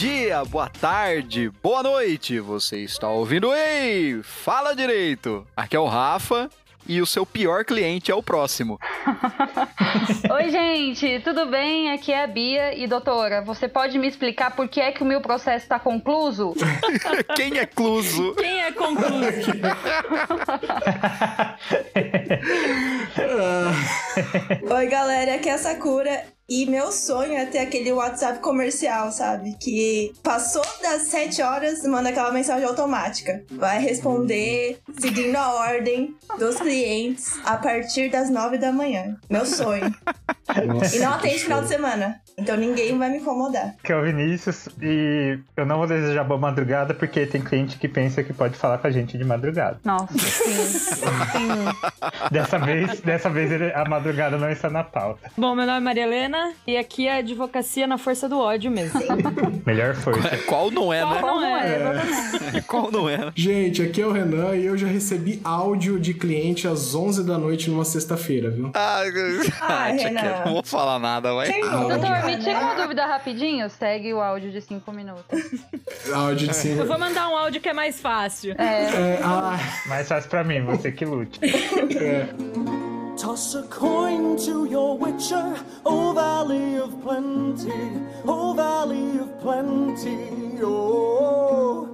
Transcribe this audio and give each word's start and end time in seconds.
Bom 0.00 0.06
dia, 0.06 0.42
boa 0.46 0.66
tarde, 0.66 1.52
boa 1.62 1.82
noite. 1.82 2.40
Você 2.40 2.78
está 2.78 3.06
ouvindo 3.06 3.52
Ei, 3.52 4.22
fala 4.22 4.74
direito. 4.74 5.46
Aqui 5.54 5.76
é 5.76 5.78
o 5.78 5.84
Rafa 5.84 6.48
e 6.88 7.02
o 7.02 7.06
seu 7.06 7.26
pior 7.26 7.66
cliente 7.66 8.10
é 8.10 8.14
o 8.14 8.22
próximo. 8.22 8.78
Oi, 10.32 10.48
gente, 10.48 11.20
tudo 11.20 11.44
bem? 11.50 11.92
Aqui 11.92 12.12
é 12.12 12.24
a 12.24 12.26
Bia 12.26 12.74
e 12.74 12.86
doutora, 12.86 13.42
você 13.42 13.68
pode 13.68 13.98
me 13.98 14.08
explicar 14.08 14.56
por 14.56 14.68
que 14.68 14.80
é 14.80 14.90
que 14.90 15.02
o 15.02 15.06
meu 15.06 15.20
processo 15.20 15.66
está 15.66 15.78
concluso? 15.78 16.54
Quem 17.36 17.58
é 17.58 17.66
cluso? 17.66 18.34
Quem 18.36 18.62
é 18.62 18.72
concluso? 18.72 19.50
Oi, 24.74 24.86
galera, 24.86 25.34
aqui 25.34 25.50
é 25.50 25.52
a 25.52 25.58
Sakura. 25.58 26.39
E 26.50 26.66
meu 26.66 26.90
sonho 26.90 27.34
é 27.34 27.46
ter 27.46 27.60
aquele 27.60 27.92
WhatsApp 27.92 28.40
comercial, 28.40 29.12
sabe? 29.12 29.56
Que 29.60 30.12
passou 30.20 30.64
das 30.82 31.02
7 31.02 31.40
horas, 31.42 31.84
manda 31.84 32.08
aquela 32.08 32.32
mensagem 32.32 32.66
automática. 32.66 33.44
Vai 33.52 33.78
responder 33.78 34.80
seguindo 34.98 35.36
a 35.36 35.54
ordem 35.54 36.12
dos 36.40 36.56
clientes 36.56 37.38
a 37.44 37.56
partir 37.56 38.10
das 38.10 38.28
9 38.28 38.58
da 38.58 38.72
manhã. 38.72 39.16
Meu 39.30 39.46
sonho. 39.46 39.94
Nossa, 40.66 40.96
E 40.96 40.98
não 40.98 41.12
atende 41.12 41.38
final 41.38 41.62
de 41.62 41.68
semana. 41.68 42.20
Então 42.40 42.56
ninguém 42.56 42.96
vai 42.98 43.10
me 43.10 43.18
incomodar. 43.18 43.74
Que 43.82 43.92
é 43.92 43.96
o 43.96 44.02
Vinícius 44.02 44.68
e 44.80 45.38
eu 45.56 45.66
não 45.66 45.78
vou 45.78 45.86
desejar 45.86 46.24
boa 46.24 46.38
madrugada 46.40 46.94
porque 46.94 47.26
tem 47.26 47.40
cliente 47.40 47.76
que 47.78 47.88
pensa 47.88 48.22
que 48.22 48.32
pode 48.32 48.56
falar 48.56 48.78
com 48.78 48.86
a 48.86 48.90
gente 48.90 49.16
de 49.18 49.24
madrugada. 49.24 49.78
Nossa, 49.84 50.16
sim. 50.18 50.52
sim. 50.54 51.48
Dessa 52.30 52.58
vez, 52.58 53.00
dessa 53.00 53.30
vez 53.30 53.50
ele- 53.52 53.72
a 53.72 53.84
madrugada 53.88 54.36
não 54.38 54.50
está 54.50 54.68
na 54.70 54.82
pauta. 54.84 55.30
Bom, 55.36 55.54
meu 55.54 55.66
nome 55.66 55.78
é 55.78 55.80
Maria 55.80 56.02
Helena 56.04 56.52
e 56.66 56.76
aqui 56.76 57.06
é 57.08 57.18
advocacia 57.18 57.86
na 57.86 57.98
força 57.98 58.28
do 58.28 58.38
ódio 58.38 58.70
mesmo. 58.70 59.00
Melhor 59.66 59.94
força. 59.94 60.36
Qual 60.46 60.70
não 60.70 60.92
é, 60.92 61.04
né? 61.04 61.18
Qual 61.20 61.40
não 61.40 61.56
é? 61.56 61.76
exatamente. 61.76 62.62
Qual 62.66 62.90
não 62.90 63.08
é? 63.08 63.30
Gente, 63.34 63.82
aqui 63.82 64.00
é 64.02 64.06
o 64.06 64.12
Renan 64.12 64.54
e 64.56 64.66
eu 64.66 64.76
já 64.76 64.86
recebi 64.86 65.40
áudio 65.44 65.98
de 65.98 66.14
cliente 66.14 66.66
às 66.66 66.94
11 66.94 67.24
da 67.24 67.36
noite 67.38 67.70
numa 67.70 67.84
sexta-feira, 67.84 68.50
viu? 68.50 68.70
Ah, 68.74 69.00
Ah, 69.60 69.84
Renan. 69.88 70.44
não 70.46 70.52
vou 70.54 70.62
falar 70.64 70.98
nada, 70.98 71.32
vai. 71.34 71.46
Quem 71.50 71.60
não? 71.62 71.88
Me 72.36 72.44
tira 72.44 72.58
uma 72.60 72.74
dúvida 72.74 73.06
rapidinho. 73.06 73.68
Segue 73.70 74.12
o 74.14 74.20
áudio 74.20 74.50
de 74.50 74.60
5 74.60 74.92
minutos. 74.92 75.40
Áudio 76.14 76.48
de 76.48 76.54
cinco. 76.56 76.80
Eu 76.80 76.86
vou 76.86 76.98
mandar 76.98 77.28
um 77.28 77.36
áudio 77.36 77.60
que 77.60 77.68
é 77.68 77.72
mais 77.72 78.00
fácil. 78.00 78.54
É, 78.58 78.84
É, 78.84 79.20
ah, 79.22 79.58
Mais 79.86 80.08
fácil 80.08 80.28
pra 80.30 80.42
mim, 80.42 80.62
você 80.64 80.90
que 80.90 81.04
lute. 81.04 81.38
Toss 83.20 83.54
a 83.54 83.62
coin 83.64 84.34
to 84.36 84.66
your 84.66 84.98
witcher, 84.98 85.54
O 85.84 86.14
Valley 86.14 86.80
of 86.80 86.96
Plenty, 87.02 87.70
O 88.24 88.54
Valley 88.54 89.20
of 89.20 89.30
Plenty, 89.42 90.62
oh. 90.64 91.86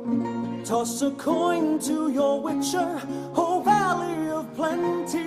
Toss 0.65 1.03
a 1.03 1.11
coin 1.11 1.79
to 1.81 2.11
your 2.13 2.41
witcher, 2.43 3.01
O 3.35 3.61
Valley 3.61 4.31
of 4.31 4.47
Plenty. 4.55 5.27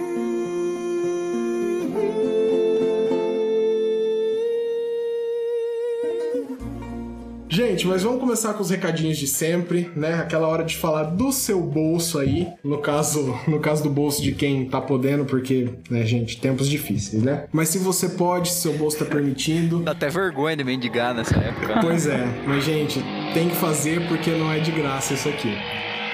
Gente, 7.59 7.86
mas 7.86 8.03
vamos 8.03 8.22
começar 8.22 8.53
com 8.53 8.62
os 8.62 8.70
recadinhos 8.70 9.18
de 9.18 9.28
sempre, 9.28 9.92
né? 9.94 10.14
Aquela 10.14 10.47
hora 10.47 10.64
de 10.64 10.78
falar 10.78 11.03
do 11.03 11.30
seu 11.30 11.59
bolso 11.59 12.18
aí, 12.18 12.47
no 12.64 12.78
caso, 12.78 13.38
no 13.50 13.59
caso 13.59 13.84
do 13.84 13.90
bolso 13.90 14.24
de 14.24 14.31
quem 14.31 14.64
tá 14.64 14.80
podendo, 14.80 15.25
porque, 15.25 15.68
né, 15.90 16.06
gente, 16.06 16.40
tempos 16.40 16.69
difíceis, 16.69 17.22
né? 17.22 17.48
Mas 17.52 17.68
se 17.68 17.78
você 17.78 18.08
pode, 18.08 18.48
se 18.48 18.62
seu 18.62 18.78
bolso 18.78 19.00
tá 19.00 19.03
permitindo, 19.03 19.80
Dá 19.80 19.92
até 19.92 20.08
vergonha 20.08 20.56
de 20.56 20.64
mendigar 20.64 21.14
nessa 21.14 21.36
época. 21.38 21.81
Pois 21.81 22.08
é, 22.08 22.25
mas 22.48 22.64
gente, 22.64 23.03
tem 23.34 23.50
que 23.50 23.56
fazer 23.58 24.08
porque 24.08 24.30
não 24.31 24.50
é 24.50 24.59
de 24.59 24.72
graça 24.72 25.14
isso 25.14 25.28
aqui. 25.28 25.53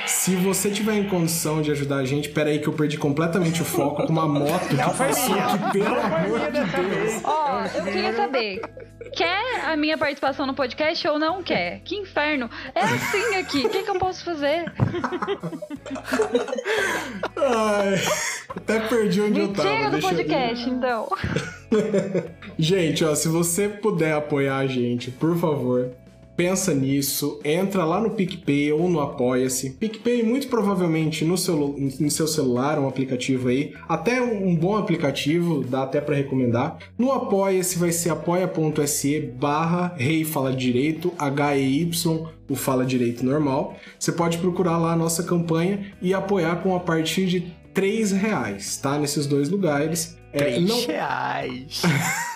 Se 0.07 0.35
você 0.35 0.69
tiver 0.69 0.93
em 0.95 1.03
condição 1.09 1.61
de 1.61 1.71
ajudar 1.71 1.97
a 1.97 2.05
gente, 2.05 2.29
pera 2.29 2.49
aí 2.49 2.59
que 2.59 2.67
eu 2.67 2.73
perdi 2.73 2.97
completamente 2.97 3.61
o 3.61 3.65
foco 3.65 4.05
com 4.05 4.11
uma 4.13 4.27
moto 4.27 4.67
que 4.67 4.75
passou 4.75 5.35
aqui, 5.39 5.71
pelo 5.79 5.99
amor 5.99 6.39
de 6.51 6.59
Deus. 6.61 7.21
Ó, 7.23 7.61
eu 7.75 7.83
queria 7.83 8.13
saber. 8.15 8.61
Quer 9.15 9.65
a 9.65 9.77
minha 9.77 9.97
participação 9.97 10.45
no 10.45 10.53
podcast 10.53 11.07
ou 11.07 11.17
não 11.19 11.41
quer? 11.43 11.79
Que 11.85 11.95
inferno. 11.95 12.49
É 12.73 12.81
assim 12.81 13.35
aqui. 13.35 13.65
O 13.65 13.69
que, 13.69 13.83
que 13.83 13.89
eu 13.89 13.99
posso 13.99 14.25
fazer? 14.25 14.65
Ai, 17.37 17.95
até 18.49 18.79
perdi 18.79 19.21
onde 19.21 19.39
eu 19.39 19.47
Me 19.47 19.53
tava. 19.53 19.69
tira 19.69 19.85
do 19.85 19.91
deixa 19.91 20.07
eu- 20.07 20.15
podcast, 20.15 20.69
então. 20.69 21.09
Gente, 22.57 23.03
ó, 23.05 23.13
se 23.15 23.27
você 23.27 23.67
puder 23.69 24.13
apoiar 24.13 24.57
a 24.57 24.67
gente, 24.67 25.11
por 25.11 25.37
favor, 25.37 25.91
pensa 26.35 26.73
nisso, 26.73 27.39
entra 27.43 27.83
lá 27.85 27.99
no 27.99 28.11
PicPay 28.11 28.71
ou 28.71 28.89
no 28.89 28.99
Apoia-se. 28.99 29.71
PicPay, 29.71 30.23
muito 30.23 30.47
provavelmente 30.47 31.23
no 31.25 31.37
seu, 31.37 31.75
no 31.99 32.11
seu 32.11 32.27
celular, 32.27 32.77
um 32.79 32.87
aplicativo 32.87 33.47
aí, 33.47 33.73
até 33.87 34.21
um 34.21 34.55
bom 34.55 34.75
aplicativo, 34.75 35.63
dá 35.63 35.83
até 35.83 36.01
pra 36.01 36.15
recomendar. 36.15 36.77
No 36.97 37.11
Apoia-se 37.11 37.77
vai 37.77 37.91
ser 37.91 38.09
apoia.se 38.09 39.19
barra 39.39 39.93
Rei 39.97 40.23
Fala 40.25 40.53
Direito, 40.53 41.13
H-E-Y, 41.17 42.27
o 42.49 42.55
Fala 42.55 42.85
Direito 42.85 43.25
normal. 43.25 43.75
Você 43.97 44.11
pode 44.11 44.37
procurar 44.37 44.77
lá 44.77 44.93
a 44.93 44.95
nossa 44.95 45.23
campanha 45.23 45.93
e 46.01 46.13
apoiar 46.13 46.57
com 46.61 46.75
a 46.75 46.79
partir 46.79 47.25
de 47.27 47.53
3 47.73 48.11
reais, 48.11 48.77
tá? 48.77 48.97
Nesses 48.97 49.25
dois 49.25 49.49
lugares. 49.49 50.17
É, 50.31 50.37
Três 50.37 50.67
não- 50.67 50.85
reais. 50.85 51.81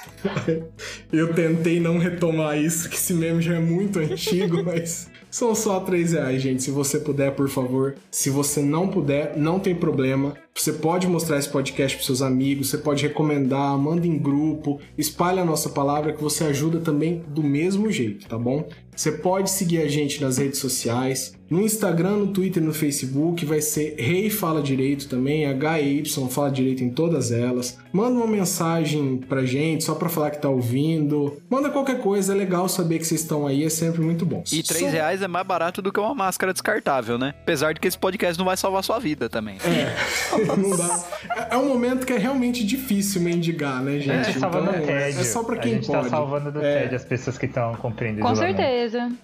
eu 1.11 1.33
tentei 1.33 1.79
não 1.79 1.97
retomar 1.97 2.57
isso, 2.57 2.89
que 2.89 2.95
esse 2.95 3.13
meme 3.13 3.41
já 3.41 3.55
é 3.55 3.59
muito 3.59 3.99
antigo, 3.99 4.63
mas 4.63 5.09
são 5.31 5.53
só 5.53 5.79
3 5.79 6.13
reais, 6.13 6.41
gente. 6.41 6.63
Se 6.63 6.71
você 6.71 6.99
puder, 6.99 7.31
por 7.31 7.49
favor. 7.49 7.95
Se 8.09 8.29
você 8.29 8.61
não 8.61 8.87
puder, 8.87 9.37
não 9.37 9.59
tem 9.59 9.75
problema. 9.75 10.33
Você 10.55 10.73
pode 10.73 11.07
mostrar 11.07 11.37
esse 11.37 11.49
podcast 11.49 11.95
para 11.95 12.05
seus 12.05 12.21
amigos, 12.21 12.69
você 12.69 12.77
pode 12.77 13.07
recomendar, 13.07 13.77
manda 13.77 14.05
em 14.05 14.17
grupo, 14.17 14.81
espalha 14.97 15.41
a 15.41 15.45
nossa 15.45 15.69
palavra 15.69 16.11
que 16.11 16.21
você 16.21 16.43
ajuda 16.43 16.79
também 16.79 17.23
do 17.29 17.41
mesmo 17.41 17.89
jeito, 17.89 18.27
tá 18.27 18.37
bom? 18.37 18.67
Você 18.99 19.13
pode 19.13 19.49
seguir 19.49 19.81
a 19.81 19.87
gente 19.87 20.21
nas 20.21 20.37
redes 20.37 20.59
sociais, 20.59 21.33
no 21.49 21.61
Instagram, 21.61 22.17
no 22.17 22.27
Twitter, 22.27 22.61
no 22.61 22.73
Facebook, 22.73 23.45
vai 23.45 23.61
ser 23.61 23.95
Rei 23.97 24.29
Fala 24.29 24.61
Direito 24.61 25.07
também, 25.07 25.45
HY 25.45 26.03
Fala 26.29 26.51
Direito 26.51 26.83
em 26.83 26.89
todas 26.89 27.31
elas. 27.31 27.77
Manda 27.93 28.11
uma 28.17 28.27
mensagem 28.27 29.15
pra 29.17 29.45
gente, 29.45 29.85
só 29.85 29.95
pra 29.95 30.09
falar 30.09 30.31
que 30.31 30.41
tá 30.41 30.49
ouvindo. 30.49 31.41
Manda 31.49 31.69
qualquer 31.69 31.99
coisa, 32.01 32.33
é 32.33 32.35
legal 32.35 32.67
saber 32.67 32.99
que 32.99 33.05
vocês 33.07 33.21
estão 33.21 33.47
aí, 33.47 33.63
é 33.63 33.69
sempre 33.69 34.01
muito 34.01 34.25
bom. 34.25 34.43
E 34.51 34.61
3 34.61 34.83
So- 34.87 34.91
reais 34.91 35.21
é 35.21 35.29
mais 35.29 35.47
barato 35.47 35.81
do 35.81 35.93
que 35.93 35.99
uma 35.99 36.13
máscara 36.13 36.51
descartável, 36.51 37.17
né? 37.17 37.33
Apesar 37.41 37.73
de 37.73 37.79
que 37.79 37.87
esse 37.87 37.97
podcast 37.97 38.37
não 38.37 38.45
vai 38.45 38.57
salvar 38.57 38.83
sua 38.83 38.99
vida 38.99 39.29
também. 39.29 39.57
Não 40.59 40.75
dá. 40.77 41.03
É- 41.37 41.55
É 41.55 41.57
um 41.57 41.67
momento 41.69 42.05
que 42.05 42.13
é 42.13 42.17
realmente 42.17 42.63
difícil 42.65 43.21
mendigar, 43.21 43.81
né, 43.81 43.97
gente? 43.99 44.29
É, 44.29 44.33
salvando 44.33 44.69
Então, 44.71 44.85
tédio. 44.85 45.19
é 45.21 45.23
só 45.23 45.41
pra 45.43 45.55
a 45.55 45.57
quem 45.57 45.75
gente 45.75 45.87
pode. 45.87 46.03
tá 46.03 46.09
salvando 46.09 46.51
do 46.51 46.59
É. 46.61 46.81
tédio 46.81 46.95
as 46.97 47.05
pessoas 47.05 47.37
que 47.37 47.45
estão 47.47 47.73
cumprindo 47.75 48.19
Com 48.21 48.31
isolamento. 48.31 48.57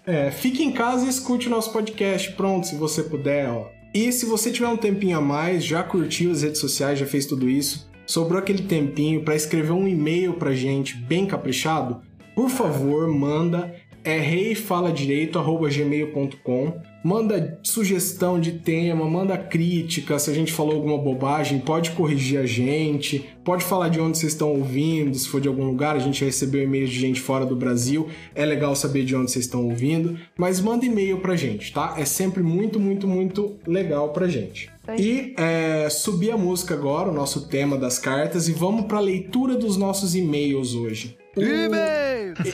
É, 0.05 0.31
fique 0.31 0.63
em 0.63 0.71
casa 0.71 1.05
e 1.05 1.09
escute 1.09 1.47
o 1.47 1.51
nosso 1.51 1.71
podcast, 1.71 2.31
pronto, 2.33 2.67
se 2.67 2.75
você 2.75 3.03
puder, 3.03 3.49
ó. 3.49 3.69
E 3.93 4.11
se 4.11 4.25
você 4.25 4.51
tiver 4.51 4.67
um 4.67 4.77
tempinho 4.77 5.17
a 5.17 5.21
mais, 5.21 5.63
já 5.63 5.81
curtiu 5.81 6.31
as 6.31 6.41
redes 6.41 6.59
sociais, 6.59 6.99
já 6.99 7.05
fez 7.05 7.25
tudo 7.25 7.49
isso, 7.49 7.89
sobrou 8.05 8.37
aquele 8.37 8.63
tempinho 8.63 9.23
pra 9.23 9.35
escrever 9.35 9.71
um 9.71 9.87
e-mail 9.87 10.33
pra 10.33 10.53
gente 10.53 10.97
bem 10.97 11.25
caprichado, 11.25 12.01
por 12.35 12.49
favor, 12.49 13.07
manda 13.07 13.73
é 14.03 14.19
reifaladireito@gmail.com. 14.19 16.81
Manda 17.05 17.59
sugestão 17.61 18.39
de 18.39 18.53
tema, 18.53 19.05
manda 19.05 19.37
crítica, 19.37 20.17
se 20.17 20.31
a 20.31 20.33
gente 20.33 20.51
falou 20.51 20.73
alguma 20.73 20.97
bobagem, 20.97 21.59
pode 21.59 21.91
corrigir 21.91 22.39
a 22.39 22.47
gente, 22.47 23.29
pode 23.43 23.63
falar 23.63 23.89
de 23.89 23.99
onde 23.99 24.17
vocês 24.17 24.31
estão 24.31 24.49
ouvindo, 24.49 25.15
se 25.15 25.29
for 25.29 25.39
de 25.39 25.47
algum 25.47 25.65
lugar, 25.65 25.95
a 25.95 25.99
gente 25.99 26.21
já 26.21 26.25
recebeu 26.25 26.63
e-mails 26.63 26.89
de 26.89 26.99
gente 26.99 27.21
fora 27.21 27.45
do 27.45 27.55
Brasil, 27.55 28.09
é 28.33 28.43
legal 28.43 28.75
saber 28.75 29.05
de 29.05 29.15
onde 29.15 29.29
vocês 29.29 29.45
estão 29.45 29.65
ouvindo, 29.65 30.17
mas 30.35 30.59
manda 30.59 30.83
e-mail 30.83 31.19
pra 31.19 31.35
gente, 31.35 31.71
tá? 31.71 31.93
É 31.95 32.05
sempre 32.05 32.41
muito, 32.41 32.79
muito, 32.79 33.07
muito 33.07 33.55
legal 33.67 34.09
pra 34.09 34.27
gente. 34.27 34.71
E 34.97 35.35
é, 35.37 35.87
subir 35.91 36.31
a 36.31 36.37
música 36.37 36.73
agora, 36.73 37.11
o 37.11 37.13
nosso 37.13 37.47
tema 37.47 37.77
das 37.77 37.99
cartas, 37.99 38.49
e 38.49 38.51
vamos 38.51 38.85
pra 38.85 38.99
leitura 38.99 39.55
dos 39.55 39.77
nossos 39.77 40.15
e-mails 40.15 40.73
hoje. 40.73 41.15
O- 41.35 41.41
E-mail! 41.41 42.33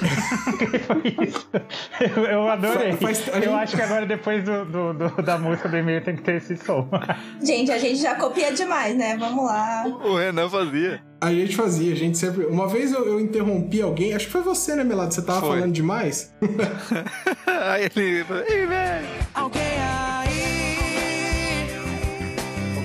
Eu, 2.16 2.26
eu 2.26 2.50
adorei. 2.50 2.94
Faz- 2.94 3.22
faz- 3.22 3.36
a 3.36 3.40
eu 3.46 3.56
acho 3.56 3.76
que 3.76 3.82
agora, 3.82 4.06
depois 4.06 4.44
do, 4.44 4.66
do- 4.66 4.94
do- 4.94 5.22
da 5.22 5.38
música 5.38 5.70
do 5.70 5.78
e-mail, 5.78 6.04
tem 6.04 6.16
que 6.16 6.24
ter 6.24 6.36
esse 6.38 6.58
som. 6.58 6.88
Gente, 7.44 7.72
a 7.72 7.78
gente 7.78 7.98
já 8.02 8.16
copia 8.16 8.52
demais, 8.52 8.96
né? 8.98 9.16
Vamos 9.18 9.46
lá. 9.46 9.84
O 10.04 10.16
Renan 10.18 10.50
fazia. 10.50 11.02
A 11.20 11.32
gente 11.32 11.56
fazia, 11.56 11.94
a 11.94 11.96
gente 11.96 12.18
sempre. 12.18 12.46
Uma 12.46 12.68
vez 12.68 12.92
eu, 12.92 13.06
eu 13.08 13.20
interrompi 13.20 13.82
alguém, 13.82 14.14
acho 14.16 14.26
que 14.26 14.32
foi 14.32 14.42
você, 14.42 14.76
né, 14.76 14.84
Melado? 14.84 15.14
Você 15.14 15.22
tava 15.22 15.42
Foi. 15.42 15.50
falando 15.60 15.74
demais? 15.74 16.34
Aí 17.46 17.84
ele. 17.96 18.22
E-mail! 18.22 19.06
Alguém 19.36 19.62
aí 19.62 20.78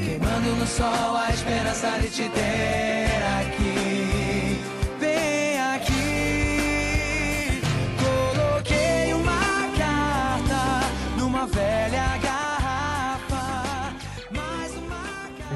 Queimando 0.05 0.57
no 0.59 0.67
sol 0.67 1.17
a 1.17 1.31
esperança 1.31 1.91
de 2.01 2.11
te 2.11 2.29
ter 2.29 2.96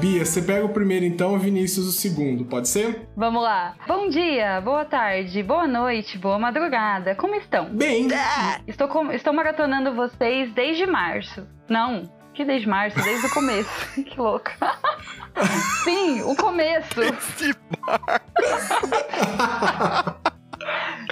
Bia, 0.01 0.25
você 0.25 0.41
pega 0.41 0.65
o 0.65 0.69
primeiro 0.69 1.05
então, 1.05 1.37
Vinícius 1.37 1.85
o 1.87 1.91
segundo, 1.91 2.43
pode 2.45 2.67
ser? 2.67 3.07
Vamos 3.15 3.43
lá. 3.43 3.75
Bom 3.87 4.09
dia, 4.09 4.59
boa 4.59 4.83
tarde, 4.83 5.43
boa 5.43 5.67
noite, 5.67 6.17
boa 6.17 6.39
madrugada. 6.39 7.13
Como 7.13 7.35
estão? 7.35 7.65
Bem, 7.65 8.07
Estou, 8.67 8.87
com- 8.87 9.11
estou 9.11 9.31
maratonando 9.31 9.93
vocês 9.93 10.51
desde 10.53 10.87
março. 10.87 11.45
Não, 11.69 12.11
que 12.33 12.43
desde 12.43 12.67
março? 12.67 12.99
Desde 13.03 13.27
o 13.27 13.29
começo. 13.29 13.69
que 14.03 14.19
louca. 14.19 14.51
Sim, 15.83 16.23
o 16.23 16.35
começo. 16.35 16.99
Gente, 16.99 17.37
De 17.37 17.53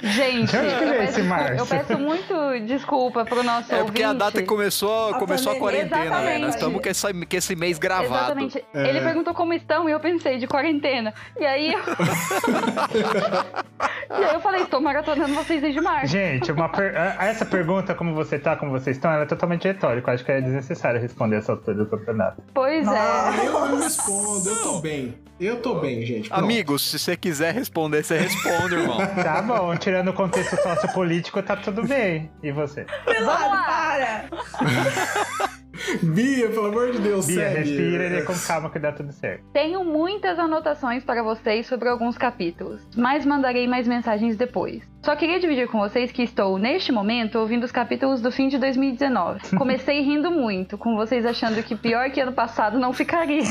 que 0.00 0.56
eu 0.56 0.62
veio 0.62 0.98
peço, 0.98 1.20
esse 1.20 1.58
eu 1.58 1.66
peço 1.66 1.98
muito 1.98 2.34
desculpa 2.66 3.24
pro 3.24 3.42
nosso 3.42 3.72
É 3.74 3.82
porque 3.84 4.02
a 4.02 4.08
ouvinte. 4.08 4.24
data 4.24 4.42
começou, 4.42 5.14
A 5.14 5.18
começou 5.18 5.52
a 5.52 5.58
quarentena, 5.58 6.20
velho. 6.20 6.46
Nós 6.46 6.54
estamos 6.54 6.80
com, 6.82 6.88
essa- 6.88 7.12
com 7.12 7.36
esse 7.36 7.56
mês 7.56 7.78
gravado. 7.78 8.40
Exatamente. 8.40 8.64
Ele 8.74 9.00
perguntou 9.00 9.34
como 9.34 9.52
estão 9.52 9.88
e 9.88 9.92
eu 9.92 10.00
pensei 10.00 10.38
de 10.38 10.46
quarentena. 10.46 11.12
E 11.38 11.44
aí 11.44 11.72
eu... 11.72 11.80
e 14.20 14.24
aí 14.24 14.34
eu 14.34 14.40
falei, 14.40 14.62
estou 14.62 14.80
maratonando 14.80 15.34
vocês 15.34 15.60
desde 15.60 15.80
março. 15.80 16.06
Gente, 16.08 16.50
uma 16.52 16.68
per- 16.68 16.96
a- 16.96 17.26
essa 17.26 17.44
pergunta, 17.44 17.94
como 17.94 18.14
você 18.14 18.38
tá, 18.38 18.56
como 18.56 18.70
vocês 18.72 18.96
estão, 18.96 19.10
ela 19.12 19.22
é 19.22 19.26
totalmente 19.26 19.64
retórica. 19.66 20.10
Eu 20.10 20.14
Acho 20.14 20.24
que 20.24 20.32
é 20.32 20.40
desnecessário 20.40 21.00
responder 21.00 21.36
essa 21.36 21.52
altura 21.52 21.76
do 21.76 21.86
campeonato. 21.86 22.42
Pois 22.52 22.86
é. 22.88 23.46
eu 23.46 23.76
respondo, 23.76 24.48
eu 24.48 24.62
tô 24.62 24.78
bem. 24.80 25.14
Eu 25.40 25.56
tô 25.62 25.76
bem, 25.76 26.04
gente. 26.04 26.28
pronto. 26.28 26.44
Amigos, 26.44 26.90
se 26.90 26.98
você 26.98 27.16
quiser 27.16 27.54
responder, 27.54 28.04
você 28.04 28.18
responde, 28.18 28.74
irmão. 28.74 28.98
Tá 29.22 29.40
bom, 29.40 29.74
tirando 29.90 30.08
o 30.08 30.12
contexto 30.12 30.54
sociopolítico, 30.56 31.42
tá 31.42 31.56
tudo 31.56 31.84
bem. 31.84 32.30
E 32.44 32.52
você? 32.52 32.86
Pelado, 33.04 33.50
para! 33.66 34.30
Bia, 36.02 36.48
pelo 36.48 36.66
amor 36.66 36.92
de 36.92 36.98
Deus, 36.98 37.26
Bia, 37.26 37.50
segue. 37.50 37.58
respira 37.58 38.20
e 38.20 38.22
com 38.22 38.34
calma 38.46 38.70
que 38.70 38.78
dá 38.78 38.92
tudo 38.92 39.12
certo. 39.12 39.44
Tenho 39.52 39.82
muitas 39.84 40.38
anotações 40.38 41.02
para 41.02 41.22
vocês 41.22 41.66
sobre 41.66 41.88
alguns 41.88 42.16
capítulos, 42.16 42.86
mas 42.96 43.26
mandarei 43.26 43.66
mais 43.66 43.88
mensagens 43.88 44.36
depois. 44.36 44.88
Só 45.02 45.16
queria 45.16 45.40
dividir 45.40 45.66
com 45.68 45.78
vocês 45.78 46.12
que 46.12 46.22
estou, 46.22 46.58
neste 46.58 46.92
momento, 46.92 47.38
ouvindo 47.38 47.64
os 47.64 47.72
capítulos 47.72 48.20
do 48.20 48.30
fim 48.30 48.48
de 48.48 48.58
2019. 48.58 49.56
Comecei 49.56 50.02
rindo 50.02 50.30
muito, 50.30 50.76
com 50.76 50.94
vocês 50.94 51.24
achando 51.24 51.62
que 51.62 51.74
pior 51.74 52.10
que 52.10 52.20
ano 52.20 52.32
passado 52.32 52.78
não 52.78 52.92
ficaria. 52.92 53.42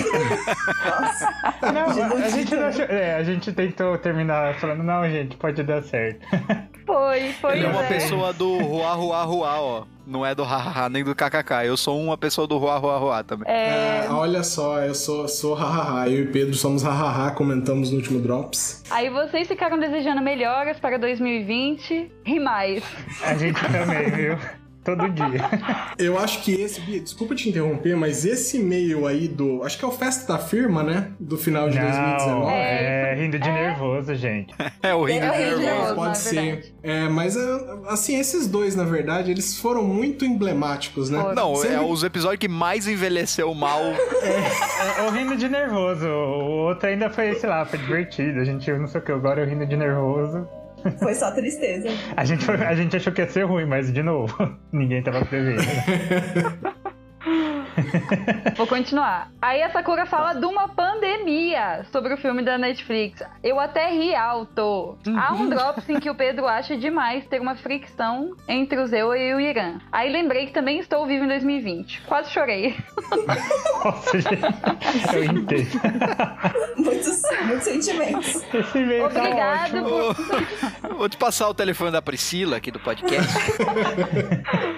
Não, 1.74 1.90
a 2.24 2.30
gente, 2.30 2.56
não 2.56 2.68
achou- 2.68 2.86
é, 2.86 3.16
a 3.16 3.24
gente 3.24 3.52
tentou 3.52 3.98
terminar 3.98 4.56
falando, 4.56 4.82
não, 4.84 5.08
gente, 5.10 5.36
pode 5.36 5.62
dar 5.64 5.82
certo. 5.84 6.20
Foi, 6.86 7.30
foi 7.34 7.58
Ele 7.58 7.68
é 7.68 7.70
uma 7.70 7.84
é. 7.84 7.88
pessoa 7.88 8.34
do 8.34 8.58
Ruá, 8.58 8.94
Ruá, 8.94 9.22
Ruá, 9.24 9.62
ó. 9.62 9.84
Não 10.08 10.26
é 10.26 10.34
do 10.34 10.42
hahaha 10.44 10.90
nem 10.90 11.04
do 11.04 11.14
kkk. 11.14 11.64
Eu 11.64 11.78
sou 11.78 12.02
uma 12.02 12.18
pessoa 12.18 12.48
do 12.48 12.58
Ruá, 12.58 12.78
Ruá, 12.78 12.98
Ruá 12.98 13.24
também. 13.24 13.46
É, 13.48 14.08
Ah, 14.10 14.18
olha 14.18 14.42
só, 14.42 14.80
eu 14.82 14.96
sou, 14.96 15.28
sou 15.28 15.54
hahaha. 15.54 16.10
Eu 16.10 16.24
e 16.24 16.28
Pedro 16.32 16.56
somos 16.56 16.82
hahaha, 16.82 17.30
comentamos 17.30 17.92
no 17.92 17.98
último 17.98 18.20
Drops. 18.20 18.84
Aí 18.90 19.08
vocês 19.12 19.48
ficaram 19.48 19.78
desejando 19.78 20.20
melhoras 20.20 20.80
para 20.80 20.98
2020 20.98 21.39
e 22.26 22.40
mais. 22.40 22.84
A 23.24 23.34
gente 23.36 23.60
também, 23.62 24.10
viu? 24.12 24.38
Todo 24.84 25.10
dia. 25.10 25.50
Eu 25.98 26.18
acho 26.18 26.42
que 26.42 26.54
esse, 26.54 26.80
Bia, 26.82 27.00
desculpa 27.02 27.36
te 27.36 27.50
interromper, 27.50 27.96
mas 27.96 28.26
esse 28.26 28.58
e-mail 28.58 29.06
aí 29.06 29.28
do. 29.28 29.62
Acho 29.64 29.78
que 29.78 29.84
é 29.84 29.88
o 29.88 29.92
Festa 29.92 30.34
da 30.34 30.40
Firma, 30.40 30.82
né? 30.82 31.12
Do 31.20 31.38
final 31.38 31.70
de 31.70 31.78
Não, 31.78 31.86
2019. 31.86 32.52
é 32.54 33.16
rindo 33.20 33.38
de 33.38 33.52
nervoso, 33.52 34.16
gente. 34.16 34.56
É 34.82 34.96
o 34.96 35.04
Ring 35.04 35.20
É 35.20 35.30
o 35.30 35.34
Ring 35.34 35.40
Nervoso. 35.40 35.60
Nervoso. 35.62 35.96
Pode 35.96 36.18
ser. 36.18 36.74
É, 36.82 37.10
mas 37.10 37.36
ah, 37.36 37.80
assim, 37.90 38.18
esses 38.18 38.48
dois, 38.48 38.76
na 38.76 38.86
verdade, 38.86 39.30
eles 39.32 39.58
foram 39.60 39.84
muito 39.84 40.24
emblemáticos, 40.24 41.10
né? 41.10 41.20
Foram. 41.20 41.36
Não, 41.36 41.56
Sempre- 41.56 41.76
é 41.76 41.82
os 41.82 42.02
episódios 42.04 42.40
que 42.40 42.48
mais 42.48 42.88
envelheceu 42.88 43.54
mal. 43.54 43.82
É, 45.00 45.02
o 45.04 45.12
rindo 45.12 45.36
de 45.36 45.48
nervoso. 45.50 46.08
O 46.08 46.68
outro 46.68 46.88
ainda 46.88 47.10
foi, 47.10 47.36
sei 47.36 47.50
lá, 47.50 47.66
foi 47.66 47.80
divertido. 47.80 48.40
A 48.40 48.44
gente 48.44 48.70
não 48.72 48.88
sei 48.88 49.02
o 49.02 49.04
que, 49.04 49.12
agora 49.12 49.42
eu 49.42 49.48
rindo 49.48 49.66
de 49.66 49.76
nervoso. 49.76 50.48
Foi 51.00 51.14
só 51.14 51.32
tristeza. 51.32 51.90
A 52.16 52.26
gente, 52.26 52.50
a 52.50 52.76
gente 52.76 52.96
achou 52.96 53.12
que 53.14 53.22
ia 53.22 53.30
ser 53.30 53.44
ruim, 53.44 53.66
mas 53.66 53.92
de 53.92 54.04
novo, 54.04 54.36
ninguém 54.72 55.02
tava 55.02 55.26
prevendo. 55.26 55.62
Vou 58.56 58.68
continuar. 58.68 59.32
Aí 59.42 59.62
a 59.62 59.70
Sakura 59.70 60.06
fala 60.06 60.34
de 60.34 60.46
uma 60.46 60.68
pandemia 60.68 61.86
sobre 61.92 62.14
o 62.14 62.18
filme 62.18 62.42
da 62.44 62.58
Netflix. 62.58 63.22
Eu 63.44 63.60
até 63.60 63.90
ri 63.92 64.16
alto. 64.16 64.98
Há 65.18 65.34
um 65.34 65.50
drops 65.50 65.88
em 65.90 66.00
que 66.00 66.10
o 66.10 66.16
Pedro 66.16 66.48
acha 66.48 66.78
demais 66.78 67.26
ter 67.28 67.40
uma 67.42 67.56
fricção 67.56 68.36
entre 68.48 68.80
o 68.80 68.88
Zeu 68.88 69.16
e 69.16 69.34
o 69.34 69.40
Irã. 69.40 69.80
Aí 69.92 70.12
lembrei 70.12 70.48
que 70.48 70.54
também 70.54 70.80
estou 70.80 71.06
vivo 71.06 71.26
em 71.26 71.28
2020. 71.28 72.02
Quase 72.02 72.32
chorei. 72.32 72.76
Nossa, 73.84 74.20
gente, 74.20 75.16
eu 75.16 75.24
entendo. 75.24 75.80
Muitos, 76.78 77.22
muitos 77.46 77.64
sentimentos. 77.64 78.28
Esse 78.54 79.00
tá 79.14 79.20
Obrigado 79.20 79.86
ótimo. 79.86 80.16
por, 80.16 80.96
Vou 80.98 81.10
te 81.10 81.18
passar 81.18 81.50
o 81.50 81.54
telefone 81.54 81.92
da 81.92 82.02
Priscila 82.02 82.58
aqui 82.58 82.72
do 82.72 82.80
podcast. 82.80 83.32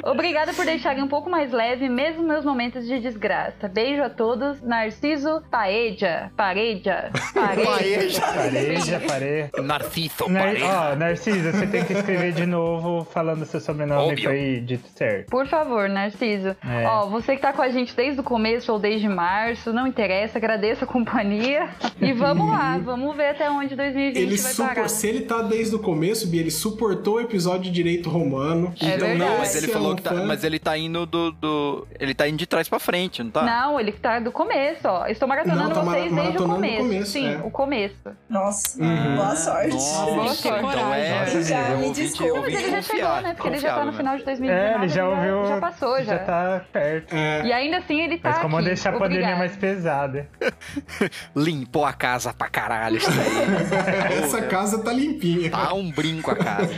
obrigada 0.04 0.54
por 0.54 0.66
deixarem 0.66 1.04
um 1.04 1.08
pouco 1.08 1.30
mais 1.30 1.52
leve 1.52 1.88
mesmo 1.90 2.24
meus 2.24 2.44
momentos 2.44 2.86
de 2.86 2.91
desgraça. 3.00 3.68
Beijo 3.68 4.02
a 4.04 4.10
todos. 4.10 4.62
Narciso 4.62 5.42
Paeja. 5.50 6.32
Pareja. 6.36 7.10
Paeja. 7.34 8.22
Pareja, 8.22 9.00
pareja. 9.08 9.52
Narciso 9.62 10.30
Nar 10.30 10.44
Pareja. 10.44 10.66
ó, 10.66 10.96
Narcisa, 10.96 11.52
você 11.52 11.68
tem 11.68 11.84
que 11.86 11.94
escrever 11.94 12.34
de 12.34 12.46
novo 12.46 13.06
falando 13.12 13.46
seu 13.46 13.60
sobrenome 13.60 14.12
Óbvio. 14.12 14.30
foi 14.30 14.62
dito 14.66 14.88
certo. 14.96 15.30
Por 15.30 15.48
favor, 15.48 15.88
Narciso. 15.90 16.56
É. 16.66 16.86
Ó, 16.88 17.08
você 17.08 17.36
que 17.36 17.42
tá 17.42 17.54
com 17.54 17.62
a 17.62 17.70
gente 17.70 17.96
desde 17.96 18.20
o 18.20 18.24
começo 18.24 18.72
ou 18.72 18.80
desde 18.80 19.08
março, 19.08 19.72
não 19.74 19.88
interessa, 19.88 20.38
agradeço 20.38 20.84
a 20.84 20.88
companhia. 20.88 21.70
E 22.02 22.14
vamos 22.14 22.50
lá, 22.50 22.78
vamos 22.84 23.16
ver 23.16 23.30
até 23.30 23.50
onde 23.50 23.76
2020 23.76 24.18
Ele 24.18 24.38
vai 24.38 24.52
supor- 24.52 24.68
parar. 24.76 24.88
Se 24.90 25.08
ele 25.08 25.22
tá 25.22 25.42
desde 25.42 25.76
o 25.76 25.80
começo, 25.80 26.28
Bia, 26.28 26.42
ele 26.42 26.52
suportou 26.52 27.16
o 27.16 27.22
episódio 27.22 27.64
de 27.64 27.72
direito 27.72 28.10
romano. 28.10 28.74
É 28.82 28.86
então, 28.88 29.08
verdade. 29.08 29.18
Não, 29.20 29.38
mas 29.40 29.56
ele 29.56 29.66
é 29.66 29.70
falou 29.70 29.96
que 29.96 30.02
tá, 30.02 30.14
mas 30.14 30.44
ele 30.44 30.60
tá 30.60 30.78
indo 30.78 31.06
do, 31.06 31.32
do- 31.32 31.88
ele 32.00 32.14
tá 32.14 32.28
indo 32.28 32.38
de 32.38 32.46
trás 32.46 32.68
pra 32.72 32.80
frente, 32.80 33.22
não 33.22 33.30
tá? 33.30 33.44
Não, 33.44 33.80
ele 33.80 33.92
tá 33.92 34.20
do 34.20 34.32
começo, 34.32 34.88
ó. 34.88 35.06
Estou 35.06 35.28
maratonando 35.28 35.62
Não, 35.70 35.76
tá 35.76 35.84
mara- 35.84 36.00
vocês 36.00 36.16
desde 36.16 36.38
o 36.38 36.46
começo. 36.48 36.78
começo, 36.78 37.12
Sim, 37.12 37.28
é. 37.28 37.38
o 37.44 37.52
começo. 37.52 38.10
Nossa, 38.30 38.82
Uhum. 38.84 39.16
boa 39.18 39.36
sorte. 39.36 39.70
Nossa, 39.74 40.06
Boa 40.06 40.14
então 40.26 40.34
sorte. 40.34 40.80
é, 40.80 41.20
Nossa, 41.20 41.44
já 41.44 41.58
é 41.58 41.76
me 41.76 41.92
desculpa. 41.92 42.42
Mas 42.42 42.54
ele 42.56 42.72
já 42.72 42.82
chegou, 42.82 43.22
né? 43.22 43.34
Porque 43.36 43.48
ele 43.50 43.60
já 43.60 43.76
tá 43.76 43.86
no 43.86 43.94
final 43.94 44.18
de 44.18 44.24
2019. 44.24 44.72
É, 44.72 44.76
ele 44.76 44.88
já 44.90 45.08
ouviu. 45.08 45.48
Já 45.48 45.58
passou, 45.60 45.98
já. 45.98 46.04
Já 46.14 46.20
tá 46.20 46.62
perto. 46.72 47.14
É, 47.14 47.46
E 47.46 47.52
ainda 47.54 47.78
assim 47.78 48.02
ele 48.02 48.18
tá 48.18 48.30
Mas 48.30 48.40
como 48.40 48.56
aqui. 48.56 48.66
deixar 48.66 48.96
a 48.96 48.98
pandemia 48.98 49.36
mais 49.36 49.56
pesada. 49.58 50.28
Limpou 51.36 51.86
a 51.86 51.94
casa 51.94 52.34
pra 52.34 52.48
caralho 52.50 52.98
isso 52.98 53.12
daí. 53.12 54.18
essa 54.24 54.42
casa 54.44 54.80
tá 54.82 54.94
limpinha. 54.94 55.50
Tá 55.52 55.74
um 55.74 55.92
brinco 55.92 56.32
a 56.32 56.36
casa. 56.36 56.72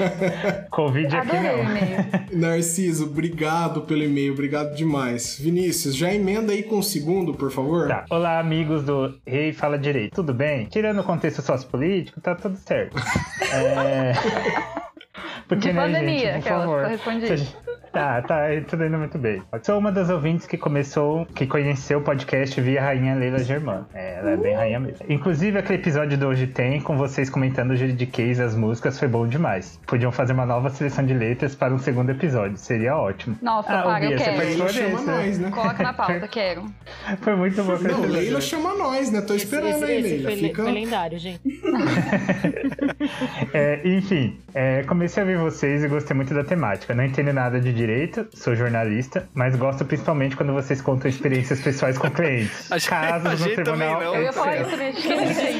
Covid 0.71 1.15
aqui 1.15 1.35
Adorei 1.37 1.65
não. 2.31 2.39
Narciso, 2.39 3.05
obrigado 3.05 3.81
pelo 3.81 4.03
e-mail, 4.03 4.33
obrigado 4.33 4.73
demais. 4.75 5.37
Vinícius, 5.39 5.82
já 5.91 6.13
emenda 6.13 6.53
aí 6.53 6.63
com 6.63 6.79
o 6.79 6.83
segundo, 6.83 7.33
por 7.33 7.51
favor. 7.51 7.87
Tá. 7.87 8.05
Olá, 8.09 8.39
amigos 8.39 8.83
do 8.83 9.19
Rei 9.25 9.51
Fala 9.53 9.77
Direito. 9.77 10.15
Tudo 10.15 10.33
bem? 10.33 10.65
Tirando 10.65 10.99
o 10.99 11.03
contexto 11.03 11.41
sociopolítico, 11.41 12.21
tá 12.21 12.35
tudo 12.35 12.57
certo. 12.57 12.95
É... 13.53 14.13
Porque, 15.47 15.67
De 15.67 15.73
né, 15.73 15.81
pandemia, 15.81 16.33
gente, 16.33 16.43
por 16.43 16.49
favor. 16.49 16.85
só 16.85 16.89
Tá, 17.93 18.23
tá, 18.23 18.47
tudo 18.67 18.85
indo 18.87 18.97
muito 18.97 19.19
bem. 19.19 19.43
Sou 19.61 19.77
uma 19.77 19.91
das 19.91 20.09
ouvintes 20.09 20.47
que 20.47 20.57
começou, 20.57 21.27
que 21.27 21.45
conheceu 21.45 21.99
o 21.99 22.01
podcast 22.01 22.59
via 22.59 22.81
Rainha 22.81 23.13
Leila 23.13 23.37
Germán. 23.37 23.85
É, 23.93 24.17
ela 24.17 24.31
é 24.31 24.35
bem 24.35 24.55
rainha 24.55 24.79
mesmo. 24.79 25.05
Inclusive, 25.07 25.59
aquele 25.59 25.77
episódio 25.77 26.17
do 26.17 26.25
Hoje 26.27 26.47
Tem, 26.47 26.81
com 26.81 26.97
vocês 26.97 27.29
comentando 27.29 27.69
o 27.69 27.75
juridiquês 27.75 28.39
as 28.39 28.55
músicas, 28.55 28.97
foi 28.97 29.07
bom 29.07 29.27
demais. 29.27 29.79
Podiam 29.85 30.11
fazer 30.11 30.33
uma 30.33 30.43
nova 30.43 30.71
seleção 30.71 31.05
de 31.05 31.13
letras 31.13 31.53
para 31.53 31.71
um 31.71 31.77
segundo 31.77 32.09
episódio, 32.09 32.57
seria 32.57 32.97
ótimo. 32.97 33.37
Nossa, 33.43 33.71
Ah, 33.71 33.83
para, 33.83 34.05
eu 34.05 34.09
Bia, 34.09 34.17
você 34.17 34.23
quero. 34.25 34.37
Leila 34.39 34.69
chama 34.69 34.89
desse, 34.89 35.05
nós, 35.05 35.37
né? 35.39 35.51
Coloca 35.51 35.83
na 35.83 35.93
pauta, 35.93 36.27
quero. 36.27 36.65
Foi 37.21 37.35
muito 37.35 37.63
bom. 37.63 37.77
Não. 37.77 38.01
Leila 38.07 38.41
chama 38.41 38.73
nós, 38.73 39.11
né? 39.11 39.21
Tô 39.21 39.35
Esse, 39.35 39.45
esperando 39.45 39.83
esse- 39.83 39.85
aí, 39.85 39.99
esse 39.99 40.07
Leila. 40.15 40.29
foi, 40.31 40.39
Fica... 40.39 40.63
foi 40.63 40.71
lendário, 40.71 41.19
gente. 41.19 41.41
É, 43.53 43.81
enfim, 43.87 44.39
é, 44.55 44.83
comecei 44.83 45.21
a 45.21 45.25
ouvir 45.25 45.37
vocês 45.37 45.83
e 45.83 45.87
gostei 45.87 46.15
muito 46.15 46.33
da 46.33 46.43
temática. 46.43 46.93
Não 46.95 47.03
entendo 47.03 47.31
nada 47.33 47.59
de 47.59 47.71
direito, 47.87 48.25
sou 48.33 48.55
jornalista, 48.55 49.27
mas 49.33 49.55
gosto 49.55 49.83
principalmente 49.85 50.35
quando 50.37 50.53
vocês 50.53 50.81
contam 50.81 51.09
experiências 51.09 51.59
pessoais 51.61 51.97
com 51.97 52.09
clientes. 52.09 52.71
A 52.71 52.77
gente- 52.77 52.89
casos 52.89 53.25
a 53.25 53.29
no 53.31 53.37
gente 53.37 53.55
também 53.63 53.87
tribunal. 53.87 54.01
não. 54.03 54.15
Eu 54.15 54.21
ia 54.23 54.33
falar 54.33 54.57
isso, 54.61 54.77
né? 54.77 54.93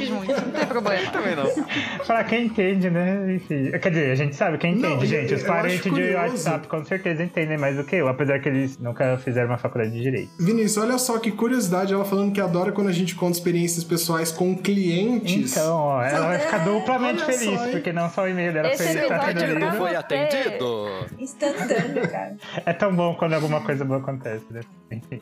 Muito, 0.10 0.32
não 0.46 0.52
tem 0.52 0.66
problema. 0.68 1.12
Também 1.12 1.36
não. 1.36 2.06
Pra 2.06 2.24
quem 2.24 2.46
entende, 2.46 2.90
né? 2.90 3.34
Enfim. 3.36 3.72
Quer 3.72 3.90
dizer, 3.90 4.12
a 4.12 4.16
gente 4.16 4.36
sabe 4.36 4.58
quem 4.58 4.76
Não, 4.76 4.96
entende, 4.96 5.04
eu- 5.16 5.22
gente. 5.22 5.34
Os 5.34 5.44
parentes 5.44 5.94
de. 5.94 6.14
WhatsApp 6.16 6.68
com 6.68 6.84
certeza 6.86 7.24
entendem 7.24 7.58
mais 7.58 7.76
do 7.76 7.84
que 7.84 7.96
eu, 7.96 8.08
apesar 8.08 8.40
que 8.40 8.48
eles 8.50 8.78
nunca 8.78 9.18
fizeram 9.18 9.48
uma 9.50 9.58
faculdade 9.58 9.92
de 9.94 10.02
direito. 10.02 10.30
Vinícius, 10.40 10.78
olha 10.78 10.98
só 10.98 11.18
que 11.20 11.32
curiosidade, 11.32 11.94
ela 11.94 12.06
falando 12.06 12.32
que 12.32 12.40
adora 12.42 12.72
quando 12.72 12.88
a 12.90 12.92
gente 12.94 13.16
conta 13.16 13.38
experiências 13.38 13.84
pessoais 13.84 14.32
com 14.32 14.56
clientes. 14.56 15.52
Então, 15.58 15.76
ó, 15.76 16.02
ela 16.04 16.28
vai 16.28 16.40
ficar 16.40 16.60
duplamente 16.60 17.24
feliz, 17.26 17.60
só, 17.60 17.68
porque 17.70 17.92
não 17.92 18.10
só 18.10 18.24
o 18.24 18.28
e-mail 18.28 18.54
dela 18.54 18.70
Esse 18.70 18.84
foi 18.84 19.08
tá 19.08 19.16
é. 19.30 19.72
Foi 19.78 19.96
atendido. 19.96 20.88
Instantâneo, 21.20 22.08
cara. 22.14 22.38
É 22.66 22.74
tão 22.74 22.96
bom 22.96 23.16
quando 23.16 23.34
alguma 23.34 23.60
coisa 23.62 23.84
boa 23.84 24.00
acontece, 24.00 24.46
né? 24.52 24.62
Enfim. 24.92 25.20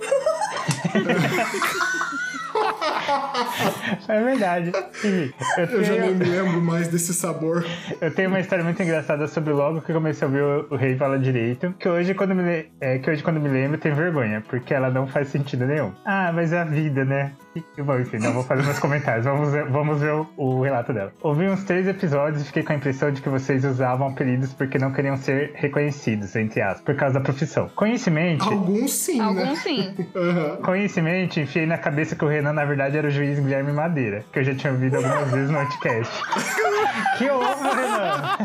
É 4.07 4.24
verdade. 4.24 4.71
Enfim, 4.89 5.33
eu, 5.57 5.65
Eu 5.65 5.83
já 5.83 5.93
nem 5.93 6.01
tenho, 6.01 6.15
me 6.17 6.25
lembro 6.25 6.62
mais 6.62 6.88
desse 6.89 7.13
sabor. 7.13 7.65
eu 8.00 8.13
tenho 8.13 8.29
uma 8.29 8.39
história 8.39 8.63
muito 8.63 8.81
engraçada 8.81 9.27
sobre 9.27 9.53
logo 9.53 9.81
que 9.81 9.91
eu 9.91 9.95
comecei 9.95 10.25
a 10.25 10.29
ouvir 10.29 10.41
o, 10.41 10.74
o 10.74 10.75
Rei 10.75 10.98
Fala 10.98 11.17
Direito, 11.17 11.74
que 11.79 11.88
hoje, 11.88 12.13
quando 12.13 12.36
me, 12.36 12.65
é, 12.79 13.00
que 13.00 13.10
hoje, 13.10 13.24
quando 13.24 13.39
me 13.39 13.50
lembro, 13.50 13.77
tem 13.77 13.93
vergonha, 13.93 14.43
porque 14.50 14.74
ela 14.74 14.89
não 14.89 15.07
faz 15.07 15.29
sentido 15.29 15.65
nenhum. 15.65 15.91
Ah, 16.05 16.31
mas 16.33 16.51
é 16.51 16.60
a 16.60 16.65
vida, 16.65 17.05
né? 17.05 17.31
E, 17.53 17.81
bom, 17.81 18.00
enfim, 18.00 18.17
não 18.17 18.31
vou 18.31 18.43
fazer 18.43 18.63
meus 18.63 18.79
comentários. 18.79 19.25
Vamos 19.25 19.51
ver, 19.51 19.65
vamos 19.70 20.00
ver 20.00 20.13
o, 20.13 20.27
o 20.38 20.62
relato 20.62 20.93
dela. 20.93 21.12
Ouvi 21.22 21.50
uns 21.50 21.63
três 21.65 21.86
episódios 21.86 22.41
e 22.41 22.46
fiquei 22.46 22.63
com 22.63 22.72
a 22.72 22.75
impressão 22.77 23.12
de 23.12 23.22
que 23.22 23.27
vocês 23.27 23.65
usavam 23.65 24.08
apelidos 24.08 24.53
porque 24.53 24.77
não 24.77 24.93
queriam 24.93 25.17
ser 25.17 25.51
reconhecidos, 25.55 26.34
entre 26.38 26.62
aspas, 26.62 26.81
por 26.81 26.96
causa 26.96 27.15
da 27.15 27.20
profissão. 27.20 27.70
Conhecimente, 27.75 28.41
Alguns 28.43 28.93
sim, 28.93 29.17
né? 29.20 29.25
Alguns 29.25 29.60
sim. 29.60 29.93
Aham. 30.15 30.58
Conhecimente, 30.63 31.41
enfiei 31.41 31.65
na 31.65 31.77
cabeça 31.77 32.15
que 32.15 32.24
o 32.24 32.27
Renan, 32.29 32.53
na 32.53 32.63
verdade, 32.63 32.98
era 32.98 33.08
o 33.08 33.12
juiz 33.12 33.38
Guilherme 33.38 33.74
Madeira, 33.74 34.24
que 34.31 34.39
eu 34.39 34.43
já 34.43 34.55
tinha 34.55 34.72
ouvido 34.72 34.96
algumas 34.96 35.31
vezes 35.31 35.50
no 35.50 35.60
Anticast. 35.60 36.24
que 37.17 37.29
honra, 37.29 37.75
Renan! 37.75 38.38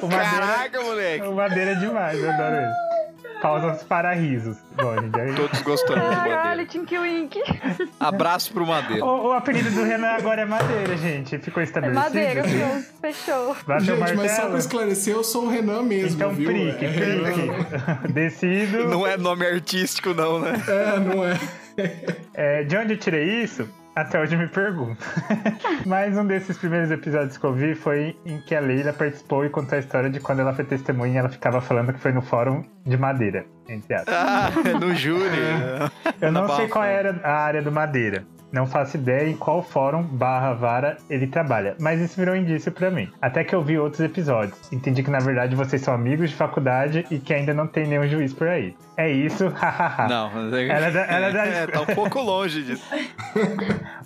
o 0.00 0.06
Madeira, 0.06 0.46
Caraca, 0.46 0.82
moleque. 0.82 1.26
o 1.26 1.34
Madeira 1.34 1.70
é 1.72 1.74
demais, 1.74 2.18
eu 2.18 2.30
adoro 2.30 2.56
ele. 2.56 2.93
Pausas 3.44 3.82
para 3.82 4.14
risos. 4.14 4.56
Bom, 4.74 4.98
gente, 5.02 5.20
aí- 5.20 5.34
Todos 5.34 5.60
gostamos 5.60 6.02
do 6.02 6.10
Caralho, 6.10 6.34
Madeira. 6.46 6.64
Tinky 6.66 6.96
Wink. 6.98 7.38
Abraço 8.00 8.50
pro 8.54 8.66
Madeira. 8.66 9.04
o, 9.04 9.26
o 9.28 9.32
apelido 9.32 9.70
do 9.70 9.82
Renan 9.84 10.12
agora 10.12 10.40
é 10.40 10.44
Madeira, 10.46 10.96
gente. 10.96 11.36
Ficou 11.38 11.60
É 11.60 11.64
estabelecido. 11.64 12.02
madeira, 12.04 12.42
fechou. 12.42 12.82
Fechou. 13.02 13.56
Bateu 13.66 13.96
Gente, 13.96 14.14
mas 14.16 14.30
só 14.32 14.46
pra 14.48 14.58
esclarecer, 14.58 15.14
eu 15.14 15.22
sou 15.22 15.44
o 15.44 15.48
Renan 15.50 15.82
mesmo, 15.82 16.16
Então, 16.16 16.30
viu? 16.30 16.48
prique, 16.48 16.86
É, 16.86 16.88
prique. 16.88 18.12
Decido. 18.14 18.88
Não 18.88 19.06
é 19.06 19.18
nome 19.18 19.44
artístico, 19.46 20.14
não, 20.14 20.38
né? 20.40 20.54
É, 20.66 20.98
não 21.00 21.22
é. 21.24 21.38
É, 22.32 22.64
de 22.64 22.76
onde 22.78 22.94
eu 22.94 22.98
tirei 22.98 23.42
isso? 23.42 23.68
Até 23.94 24.20
hoje 24.20 24.36
me 24.36 24.48
pergunto. 24.48 25.04
Mas 25.86 26.16
um 26.18 26.26
desses 26.26 26.58
primeiros 26.58 26.90
episódios 26.90 27.36
que 27.36 27.44
eu 27.44 27.52
vi 27.52 27.74
foi 27.74 28.16
em 28.26 28.40
que 28.40 28.54
a 28.54 28.60
Leila 28.60 28.92
participou 28.92 29.44
e 29.44 29.50
contou 29.50 29.76
a 29.76 29.78
história 29.78 30.10
de 30.10 30.18
quando 30.18 30.40
ela 30.40 30.52
foi 30.52 30.64
testemunha 30.64 31.14
e 31.14 31.16
ela 31.16 31.28
ficava 31.28 31.60
falando 31.60 31.92
que 31.92 32.00
foi 32.00 32.12
no 32.12 32.20
fórum 32.20 32.64
de 32.84 32.96
madeira, 32.96 33.46
entre 33.68 33.94
aspas. 33.94 34.14
Ah, 34.14 34.50
no 34.80 34.94
júri. 34.94 35.38
Eu 36.20 36.32
não 36.32 36.48
sei 36.56 36.66
qual 36.66 36.84
era 36.84 37.20
a 37.22 37.32
área 37.32 37.62
do 37.62 37.70
madeira. 37.70 38.24
Não 38.54 38.66
faço 38.66 38.96
ideia 38.96 39.28
em 39.28 39.36
qual 39.36 39.62
fórum 39.62 40.02
barra 40.04 40.52
vara 40.54 40.96
ele 41.10 41.26
trabalha, 41.26 41.74
mas 41.80 42.00
isso 42.00 42.16
virou 42.16 42.36
indício 42.36 42.70
pra 42.70 42.88
mim. 42.90 43.10
Até 43.20 43.42
que 43.42 43.52
eu 43.54 43.60
vi 43.62 43.76
outros 43.78 44.00
episódios. 44.00 44.56
Entendi 44.72 45.02
que 45.02 45.10
na 45.10 45.18
verdade 45.18 45.56
vocês 45.56 45.82
são 45.82 45.92
amigos 45.92 46.30
de 46.30 46.36
faculdade 46.36 47.04
e 47.10 47.18
que 47.18 47.34
ainda 47.34 47.52
não 47.52 47.66
tem 47.66 47.84
nenhum 47.86 48.06
juiz 48.06 48.32
por 48.32 48.46
aí. 48.46 48.76
É 48.96 49.10
isso, 49.10 49.48
hahaha. 49.58 50.06
Não, 50.08 50.30
mas 50.32 50.52
é- 50.52 50.68
Ela 50.68 50.86
é 50.86 50.90
da- 50.92 51.04
ela 51.06 51.26
é 51.26 51.32
da- 51.32 51.44
é, 51.46 51.66
tá 51.66 51.80
um 51.82 51.86
pouco 51.86 52.20
longe 52.20 52.62
disso. 52.62 52.84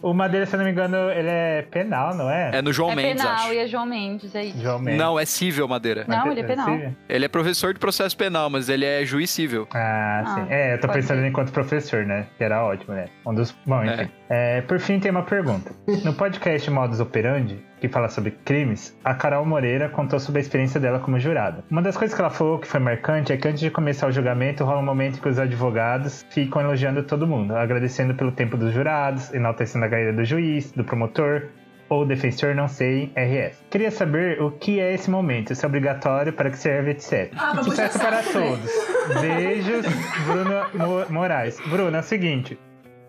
O 0.00 0.14
Madeira, 0.14 0.46
se 0.46 0.54
eu 0.54 0.58
não 0.58 0.64
me 0.64 0.70
engano, 0.70 1.10
ele 1.10 1.28
é 1.28 1.62
penal, 1.62 2.14
não 2.14 2.30
é? 2.30 2.50
É 2.54 2.62
no 2.62 2.72
João 2.72 2.92
é 2.92 2.94
Mendes, 2.94 3.20
penal 3.20 3.34
acho. 3.46 3.52
e 3.52 3.58
é 3.58 3.66
João 3.66 3.84
Mendes, 3.84 4.32
é 4.32 4.44
isso. 4.44 4.60
João 4.62 4.78
Mendes. 4.78 4.96
Não, 5.00 5.18
é 5.18 5.24
cível, 5.24 5.66
Madeira. 5.66 6.04
Não, 6.06 6.30
ele 6.30 6.40
é 6.40 6.44
penal. 6.44 6.66
civil? 6.66 6.94
Ele 7.08 7.24
é 7.24 7.28
professor 7.28 7.74
de 7.74 7.80
processo 7.80 8.16
penal, 8.16 8.48
mas 8.48 8.68
ele 8.68 8.84
é 8.84 9.04
juiz 9.04 9.28
cível. 9.28 9.66
Ah, 9.74 10.22
sim. 10.36 10.40
Ah, 10.42 10.54
é, 10.54 10.74
eu 10.74 10.80
tô 10.80 10.86
pensando 10.88 11.20
ser. 11.20 11.26
enquanto 11.26 11.50
professor, 11.50 12.06
né? 12.06 12.26
Que 12.38 12.44
era 12.44 12.62
ótimo, 12.64 12.94
né? 12.94 13.06
Um 13.26 13.34
dos. 13.34 13.50
Bom, 13.66 13.84
enfim. 13.84 14.08
É, 14.30 14.37
por 14.66 14.78
fim, 14.78 14.98
tem 14.98 15.10
uma 15.10 15.22
pergunta. 15.22 15.72
No 16.04 16.12
podcast 16.14 16.70
Modus 16.70 17.00
Operandi, 17.00 17.58
que 17.80 17.88
fala 17.88 18.08
sobre 18.08 18.32
crimes, 18.44 18.96
a 19.04 19.14
Carol 19.14 19.44
Moreira 19.44 19.88
contou 19.88 20.18
sobre 20.20 20.40
a 20.40 20.42
experiência 20.42 20.80
dela 20.80 20.98
como 20.98 21.18
jurada. 21.18 21.64
Uma 21.70 21.80
das 21.82 21.96
coisas 21.96 22.14
que 22.14 22.20
ela 22.20 22.30
falou 22.30 22.58
que 22.58 22.66
foi 22.66 22.80
marcante 22.80 23.32
é 23.32 23.36
que 23.36 23.46
antes 23.48 23.60
de 23.60 23.70
começar 23.70 24.06
o 24.08 24.12
julgamento 24.12 24.64
rola 24.64 24.80
um 24.80 24.84
momento 24.84 25.18
em 25.18 25.20
que 25.20 25.28
os 25.28 25.38
advogados 25.38 26.26
ficam 26.30 26.60
elogiando 26.62 27.02
todo 27.02 27.26
mundo, 27.26 27.56
agradecendo 27.56 28.14
pelo 28.14 28.32
tempo 28.32 28.56
dos 28.56 28.72
jurados, 28.74 29.32
enaltecendo 29.32 29.84
a 29.84 29.88
carreira 29.88 30.12
do 30.12 30.24
juiz, 30.24 30.72
do 30.72 30.84
promotor, 30.84 31.44
ou 31.90 32.04
defensor, 32.04 32.54
não 32.54 32.68
sei, 32.68 33.10
RS. 33.16 33.64
Queria 33.70 33.90
saber 33.90 34.42
o 34.42 34.50
que 34.50 34.78
é 34.78 34.92
esse 34.92 35.10
momento, 35.10 35.54
se 35.54 35.64
é 35.64 35.68
obrigatório, 35.68 36.34
para 36.34 36.50
que 36.50 36.58
serve, 36.58 36.90
etc. 36.90 37.32
Ah, 37.34 37.62
Sucesso 37.62 37.98
para 37.98 38.22
todos. 38.22 38.70
Beijos, 39.22 39.86
Bruno 40.26 40.66
Mo- 40.74 41.06
Moraes. 41.08 41.58
Bruno, 41.70 41.96
é 41.96 42.00
o 42.00 42.02
seguinte. 42.02 42.58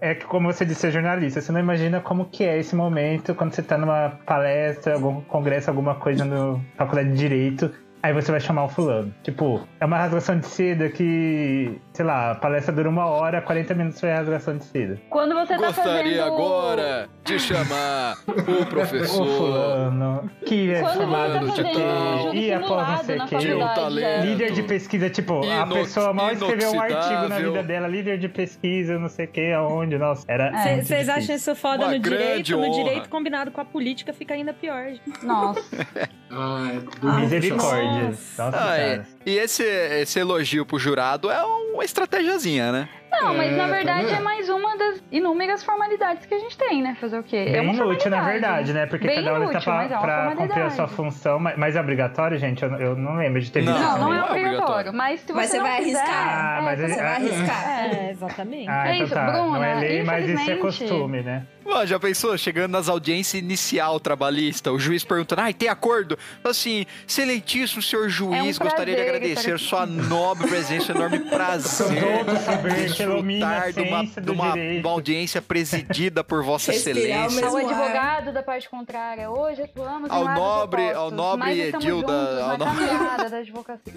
É 0.01 0.15
que 0.15 0.25
como 0.25 0.51
você 0.51 0.65
disse, 0.65 0.87
é 0.87 0.91
jornalista, 0.91 1.41
você 1.41 1.51
não 1.51 1.59
imagina 1.59 1.99
como 1.99 2.25
que 2.25 2.43
é 2.43 2.57
esse 2.57 2.73
momento 2.75 3.35
quando 3.35 3.53
você 3.53 3.61
tá 3.61 3.77
numa 3.77 4.09
palestra, 4.25 4.93
algum 4.93 5.21
congresso, 5.21 5.69
alguma 5.69 5.95
coisa 5.95 6.23
no 6.23 6.61
faculdade 6.77 7.09
de 7.09 7.17
Direito, 7.17 7.69
aí 8.01 8.13
você 8.13 8.31
vai 8.31 8.39
chamar 8.39 8.65
o 8.65 8.69
fulano. 8.69 9.13
Tipo, 9.23 9.67
é 9.79 9.85
uma 9.85 9.97
rasgação 9.97 10.39
de 10.39 10.45
seda 10.47 10.89
que, 10.89 11.79
sei 11.93 12.05
lá, 12.05 12.31
a 12.31 12.35
palestra 12.35 12.73
dura 12.73 12.89
uma 12.89 13.05
hora, 13.05 13.41
40 13.41 13.73
minutos 13.75 13.99
foi 13.99 14.11
a 14.11 14.17
rasgação 14.17 14.57
de 14.57 14.65
seda. 14.65 14.99
Quando 15.09 15.33
você 15.35 15.55
tá 15.57 15.67
Gostaria 15.67 16.17
fazendo... 16.17 16.23
agora 16.33 17.09
de 17.25 17.39
chamar 17.39 18.15
o 18.27 18.65
professor. 18.67 19.25
fulano, 19.27 20.29
que 20.45 20.71
é 20.71 20.81
Quando 20.81 20.93
formado 20.97 21.31
você 21.31 21.39
não 21.39 21.47
tá 21.47 21.55
sei 21.55 21.63
o 21.63 21.67
fazendo 21.67 22.31
quê, 22.31 22.37
e 22.39 22.53
após 22.53 22.87
não 22.87 22.97
sei 23.03 23.15
o 23.15 23.19
faculdade, 23.19 23.75
talento. 23.75 24.05
é. 24.05 24.21
Líder 24.25 24.51
de 24.51 24.63
pesquisa, 24.63 25.09
tipo, 25.09 25.41
a 25.51 25.67
pessoa 25.67 26.13
mal 26.13 26.31
escreveu 26.31 26.71
um 26.71 26.81
artigo 26.81 27.27
na 27.27 27.37
vida 27.39 27.63
dela, 27.63 27.87
líder 27.87 28.17
de 28.17 28.29
pesquisa, 28.29 28.97
não 28.97 29.07
sei 29.09 29.25
o 29.25 29.29
que, 29.29 29.51
aonde, 29.51 29.97
nossa, 29.97 30.25
era. 30.27 30.47
É. 30.47 30.75
Vocês 30.81 30.87
difícil. 30.87 31.13
acham 31.13 31.35
isso 31.35 31.55
foda 31.55 31.85
Uma 31.85 31.93
no 31.93 31.99
direito? 31.99 32.51
No 32.51 32.63
honra. 32.63 32.83
direito 32.83 33.09
combinado 33.09 33.51
com 33.51 33.61
a 33.61 33.65
política 33.65 34.13
fica 34.13 34.33
ainda 34.33 34.53
pior. 34.53 34.89
gente. 34.89 35.25
Nossa. 35.25 35.59
Ah, 36.31 36.67
é 36.73 37.07
Ah, 37.07 37.19
Misericórdia. 37.19 38.03
Nossa. 38.09 38.47
Ah, 38.47 38.51
cara. 38.51 39.07
e, 39.25 39.31
e 39.31 39.37
esse, 39.39 39.63
esse 39.63 40.19
elogio 40.19 40.65
pro 40.65 40.77
jurado 40.77 41.29
é 41.31 41.41
uma 41.43 41.83
estratégiazinha, 41.83 42.71
né? 42.71 42.89
Não, 43.11 43.33
mas 43.33 43.51
na 43.57 43.63
É, 43.63 43.67
tá 43.67 43.73
verdade 43.73 44.05
vendo? 44.05 44.15
é 44.17 44.19
mais 44.19 44.47
uma 44.49 44.77
das 44.77 45.01
inúmeras 45.11 45.63
formalidades 45.63 46.27
que 46.27 46.33
a 46.33 46.37
gente 46.37 46.55
tem, 46.55 46.83
né? 46.83 46.95
Fazer 47.01 47.17
o 47.17 47.23
quê? 47.23 47.37
é 47.37 47.51
Bem 47.53 47.61
uma 47.61 47.73
inútil, 47.73 48.11
na 48.11 48.21
verdade, 48.21 48.71
né? 48.71 48.85
Porque 48.85 49.07
Bem 49.07 49.15
cada 49.23 49.39
um 49.39 49.43
está 49.51 49.59
pra, 49.61 49.83
é 49.83 49.87
pra 49.87 50.35
cumprir 50.35 50.61
a 50.63 50.69
sua 50.69 50.87
função. 50.87 51.39
Mas, 51.39 51.57
mas 51.57 51.75
é 51.75 51.81
obrigatório, 51.81 52.37
gente? 52.37 52.61
Eu, 52.63 52.69
eu 52.75 52.95
não 52.95 53.15
lembro 53.15 53.41
de 53.41 53.51
ter 53.51 53.63
Não, 53.63 53.73
visto. 53.73 53.83
Não, 53.87 53.97
não 53.97 54.09
Não 54.09 54.13
é 54.13 54.19
é 54.19 54.23
obrigatório. 54.31 54.93
Mas 54.93 55.21
se 55.21 55.25
você, 55.27 55.33
Mas 55.33 55.49
você 55.49 55.57
não 55.57 55.65
vai 55.65 55.83
quiser, 55.83 55.97
arriscar. 55.99 56.27
Ah, 56.29 56.57
é, 56.59 56.61
mas 56.61 56.79
você 56.79 56.95
vai 56.95 57.15
arriscar. 57.15 57.69
É, 57.95 58.11
exatamente. 58.11 58.69
Ah, 58.69 58.87
É 58.87 58.93
então 58.93 59.05
isso, 59.05 59.13
tá. 59.15 59.25
não 59.25 59.55
é 59.55 59.59
Bruna, 59.71 59.79
lei, 59.79 60.03
mas 60.03 60.29
isso 60.29 60.51
é 60.51 60.55
costume, 60.57 61.21
né? 61.23 61.47
Ó, 61.71 61.85
já 61.85 61.99
pensou? 61.99 62.37
Chegando 62.37 62.71
nas 62.71 62.89
audiências 62.89 63.41
inicial 63.41 63.99
trabalhista, 63.99 64.71
o 64.71 64.79
juiz 64.79 65.03
perguntando, 65.03 65.41
ai, 65.41 65.53
tem 65.53 65.69
acordo? 65.69 66.17
Assim, 66.43 66.85
excelentíssimo 67.07 67.81
senhor 67.81 68.09
juiz, 68.09 68.37
É 68.39 68.41
um 68.43 68.63
gostaria 68.67 68.95
de 68.95 69.01
agradecer 69.01 69.51
aqui." 69.53 69.63
sua 69.63 69.85
nobre 69.85 70.47
presença, 70.47 70.91
enorme 70.91 71.19
prazer. 71.29 72.25
Desfrutar 72.73 73.71
de 73.73 73.81
uma, 73.81 74.05
de 74.05 74.31
uma, 74.31 74.53
uma 74.55 74.89
audiência 74.89 75.41
presidida 75.41 76.23
por 76.23 76.43
Vossa 76.43 76.71
Respirar 76.71 77.25
Excelência. 77.27 77.45
o 77.45 77.49
Ao 77.49 77.57
ar. 77.57 77.63
advogado 77.65 78.33
da 78.33 78.41
parte 78.43 78.69
contrária, 78.69 79.29
hoje 79.29 79.61
atuamos 79.61 80.09
Ao 80.09 80.25
nobre- 80.25 80.81
opostos, 80.81 81.01
ao 81.03 81.11
nobre 81.11 81.39
mas 81.47 81.57
estamos 81.57 81.85
edil 81.85 82.01
da- 82.01 82.13
juntos 82.25 82.39
ao 82.41 82.57
na 82.57 82.65
nobre- 82.65 83.29
da 83.29 83.37
advocacia. 83.37 83.93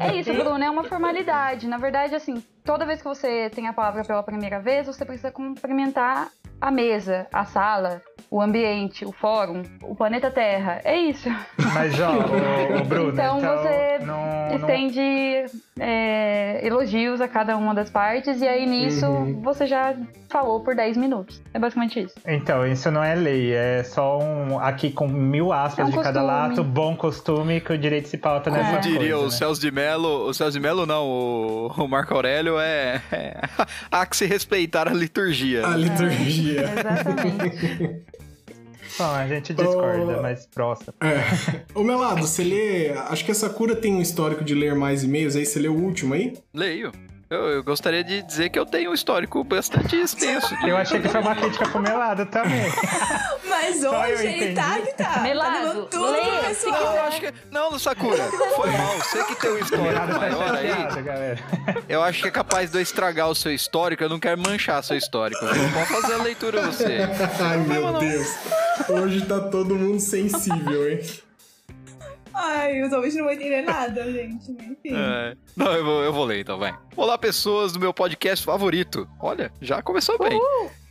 É 0.00 0.16
isso, 0.16 0.32
Bruno, 0.34 0.62
é 0.62 0.70
uma 0.70 0.84
formalidade. 0.84 1.66
Na 1.66 1.78
verdade, 1.78 2.14
assim, 2.14 2.42
toda 2.64 2.84
vez 2.84 2.98
que 3.00 3.08
você 3.08 3.48
tem 3.50 3.66
a 3.68 3.72
palavra 3.72 4.04
pela 4.04 4.22
primeira 4.22 4.60
vez, 4.60 4.86
você 4.86 5.04
precisa 5.04 5.30
cumprimentar 5.30 6.28
a 6.60 6.70
mesa, 6.70 7.26
a 7.32 7.44
sala, 7.44 8.02
o 8.30 8.40
ambiente, 8.40 9.04
o 9.04 9.12
fórum, 9.12 9.62
o 9.82 9.94
planeta 9.94 10.30
Terra. 10.30 10.80
É 10.84 10.96
isso. 10.96 11.28
Mas, 11.74 11.98
ó, 12.00 12.10
o, 12.80 12.84
Bruno, 12.84 13.12
então, 13.12 13.38
Então 13.38 13.56
você 13.58 13.98
não, 14.04 14.48
não, 14.50 14.56
Estende 14.56 15.44
é, 15.78 16.60
elogios 16.66 17.20
a 17.20 17.28
cada 17.28 17.56
uma 17.56 17.74
das 17.74 17.90
partes, 17.90 18.40
e 18.40 18.46
aí 18.48 18.66
nisso 18.66 19.06
Uhum. 19.06 19.40
você 19.42 19.66
já 19.66 19.94
falou 20.28 20.60
por 20.60 20.74
10 20.76 20.96
minutos. 20.96 21.42
É 21.54 21.58
basicamente 21.58 22.00
isso. 22.00 22.14
Então, 22.26 22.66
isso 22.66 22.90
não 22.90 23.02
é 23.02 23.14
lei, 23.14 23.52
é 23.52 23.82
só 23.82 24.18
um. 24.18 24.58
Aqui 24.60 24.90
com 24.92 25.08
mil 25.08 25.52
aspas 25.52 25.78
É 25.86 25.88
um 25.88 25.90
de 25.90 25.96
cada 25.96 26.20
costume. 26.20 26.26
lado, 26.26 26.64
bom 26.64 26.94
costume 26.96 27.60
que 27.60 27.72
o 27.72 27.78
direito 27.78 28.08
se 28.08 28.18
pauta 28.18 28.50
nessa 28.50 28.64
Como 28.64 28.74
coisa. 28.80 28.88
diria 28.88 29.18
o 29.18 29.24
né? 29.24 29.30
Celso 29.30 29.60
de 29.60 29.70
Mello, 29.70 30.26
o 30.28 30.34
Celso 30.34 30.52
de 30.52 30.60
Mello 30.60 30.84
não, 30.86 31.04
o, 31.06 31.66
o 31.76 31.88
Marco 31.88 32.14
Aurélio 32.14 32.58
é, 32.60 33.00
é 33.10 33.40
há 33.90 34.04
que 34.06 34.16
se 34.16 34.26
respeitar 34.26 34.86
a 34.88 34.92
liturgia. 34.92 35.66
A 35.66 35.76
liturgia. 35.76 36.49
Exatamente. 36.58 38.02
Bom, 38.98 39.04
a 39.04 39.26
gente 39.26 39.54
discorda, 39.54 40.16
Oh. 40.18 40.22
mas 40.22 40.46
próximo. 40.46 40.92
É. 41.00 41.62
Ô 41.74 41.82
Melado, 41.82 42.20
você 42.26 42.42
lê. 42.42 42.90
Acho 42.90 43.24
que 43.24 43.30
essa 43.30 43.48
cura 43.48 43.74
tem 43.76 43.94
um 43.94 44.00
histórico 44.02 44.42
de 44.44 44.54
ler 44.54 44.74
mais 44.74 45.04
e-mails 45.04 45.36
aí. 45.36 45.46
Você 45.46 45.58
leu 45.60 45.72
o 45.74 45.80
último 45.82 46.12
aí? 46.12 46.36
Leio. 46.52 46.90
Eu, 47.30 47.48
eu 47.48 47.62
gostaria 47.62 48.02
de 48.02 48.22
dizer 48.22 48.48
que 48.48 48.58
eu 48.58 48.66
tenho 48.66 48.90
um 48.90 48.94
histórico 48.94 49.44
bastante 49.44 49.94
extenso. 49.94 50.52
Eu 50.66 50.76
achei 50.76 50.98
que 50.98 51.08
foi 51.08 51.20
uma 51.20 51.36
crítica 51.36 51.68
pro 51.68 51.80
Melado 51.80 52.26
também. 52.26 52.64
Mas 53.48 53.84
hoje 53.84 54.26
ele 54.26 54.50
entendi. 54.50 54.54
tá 54.56 54.80
que 54.80 54.92
tá. 54.94 55.04
tá 55.04 55.20
Melado, 55.20 55.86
tudo 55.86 56.10
leia, 56.10 56.52
se 56.52 56.64
pessoal. 56.64 56.96
Eu 56.96 57.02
acho 57.04 57.20
que. 57.20 57.32
Não, 57.48 57.78
Sakura, 57.78 58.24
foi 58.56 58.70
mal. 58.72 58.96
Você 58.98 59.22
que 59.22 59.36
tem 59.36 59.48
um 59.48 59.58
histórico 59.58 59.94
tá 59.94 60.18
maior 60.18 60.54
aí. 60.56 61.78
Eu 61.88 62.02
acho 62.02 62.20
que 62.20 62.26
é 62.26 62.32
capaz 62.32 62.72
de 62.72 62.78
eu 62.78 62.82
estragar 62.82 63.28
o 63.28 63.34
seu 63.36 63.54
histórico. 63.54 64.02
Eu 64.02 64.08
não 64.08 64.18
quero 64.18 64.40
manchar 64.40 64.82
seu 64.82 64.96
histórico. 64.96 65.46
viu? 65.46 65.70
Pode 65.70 65.86
fazer 65.86 66.14
a 66.14 66.22
leitura 66.24 66.62
você. 66.62 66.98
Ai, 67.40 67.58
meu 67.58 67.92
Deus. 67.92 68.28
Hoje 68.88 69.24
tá 69.24 69.38
todo 69.38 69.76
mundo 69.76 70.00
sensível, 70.00 70.90
hein? 70.90 71.00
Ai, 72.42 72.82
os 72.82 72.92
ouvintes 72.92 73.16
não 73.16 73.24
vão 73.24 73.34
entender 73.34 73.60
nada, 73.60 74.10
gente. 74.10 74.50
Enfim. 74.50 74.94
É. 74.94 75.36
Não, 75.54 75.72
eu 75.72 75.84
vou, 75.84 76.02
eu 76.02 76.12
vou 76.12 76.24
ler 76.24 76.40
então, 76.40 76.58
vai. 76.58 76.74
Olá, 76.96 77.18
pessoas 77.18 77.70
do 77.72 77.78
meu 77.78 77.92
podcast 77.92 78.44
favorito. 78.44 79.06
Olha, 79.20 79.52
já 79.60 79.82
começou 79.82 80.18
bem. 80.18 80.40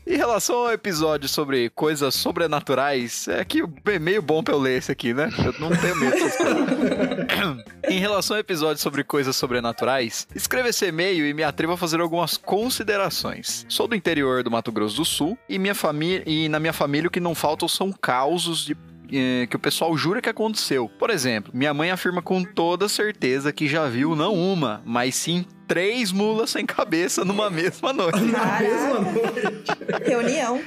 Em 0.05 0.15
relação 0.15 0.55
ao 0.57 0.71
episódio 0.71 1.27
sobre 1.27 1.69
coisas 1.71 2.15
sobrenaturais, 2.15 3.27
é 3.27 3.43
que 3.43 3.63
é 3.85 3.99
meio 3.99 4.21
bom 4.21 4.43
pra 4.43 4.53
eu 4.53 4.59
ler 4.59 4.77
esse 4.77 4.91
aqui, 4.91 5.13
né? 5.13 5.29
Eu 5.37 5.53
não 5.59 5.69
tenho 5.75 5.95
medo 5.95 6.11
dessas 6.11 6.37
coisas. 6.37 7.65
em 7.89 7.99
relação 7.99 8.35
ao 8.35 8.39
episódio 8.39 8.81
sobre 8.81 9.03
coisas 9.03 9.35
sobrenaturais, 9.35 10.27
escreva 10.35 10.69
esse 10.69 10.85
e-mail 10.87 11.27
e 11.27 11.33
me 11.33 11.43
atrevo 11.43 11.73
a 11.73 11.77
fazer 11.77 11.99
algumas 11.99 12.37
considerações. 12.37 13.65
Sou 13.69 13.87
do 13.87 13.95
interior 13.95 14.43
do 14.43 14.51
Mato 14.51 14.71
Grosso 14.71 14.95
do 14.95 15.05
Sul 15.05 15.37
e 15.47 15.59
minha 15.59 15.75
família 15.75 16.23
e 16.25 16.49
na 16.49 16.59
minha 16.59 16.73
família 16.73 17.07
o 17.07 17.11
que 17.11 17.19
não 17.19 17.35
faltam 17.35 17.67
são 17.67 17.91
causos 17.91 18.65
de 18.65 18.75
eh, 19.11 19.47
que 19.47 19.55
o 19.55 19.59
pessoal 19.59 19.95
jura 19.97 20.21
que 20.21 20.29
aconteceu. 20.29 20.89
Por 20.99 21.09
exemplo, 21.09 21.51
minha 21.53 21.73
mãe 21.73 21.91
afirma 21.91 22.21
com 22.21 22.43
toda 22.43 22.87
certeza 22.89 23.51
que 23.53 23.67
já 23.67 23.87
viu 23.87 24.15
não 24.15 24.33
uma, 24.33 24.81
mas 24.85 25.15
sim 25.15 25.45
três 25.67 26.11
mulas 26.11 26.49
sem 26.49 26.65
cabeça 26.65 27.23
numa 27.23 27.49
mesma 27.49 27.91
noite. 27.93 28.19
Na 28.21 28.59
mesma 28.59 28.99
noite. 28.99 30.05
Reunião. 30.05 30.61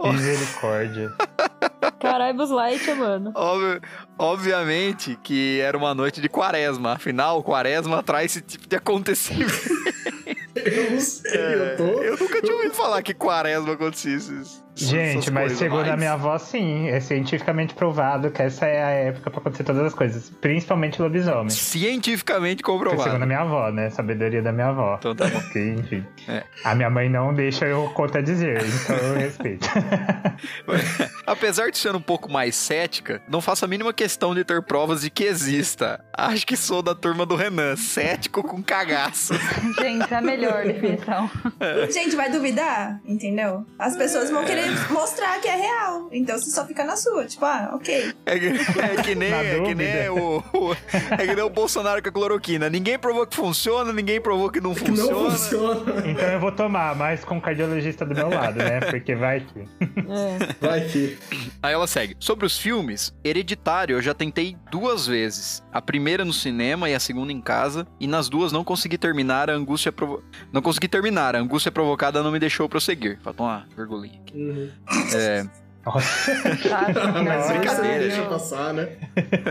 Misericórdia. 0.12 1.12
Caralho, 2.00 2.36
Buzz 2.36 2.50
Lightyear, 2.50 2.96
mano. 2.96 3.32
Obvi- 3.34 3.80
obviamente 4.18 5.18
que 5.22 5.60
era 5.60 5.76
uma 5.76 5.94
noite 5.94 6.20
de 6.20 6.28
quaresma. 6.28 6.92
Afinal, 6.94 7.42
quaresma 7.42 8.02
traz 8.02 8.32
esse 8.32 8.40
tipo 8.40 8.66
de 8.68 8.76
acontecimento. 8.76 9.52
Eu 10.54 10.90
não 10.92 11.00
sei, 11.00 11.54
eu 11.54 11.76
tô. 11.76 12.02
Eu 12.02 12.16
nunca 12.16 12.40
tinha 12.42 12.54
ouvido 12.56 12.74
falar 12.74 13.02
que 13.02 13.14
quaresma 13.14 13.74
acontecia 13.74 14.16
isso. 14.16 14.64
Gente, 14.74 15.30
mas 15.30 15.52
segundo 15.52 15.88
a 15.88 15.96
minha 15.96 16.12
avó, 16.12 16.38
sim. 16.38 16.88
É 16.88 17.00
cientificamente 17.00 17.74
provado 17.74 18.30
que 18.30 18.42
essa 18.42 18.66
é 18.66 18.82
a 18.82 18.88
época 18.90 19.30
pra 19.30 19.40
acontecer 19.40 19.64
todas 19.64 19.84
as 19.84 19.94
coisas. 19.94 20.30
Principalmente 20.40 21.00
lobisomem. 21.00 21.50
Cientificamente 21.50 22.62
Foi 22.64 22.72
segundo 22.74 22.88
a 22.88 22.90
comprovado. 22.90 23.26
minha 23.26 23.40
avó, 23.40 23.70
né? 23.70 23.90
Sabedoria 23.90 24.42
da 24.42 24.52
minha 24.52 24.68
avó. 24.68 24.96
Então 24.98 25.14
tá 25.14 25.26
bom. 25.26 25.40
Que, 25.50 25.58
enfim. 25.58 26.06
É. 26.28 26.44
A 26.62 26.74
minha 26.76 26.88
mãe 26.88 27.08
não 27.08 27.34
deixa 27.34 27.66
eu 27.66 27.88
conta 27.94 28.22
dizer, 28.22 28.62
então 28.62 28.96
eu 28.96 29.14
respeito. 29.16 29.68
Apesar 31.26 31.70
de 31.70 31.78
ser 31.78 31.94
um 31.94 32.00
pouco 32.00 32.30
mais 32.30 32.54
cética, 32.54 33.20
não 33.28 33.40
faço 33.40 33.64
a 33.64 33.68
mínima 33.68 33.92
questão 33.92 34.34
de 34.34 34.44
ter 34.44 34.62
provas 34.62 35.00
de 35.00 35.10
que 35.10 35.24
exista. 35.24 36.04
Acho 36.16 36.46
que 36.46 36.56
sou 36.56 36.82
da 36.82 36.94
turma 36.94 37.26
do 37.26 37.34
Renan, 37.34 37.74
cético 37.76 38.42
com 38.42 38.62
cagaço. 38.62 39.34
Gente, 39.80 40.12
é 40.12 40.16
a 40.16 40.20
melhor 40.20 40.64
definição. 40.64 41.28
Gente, 41.92 42.14
vai 42.14 42.30
duvidar, 42.30 43.00
entendeu? 43.04 43.66
As 43.78 43.96
pessoas 43.96 44.30
vão 44.30 44.44
querer 44.44 44.59
mostrar 44.90 45.40
que 45.40 45.48
é 45.48 45.56
real. 45.56 46.08
Então 46.12 46.38
você 46.38 46.50
só 46.50 46.66
fica 46.66 46.84
na 46.84 46.96
sua. 46.96 47.24
Tipo, 47.26 47.44
ah, 47.44 47.70
ok. 47.74 48.14
É 48.26 48.38
que, 48.38 48.46
é 48.46 49.02
que 49.02 49.14
nem, 49.14 49.32
é 49.32 49.60
que 49.60 49.74
nem 49.74 50.08
o, 50.10 50.38
o- 50.52 50.76
é 51.18 51.26
que 51.26 51.34
nem 51.34 51.44
o 51.44 51.50
Bolsonaro 51.50 52.02
com 52.02 52.08
a 52.08 52.12
cloroquina. 52.12 52.68
Ninguém 52.70 52.98
provou 52.98 53.26
que 53.26 53.36
funciona, 53.36 53.92
ninguém 53.92 54.20
provou 54.20 54.50
que 54.50 54.60
não 54.60 54.74
Que 54.74 54.84
funciona. 54.86 55.12
não 55.12 55.30
funciona. 55.30 56.08
então 56.08 56.24
eu 56.28 56.40
vou 56.40 56.52
tomar, 56.52 56.94
mas 56.96 57.24
com 57.24 57.38
o 57.38 57.40
cardiologista 57.40 58.04
do 58.04 58.14
meu 58.14 58.28
lado, 58.28 58.58
né? 58.58 58.80
Porque 58.80 59.14
vai 59.14 59.40
que. 59.40 59.60
É. 59.60 60.54
Vai 60.60 60.80
que. 60.88 61.18
Aí 61.62 61.72
ela 61.72 61.86
segue. 61.86 62.16
Sobre 62.18 62.46
os 62.46 62.56
filmes, 62.58 63.14
Hereditário 63.24 63.96
eu 63.96 64.02
já 64.02 64.14
tentei 64.14 64.56
duas 64.70 65.06
vezes. 65.06 65.62
A 65.72 65.80
primeira 65.80 66.24
no 66.24 66.32
cinema 66.32 66.88
e 66.90 66.94
a 66.94 67.00
segunda 67.00 67.32
em 67.32 67.40
casa. 67.40 67.86
E 67.98 68.06
nas 68.06 68.28
duas 68.28 68.52
não 68.52 68.64
consegui 68.64 68.98
terminar, 68.98 69.50
a 69.50 69.52
angústia 69.54 69.92
provo... 69.92 70.22
Não 70.52 70.60
consegui 70.62 70.88
terminar, 70.88 71.34
a 71.36 71.38
angústia 71.38 71.70
provocada 71.70 72.22
não 72.22 72.30
me 72.32 72.38
deixou 72.38 72.68
prosseguir. 72.68 73.18
Faltou 73.22 73.46
uma 73.46 73.66
virgulinha 73.76 74.20
aqui. 74.20 74.49
Uhum. 74.50 74.70
É, 75.14 75.46
Nossa? 75.84 76.32
Mas 77.24 77.50
brincadeira, 77.50 77.98
deixa 78.00 78.22
passar, 78.26 78.72
né? 78.74 78.88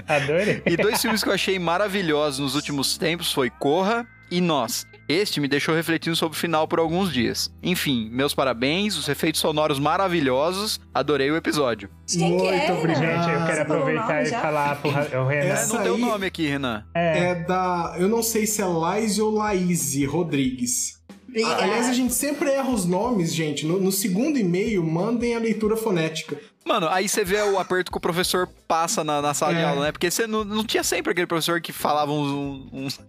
adorei. 0.08 0.62
E 0.66 0.78
dois 0.78 1.02
filmes 1.02 1.24
que 1.24 1.30
eu 1.30 1.34
achei 1.34 1.58
maravilhosos 1.60 2.40
nos 2.40 2.56
últimos 2.56 2.98
tempos 2.98 3.32
foi 3.32 3.50
Corra 3.50 4.06
e 4.32 4.40
Nós. 4.42 4.86
Este 5.08 5.42
me 5.42 5.48
deixou 5.48 5.74
refletindo 5.74 6.16
sobre 6.16 6.38
o 6.38 6.40
final 6.40 6.68
por 6.68 6.78
alguns 6.78 7.12
dias. 7.12 7.52
Enfim, 7.64 8.08
meus 8.12 8.36
parabéns, 8.36 8.96
os 8.96 9.10
efeitos 9.10 9.42
sonoros 9.42 9.80
maravilhosos, 9.80 10.80
adorei 10.94 11.32
o 11.32 11.36
episódio. 11.36 11.90
Quem 12.08 12.38
que 12.38 12.46
é? 12.46 12.68
Muito 12.68 12.74
obrigado. 12.80 13.02
Gente, 13.26 13.34
eu 13.34 13.46
quero 13.48 13.58
o 13.58 13.62
aproveitar 13.64 14.22
e 14.22 14.30
falar 14.30 14.76
pro 14.76 14.92
o 14.92 15.28
Renan. 15.28 15.46
É, 15.46 15.50
Essa 15.50 15.78
não 15.78 15.84
deu 15.84 15.96
aí- 15.96 16.02
nome 16.02 16.26
aqui, 16.28 16.46
Renan. 16.46 16.86
É, 16.94 17.20
É 17.32 17.36
da. 17.36 17.96
Eu 17.98 18.08
não 18.08 18.22
sei 18.22 18.46
se 18.46 18.62
é 18.62 18.66
Laís 18.66 19.18
ou 19.18 19.32
Laís 19.34 19.96
Rodrigues. 20.06 20.99
Obrigada. 21.30 21.64
Aliás, 21.64 21.88
a 21.90 21.94
gente 21.94 22.14
sempre 22.14 22.50
erra 22.50 22.70
os 22.70 22.86
nomes, 22.86 23.34
gente. 23.34 23.66
No, 23.66 23.80
no 23.80 23.92
segundo 23.92 24.38
e-mail, 24.38 24.84
mandem 24.84 25.36
a 25.36 25.40
leitura 25.40 25.78
fonética. 25.78 26.38
Mano, 26.66 26.88
aí 26.90 27.08
você 27.08 27.24
vê 27.24 27.42
o 27.42 27.58
aperto 27.58 27.92
que 27.92 27.98
o 27.98 28.02
professor 28.02 28.48
passa 28.68 29.04
na, 29.04 29.22
na 29.22 29.34
sala 29.34 29.54
de 29.54 29.60
É. 29.60 29.64
aula, 29.64 29.86
né? 29.86 29.92
Porque 29.92 30.10
você 30.12 30.28
não, 30.28 30.44
não 30.44 30.64
tinha 30.64 30.84
sempre 30.84 31.12
aquele 31.12 31.26
professor 31.28 31.60
que 31.62 31.72
falava 31.72 32.12
uns, 32.12 32.68
uns, 32.72 33.00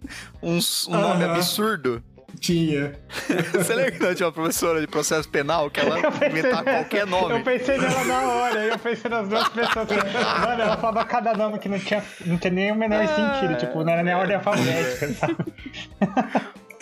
uns- 0.41 0.87
um 0.87 0.91
nome 0.91 1.23
absurdo. 1.25 2.01
Tinha. 2.39 2.97
Você 3.53 3.75
lembra 3.75 3.91
que 3.91 3.99
não 3.99 4.15
tinha 4.15 4.25
uma 4.25 4.31
professora 4.31 4.79
de 4.79 4.87
processo 4.87 5.27
penal 5.27 5.69
que 5.69 5.81
ela 5.81 5.99
inventava 6.25 6.63
qualquer 6.63 7.01
Eu 7.01 7.07
nome? 7.07 7.43
pensei 7.43 7.77
nela 7.77 8.03
na 8.05 8.21
hora, 8.21 8.63
eu 8.67 8.79
pensei 8.79 9.11
nas 9.11 9.27
duas 9.27 9.49
pessoas. 9.51 9.87
Mano, 10.39 10.61
ela 10.61 10.77
falava 10.77 11.03
cada 11.03 11.33
nome 11.33 11.59
que 11.59 11.67
não 11.67 11.77
tinha, 11.77 12.01
não 12.25 12.37
tinha 12.37 12.53
nem 12.53 12.71
o 12.71 12.75
menor 12.75 13.05
sentido, 13.05 13.57
tipo, 13.59 13.83
não 13.83 13.91
era 13.91 14.01
nem 14.01 14.13
a 14.13 14.17
ordem 14.17 14.37
alfabética, 14.37 15.13
sabe? 15.13 15.35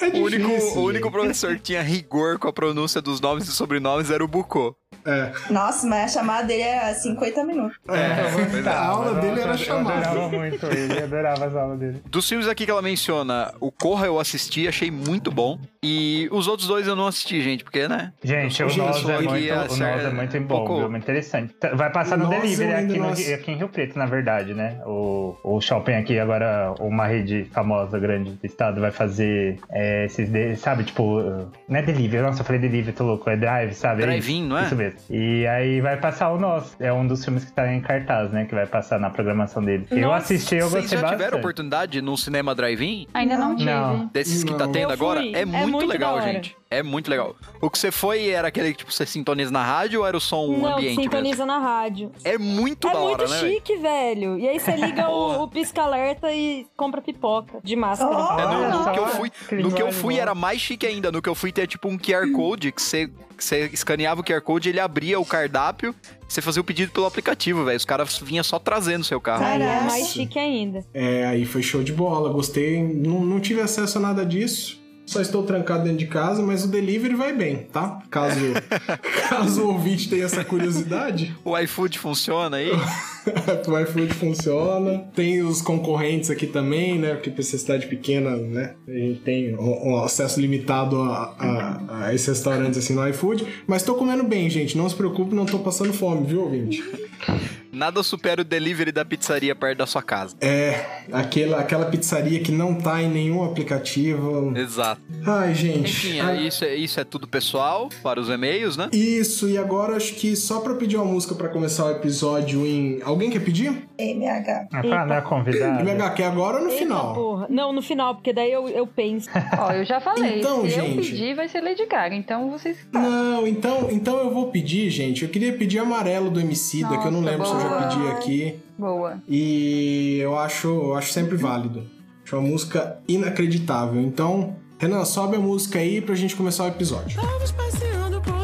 É 0.02 0.08
O 0.08 0.24
único, 0.24 0.50
o 0.50 0.84
único 0.84 1.12
professor 1.12 1.56
que 1.58 1.64
tinha 1.64 1.82
rigor 1.82 2.40
com 2.40 2.48
a 2.48 2.54
pronúncia 2.54 3.02
dos 3.02 3.20
nomes 3.20 3.48
e 3.48 3.52
sobrenomes 3.52 4.10
era 4.10 4.24
o 4.24 4.28
Bucô. 4.28 4.76
É. 5.10 5.32
Nossa, 5.52 5.88
mas 5.88 6.06
a 6.16 6.20
chamada 6.20 6.48
dele 6.48 6.62
é 6.64 6.94
50 6.94 7.44
minutos. 7.44 7.78
É, 7.90 8.70
a 8.70 8.86
aula 8.86 9.14
dele 9.16 9.40
eu- 9.40 9.44
era 9.44 9.56
Eu 9.60 9.78
adorava 9.80 10.04
chamada. 10.04 10.38
muito 10.38 10.66
ele, 10.68 11.04
adorava 11.04 11.46
as 11.46 11.56
aulas 11.56 11.80
dele. 11.80 12.02
Dos 12.06 12.28
filmes 12.28 12.48
aqui 12.48 12.66
que 12.66 12.72
ela 12.72 12.82
menciona, 12.82 13.54
o 13.60 13.72
Corra 13.72 14.06
eu 14.08 14.20
assisti, 14.20 14.68
achei 14.68 14.92
muito 14.92 15.32
bom. 15.32 15.58
E 15.82 16.28
os 16.32 16.48
outros 16.48 16.68
dois 16.68 16.88
eu 16.88 16.96
não 16.96 17.08
assisti, 17.08 17.42
gente, 17.42 17.64
porque, 17.64 17.88
né? 17.88 18.12
Gente, 18.24 18.62
o 18.64 18.66
Nós 18.78 19.08
é 19.08 19.22
muito, 19.22 19.74
o 19.74 19.78
Nós 19.78 19.80
é 20.06 20.10
muito 20.10 20.40
bom, 20.42 20.48
pouco- 20.58 20.78
viu? 20.80 20.90
muito 20.92 21.04
interessante. 21.04 21.54
Tá- 21.54 21.70
Vai 21.74 21.90
passar 21.92 22.18
no 22.18 22.28
Delivery 22.30 22.74
aqui, 22.74 22.98
no- 23.00 23.10
aqui 23.10 23.52
em 23.52 23.56
Rio 23.56 23.70
Preto, 23.70 23.98
na 23.98 24.06
verdade, 24.06 24.54
né? 24.54 24.82
O, 24.86 25.36
o 25.44 25.62
shopping 25.62 25.94
aqui 25.94 26.20
agora, 26.20 26.74
uma 26.80 27.08
rede 27.08 27.46
famosa, 27.54 27.98
grande 27.98 28.32
do 28.32 28.46
estado, 28.46 28.82
vai 28.82 28.92
fazer 28.92 29.58
é, 29.70 30.06
esses, 30.06 30.30
de- 30.30 30.56
sabe, 30.58 30.84
tipo, 30.84 31.22
não 31.68 31.80
é 31.80 31.82
Delivery, 31.82 32.24
nossa, 32.24 32.42
eu 32.42 32.46
falei 32.46 32.60
Delivery, 32.62 32.96
tô 32.96 33.06
louco, 33.06 33.30
é 33.30 33.38
Drive, 33.38 33.74
sabe? 33.74 34.04
É 34.04 34.06
Drive-in, 34.06 34.44
não 34.48 34.58
é? 34.58 34.64
Isso 34.66 34.76
mesmo. 34.76 34.99
E 35.10 35.46
aí 35.48 35.82
vai 35.82 35.98
passar 35.98 36.32
o 36.32 36.40
Nós, 36.40 36.76
é 36.80 36.92
um 36.92 37.06
dos 37.06 37.24
filmes 37.24 37.46
que 37.46 37.52
tá 37.52 37.72
em 37.72 37.82
cartaz, 37.82 38.32
né? 38.32 38.46
Que 38.46 38.56
vai 38.56 38.66
passar 38.66 39.00
na 39.00 39.10
programação 39.10 39.64
dele. 39.64 39.86
Eu 39.92 40.02
Nossa, 40.10 40.34
assisti, 40.34 40.56
eu 40.56 40.70
Vocês 40.70 40.84
gostei 40.84 40.98
já 41.00 41.04
tiveram 41.10 41.18
bastante. 41.20 41.40
oportunidade 41.40 42.02
no 42.02 42.18
cinema 42.18 42.54
drive-in? 42.56 43.08
Ainda 43.14 43.38
não, 43.38 43.56
tive. 43.56 43.70
Não. 43.70 44.08
Desses 44.14 44.44
que 44.44 44.54
tá 44.54 44.66
Não. 44.66 44.72
tendo 44.72 44.90
Eu 44.90 44.94
agora? 44.94 45.24
É 45.26 45.42
É 45.42 45.46
muito, 45.46 45.72
muito 45.72 45.88
legal, 45.90 46.22
gente. 46.22 46.58
É 46.72 46.84
muito 46.84 47.10
legal. 47.10 47.36
O 47.60 47.70
que 47.70 47.80
você 47.80 47.92
foi 47.92 48.30
era 48.30 48.48
aquele 48.48 48.72
que 48.72 48.80
tipo, 48.80 48.92
você 48.94 49.04
sintoniza 49.06 49.50
na 49.52 49.64
rádio 49.64 50.02
ou 50.02 50.08
era 50.08 50.16
o 50.16 50.22
som 50.22 50.46
Não, 50.58 50.74
ambiente 50.74 51.02
sintoniza 51.02 51.44
mesmo? 51.44 51.46
na 51.48 51.58
rádio. 51.58 52.12
É 52.24 52.38
muito 52.38 52.88
é 52.88 52.92
da 52.92 53.00
hora, 53.00 53.18
muito 53.18 53.32
né? 53.32 53.40
velho? 53.42 53.54
chique, 53.54 53.78
velho. 53.78 54.38
E 54.38 54.48
aí 54.48 54.60
você 54.60 54.72
liga 54.78 55.10
o, 55.10 55.44
o 55.44 55.48
pisca-alerta 55.48 56.32
e 56.32 56.68
compra 56.78 57.02
pipoca 57.02 57.60
de 57.64 57.76
máscara. 57.76 58.12
Oh. 58.16 58.40
É, 58.40 58.46
no, 58.46 58.80
no 58.86 58.92
que 58.94 59.00
eu 59.00 59.08
fui, 59.08 59.30
que 59.30 59.56
no 59.56 59.72
que 59.72 59.82
eu 59.82 59.92
fui 59.92 60.20
era 60.20 60.36
mais 60.36 60.62
chique 60.62 60.86
ainda. 60.86 61.12
No 61.12 61.22
que 61.22 61.30
eu 61.30 61.34
fui 61.36 61.52
ter 61.52 61.66
tipo 61.66 61.88
um 61.88 61.98
QR 61.98 62.32
Code 62.32 62.72
que 62.72 62.82
você, 62.82 63.10
você 63.44 63.70
escaneava 63.74 64.22
o 64.22 64.24
QR 64.24 64.42
Code, 64.42 64.70
ele 64.70 64.80
abria 64.80 65.20
o 65.20 65.26
cardápio, 65.26 65.94
você 66.28 66.42
fazia 66.42 66.62
o 66.62 66.66
pedido 66.66 66.92
pelo 66.92 67.06
aplicativo, 67.06 67.66
velho. 67.66 67.78
Os 67.78 67.86
caras 67.86 68.18
vinham 68.20 68.44
só 68.44 68.60
trazendo 68.60 69.02
o 69.02 69.06
seu 69.06 69.20
carro. 69.20 69.46
Aí 69.46 69.62
é 69.62 69.66
Caraca. 69.66 69.86
mais 69.86 70.08
chique 70.10 70.38
ainda. 70.38 70.86
É, 70.94 71.26
aí 71.26 71.46
foi 71.46 71.64
show 71.64 71.84
de 71.84 71.92
bola. 71.92 72.32
Gostei. 72.32 72.82
Não, 72.84 73.22
não 73.26 73.40
tive 73.40 73.62
acesso 73.62 73.98
a 73.98 74.02
nada 74.02 74.26
disso. 74.26 74.79
Só 75.10 75.20
estou 75.22 75.42
trancado 75.42 75.84
dentro 75.86 75.98
de 75.98 76.06
casa, 76.06 76.40
mas 76.44 76.64
o 76.64 76.68
delivery 76.68 77.16
vai 77.16 77.34
bem, 77.34 77.68
tá? 77.74 78.00
Caso, 78.12 78.40
caso 79.28 79.64
o 79.64 79.70
ouvinte 79.74 80.08
tenha 80.08 80.26
essa 80.26 80.46
curiosidade, 80.46 81.36
O 81.44 81.58
iFood 81.58 81.98
funciona 81.98 82.58
aí? 82.58 82.70
o 83.68 83.80
iFood 83.80 84.14
funciona. 84.14 85.00
Tem 85.16 85.42
os 85.42 85.64
concorrentes 85.64 86.30
aqui 86.30 86.46
também, 86.46 87.00
né? 87.00 87.16
Porque 87.16 87.32
pra 87.32 87.42
essa 87.42 87.58
cidade 87.58 87.88
pequena, 87.88 88.36
né? 88.38 88.76
A 88.88 88.92
gente 88.92 89.22
tem 89.22 89.56
um, 89.56 89.90
um 89.94 90.04
acesso 90.04 90.40
limitado 90.40 91.02
a, 91.02 91.36
a- 91.40 92.06
a 92.06 92.14
esses 92.14 92.28
restaurantes 92.28 92.78
assim 92.78 92.94
no 92.94 93.08
iFood. 93.10 93.48
Mas 93.66 93.82
tô 93.82 93.96
comendo 93.96 94.24
bem, 94.24 94.48
gente. 94.48 94.78
Não 94.78 94.88
se 94.88 94.96
preocupe, 94.96 95.34
não 95.34 95.46
tô 95.48 95.58
passando 95.58 95.92
fome, 95.92 96.28
viu, 96.28 96.42
ouvinte? 96.44 96.84
Nada 97.72 98.02
supera 98.04 98.42
o 98.42 98.44
delivery 98.44 98.92
da 98.92 99.06
pizzaria 99.06 99.56
perto 99.56 99.78
da 99.80 99.86
sua 99.86 100.02
casa. 100.02 100.36
É, 100.42 100.86
aquela, 101.12 101.60
aquela 101.60 101.86
pizzaria 101.86 102.40
que 102.40 102.52
não 102.52 102.76
tá 102.76 103.02
em 103.02 103.10
nenhum 103.10 103.44
aplicativo. 103.44 104.54
Exato. 104.58 105.02
Ai, 105.26 105.54
gente. 105.54 105.80
Enfim, 105.80 106.20
Ai, 106.20 106.48
isso, 106.48 106.66
é, 106.66 106.76
isso 106.76 107.00
é 107.00 107.04
tudo 107.04 107.28
pessoal 107.28 107.90
para 108.02 108.20
os 108.20 108.30
e-mails, 108.30 108.76
né? 108.78 108.90
Isso, 108.92 109.48
e 109.48 109.58
agora 109.58 109.96
acho 109.96 110.16
que 110.16 110.36
só 110.36 110.60
pra 110.62 110.74
pedir 110.76 110.96
uma 110.98 111.06
música 111.06 111.36
pra 111.36 111.50
começar 111.50 111.86
o 111.86 111.92
episódio 111.92 112.66
em. 112.66 113.02
Alguém 113.04 113.30
quer 113.30 113.40
pedir? 113.42 113.88
MH. 113.98 114.68
Ah, 114.72 114.82
pra 114.82 115.06
não 115.06 115.16
é 115.16 115.22
convidado. 115.22 115.82
MH, 115.84 116.10
quer 116.12 116.26
agora 116.26 116.58
ou 116.58 116.64
no 116.64 116.70
Eita 116.70 116.84
final? 116.84 117.14
porra. 117.14 117.48
Não, 117.50 117.74
no 117.74 117.82
final, 117.82 118.16
porque 118.16 118.34
daí 118.34 118.52
eu, 118.52 118.68
eu 118.70 118.88
penso. 118.88 119.30
Ó, 119.58 119.72
eu 119.72 119.86
já 119.86 120.00
falei. 120.00 120.40
Então, 120.40 120.62
se 120.64 120.70
gente. 120.70 120.90
eu 120.90 120.96
pedir, 120.96 121.36
vai 121.36 121.48
ser 121.48 121.62
Lady 121.62 121.86
Gaga. 121.86 122.16
Então 122.16 122.50
vocês 122.50 122.78
sabem. 122.92 123.10
Não, 123.10 123.48
então, 123.48 123.88
então 123.92 124.18
eu 124.20 124.32
vou 124.34 124.48
pedir, 124.52 124.90
gente. 124.90 125.24
Eu 125.24 125.30
queria 125.30 125.54
pedir 125.54 125.80
amarelo 125.80 126.30
do 126.30 126.40
Emicida, 126.40 126.98
que 126.98 127.08
eu 127.08 127.12
não 127.12 127.22
lembro 127.22 127.46
se 127.46 127.59
eu 127.60 127.70
já 127.70 127.70
boa. 127.70 127.90
pedi 127.90 128.08
aqui. 128.12 128.60
Boa. 128.78 129.18
E 129.28 130.20
eu 130.22 130.38
acho, 130.38 130.68
eu 130.68 130.96
acho 130.96 131.12
sempre 131.12 131.36
válido. 131.36 131.84
Acho 132.24 132.38
uma 132.38 132.48
música 132.48 133.00
inacreditável. 133.08 134.02
Então, 134.02 134.56
Renan, 134.78 135.04
sobe 135.06 135.36
a 135.36 135.40
música 135.40 135.80
aí 135.80 136.02
pra 136.02 136.16
gente 136.16 136.36
começar 136.36 136.66
o 136.66 136.68
episódio. 136.68 137.20
Talvez 137.20 137.52
passeando 137.52 138.22
por 138.22 138.40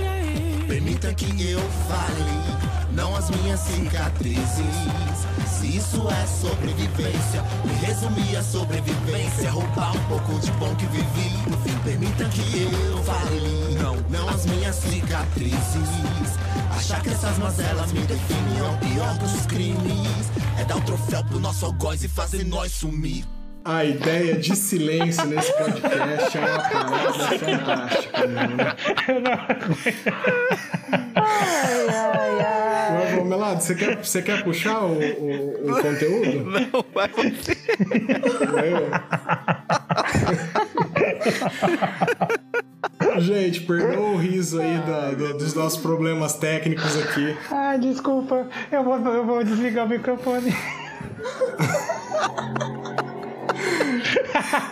permita 0.67 1.13
que 1.13 1.51
eu 1.51 1.59
fale, 1.59 2.64
não 2.95 3.15
as 3.15 3.29
minhas 3.29 3.59
cicatrizes. 3.59 4.47
Se 5.47 5.77
isso 5.77 6.07
é 6.09 6.25
sobrevivência, 6.25 7.43
me 7.63 7.73
resumir 7.85 8.37
a 8.37 8.43
sobrevivência, 8.43 9.51
roubar 9.51 9.95
um 9.95 10.03
pouco 10.05 10.39
de 10.39 10.51
bom 10.53 10.73
que 10.75 10.85
vivi. 10.87 11.49
No 11.49 11.57
fim, 11.57 11.77
permita 11.83 12.25
que 12.25 12.63
eu 12.63 13.03
fale, 13.03 13.75
não, 13.81 13.95
não 14.09 14.29
as 14.29 14.45
minhas 14.45 14.75
cicatrizes. 14.75 16.39
Achar 16.75 17.01
que 17.01 17.09
essas 17.09 17.37
mazelas 17.37 17.91
me 17.91 18.01
definem 18.01 18.59
é 18.59 18.63
o 18.63 18.77
pior 18.77 19.17
dos 19.17 19.45
crimes. 19.45 20.31
É 20.57 20.63
dar 20.63 20.77
o 20.77 20.81
troféu 20.81 21.23
pro 21.25 21.39
nosso 21.39 21.65
algoz 21.65 22.03
e 22.03 22.07
fazer 22.07 22.45
nós 22.45 22.71
sumir. 22.71 23.25
A 23.67 23.83
ideia 23.83 24.35
de 24.35 24.55
silêncio 24.55 25.25
nesse 25.25 25.51
podcast 25.53 26.37
é 26.37 26.39
uma 26.39 26.59
parada 26.59 27.39
fantástica, 27.39 28.27
né? 28.27 28.47
Ai, 31.15 31.87
ai, 31.89 32.34
Melado, 33.25 33.61
você 33.61 33.75
quer, 33.75 34.03
você 34.03 34.21
quer 34.21 34.43
puxar 34.43 34.81
o, 34.83 34.93
o, 34.99 35.71
o 35.71 35.81
conteúdo? 35.81 36.45
Não, 36.49 36.85
vai 36.93 37.07
você. 37.09 37.55
Gente, 43.19 43.61
perdoa 43.61 44.09
o 44.11 44.17
riso 44.17 44.59
aí 44.61 44.77
da- 44.79 45.11
do- 45.11 45.37
dos 45.37 45.53
nossos 45.53 45.79
problemas 45.79 46.33
técnicos 46.35 46.97
aqui. 46.97 47.35
Ai, 47.51 47.79
desculpa. 47.79 48.47
Eu 48.71 48.83
vou, 48.83 48.97
eu 48.97 49.25
vou 49.25 49.43
desligar 49.43 49.85
o 49.85 49.89
microfone. 49.89 50.53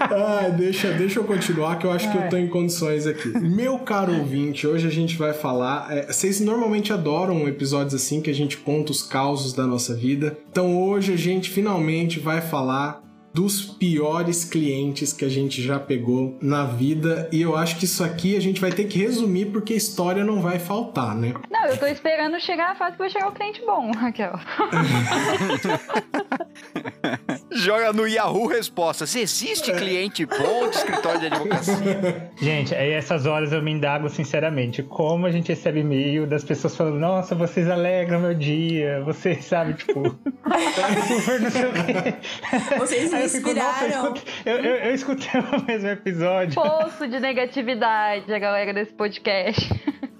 Ah, 0.01 0.49
deixa, 0.49 0.91
deixa 0.91 1.19
eu 1.19 1.23
continuar 1.23 1.77
que 1.77 1.85
eu 1.85 1.91
acho 1.91 2.11
que 2.11 2.17
eu 2.17 2.29
tô 2.29 2.37
em 2.37 2.47
condições 2.47 3.07
aqui. 3.07 3.29
Meu 3.39 3.79
caro 3.79 4.17
ouvinte, 4.17 4.67
hoje 4.67 4.87
a 4.87 4.91
gente 4.91 5.17
vai 5.17 5.33
falar. 5.33 5.87
é, 5.91 6.11
vocês 6.11 6.39
normalmente 6.39 6.93
adoram 6.93 7.47
episódios 7.47 7.93
assim 7.93 8.21
que 8.21 8.29
a 8.29 8.33
gente 8.33 8.57
conta 8.57 8.91
os 8.91 9.03
causos 9.03 9.53
da 9.53 9.65
nossa 9.65 9.95
vida. 9.95 10.37
Então 10.51 10.81
hoje 10.81 11.13
a 11.13 11.17
gente 11.17 11.49
finalmente 11.49 12.19
vai 12.19 12.41
falar 12.41 13.01
dos 13.33 13.65
piores 13.65 14.45
clientes 14.45 15.11
que 15.11 15.25
a 15.25 15.29
gente 15.29 15.61
já 15.61 15.79
pegou 15.79 16.37
na 16.39 16.65
vida. 16.65 17.27
E 17.31 17.41
eu 17.41 17.57
acho 17.57 17.77
que 17.77 17.85
isso 17.85 18.03
aqui 18.03 18.37
a 18.37 18.39
gente 18.39 18.61
vai 18.61 18.71
ter 18.71 18.83
que 18.83 18.99
resumir 18.99 19.47
porque 19.47 19.73
a 19.73 19.77
história 19.77 20.23
não 20.23 20.39
vai 20.39 20.59
faltar, 20.59 21.15
né? 21.15 21.33
Não, 21.49 21.65
eu 21.65 21.77
tô 21.77 21.87
esperando 21.87 22.39
chegar 22.39 22.71
a 22.71 22.75
fase 22.75 22.91
que 22.91 22.99
vai 22.99 23.09
chegar 23.09 23.29
o 23.29 23.31
cliente 23.31 23.59
bom, 23.65 23.91
Raquel. 23.91 24.33
Joga 27.55 27.93
no 27.93 28.07
Yahoo 28.07 28.47
respostas. 28.47 29.15
Existe 29.15 29.71
cliente 29.73 30.25
bom 30.25 30.69
de 30.69 30.75
escritório 30.77 31.19
de 31.19 31.25
advocacia? 31.27 32.31
Gente, 32.41 32.73
aí 32.75 32.91
essas 32.91 33.25
horas 33.25 33.51
eu 33.51 33.61
me 33.61 33.71
indago 33.71 34.09
sinceramente. 34.09 34.81
Como 34.83 35.25
a 35.25 35.31
gente 35.31 35.49
recebe 35.49 35.79
e-mail 35.81 36.25
das 36.25 36.43
pessoas 36.43 36.75
falando, 36.75 36.99
nossa, 36.99 37.35
vocês 37.35 37.69
alegram 37.69 38.19
meu 38.19 38.33
dia, 38.33 39.01
vocês, 39.05 39.45
sabe, 39.45 39.73
tipo. 39.75 40.01
super 41.07 41.41
não 41.41 41.51
sei 41.51 41.65
o 41.65 41.73
quê. 41.73 42.77
Vocês 42.77 43.11
me 43.11 43.17
Aí 43.17 43.23
eu 43.23 43.29
fico, 43.29 43.53
nossa, 43.53 43.85
eu 43.85 43.87
inspiraram. 43.89 44.13
eu, 44.45 44.57
eu- 44.57 44.75
eu 44.75 44.93
escutei 44.95 45.39
o 45.41 45.65
mesmo 45.65 45.89
episódio. 45.89 46.55
Poço 46.55 47.07
de 47.07 47.19
negatividade, 47.19 48.33
a 48.33 48.39
galera 48.39 48.73
desse 48.73 48.93
podcast. 48.93 49.69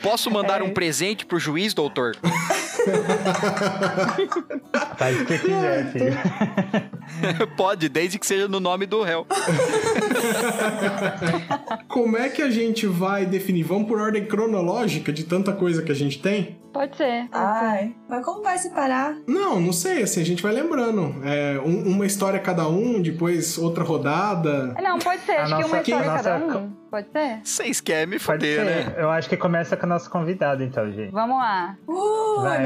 Posso 0.01 0.29
mandar 0.29 0.61
um 0.61 0.69
presente 0.71 1.25
pro 1.25 1.39
juiz, 1.39 1.73
doutor? 1.73 2.15
Faz 4.97 5.21
o 5.21 5.25
que 5.25 5.37
quiser, 5.39 5.91
filho. 5.91 6.13
Pode, 7.57 7.89
desde 7.89 8.17
que 8.19 8.25
seja 8.25 8.47
no 8.47 8.59
nome 8.59 8.85
do 8.85 9.01
réu. 9.03 9.25
Como 11.87 12.17
é 12.17 12.29
que 12.29 12.41
a 12.41 12.49
gente 12.49 12.85
vai 12.87 13.25
definir? 13.25 13.63
Vamos 13.63 13.87
por 13.87 13.99
ordem 13.99 14.25
cronológica 14.25 15.11
de 15.13 15.23
tanta 15.23 15.53
coisa 15.53 15.81
que 15.83 15.91
a 15.91 15.95
gente 15.95 16.19
tem? 16.21 16.57
Pode 16.73 16.97
ser. 16.97 17.27
Ai, 17.31 17.93
mas 18.09 18.25
como 18.25 18.41
vai 18.41 18.57
separar? 18.57 19.15
Não, 19.27 19.61
não 19.61 19.71
sei, 19.71 20.01
assim, 20.01 20.21
a 20.21 20.25
gente 20.25 20.41
vai 20.41 20.51
lembrando. 20.51 21.17
É, 21.23 21.59
um- 21.63 21.83
uma 21.91 22.03
história 22.03 22.39
cada 22.39 22.67
um, 22.67 22.99
depois 22.99 23.59
outra 23.59 23.83
rodada. 23.83 24.73
Não, 24.81 24.97
pode 24.97 25.21
ser. 25.21 25.33
A 25.33 25.43
Acho 25.43 25.55
que 25.55 25.61
nossa- 25.61 25.73
uma 25.75 25.81
história 25.83 26.11
a 26.11 26.15
cada 26.15 26.39
nossa- 26.39 26.57
um. 26.57 26.71
Pode 26.89 27.11
ser? 27.11 27.41
Vocês 27.43 27.79
querem 27.79 28.07
me 28.07 28.17
ser. 28.19 28.65
né? 28.65 28.95
Eu 28.97 29.11
acho 29.11 29.29
que 29.29 29.37
começa 29.37 29.77
com 29.77 29.85
o 29.85 29.89
nosso 29.89 30.09
convidado, 30.09 30.63
então, 30.63 30.91
gente. 30.91 31.11
Vamos 31.11 31.37
lá. 31.37 31.77
Uh, 31.87 32.41
Vai, 32.41 32.63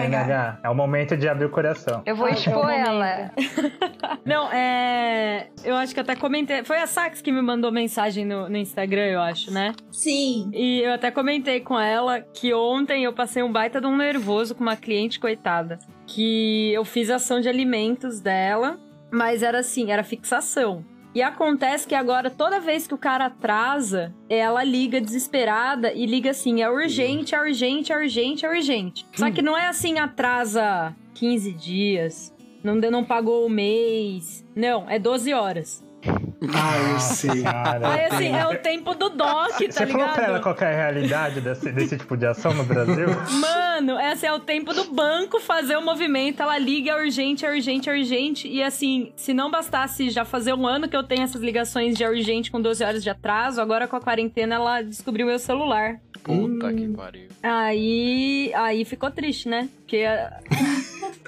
É 0.63 0.69
o 0.69 0.75
momento 0.75 1.15
de 1.15 1.27
abrir 1.27 1.45
o 1.45 1.49
coração. 1.49 2.01
Eu 2.05 2.15
vou 2.15 2.27
é 2.27 2.31
o 2.31 2.33
expor 2.33 2.55
momento. 2.55 2.87
ela. 2.87 3.31
Não, 4.25 4.51
é. 4.51 5.47
Eu 5.63 5.75
acho 5.75 5.93
que 5.93 5.99
até 5.99 6.15
comentei. 6.15 6.63
Foi 6.63 6.79
a 6.79 6.87
Sax 6.87 7.21
que 7.21 7.31
me 7.31 7.41
mandou 7.41 7.71
mensagem 7.71 8.25
no, 8.25 8.49
no 8.49 8.57
Instagram, 8.57 9.05
eu 9.05 9.21
acho, 9.21 9.51
né? 9.51 9.73
Sim. 9.91 10.49
E 10.53 10.81
eu 10.81 10.93
até 10.93 11.11
comentei 11.11 11.59
com 11.61 11.79
ela 11.79 12.21
que 12.21 12.53
ontem 12.53 13.03
eu 13.03 13.13
passei 13.13 13.43
um 13.43 13.51
baita 13.51 13.79
de 13.79 13.87
um 13.87 13.95
nervoso 13.95 14.55
com 14.55 14.63
uma 14.63 14.75
cliente, 14.75 15.19
coitada. 15.19 15.79
Que 16.05 16.71
eu 16.73 16.85
fiz 16.85 17.09
ação 17.09 17.41
de 17.41 17.49
alimentos 17.49 18.19
dela, 18.19 18.79
mas 19.11 19.43
era 19.43 19.59
assim, 19.59 19.91
era 19.91 20.03
fixação. 20.03 20.83
E 21.17 21.21
acontece 21.23 21.87
que 21.87 21.95
agora, 21.95 22.29
toda 22.29 22.59
vez 22.59 22.85
que 22.85 22.93
o 22.93 22.97
cara 22.97 23.25
atrasa, 23.25 24.13
ela 24.29 24.63
liga 24.63 25.01
desesperada 25.01 25.91
e 25.91 26.05
liga 26.05 26.29
assim: 26.29 26.61
é 26.61 26.69
urgente, 26.69 27.33
é 27.33 27.41
urgente, 27.41 27.91
é 27.91 27.97
urgente, 27.97 28.45
é 28.45 28.49
urgente. 28.49 29.07
Só 29.15 29.31
que 29.31 29.41
não 29.41 29.57
é 29.57 29.65
assim, 29.65 29.97
atrasa 29.97 30.95
15 31.15 31.53
dias, 31.53 32.31
não, 32.63 32.75
não 32.75 33.03
pagou 33.03 33.47
o 33.47 33.49
mês. 33.49 34.45
Não, 34.55 34.87
é 34.87 34.99
12 34.99 35.33
horas. 35.33 35.83
Ah, 36.09 36.77
eu 36.93 36.99
sei. 36.99 37.43
Cara, 37.43 37.93
Aí 37.93 38.05
assim, 38.05 38.35
é 38.35 38.47
o 38.47 38.57
tempo 38.59 38.93
do 38.93 39.09
DOC, 39.09 39.67
tá 39.67 39.71
Você 39.71 39.87
falou 39.87 40.07
pra 40.09 40.15
ela 40.23 40.27
ligado? 40.27 40.43
qual 40.43 40.55
que 40.55 40.63
é 40.63 40.67
a 40.67 40.75
realidade 40.75 41.41
desse, 41.41 41.71
desse 41.71 41.97
tipo 41.97 42.15
de 42.15 42.25
ação 42.25 42.53
no 42.53 42.63
Brasil? 42.63 43.07
Mano, 43.39 43.99
esse 43.99 44.25
é 44.25 44.33
o 44.33 44.39
tempo 44.39 44.73
do 44.73 44.85
banco 44.93 45.39
fazer 45.39 45.75
o 45.77 45.81
movimento. 45.81 46.41
Ela 46.41 46.57
liga, 46.57 46.91
é 46.91 46.95
urgente, 46.95 47.45
é 47.45 47.49
urgente, 47.51 47.89
é 47.89 47.93
urgente. 47.93 48.47
E 48.47 48.61
assim, 48.63 49.11
se 49.15 49.33
não 49.33 49.49
bastasse 49.51 50.09
já 50.09 50.23
fazer 50.25 50.53
um 50.53 50.65
ano 50.67 50.87
que 50.87 50.95
eu 50.95 51.03
tenho 51.03 51.23
essas 51.23 51.41
ligações 51.41 51.95
de 51.95 52.05
urgente 52.05 52.51
com 52.51 52.61
12 52.61 52.83
horas 52.83 53.03
de 53.03 53.09
atraso, 53.09 53.59
agora 53.61 53.87
com 53.87 53.95
a 53.95 54.01
quarentena 54.01 54.55
ela 54.55 54.81
descobriu 54.81 55.25
meu 55.25 55.39
celular. 55.39 55.99
Puta 56.23 56.73
que 56.73 56.87
pariu. 56.89 57.27
Aí, 57.41 58.51
aí 58.53 58.83
ficou 58.83 59.09
triste, 59.09 59.47
né? 59.47 59.69
Porque, 59.79 60.03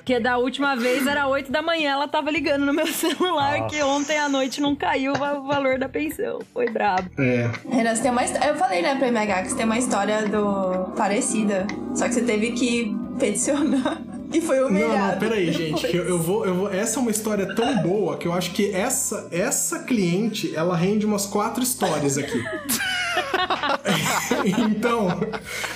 porque 0.09 0.19
da 0.19 0.39
última 0.39 0.75
vez 0.75 1.05
era 1.05 1.27
8 1.27 1.51
da 1.51 1.61
manhã, 1.61 1.91
ela 1.91 2.07
tava 2.07 2.31
ligando 2.31 2.65
no 2.65 2.73
meu 2.73 2.87
celular, 2.91 3.59
Nossa. 3.59 3.75
que 3.75 3.83
ontem 3.83 4.17
à 4.17 4.27
noite 4.27 4.59
não 4.59 4.75
caiu 4.75 5.13
o 5.13 5.15
va- 5.15 5.33
o 5.37 5.43
valor 5.45 5.77
da 5.77 5.87
pensão. 5.87 6.39
Foi 6.51 6.67
brabo. 6.67 7.07
É. 7.19 7.47
Renan, 7.69 7.93
você 7.95 8.01
tem 8.01 8.09
uma 8.09 8.23
Eu 8.25 8.55
falei, 8.55 8.81
né, 8.81 8.95
pra 8.95 9.07
MH, 9.07 9.43
que 9.43 9.49
você 9.49 9.55
tem 9.57 9.65
uma 9.67 9.77
história 9.77 10.27
do 10.27 10.91
parecida. 10.97 11.67
Só 11.93 12.07
que 12.07 12.15
você 12.15 12.21
teve 12.23 12.53
que 12.53 12.91
peticionar. 13.19 14.01
E 14.31 14.39
foi 14.41 14.59
Não, 14.59 14.67
humilhado. 14.67 15.13
não, 15.13 15.17
peraí, 15.19 15.49
gente. 15.51 15.87
que 15.87 15.97
eu, 15.97 16.03
eu 16.07 16.19
vou, 16.19 16.45
eu 16.45 16.53
vou. 16.53 16.71
Essa 16.71 16.99
é 16.99 17.01
uma 17.01 17.09
história 17.09 17.55
tão 17.55 17.77
boa 17.81 18.15
que 18.15 18.27
eu 18.27 18.31
acho 18.33 18.51
que 18.51 18.71
essa, 18.71 19.27
essa 19.31 19.79
cliente, 19.79 20.55
ela 20.55 20.75
rende 20.77 21.03
umas 21.03 21.25
quatro 21.25 21.63
histórias 21.63 22.15
aqui. 22.15 22.39
então, 24.69 25.19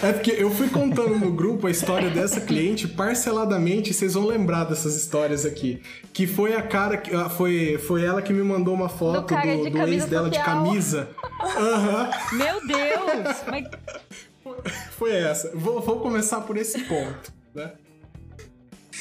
é 0.02 0.14
porque 0.14 0.32
eu 0.32 0.50
fui 0.52 0.70
contando 0.70 1.18
no 1.18 1.32
grupo 1.32 1.68
a 1.68 1.72
história 1.72 2.10
dessa 2.10 2.40
cliente 2.42 2.88
parceladamente, 2.88 3.94
vocês 3.94 4.14
vão 4.14 4.26
lembrar 4.26 4.66
dessas 4.66 4.96
histórias 4.96 5.46
aqui. 5.46 5.82
Que 6.14 6.28
foi 6.28 6.56
a 6.56 6.62
cara 6.62 6.98
que. 6.98 7.14
ah, 7.16 7.30
Foi, 7.30 7.78
foi 7.80 8.04
ela 8.04 8.22
que 8.22 8.32
me 8.34 8.44
mandou 8.44 8.74
uma 8.74 8.90
foto 8.90 9.34
Do 9.34 9.42
do, 9.42 9.64
de 9.64 9.70
do 9.72 9.88
ex 9.88 10.06
dela 10.06 10.30
de 10.30 10.38
social. 10.38 10.64
camisa. 10.64 11.10
Aham. 11.42 12.10
Meu 12.34 12.68
Deus! 12.68 13.38
Mas 13.48 13.68
Foi 14.98 15.12
essa. 15.16 15.52
Vou, 15.56 15.82
vou 15.82 16.00
começar 16.00 16.42
por 16.42 16.58
esse 16.58 16.80
ponto, 16.84 17.34
né? 17.56 17.72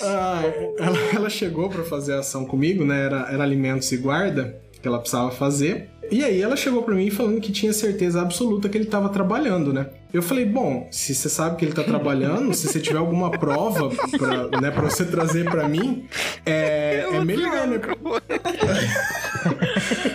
Ah, 0.00 0.40
ela, 0.78 0.98
ela 1.14 1.30
chegou 1.30 1.68
pra 1.68 1.84
fazer 1.84 2.14
a 2.14 2.20
ação 2.20 2.46
comigo, 2.46 2.84
né? 2.84 3.04
Era, 3.04 3.28
era 3.30 3.42
alimentos 3.42 3.92
e 3.92 3.96
guarda 3.98 4.58
que 4.80 4.88
ela 4.88 4.98
precisava 4.98 5.30
fazer. 5.30 5.90
E 6.12 6.22
aí 6.22 6.42
ela 6.42 6.54
chegou 6.56 6.82
pra 6.82 6.94
mim 6.94 7.08
falando 7.08 7.40
que 7.40 7.50
tinha 7.50 7.72
certeza 7.72 8.20
absoluta 8.20 8.68
que 8.68 8.76
ele 8.76 8.84
tava 8.84 9.08
trabalhando, 9.08 9.72
né? 9.72 9.86
Eu 10.12 10.20
falei, 10.20 10.44
bom, 10.44 10.86
se 10.90 11.14
você 11.14 11.30
sabe 11.30 11.56
que 11.56 11.64
ele 11.64 11.72
tá 11.72 11.82
trabalhando, 11.82 12.52
se 12.52 12.68
você 12.68 12.78
tiver 12.80 12.98
alguma 12.98 13.30
prova 13.30 13.88
pra, 14.18 14.60
né, 14.60 14.70
pra 14.70 14.82
você 14.82 15.06
trazer 15.06 15.48
pra 15.48 15.66
mim, 15.66 16.06
é, 16.44 17.06
é 17.10 17.24
melhor, 17.24 17.66
né? 17.66 17.80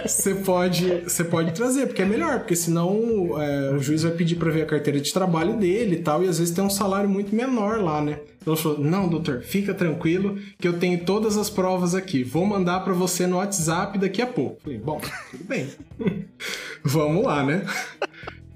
Você 0.05 0.35
pode, 0.35 1.01
você 1.01 1.23
pode 1.23 1.53
trazer, 1.53 1.87
porque 1.87 2.01
é 2.01 2.05
melhor, 2.05 2.39
porque 2.39 2.55
senão 2.55 3.41
é, 3.41 3.71
o 3.73 3.79
juiz 3.79 4.03
vai 4.03 4.11
pedir 4.11 4.35
pra 4.35 4.51
ver 4.51 4.63
a 4.63 4.65
carteira 4.65 4.99
de 4.99 5.11
trabalho 5.11 5.57
dele 5.57 5.97
e 5.97 6.01
tal, 6.01 6.23
e 6.23 6.27
às 6.27 6.39
vezes 6.39 6.53
tem 6.53 6.63
um 6.63 6.69
salário 6.69 7.09
muito 7.09 7.35
menor 7.35 7.81
lá, 7.81 8.01
né? 8.01 8.19
Ela 8.47 8.55
falou: 8.55 8.79
Não, 8.79 9.09
doutor, 9.09 9.41
fica 9.41 9.73
tranquilo 9.73 10.37
que 10.57 10.67
eu 10.67 10.79
tenho 10.79 11.03
todas 11.03 11.37
as 11.37 11.49
provas 11.49 11.93
aqui. 11.93 12.23
Vou 12.23 12.45
mandar 12.45 12.79
pra 12.79 12.93
você 12.93 13.27
no 13.27 13.37
WhatsApp 13.37 13.99
daqui 13.99 14.21
a 14.21 14.27
pouco. 14.27 14.61
Falei: 14.63 14.77
Bom, 14.77 15.01
tudo 15.31 15.43
bem. 15.43 15.67
Vamos 16.83 17.25
lá, 17.25 17.43
né? 17.43 17.65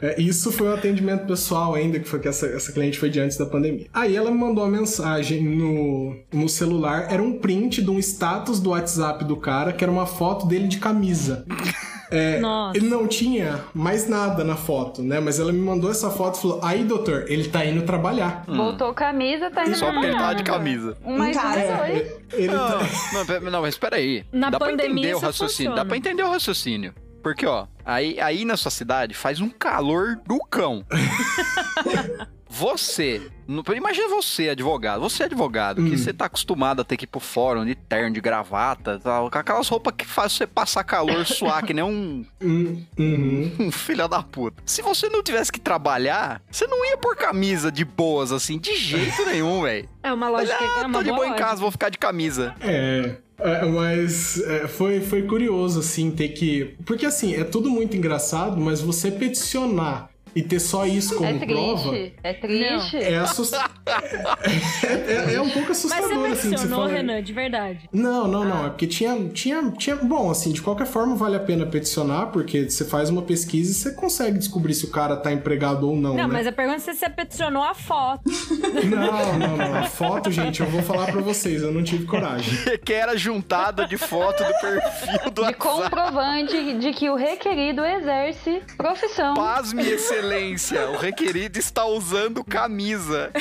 É, 0.02 0.20
isso 0.20 0.52
foi 0.52 0.68
um 0.68 0.74
atendimento 0.74 1.26
pessoal 1.28 1.76
ainda, 1.76 2.00
que 2.00 2.08
foi 2.08 2.20
que 2.20 2.28
essa, 2.28 2.48
essa 2.48 2.72
cliente 2.72 2.98
foi 2.98 3.10
de 3.10 3.20
antes 3.20 3.38
da 3.38 3.46
pandemia. 3.46 3.86
Aí 3.94 4.16
ela 4.16 4.32
me 4.32 4.38
mandou 4.38 4.64
uma 4.64 4.78
mensagem 4.80 5.44
no, 5.44 6.16
no 6.34 6.50
celular, 6.50 7.08
era 7.12 7.22
um 7.22 7.38
print 7.40 7.82
de 7.82 7.90
um 7.90 8.00
status 8.00 8.60
do 8.60 8.72
WhatsApp 8.72 9.24
do 9.26 9.38
cara, 9.38 9.72
que 9.74 9.84
era 9.84 9.92
uma 9.92 10.06
foto 10.06 10.46
dele 10.48 10.68
de 10.68 10.78
camisa. 10.80 11.46
É, 12.14 12.42
Nossa. 12.42 12.78
ele 12.78 12.90
não 12.90 13.08
tinha 13.08 13.64
mais 13.74 14.06
nada 14.10 14.44
na 14.44 14.58
foto, 14.58 15.02
né? 15.02 15.22
Mas 15.22 15.40
ela 15.40 15.54
me 15.54 15.62
mandou 15.62 15.90
essa 15.90 16.10
foto 16.12 16.38
e 16.38 16.42
falou: 16.42 16.60
aí, 16.62 16.84
doutor, 16.84 17.24
ele 17.30 17.48
tá 17.48 17.66
indo 17.66 17.84
trabalhar. 17.84 18.44
Botou 18.46 18.94
camisa, 18.94 19.50
tá 19.50 19.66
indo 19.66 19.78
Só 19.78 19.94
porque 19.94 20.08
ele 20.08 20.18
tava 20.18 20.36
de 20.36 20.44
trabalhar. 20.44 20.66
camisa. 20.66 20.98
Um 21.06 21.18
mais 21.18 21.38
um 21.38 21.40
Cara, 21.40 21.60
é 21.62 21.78
dois. 21.94 22.12
ele 22.34 22.48
Não, 22.54 22.68
tá. 22.68 23.40
não, 23.42 23.52
não, 23.52 23.62
mas 23.62 23.76
espera 23.76 23.96
aí. 23.96 24.26
Na 24.30 24.50
Dá 24.50 24.58
pra 24.60 24.72
pandemia 24.72 25.12
entender 25.12 25.16
o 25.16 25.20
raciocínio. 25.20 25.72
Dá 25.72 25.78
funciona. 25.78 25.86
pra 25.88 25.98
entender 25.98 26.24
o 26.24 26.30
raciocínio. 26.30 26.94
Porque, 27.22 27.46
ó, 27.46 27.68
aí, 27.86 28.20
aí 28.20 28.46
na 28.46 28.58
sua 28.58 28.72
cidade 28.72 29.14
faz 29.14 29.40
um 29.40 29.50
calor 29.50 30.20
do 30.26 30.40
cão. 30.50 30.86
Você, 32.54 33.22
no- 33.48 33.64
imagina 33.74 34.10
você, 34.10 34.50
advogado. 34.50 35.00
Você 35.02 35.24
é 35.24 35.26
advogado, 35.26 35.82
que 35.84 35.94
Hum. 35.94 35.98
você 35.98 36.12
tá 36.12 36.26
acostumado 36.26 36.82
a 36.82 36.84
ter 36.84 36.98
que 36.98 37.06
ir 37.06 37.08
pro 37.08 37.22
fórum 37.22 37.66
de 37.66 37.76
terno, 37.76 38.14
de 38.14 38.20
gravata, 38.20 39.00
tal, 39.02 39.32
com 39.32 39.38
aquelas 39.38 39.70
roupas 39.70 39.94
que 39.98 40.06
faz 40.06 40.34
você 40.34 40.46
passar 40.46 40.84
calor, 40.84 41.26
suar, 41.26 41.64
que 41.66 41.74
nem 41.74 41.84
um, 41.84 42.26
Hum, 42.44 42.84
uhum. 43.00 43.52
um 43.68 43.72
filho 43.72 44.06
da 44.10 44.22
puta. 44.22 44.62
Se 44.66 44.82
você 44.82 45.08
não 45.08 45.24
tivesse 45.24 45.50
que 45.50 45.62
trabalhar, 45.62 46.42
você 46.52 46.68
não 46.68 46.86
ia 46.86 46.98
por 46.98 47.16
camisa 47.16 47.72
de 47.72 47.86
boas, 47.86 48.34
assim, 48.34 48.58
de 48.60 48.76
jeito 48.76 49.26
nenhum, 49.26 49.62
velho. 49.64 49.88
É 50.04 50.12
uma 50.12 50.28
lógica, 50.30 50.54
é 50.54 50.84
Ah, 50.84 50.88
uma 50.88 51.00
tô 51.00 51.04
de 51.04 51.10
boa 51.12 51.28
em 51.28 51.36
casa, 51.36 51.62
vou 51.62 51.72
ficar 51.72 51.88
de 51.90 51.98
camisa. 51.98 52.54
É, 52.60 53.16
é, 53.40 53.66
mas 53.66 54.40
é, 54.42 54.68
foi, 54.68 55.00
foi 55.00 55.22
curioso, 55.24 55.80
assim, 55.80 56.12
ter 56.12 56.30
que. 56.30 56.76
Porque, 56.86 57.06
assim, 57.06 57.34
é 57.34 57.44
tudo 57.46 57.70
muito 57.70 57.96
engraçado, 57.96 58.60
mas 58.60 58.82
você 58.82 59.10
peticionar 59.10 60.11
e 60.36 60.42
ter 60.42 60.60
só 60.60 60.86
isso 60.86 61.16
como 61.16 61.30
É 61.30 61.34
prova. 61.46 61.90
triste. 61.92 62.14
É 62.24 62.34
triste. 62.34 62.98
É 62.98 63.18
assustador. 63.18 63.70
é, 64.84 65.32
é- 65.32 65.34
é 65.36 65.42
um 65.42 65.50
pouco 65.50 65.70
Mas 65.70 65.78
você 65.78 65.88
assustador, 65.88 66.32
assim, 66.32 66.52
que 66.52 66.58
você 66.60 66.68
fala. 66.68 66.88
Renan, 66.88 67.22
de 67.24 67.34
verdade. 67.34 67.90
Não, 67.92 68.28
não, 68.28 68.44
não. 68.46 68.66
É 68.66 68.70
porque 68.70 68.88
tinha, 68.88 69.18
tinha, 69.30 69.72
tinha. 69.72 69.96
Bom, 69.96 70.30
assim, 70.32 70.52
de 70.52 70.62
qualquer 70.62 70.88
forma 70.88 71.16
vale 71.16 71.36
a 71.36 71.40
pena 71.40 71.66
peticionar, 71.66 72.28
porque 72.28 72.70
você 72.70 72.86
faz 72.86 73.10
uma 73.10 73.22
pesquisa 73.22 73.72
e 73.72 73.74
você 73.74 73.92
consegue 73.94 74.38
descobrir 74.38 74.74
se 74.74 74.86
o 74.86 74.90
cara 74.90 75.16
tá 75.18 75.32
empregado 75.32 75.88
ou 75.90 75.96
não. 75.96 76.12
Não, 76.16 76.28
né? 76.28 76.34
mas 76.34 76.48
a 76.48 76.52
pergunta 76.52 76.78
é 76.78 76.80
se 76.80 76.94
você 76.94 77.10
peticionou 77.10 77.64
a 77.64 77.74
foto. 77.74 78.22
Não, 78.92 79.38
não, 79.40 79.58
não. 79.58 79.76
A 79.76 79.84
foto, 79.84 80.32
gente, 80.32 80.62
eu 80.62 80.68
vou 80.68 80.82
falar 80.82 81.12
pra 81.12 81.22
vocês, 81.22 81.62
eu 81.62 81.72
não 81.72 81.84
tive 81.84 82.06
coragem. 82.06 82.54
que 82.84 82.94
era 82.94 83.16
juntada 83.18 83.86
de 83.88 83.98
foto 83.98 84.44
do 84.44 84.54
perfil 84.60 85.32
do 85.32 85.32
De 85.32 85.42
WhatsApp. 85.42 85.56
comprovante 85.58 86.74
de 86.80 86.92
que 86.94 87.10
o 87.10 87.16
requerido 87.16 87.84
exerce 87.86 88.62
profissão. 88.78 89.34
Pasme, 89.34 89.82
excelência. 89.84 90.21
O 90.92 90.98
requerido 90.98 91.58
está 91.60 91.86
usando 91.86 92.44
camisa. 92.44 93.32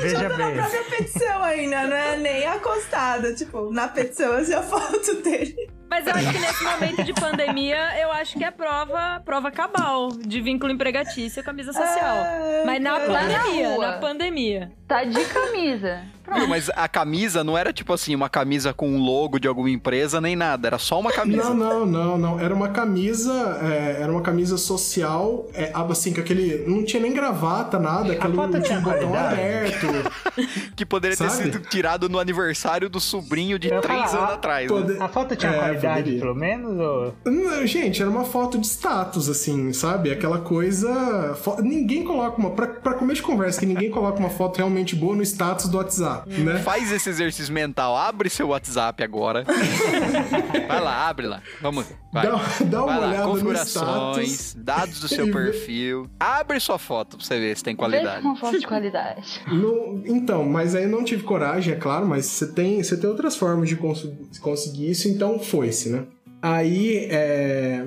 Veja 0.00 0.28
Na 0.28 0.36
bem. 0.36 0.54
própria 0.54 0.84
petição 0.84 1.42
ainda, 1.42 1.86
não 1.86 1.96
é 1.96 2.16
nem 2.16 2.46
acostada. 2.46 3.34
Tipo, 3.34 3.70
na 3.72 3.88
petição 3.88 4.32
assim, 4.36 4.52
a 4.54 4.62
foto 4.62 5.14
dele. 5.22 5.54
Mas 5.88 6.06
eu 6.06 6.12
acho 6.14 6.32
que 6.32 6.38
nesse 6.38 6.64
momento 6.64 7.04
de 7.04 7.12
pandemia, 7.14 8.00
eu 8.00 8.10
acho 8.10 8.36
que 8.36 8.44
é 8.44 8.50
prova, 8.50 9.22
prova 9.24 9.50
cabal 9.52 10.08
de 10.10 10.40
vínculo 10.40 10.72
empregatício 10.72 11.38
e 11.40 11.42
camisa 11.42 11.72
social. 11.72 12.16
Ah, 12.16 12.62
Mas 12.66 12.82
na 12.82 12.98
pandemia, 12.98 13.78
Na 13.78 13.86
na 13.92 13.98
pandemia. 13.98 14.72
Tá 14.88 15.04
de 15.04 15.24
camisa. 15.26 16.02
Viu, 16.32 16.48
Mas 16.48 16.70
a 16.74 16.88
camisa 16.88 17.42
não 17.44 17.56
era 17.56 17.72
tipo 17.72 17.92
assim, 17.92 18.14
uma 18.14 18.28
camisa 18.28 18.72
com 18.72 18.88
um 18.88 18.98
logo 18.98 19.38
de 19.38 19.46
alguma 19.48 19.70
empresa, 19.70 20.20
nem 20.20 20.34
nada. 20.36 20.66
Era 20.68 20.78
só 20.78 20.98
uma 21.00 21.12
camisa. 21.12 21.50
Não, 21.52 21.54
não, 21.54 21.86
não, 21.86 22.18
não. 22.18 22.40
Era 22.40 22.54
uma 22.54 22.68
camisa, 22.68 23.32
é, 23.62 24.02
era 24.02 24.10
uma 24.10 24.22
camisa 24.22 24.56
social, 24.56 25.46
é, 25.54 25.70
assim, 25.90 26.12
com 26.12 26.20
aquele. 26.20 26.64
Não 26.66 26.84
tinha 26.84 27.02
nem 27.02 27.12
gravata, 27.12 27.78
nada, 27.78 28.12
aquele 28.12 28.34
foto 28.34 28.60
tinha 28.60 28.80
botão 28.80 29.10
qualidade? 29.10 29.34
aberto. 29.40 29.86
Que 30.74 30.84
poderia 30.84 31.16
ter 31.16 31.30
Sabe? 31.30 31.44
sido 31.44 31.60
tirado 31.68 32.08
no 32.08 32.18
aniversário 32.18 32.88
do 32.90 32.98
sobrinho 32.98 33.56
de 33.58 33.68
Eu 33.68 33.80
três 33.80 34.10
falar, 34.10 34.18
anos 34.24 34.34
atrás. 34.34 34.68
né? 34.70 34.76
Pode- 34.80 34.98
A 35.02 35.08
foto 35.08 35.36
tinha 35.36 35.52
É, 35.52 35.58
qualidade, 35.58 35.96
poderia. 36.02 36.20
pelo 36.20 36.34
menos? 36.34 36.76
Ou... 36.80 37.14
Não, 37.24 37.64
Gente, 37.66 38.02
era 38.02 38.10
uma 38.10 38.24
foto 38.24 38.58
de 38.58 38.66
status, 38.66 39.28
assim, 39.28 39.72
sabe? 39.72 40.10
Aquela 40.10 40.38
coisa. 40.40 41.34
fo- 41.40 41.60
Ninguém 41.62 42.02
coloca 42.02 42.36
uma. 42.38 42.50
Pra, 42.50 42.66
pra 42.66 42.94
comer 42.94 43.14
de 43.14 43.22
conversa, 43.22 43.60
que 43.60 43.66
ninguém 43.66 43.90
coloca 43.90 44.18
uma 44.18 44.30
foto 44.30 44.56
realmente 44.56 44.96
boa 44.96 45.14
no 45.14 45.22
status 45.22 45.68
do 45.68 45.76
WhatsApp, 45.78 46.13
né? 46.26 46.58
Faz 46.60 46.90
esse 46.92 47.08
exercício 47.08 47.52
mental. 47.52 47.96
Abre 47.96 48.28
seu 48.28 48.48
WhatsApp 48.48 49.02
agora. 49.02 49.44
vai 50.68 50.80
lá, 50.80 51.08
abre 51.08 51.26
lá. 51.26 51.42
Vamos. 51.60 51.86
Vai. 52.12 52.26
Dá, 52.26 52.40
dá 52.66 52.84
uma 52.84 52.92
Vai 52.92 53.00
lá, 53.00 53.06
olhada 53.08 53.24
no 53.26 53.30
configurações, 53.32 54.28
status. 54.30 54.54
dados 54.58 55.00
do 55.00 55.08
seu 55.08 55.26
vê- 55.26 55.32
perfil. 55.32 56.08
Abre 56.18 56.60
sua 56.60 56.78
foto 56.78 57.16
pra 57.16 57.26
você 57.26 57.38
ver 57.38 57.56
se 57.56 57.64
tem 57.64 57.74
qualidade. 57.74 58.24
uma 58.24 58.36
foto 58.36 58.58
de 58.58 58.66
qualidade. 58.66 59.40
No- 59.48 60.02
então, 60.06 60.44
mas 60.44 60.74
aí 60.74 60.84
eu 60.84 60.88
não 60.90 61.04
tive 61.04 61.22
coragem, 61.22 61.74
é 61.74 61.76
claro, 61.76 62.06
mas 62.06 62.26
você 62.26 62.46
tem, 62.52 62.82
você 62.82 62.96
tem 62.96 63.08
outras 63.10 63.36
formas 63.36 63.68
de 63.68 63.76
cons- 63.76 64.08
conseguir 64.40 64.90
isso, 64.90 65.08
então 65.08 65.38
foi-se, 65.38 65.88
né? 65.90 66.04
Aí, 66.40 67.08
é, 67.10 67.86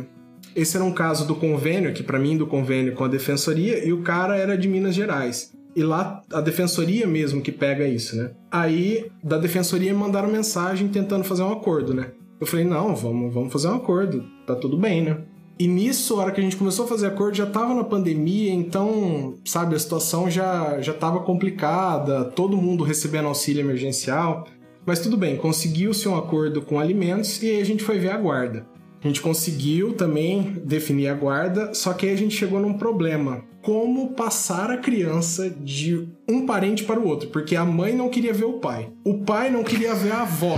esse 0.55 0.75
era 0.75 0.83
um 0.83 0.91
caso 0.91 1.27
do 1.27 1.35
convênio, 1.35 1.93
que 1.93 2.01
pra 2.03 2.17
mim 2.19 2.35
do 2.35 2.47
convênio 2.47 2.93
com 2.95 3.03
a 3.03 3.07
defensoria, 3.07 3.85
e 3.85 3.93
o 3.93 4.01
cara 4.01 4.35
era 4.35 4.57
de 4.57 4.67
Minas 4.67 4.95
Gerais. 4.95 5.53
E 5.77 5.83
lá, 5.83 6.23
a 6.33 6.41
defensoria 6.41 7.05
mesmo 7.05 7.39
que 7.39 7.51
pega 7.51 7.87
isso, 7.87 8.15
né? 8.15 8.31
Aí, 8.49 9.11
da 9.23 9.37
defensoria 9.37 9.93
me 9.93 9.99
mandaram 9.99 10.27
mensagem 10.27 10.87
tentando 10.87 11.23
fazer 11.23 11.43
um 11.43 11.51
acordo, 11.51 11.93
né? 11.93 12.13
Eu 12.41 12.47
falei, 12.47 12.65
não, 12.65 12.95
vamos, 12.95 13.31
vamos 13.31 13.53
fazer 13.53 13.67
um 13.67 13.75
acordo, 13.75 14.25
tá 14.47 14.55
tudo 14.55 14.75
bem, 14.75 15.03
né? 15.03 15.19
E 15.59 15.67
nisso, 15.67 16.15
a 16.15 16.23
hora 16.23 16.31
que 16.31 16.41
a 16.41 16.43
gente 16.43 16.57
começou 16.57 16.85
a 16.85 16.87
fazer 16.87 17.05
acordo, 17.05 17.37
já 17.37 17.45
tava 17.45 17.75
na 17.75 17.83
pandemia, 17.83 18.51
então, 18.51 19.35
sabe, 19.45 19.75
a 19.75 19.79
situação 19.79 20.31
já, 20.31 20.81
já 20.81 20.95
tava 20.95 21.19
complicada, 21.19 22.25
todo 22.25 22.57
mundo 22.57 22.83
recebendo 22.83 23.27
auxílio 23.27 23.61
emergencial. 23.61 24.47
Mas 24.83 24.97
tudo 24.99 25.15
bem, 25.15 25.37
conseguiu-se 25.37 26.09
um 26.09 26.15
acordo 26.15 26.59
com 26.59 26.79
alimentos 26.79 27.39
e 27.43 27.51
aí 27.51 27.61
a 27.61 27.65
gente 27.65 27.83
foi 27.83 27.99
ver 27.99 28.09
a 28.09 28.17
guarda. 28.17 28.65
A 29.03 29.07
gente 29.07 29.21
conseguiu 29.21 29.93
também 29.93 30.59
definir 30.65 31.09
a 31.09 31.13
guarda, 31.13 31.71
só 31.75 31.93
que 31.93 32.07
aí 32.07 32.13
a 32.13 32.17
gente 32.17 32.35
chegou 32.35 32.59
num 32.59 32.73
problema. 32.73 33.43
Como 33.71 34.11
passar 34.11 34.71
a 34.71 34.77
criança 34.77 35.49
de 35.49 36.07
um 36.25 36.45
parente 36.45 36.85
para 36.85 36.97
o 36.97 37.05
outro? 37.05 37.27
Porque 37.27 37.53
a 37.53 37.65
mãe 37.65 37.93
não 37.93 38.07
queria 38.07 38.33
ver 38.33 38.45
o 38.45 38.53
pai. 38.59 38.87
O 39.03 39.25
pai 39.25 39.49
não 39.49 39.61
queria 39.61 39.93
ver 39.93 40.13
a 40.13 40.21
avó, 40.21 40.55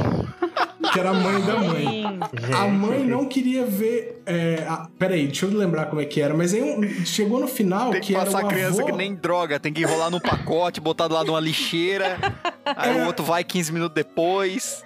que 0.94 1.00
era 1.00 1.10
a 1.10 1.14
mãe 1.16 1.42
da 1.42 1.58
mãe. 1.58 2.04
A 2.56 2.68
mãe 2.68 3.04
não 3.04 3.26
queria 3.26 3.66
ver. 3.66 4.22
É, 4.28 4.64
a- 4.70 4.88
peraí, 5.00 5.26
deixa 5.26 5.48
eu 5.48 5.50
lembrar 5.58 5.88
como 5.88 6.00
é 6.00 6.06
que 6.06 6.22
era. 6.22 6.36
Mas 6.36 6.54
aí 6.54 6.62
um- 6.62 6.88
chegou 7.04 7.40
no 7.40 7.48
final 7.48 7.90
Tem 7.90 8.00
que 8.00 8.08
que 8.10 8.16
era 8.16 8.26
passar 8.26 8.44
o 8.44 8.46
a 8.46 8.48
criança 8.48 8.82
avô- 8.84 8.92
que 8.92 8.96
nem 8.96 9.16
droga, 9.16 9.60
tem 9.60 9.74
que 9.74 9.82
enrolar 9.82 10.12
num 10.12 10.20
pacote, 10.20 10.80
botar 10.80 11.08
do 11.08 11.16
lado 11.16 11.26
de 11.26 11.32
uma 11.32 11.40
lixeira. 11.40 12.16
Aí 12.64 12.96
É. 12.96 13.02
o 13.02 13.08
outro 13.08 13.26
vai 13.26 13.44
15 13.44 13.74
minutos 13.74 13.96
depois. 13.96 14.84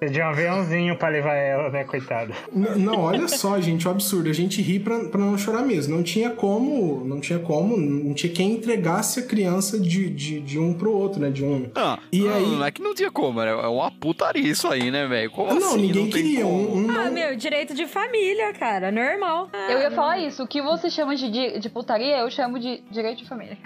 Você 0.00 0.08
de 0.08 0.18
um 0.20 0.24
aviãozinho 0.28 0.96
pra 0.96 1.08
levar 1.10 1.34
ela, 1.34 1.68
né, 1.68 1.84
coitada? 1.84 2.32
N- 2.54 2.70
Não, 2.76 3.00
olha 3.00 3.28
só, 3.28 3.60
gente, 3.60 3.86
o 3.86 3.90
absurdo. 3.90 4.30
A 4.30 4.32
gente 4.32 4.62
ri 4.62 4.78
pra, 4.80 4.98
pra 5.04 5.20
não 5.20 5.36
chorar 5.36 5.60
mesmo. 5.62 5.94
Não 5.94 6.02
tinha 6.02 6.30
como, 6.30 7.04
não 7.04 7.20
tinha 7.20 7.38
como, 7.38 7.76
não 7.76 8.14
tinha 8.14 8.32
quem 8.32 8.52
entregasse 8.52 9.20
a 9.20 9.22
criança 9.26 9.78
de, 9.78 10.08
de, 10.08 10.40
de 10.40 10.58
um 10.58 10.72
pro 10.72 10.90
outro, 10.90 11.20
né? 11.20 11.28
De 11.28 11.44
um. 11.44 11.70
Ah, 11.74 11.98
E 12.10 12.20
não, 12.20 12.34
aí- 12.34 12.46
Não 12.46 12.64
é 12.64 12.70
que 12.70 12.80
não 12.80 12.94
tinha 12.94 13.10
como, 13.10 13.42
é 13.42 13.54
uma 13.68 13.90
putaria 13.90 14.42
isso 14.50 14.66
aí, 14.68 14.90
né, 14.90 15.06
velho? 15.06 15.30
Como 15.30 15.52
não, 15.52 15.68
assim? 15.74 15.82
ninguém 15.82 16.04
não 16.04 16.10
queria. 16.10 16.46
Um, 16.46 16.86
um 16.86 16.90
Ah, 16.90 17.04
não- 17.04 17.12
meu, 17.12 17.36
direito 17.36 17.74
de 17.74 17.86
família, 17.86 18.54
cara, 18.54 18.90
normal. 18.90 19.50
Eu 19.68 19.80
ia 19.80 19.90
falar 19.90 20.18
isso. 20.18 20.42
O 20.42 20.46
que 20.48 20.62
você 20.62 20.88
chama 20.88 21.14
de, 21.14 21.58
de 21.58 21.68
putaria, 21.68 22.16
eu 22.20 22.30
chamo 22.30 22.58
de 22.58 22.82
direito 22.90 23.18
de 23.18 23.28
família. 23.28 23.58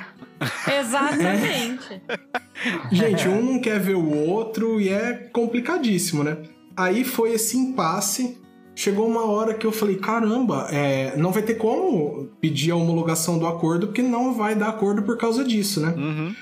Exatamente. 0.78 2.02
Gente, 2.92 3.28
um 3.28 3.42
não 3.42 3.60
quer 3.60 3.78
ver 3.80 3.94
o 3.94 4.28
outro 4.28 4.80
e 4.80 4.88
é 4.88 5.12
complicadíssimo, 5.32 6.22
né? 6.22 6.38
Aí 6.76 7.04
foi 7.04 7.32
esse 7.32 7.56
impasse. 7.56 8.38
Chegou 8.76 9.06
uma 9.06 9.24
hora 9.24 9.54
que 9.54 9.66
eu 9.66 9.72
falei: 9.72 9.96
caramba, 9.96 10.68
é, 10.70 11.16
não 11.16 11.30
vai 11.30 11.42
ter 11.42 11.54
como 11.54 12.28
pedir 12.40 12.72
a 12.72 12.76
homologação 12.76 13.38
do 13.38 13.46
acordo, 13.46 13.86
porque 13.88 14.02
não 14.02 14.34
vai 14.34 14.54
dar 14.54 14.68
acordo 14.68 15.02
por 15.02 15.16
causa 15.16 15.44
disso, 15.44 15.80
né? 15.80 15.94
Uhum. 15.96 16.34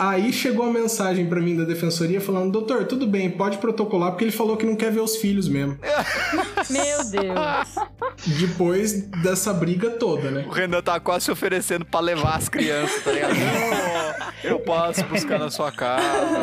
Aí 0.00 0.32
chegou 0.32 0.64
a 0.64 0.72
mensagem 0.72 1.26
pra 1.26 1.42
mim 1.42 1.54
da 1.54 1.64
defensoria 1.64 2.22
falando: 2.22 2.50
doutor, 2.50 2.86
tudo 2.86 3.06
bem, 3.06 3.30
pode 3.30 3.58
protocolar, 3.58 4.12
porque 4.12 4.24
ele 4.24 4.32
falou 4.32 4.56
que 4.56 4.64
não 4.64 4.74
quer 4.74 4.90
ver 4.90 5.00
os 5.00 5.16
filhos 5.16 5.46
mesmo. 5.46 5.78
Meu 6.70 7.04
Deus. 7.04 8.38
Depois 8.38 9.02
dessa 9.22 9.52
briga 9.52 9.90
toda, 9.90 10.30
né? 10.30 10.46
O 10.48 10.50
Renan 10.50 10.80
tá 10.80 10.98
quase 10.98 11.26
se 11.26 11.30
oferecendo 11.30 11.84
pra 11.84 12.00
levar 12.00 12.36
as 12.36 12.48
crianças, 12.48 13.04
tá 13.04 13.12
ligado? 13.12 13.34
Eu 14.42 14.58
posso 14.60 15.04
buscar 15.04 15.38
na 15.38 15.50
sua 15.50 15.70
casa. 15.72 16.40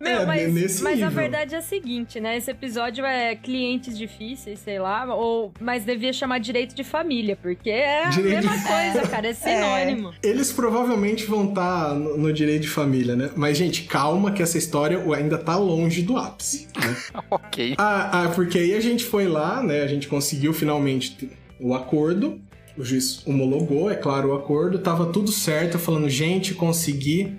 Meu, 0.00 0.20
É, 0.20 0.26
mas, 0.26 0.80
mas 0.80 1.02
a 1.02 1.08
verdade 1.08 1.54
é 1.54 1.58
a 1.58 1.62
seguinte, 1.62 2.20
né? 2.20 2.36
Esse 2.36 2.50
episódio 2.50 3.04
é 3.04 3.34
clientes 3.34 3.96
difíceis, 3.96 4.58
sei 4.60 4.78
lá, 4.78 5.14
ou 5.14 5.52
mas 5.60 5.84
devia 5.84 6.12
chamar 6.12 6.38
direito 6.38 6.74
de 6.74 6.84
família, 6.84 7.36
porque 7.40 7.70
é 7.70 8.04
a 8.04 8.08
Direito 8.10 8.46
mesma 8.46 8.56
de- 8.58 8.64
coisa, 8.66 9.08
cara, 9.08 9.28
é 9.28 9.32
sinônimo. 9.32 10.12
Eles 10.22 10.52
provavelmente 10.52 11.24
vão 11.24 11.48
estar 11.48 11.94
no, 11.94 12.16
no 12.18 12.32
direito 12.32 12.62
de 12.62 12.68
família, 12.68 13.16
né? 13.16 13.30
Mas, 13.34 13.56
gente, 13.56 13.84
calma 13.84 14.30
que 14.32 14.42
essa 14.42 14.58
história 14.58 15.02
ainda 15.14 15.38
tá 15.38 15.56
longe 15.56 16.02
do 16.02 16.16
ápice. 16.16 16.68
Né? 16.76 16.96
ok. 17.30 17.74
Ah, 17.78 18.24
ah, 18.24 18.28
porque 18.34 18.58
aí 18.58 18.74
a 18.74 18.80
gente 18.80 19.04
foi 19.04 19.26
lá, 19.26 19.62
né? 19.62 19.82
A 19.82 19.86
gente 19.86 20.06
conseguiu 20.08 20.52
finalmente 20.52 21.30
o 21.58 21.74
acordo. 21.74 22.40
O 22.76 22.84
juiz 22.84 23.22
homologou, 23.26 23.90
é 23.90 23.94
claro, 23.94 24.30
o 24.30 24.34
acordo. 24.34 24.78
Tava 24.78 25.06
tudo 25.06 25.30
certo. 25.30 25.78
Falando, 25.78 26.08
gente, 26.08 26.54
consegui 26.54 27.36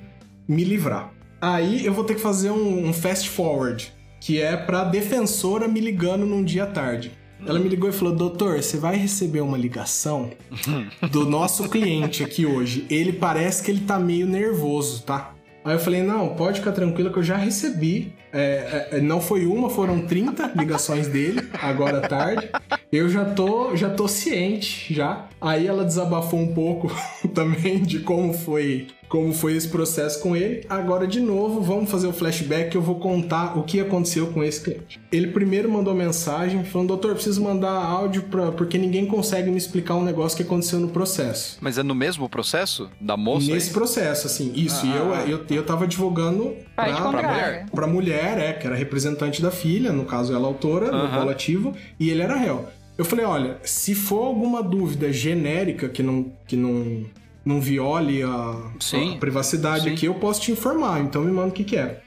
me 0.47 0.63
livrar. 0.63 1.13
Aí 1.41 1.85
eu 1.85 1.93
vou 1.93 2.03
ter 2.03 2.15
que 2.15 2.21
fazer 2.21 2.51
um, 2.51 2.87
um 2.87 2.93
fast 2.93 3.29
forward, 3.29 3.91
que 4.21 4.41
é 4.41 4.55
pra 4.55 4.83
defensora 4.83 5.67
me 5.67 5.79
ligando 5.79 6.25
num 6.25 6.43
dia 6.43 6.65
tarde. 6.65 7.11
Ela 7.45 7.59
me 7.59 7.69
ligou 7.69 7.89
e 7.89 7.93
falou: 7.93 8.15
Doutor, 8.15 8.61
você 8.61 8.77
vai 8.77 8.95
receber 8.95 9.41
uma 9.41 9.57
ligação 9.57 10.31
do 11.11 11.25
nosso 11.29 11.69
cliente 11.69 12.23
aqui 12.23 12.45
hoje. 12.45 12.85
Ele 12.89 13.13
parece 13.13 13.61
que 13.61 13.69
ele 13.69 13.81
tá 13.81 13.99
meio 13.99 14.25
nervoso, 14.25 15.03
tá? 15.03 15.34
Aí 15.65 15.73
eu 15.73 15.79
falei: 15.79 16.03
Não, 16.03 16.35
pode 16.35 16.59
ficar 16.59 16.71
tranquila 16.71 17.11
que 17.11 17.17
eu 17.17 17.23
já 17.23 17.35
recebi. 17.35 18.13
É, 18.31 18.89
é, 18.91 19.01
não 19.01 19.19
foi 19.19 19.47
uma, 19.47 19.67
foram 19.69 20.05
30 20.05 20.51
ligações 20.55 21.07
dele, 21.07 21.49
agora 21.59 21.97
à 21.97 22.01
tarde. 22.01 22.47
Eu 22.91 23.09
já 23.09 23.25
tô, 23.25 23.75
já 23.75 23.89
tô 23.89 24.07
ciente, 24.07 24.93
já. 24.93 25.25
Aí 25.41 25.65
ela 25.65 25.83
desabafou 25.83 26.39
um 26.39 26.53
pouco 26.53 26.91
também 27.33 27.81
de 27.81 27.99
como 27.99 28.31
foi 28.31 28.87
como 29.09 29.33
foi 29.33 29.55
esse 29.55 29.67
processo 29.67 30.21
com 30.21 30.35
ele. 30.35 30.65
Agora, 30.69 31.05
de 31.07 31.19
novo, 31.19 31.61
vamos 31.61 31.89
fazer 31.89 32.07
o 32.07 32.13
flashback 32.13 32.75
eu 32.75 32.81
vou 32.81 32.95
contar 32.95 33.57
o 33.57 33.63
que 33.63 33.79
aconteceu 33.79 34.27
com 34.27 34.43
esse 34.43 34.61
cliente. 34.61 34.99
Ele 35.11 35.27
primeiro 35.27 35.71
mandou 35.71 35.93
mensagem 35.93 36.63
falando: 36.63 36.89
Doutor, 36.89 37.13
preciso 37.13 37.41
mandar 37.43 37.71
áudio 37.71 38.23
pra, 38.23 38.51
porque 38.51 38.77
ninguém 38.77 39.05
consegue 39.05 39.49
me 39.49 39.57
explicar 39.57 39.95
um 39.95 40.03
negócio 40.03 40.35
que 40.35 40.43
aconteceu 40.43 40.79
no 40.79 40.89
processo. 40.89 41.57
Mas 41.61 41.77
é 41.77 41.83
no 41.83 41.95
mesmo 41.95 42.27
processo 42.27 42.89
da 42.99 43.15
moça? 43.15 43.51
Nesse 43.51 43.67
aí? 43.69 43.73
processo, 43.73 44.27
assim, 44.27 44.51
isso. 44.55 44.85
E 44.85 44.89
Ah. 44.89 45.25
eu, 45.27 45.37
eu, 45.37 45.45
eu 45.49 45.63
tava 45.65 45.85
advogando 45.85 46.55
Parte 46.75 46.93
pra, 46.95 47.03
contrária. 47.03 47.65
pra 47.73 47.87
mulher, 47.87 48.37
é, 48.39 48.53
que 48.53 48.65
era 48.67 48.75
representante 48.75 49.41
da 49.41 49.51
filha, 49.51 49.91
no 49.93 50.05
caso 50.05 50.33
ela 50.33 50.47
autora, 50.47 50.87
no 50.91 50.97
Aham. 50.97 51.17
rolo 51.19 51.29
ativo, 51.29 51.73
e 51.99 52.09
ele 52.09 52.21
era 52.21 52.35
réu. 52.35 52.65
Eu 52.97 53.03
falei, 53.03 53.25
olha, 53.25 53.57
se 53.63 53.93
for 53.93 54.23
alguma 54.25 54.63
dúvida 54.63 55.11
genérica 55.11 55.89
que 55.89 56.01
não, 56.01 56.31
que 56.47 56.55
não, 56.55 57.03
não 57.45 57.61
viole 57.61 58.23
a, 58.23 58.71
Sim, 58.79 59.15
a 59.15 59.17
privacidade 59.19 59.83
sim. 59.85 59.91
aqui, 59.93 60.05
eu 60.07 60.15
posso 60.15 60.41
te 60.41 60.51
informar, 60.51 60.99
então 61.01 61.21
me 61.21 61.31
manda 61.31 61.49
o 61.49 61.51
que 61.51 61.63
que 61.63 61.77
é. 61.77 62.01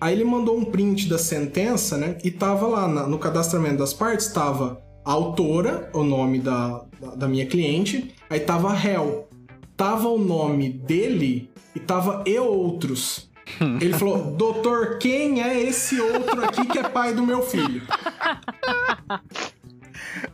Aí 0.00 0.14
ele 0.14 0.24
mandou 0.24 0.56
um 0.56 0.64
print 0.64 1.08
da 1.08 1.18
sentença, 1.18 1.96
né? 1.96 2.16
E 2.22 2.30
tava 2.30 2.66
lá 2.66 2.86
na- 2.86 3.06
no 3.06 3.18
cadastramento 3.18 3.78
das 3.78 3.92
partes, 3.94 4.28
tava 4.32 4.80
a 5.04 5.12
autora, 5.12 5.90
o 5.92 6.02
nome 6.04 6.38
da, 6.38 6.84
da, 7.00 7.14
da 7.14 7.28
minha 7.28 7.46
cliente, 7.46 8.14
aí 8.28 8.40
tava 8.40 8.72
réu. 8.72 9.28
Tava 9.76 10.08
o 10.08 10.18
nome 10.18 10.68
dele 10.68 11.50
e 11.74 11.80
tava 11.80 12.22
e 12.26 12.38
outros. 12.38 13.28
Ele 13.80 13.92
falou, 13.92 14.32
doutor, 14.36 14.98
quem 14.98 15.42
é 15.42 15.60
esse 15.60 16.00
outro 16.00 16.44
aqui 16.44 16.64
que 16.66 16.78
é 16.78 16.82
pai 16.88 17.12
do 17.14 17.22
meu 17.26 17.42
filho? 17.42 17.82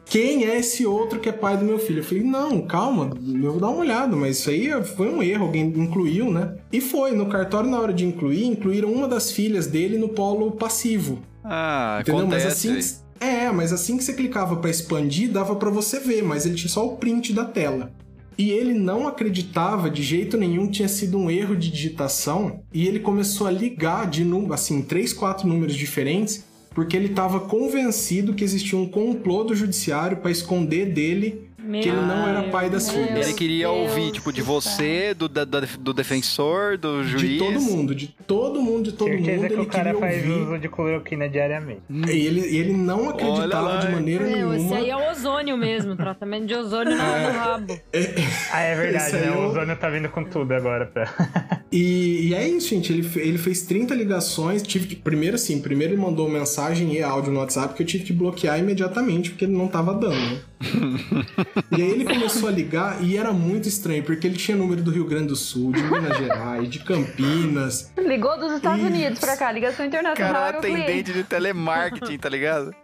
Quem 0.04 0.44
é 0.44 0.58
esse 0.58 0.84
outro 0.86 1.18
que 1.20 1.28
é 1.28 1.32
pai 1.32 1.56
do 1.56 1.64
meu 1.64 1.78
filho? 1.78 2.00
Eu 2.00 2.04
falei, 2.04 2.22
não, 2.24 2.60
calma, 2.62 3.10
eu 3.42 3.50
vou 3.52 3.60
dar 3.60 3.68
uma 3.68 3.80
olhada, 3.80 4.14
mas 4.16 4.38
isso 4.38 4.50
aí 4.50 4.68
foi 4.96 5.08
um 5.08 5.22
erro, 5.22 5.44
alguém 5.46 5.62
incluiu, 5.66 6.30
né? 6.30 6.54
E 6.72 6.80
foi, 6.80 7.12
no 7.12 7.26
cartório, 7.26 7.70
na 7.70 7.78
hora 7.80 7.92
de 7.92 8.04
incluir, 8.04 8.44
incluíram 8.46 8.92
uma 8.92 9.06
das 9.08 9.30
filhas 9.32 9.66
dele 9.66 9.96
no 9.98 10.08
polo 10.08 10.50
passivo. 10.52 11.20
Ah, 11.44 11.98
Entendeu? 12.00 12.26
Mas 12.26 12.42
acontece. 12.44 12.68
assim. 12.68 13.00
que- 13.20 13.24
É, 13.24 13.50
mas 13.52 13.72
assim 13.72 13.96
que 13.98 14.04
você 14.04 14.14
clicava 14.14 14.56
pra 14.56 14.70
expandir, 14.70 15.30
dava 15.30 15.54
pra 15.54 15.68
você 15.70 16.00
ver, 16.00 16.22
mas 16.22 16.46
ele 16.46 16.54
tinha 16.54 16.70
só 16.70 16.86
o 16.86 16.96
print 16.96 17.32
da 17.34 17.44
tela. 17.44 17.92
E 18.38 18.50
ele 18.50 18.72
não 18.72 19.06
acreditava 19.06 19.90
de 19.90 20.02
jeito 20.02 20.38
nenhum 20.38 20.66
que 20.66 20.72
tinha 20.72 20.88
sido 20.88 21.18
um 21.18 21.30
erro 21.30 21.54
de 21.54 21.70
digitação, 21.70 22.60
e 22.72 22.88
ele 22.88 22.98
começou 22.98 23.46
a 23.46 23.50
ligar 23.50 24.08
de 24.08 24.26
assim, 24.52 24.80
três, 24.80 25.12
quatro 25.12 25.46
números 25.46 25.74
diferentes, 25.76 26.44
porque 26.70 26.96
ele 26.96 27.06
estava 27.06 27.40
convencido 27.40 28.34
que 28.34 28.44
existia 28.44 28.78
um 28.78 28.86
complô 28.86 29.44
do 29.44 29.54
judiciário 29.54 30.18
pra 30.18 30.30
esconder 30.30 30.86
dele 30.92 31.49
Meu 31.62 31.82
que 31.82 31.88
ele 31.88 32.00
não 32.00 32.28
era 32.28 32.42
pai 32.44 32.70
das 32.70 32.86
Deus. 32.88 32.96
filhas. 33.08 33.26
Ele 33.26 33.36
queria 33.36 33.66
Deus 33.68 33.78
ouvir, 33.90 34.12
tipo, 34.12 34.32
de 34.32 34.40
você, 34.42 35.12
do, 35.14 35.28
da- 35.28 35.44
do 35.44 35.92
defensor, 35.92 36.78
do 36.78 37.04
juiz. 37.04 37.22
De 37.22 37.38
todo 37.38 37.60
mundo, 37.60 37.94
de 37.94 38.08
todo 38.26 38.60
mundo, 38.62 38.84
de 38.84 38.92
todo 38.92 39.08
Certeza 39.08 39.36
mundo, 39.36 39.46
que 39.48 39.52
ele 39.54 39.62
o 39.62 39.66
cara 39.66 39.84
queria 39.94 40.00
faz 40.00 40.16
ouvir. 40.28 40.42
uso 40.42 40.58
de 40.58 40.68
cloroquina 40.68 41.28
diariamente. 41.28 41.80
E 41.90 42.26
ele, 42.26 42.40
ele 42.56 42.72
não 42.72 43.10
acreditava 43.10 43.78
de 43.78 43.88
maneira 43.92 44.24
Meu, 44.24 44.54
esse 44.54 44.64
nenhuma. 44.64 44.76
aí 44.76 44.90
é 44.90 44.96
o 44.96 45.10
ozônio 45.10 45.56
mesmo, 45.56 45.96
tratamento 45.96 46.46
de 46.46 46.54
ozônio 46.54 46.92
no, 46.96 46.96
no 46.96 47.38
rabo. 47.38 47.80
Ah, 48.52 48.60
é 48.62 48.74
verdade, 48.74 49.04
Esse 49.04 49.16
né? 49.16 49.28
eu- 49.28 49.38
O 49.40 49.48
Ozônio 49.50 49.76
tá 49.76 49.88
vindo 49.90 50.08
com 50.08 50.24
tudo 50.24 50.52
agora 50.52 50.86
pra. 50.86 51.10
E, 51.72 52.28
e 52.30 52.34
é 52.34 52.48
isso, 52.48 52.68
gente. 52.70 52.92
Ele, 52.92 53.08
ele 53.16 53.38
fez 53.38 53.62
30 53.62 53.94
ligações. 53.94 54.60
Tive 54.60 54.88
que. 54.88 54.96
Primeiro, 54.96 55.36
assim, 55.36 55.60
primeiro 55.62 55.92
ele 55.94 56.00
mandou 56.02 56.28
mensagem 56.28 56.92
e 56.94 57.00
áudio 57.02 57.32
no 57.32 57.38
WhatsApp 57.38 57.74
que 57.74 57.82
eu 57.82 57.86
tive 57.86 58.02
que 58.02 58.12
bloquear 58.12 58.58
imediatamente, 58.58 59.30
porque 59.30 59.44
ele 59.44 59.52
não 59.56 59.68
tava 59.68 59.94
dando, 59.94 60.16
né? 60.16 60.40
e 61.70 61.76
aí 61.82 61.90
ele 61.90 62.04
começou 62.04 62.48
a 62.48 62.52
ligar 62.52 63.02
e 63.02 63.16
era 63.16 63.32
muito 63.32 63.68
estranho, 63.68 64.02
porque 64.02 64.26
ele 64.26 64.36
tinha 64.36 64.56
número 64.56 64.82
do 64.82 64.90
Rio 64.90 65.04
Grande 65.06 65.28
do 65.28 65.36
Sul, 65.36 65.72
de 65.72 65.82
Minas 65.82 66.16
Gerais, 66.16 66.68
de 66.68 66.78
Campinas. 66.80 67.90
Ligou 67.98 68.38
dos 68.38 68.52
Estados 68.52 68.80
Isso. 68.84 68.88
Unidos 68.88 69.18
pra 69.18 69.36
cá, 69.36 69.50
ligação 69.52 69.84
internacional. 69.86 70.32
Cara, 70.34 70.58
atendente 70.58 71.12
de 71.12 71.22
telemarketing, 71.24 72.18
tá 72.18 72.28
ligado? 72.28 72.74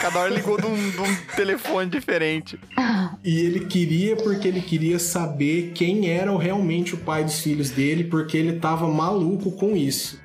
Cada 0.00 0.20
hora 0.20 0.34
ligou 0.34 0.56
de 0.60 0.66
um, 0.66 0.74
de 0.90 1.00
um 1.00 1.16
telefone 1.36 1.90
diferente. 1.90 2.58
E 3.24 3.38
ele 3.40 3.66
queria 3.66 4.16
porque 4.16 4.48
ele 4.48 4.60
queria 4.60 4.98
saber 4.98 5.72
quem 5.74 6.08
era 6.10 6.32
o- 6.32 6.36
realmente 6.36 6.94
o 6.94 6.98
pai 6.98 7.24
dos 7.24 7.40
filhos 7.40 7.70
dele, 7.70 8.04
porque 8.04 8.36
ele 8.36 8.58
tava 8.58 8.86
maluco 8.88 9.52
com 9.52 9.76
isso. 9.76 10.20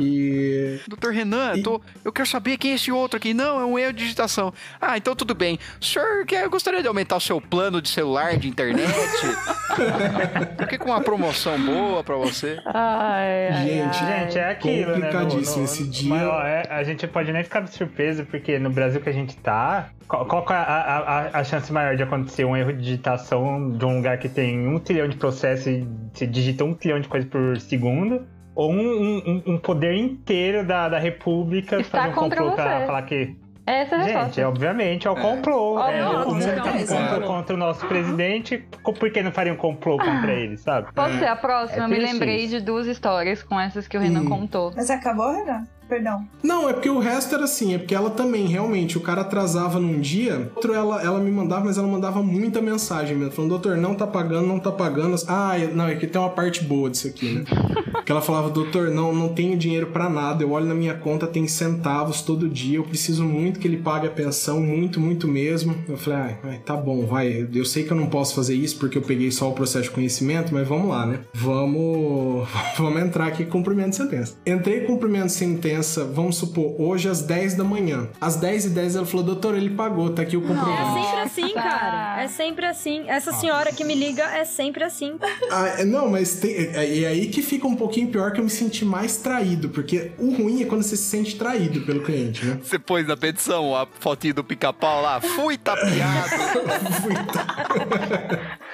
E 0.00 0.78
Doutor 0.88 1.12
Renan, 1.12 1.54
eu, 1.56 1.62
tô- 1.62 1.80
eu 2.04 2.12
quero 2.12 2.28
saber 2.28 2.56
quem 2.56 2.72
é 2.72 2.74
esse 2.74 2.90
outro 2.92 3.16
aqui. 3.16 3.32
Não, 3.34 3.60
é 3.60 3.64
um 3.64 3.78
erro 3.78 3.92
de 3.92 4.04
digitação. 4.04 4.52
Ah, 4.80 4.96
então 4.96 5.14
tudo 5.14 5.34
bem. 5.34 5.58
O 5.80 5.84
senhor 5.84 6.24
quer, 6.26 6.48
gostaria 6.48 6.82
de 6.82 6.88
aumentar 6.88 7.16
o 7.16 7.20
seu 7.20 7.40
plano 7.40 7.80
de 7.82 7.88
celular, 7.88 8.36
de 8.36 8.48
internet? 8.48 8.92
Porque 10.56 10.78
com 10.78 10.90
uma 10.90 11.00
promoção 11.00 11.58
boa 11.60 12.02
pra 12.02 12.16
você. 12.16 12.58
Ai, 12.66 13.48
ai, 13.48 13.66
Gente, 13.66 13.96
ai. 14.04 14.20
Gente, 14.24 14.38
é 14.38 14.50
aquilo, 14.50 14.96
né? 14.98 15.10
Complicadíssimo 15.10 15.64
esse 15.64 15.86
dia. 15.88 16.08
Mas, 16.08 16.22
ó, 16.26 16.40
é, 16.42 16.62
a 16.70 16.82
gente 16.82 17.06
pode 17.06 17.32
nem 17.32 17.42
ficar 17.44 17.66
surpreso, 17.66 18.24
porque 18.26 18.58
no 18.58 18.70
Brasil 18.70 19.00
que 19.00 19.08
a 19.08 19.12
gente 19.12 19.36
tá, 19.36 19.90
qual, 20.08 20.26
qual 20.26 20.44
é 20.50 20.52
a, 20.54 20.62
a, 20.62 20.98
a- 20.98 21.30
a 21.40 21.44
chance 21.44 21.72
maior 21.72 21.96
de 21.96 22.02
acontecer 22.02 22.44
um 22.44 22.56
erro 22.56 22.72
de 22.72 22.82
digitação 22.82 23.70
de 23.70 23.84
um 23.84 23.96
lugar 23.96 24.18
que 24.18 24.28
tem 24.28 24.66
um 24.68 24.78
trilhão 24.78 25.08
de 25.08 25.16
processos 25.16 25.66
e 25.66 25.86
se 26.14 26.26
digita 26.26 26.64
um 26.64 26.74
trilhão 26.74 27.00
de 27.00 27.08
coisas 27.08 27.28
por 27.28 27.58
segundo? 27.60 28.26
Ou 28.54 28.70
um, 28.72 28.78
um- 29.26 29.42
um- 29.54 29.58
poder 29.58 29.94
inteiro 29.96 30.64
da, 30.64 30.88
da 30.88 30.98
República 30.98 31.80
Está 31.80 31.98
fazer 32.04 32.10
um 32.10 32.14
complô 32.14 32.52
pra 32.52 32.86
falar 32.86 33.02
que. 33.02 33.36
Essa 33.66 33.94
é 33.94 33.98
a 33.98 34.02
Gente, 34.02 34.14
resposta. 34.14 34.48
obviamente, 34.48 35.06
é 35.08 35.10
o 35.10 35.16
complô. 35.16 35.76
Óbvio, 35.78 35.96
é, 35.96 36.06
o 36.06 36.34
mundo 36.34 36.42
é 36.46 36.52
tá 36.54 36.64
um 36.64 36.78
complô 36.80 36.96
complô. 36.98 37.26
contra 37.26 37.54
o 37.54 37.58
nosso 37.58 37.86
presidente. 37.86 38.58
Por 38.82 39.10
que 39.10 39.22
não 39.22 39.32
faria 39.32 39.54
um 39.54 39.56
complô 39.56 39.96
contra 39.96 40.32
ele, 40.34 40.58
sabe? 40.58 40.92
Posso 40.94 41.18
ser 41.18 41.26
a 41.28 41.34
próxima? 41.34 41.84
É 41.84 41.86
eu 41.86 41.88
me 41.88 41.98
lembrei 41.98 42.40
isso. 42.40 42.58
de 42.58 42.60
duas 42.60 42.86
histórias 42.86 43.42
com 43.42 43.58
essas 43.58 43.88
que 43.88 43.96
o 43.96 44.00
Renan 44.00 44.20
Hum. 44.20 44.28
contou. 44.28 44.70
Mas 44.76 44.90
acabou, 44.90 45.32
Renan? 45.32 45.64
Perdão. 45.88 46.26
Não, 46.42 46.68
é 46.68 46.72
porque 46.72 46.88
o 46.88 46.98
resto 46.98 47.34
era 47.34 47.44
assim, 47.44 47.74
é 47.74 47.78
porque 47.78 47.94
ela 47.94 48.10
também, 48.10 48.46
realmente, 48.46 48.96
o 48.96 49.00
cara 49.00 49.22
atrasava 49.22 49.78
num 49.78 50.00
dia, 50.00 50.50
outro 50.54 50.72
ela, 50.72 51.02
ela 51.02 51.18
me 51.20 51.30
mandava, 51.30 51.64
mas 51.64 51.76
ela 51.78 51.86
mandava 51.86 52.22
muita 52.22 52.60
mensagem 52.60 53.16
mesmo, 53.16 53.32
falando, 53.32 53.50
doutor, 53.50 53.76
não 53.76 53.94
tá 53.94 54.06
pagando, 54.06 54.46
não 54.46 54.58
tá 54.58 54.70
pagando. 54.70 55.16
Ah, 55.26 55.58
é- 55.58 55.66
não, 55.72 55.86
é 55.86 55.94
que 55.94 56.06
tem 56.06 56.20
uma 56.20 56.30
parte 56.30 56.62
boa 56.64 56.88
disso 56.88 57.08
aqui, 57.08 57.32
né? 57.32 57.44
que 58.04 58.12
ela 58.12 58.20
falava, 58.20 58.50
doutor, 58.50 58.90
não, 58.90 59.14
não 59.14 59.28
tenho 59.28 59.56
dinheiro 59.56 59.88
pra 59.88 60.08
nada, 60.08 60.42
eu 60.42 60.50
olho 60.52 60.66
na 60.66 60.74
minha 60.74 60.94
conta, 60.94 61.26
tem 61.26 61.46
centavos 61.46 62.22
todo 62.22 62.48
dia, 62.48 62.76
eu 62.78 62.84
preciso 62.84 63.24
muito 63.24 63.58
que 63.58 63.66
ele 63.66 63.78
pague 63.78 64.06
a 64.06 64.10
pensão, 64.10 64.60
muito, 64.60 65.00
muito 65.00 65.26
mesmo. 65.26 65.74
Eu 65.88 65.96
falei, 65.96 66.18
ai, 66.20 66.38
ai, 66.44 66.58
tá 66.64 66.76
bom, 66.76 67.06
vai, 67.06 67.48
eu 67.52 67.64
sei 67.64 67.82
que 67.84 67.90
eu 67.90 67.96
não 67.96 68.06
posso 68.06 68.34
fazer 68.34 68.54
isso 68.54 68.78
porque 68.78 68.98
eu 68.98 69.02
peguei 69.02 69.30
só 69.30 69.48
o 69.48 69.52
processo 69.52 69.84
de 69.84 69.90
conhecimento, 69.90 70.52
mas 70.52 70.66
vamos 70.66 70.88
lá, 70.88 71.06
né? 71.06 71.20
Vamos, 71.34 72.48
vamos 72.78 73.02
entrar 73.02 73.26
aqui 73.26 73.44
com 73.44 73.64
cumprimento 73.64 73.90
de 73.90 73.96
sentença. 73.96 74.34
Entrei 74.46 74.80
cumprimento 74.80 75.26
de 75.26 75.32
sentença, 75.32 75.73
vamos 76.12 76.36
supor, 76.36 76.74
hoje 76.80 77.08
às 77.08 77.22
10 77.22 77.54
da 77.54 77.64
manhã. 77.64 78.08
Às 78.20 78.36
10 78.36 78.66
e 78.66 78.70
10 78.70 78.96
ela 78.96 79.06
falou, 79.06 79.24
doutor, 79.24 79.54
ele 79.56 79.70
pagou, 79.70 80.10
tá 80.10 80.22
aqui 80.22 80.36
o 80.36 80.44
É 80.44 80.46
comprovante. 80.46 81.06
sempre 81.06 81.20
assim, 81.22 81.54
cara. 81.54 82.22
É 82.22 82.28
sempre 82.28 82.66
assim. 82.66 83.04
Essa 83.08 83.32
senhora 83.32 83.72
que 83.72 83.84
me 83.84 83.94
liga 83.94 84.22
é 84.24 84.44
sempre 84.44 84.84
assim. 84.84 85.16
Ah, 85.50 85.66
é, 85.80 85.84
não, 85.84 86.10
mas 86.10 86.36
tem, 86.36 86.52
é, 86.54 87.02
é 87.02 87.06
aí 87.06 87.28
que 87.28 87.42
fica 87.42 87.66
um 87.66 87.74
pouquinho 87.76 88.08
pior 88.08 88.32
que 88.32 88.40
eu 88.40 88.44
me 88.44 88.50
senti 88.50 88.84
mais 88.84 89.16
traído, 89.16 89.68
porque 89.68 90.12
o 90.18 90.30
ruim 90.34 90.62
é 90.62 90.64
quando 90.66 90.82
você 90.82 90.96
se 90.96 91.04
sente 91.04 91.36
traído 91.36 91.80
pelo 91.82 92.02
cliente, 92.02 92.44
né? 92.44 92.58
Você 92.62 92.78
pôs 92.78 93.06
na 93.06 93.16
petição 93.16 93.74
a 93.74 93.86
fotinho 94.00 94.34
do 94.34 94.44
pica-pau 94.44 95.02
lá. 95.02 95.20
Fui 95.20 95.56
tapeado. 95.56 96.28
Fui 97.02 97.14
tá- 97.32 98.58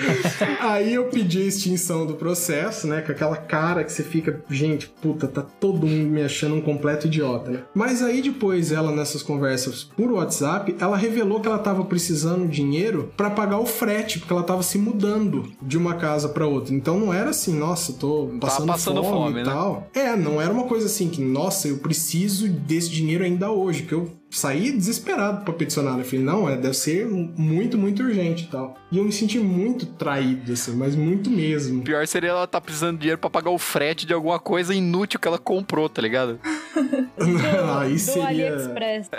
Aí 0.60 0.94
eu 0.94 1.04
pedi 1.04 1.42
a 1.42 1.44
extinção 1.44 2.06
do 2.06 2.14
processo, 2.14 2.86
né? 2.86 3.00
Com 3.00 3.12
aquela 3.12 3.36
cara 3.36 3.84
que 3.84 3.92
você 3.92 4.02
fica, 4.02 4.42
gente, 4.50 4.88
puta, 4.88 5.26
tá 5.26 5.42
todo 5.42 5.86
mundo 5.86 6.10
me 6.10 6.22
achando 6.22 6.54
um 6.56 6.60
completo 6.60 7.06
idiota, 7.06 7.50
né? 7.50 7.62
Mas 7.74 8.02
aí 8.02 8.20
depois 8.22 8.72
ela, 8.72 8.92
nessas 8.92 9.22
conversas 9.22 9.84
por 9.84 10.10
WhatsApp, 10.12 10.76
ela 10.80 10.96
revelou 10.96 11.40
que 11.40 11.48
ela 11.48 11.58
tava 11.58 11.84
precisando 11.84 12.46
de 12.48 12.56
dinheiro 12.56 13.12
pra 13.16 13.30
pagar 13.30 13.58
o 13.58 13.66
frete, 13.66 14.18
porque 14.18 14.32
ela 14.32 14.42
tava 14.42 14.62
se 14.62 14.78
mudando 14.78 15.52
de 15.62 15.76
uma 15.76 15.94
casa 15.94 16.28
pra 16.28 16.46
outra. 16.46 16.74
Então 16.74 16.98
não 16.98 17.12
era 17.12 17.30
assim, 17.30 17.56
nossa, 17.56 17.92
tô 17.92 18.30
passando, 18.40 18.66
passando 18.66 19.02
fome, 19.02 19.14
fome, 19.14 19.40
e 19.40 19.44
né? 19.44 19.44
tal. 19.44 19.88
É, 19.94 20.16
não 20.16 20.40
era 20.40 20.52
uma 20.52 20.64
coisa 20.64 20.86
assim 20.86 21.08
que, 21.08 21.20
nossa, 21.20 21.68
eu 21.68 21.78
preciso 21.78 22.48
desse 22.48 22.90
dinheiro 22.90 23.24
ainda 23.24 23.50
hoje, 23.50 23.82
que 23.82 23.92
eu 23.92 24.10
saí 24.36 24.70
desesperado 24.72 25.44
pra 25.44 25.54
peticionar. 25.54 25.98
Eu 25.98 26.04
falei, 26.04 26.24
não, 26.24 26.48
é, 26.48 26.56
deve 26.56 26.74
ser 26.74 27.06
muito, 27.06 27.78
muito 27.78 28.02
urgente 28.02 28.44
e 28.44 28.46
tal. 28.48 28.76
E 28.90 28.98
eu 28.98 29.04
me 29.04 29.12
senti 29.12 29.38
muito 29.38 29.86
traído, 29.86 30.52
assim, 30.52 30.76
mas 30.76 30.94
muito 30.94 31.30
mesmo. 31.30 31.82
Pior 31.82 32.06
seria 32.06 32.30
ela 32.30 32.46
tá 32.46 32.60
precisando 32.60 32.96
de 32.96 33.02
dinheiro 33.02 33.18
pra 33.18 33.30
pagar 33.30 33.50
o 33.50 33.58
frete 33.58 34.06
de 34.06 34.12
alguma 34.12 34.38
coisa 34.38 34.74
inútil 34.74 35.18
que 35.18 35.26
ela 35.28 35.38
comprou, 35.38 35.88
tá 35.88 36.02
ligado? 36.02 36.38
Aí 37.80 37.92
Do 37.92 37.98
seria. 37.98 38.26
AliExpress. 38.26 39.10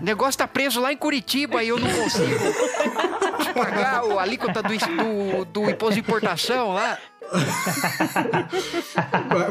O 0.00 0.04
negócio 0.04 0.38
tá 0.38 0.48
preso 0.48 0.80
lá 0.80 0.92
em 0.92 0.96
Curitiba 0.96 1.62
e 1.62 1.68
eu 1.68 1.78
não 1.78 1.88
consigo 1.88 2.34
pagar 3.54 4.04
o 4.04 4.18
alíquota 4.18 4.62
do, 4.62 4.68
do, 4.68 5.44
do 5.44 5.70
imposto 5.70 5.94
de 5.94 6.00
importação 6.00 6.72
lá. 6.74 6.98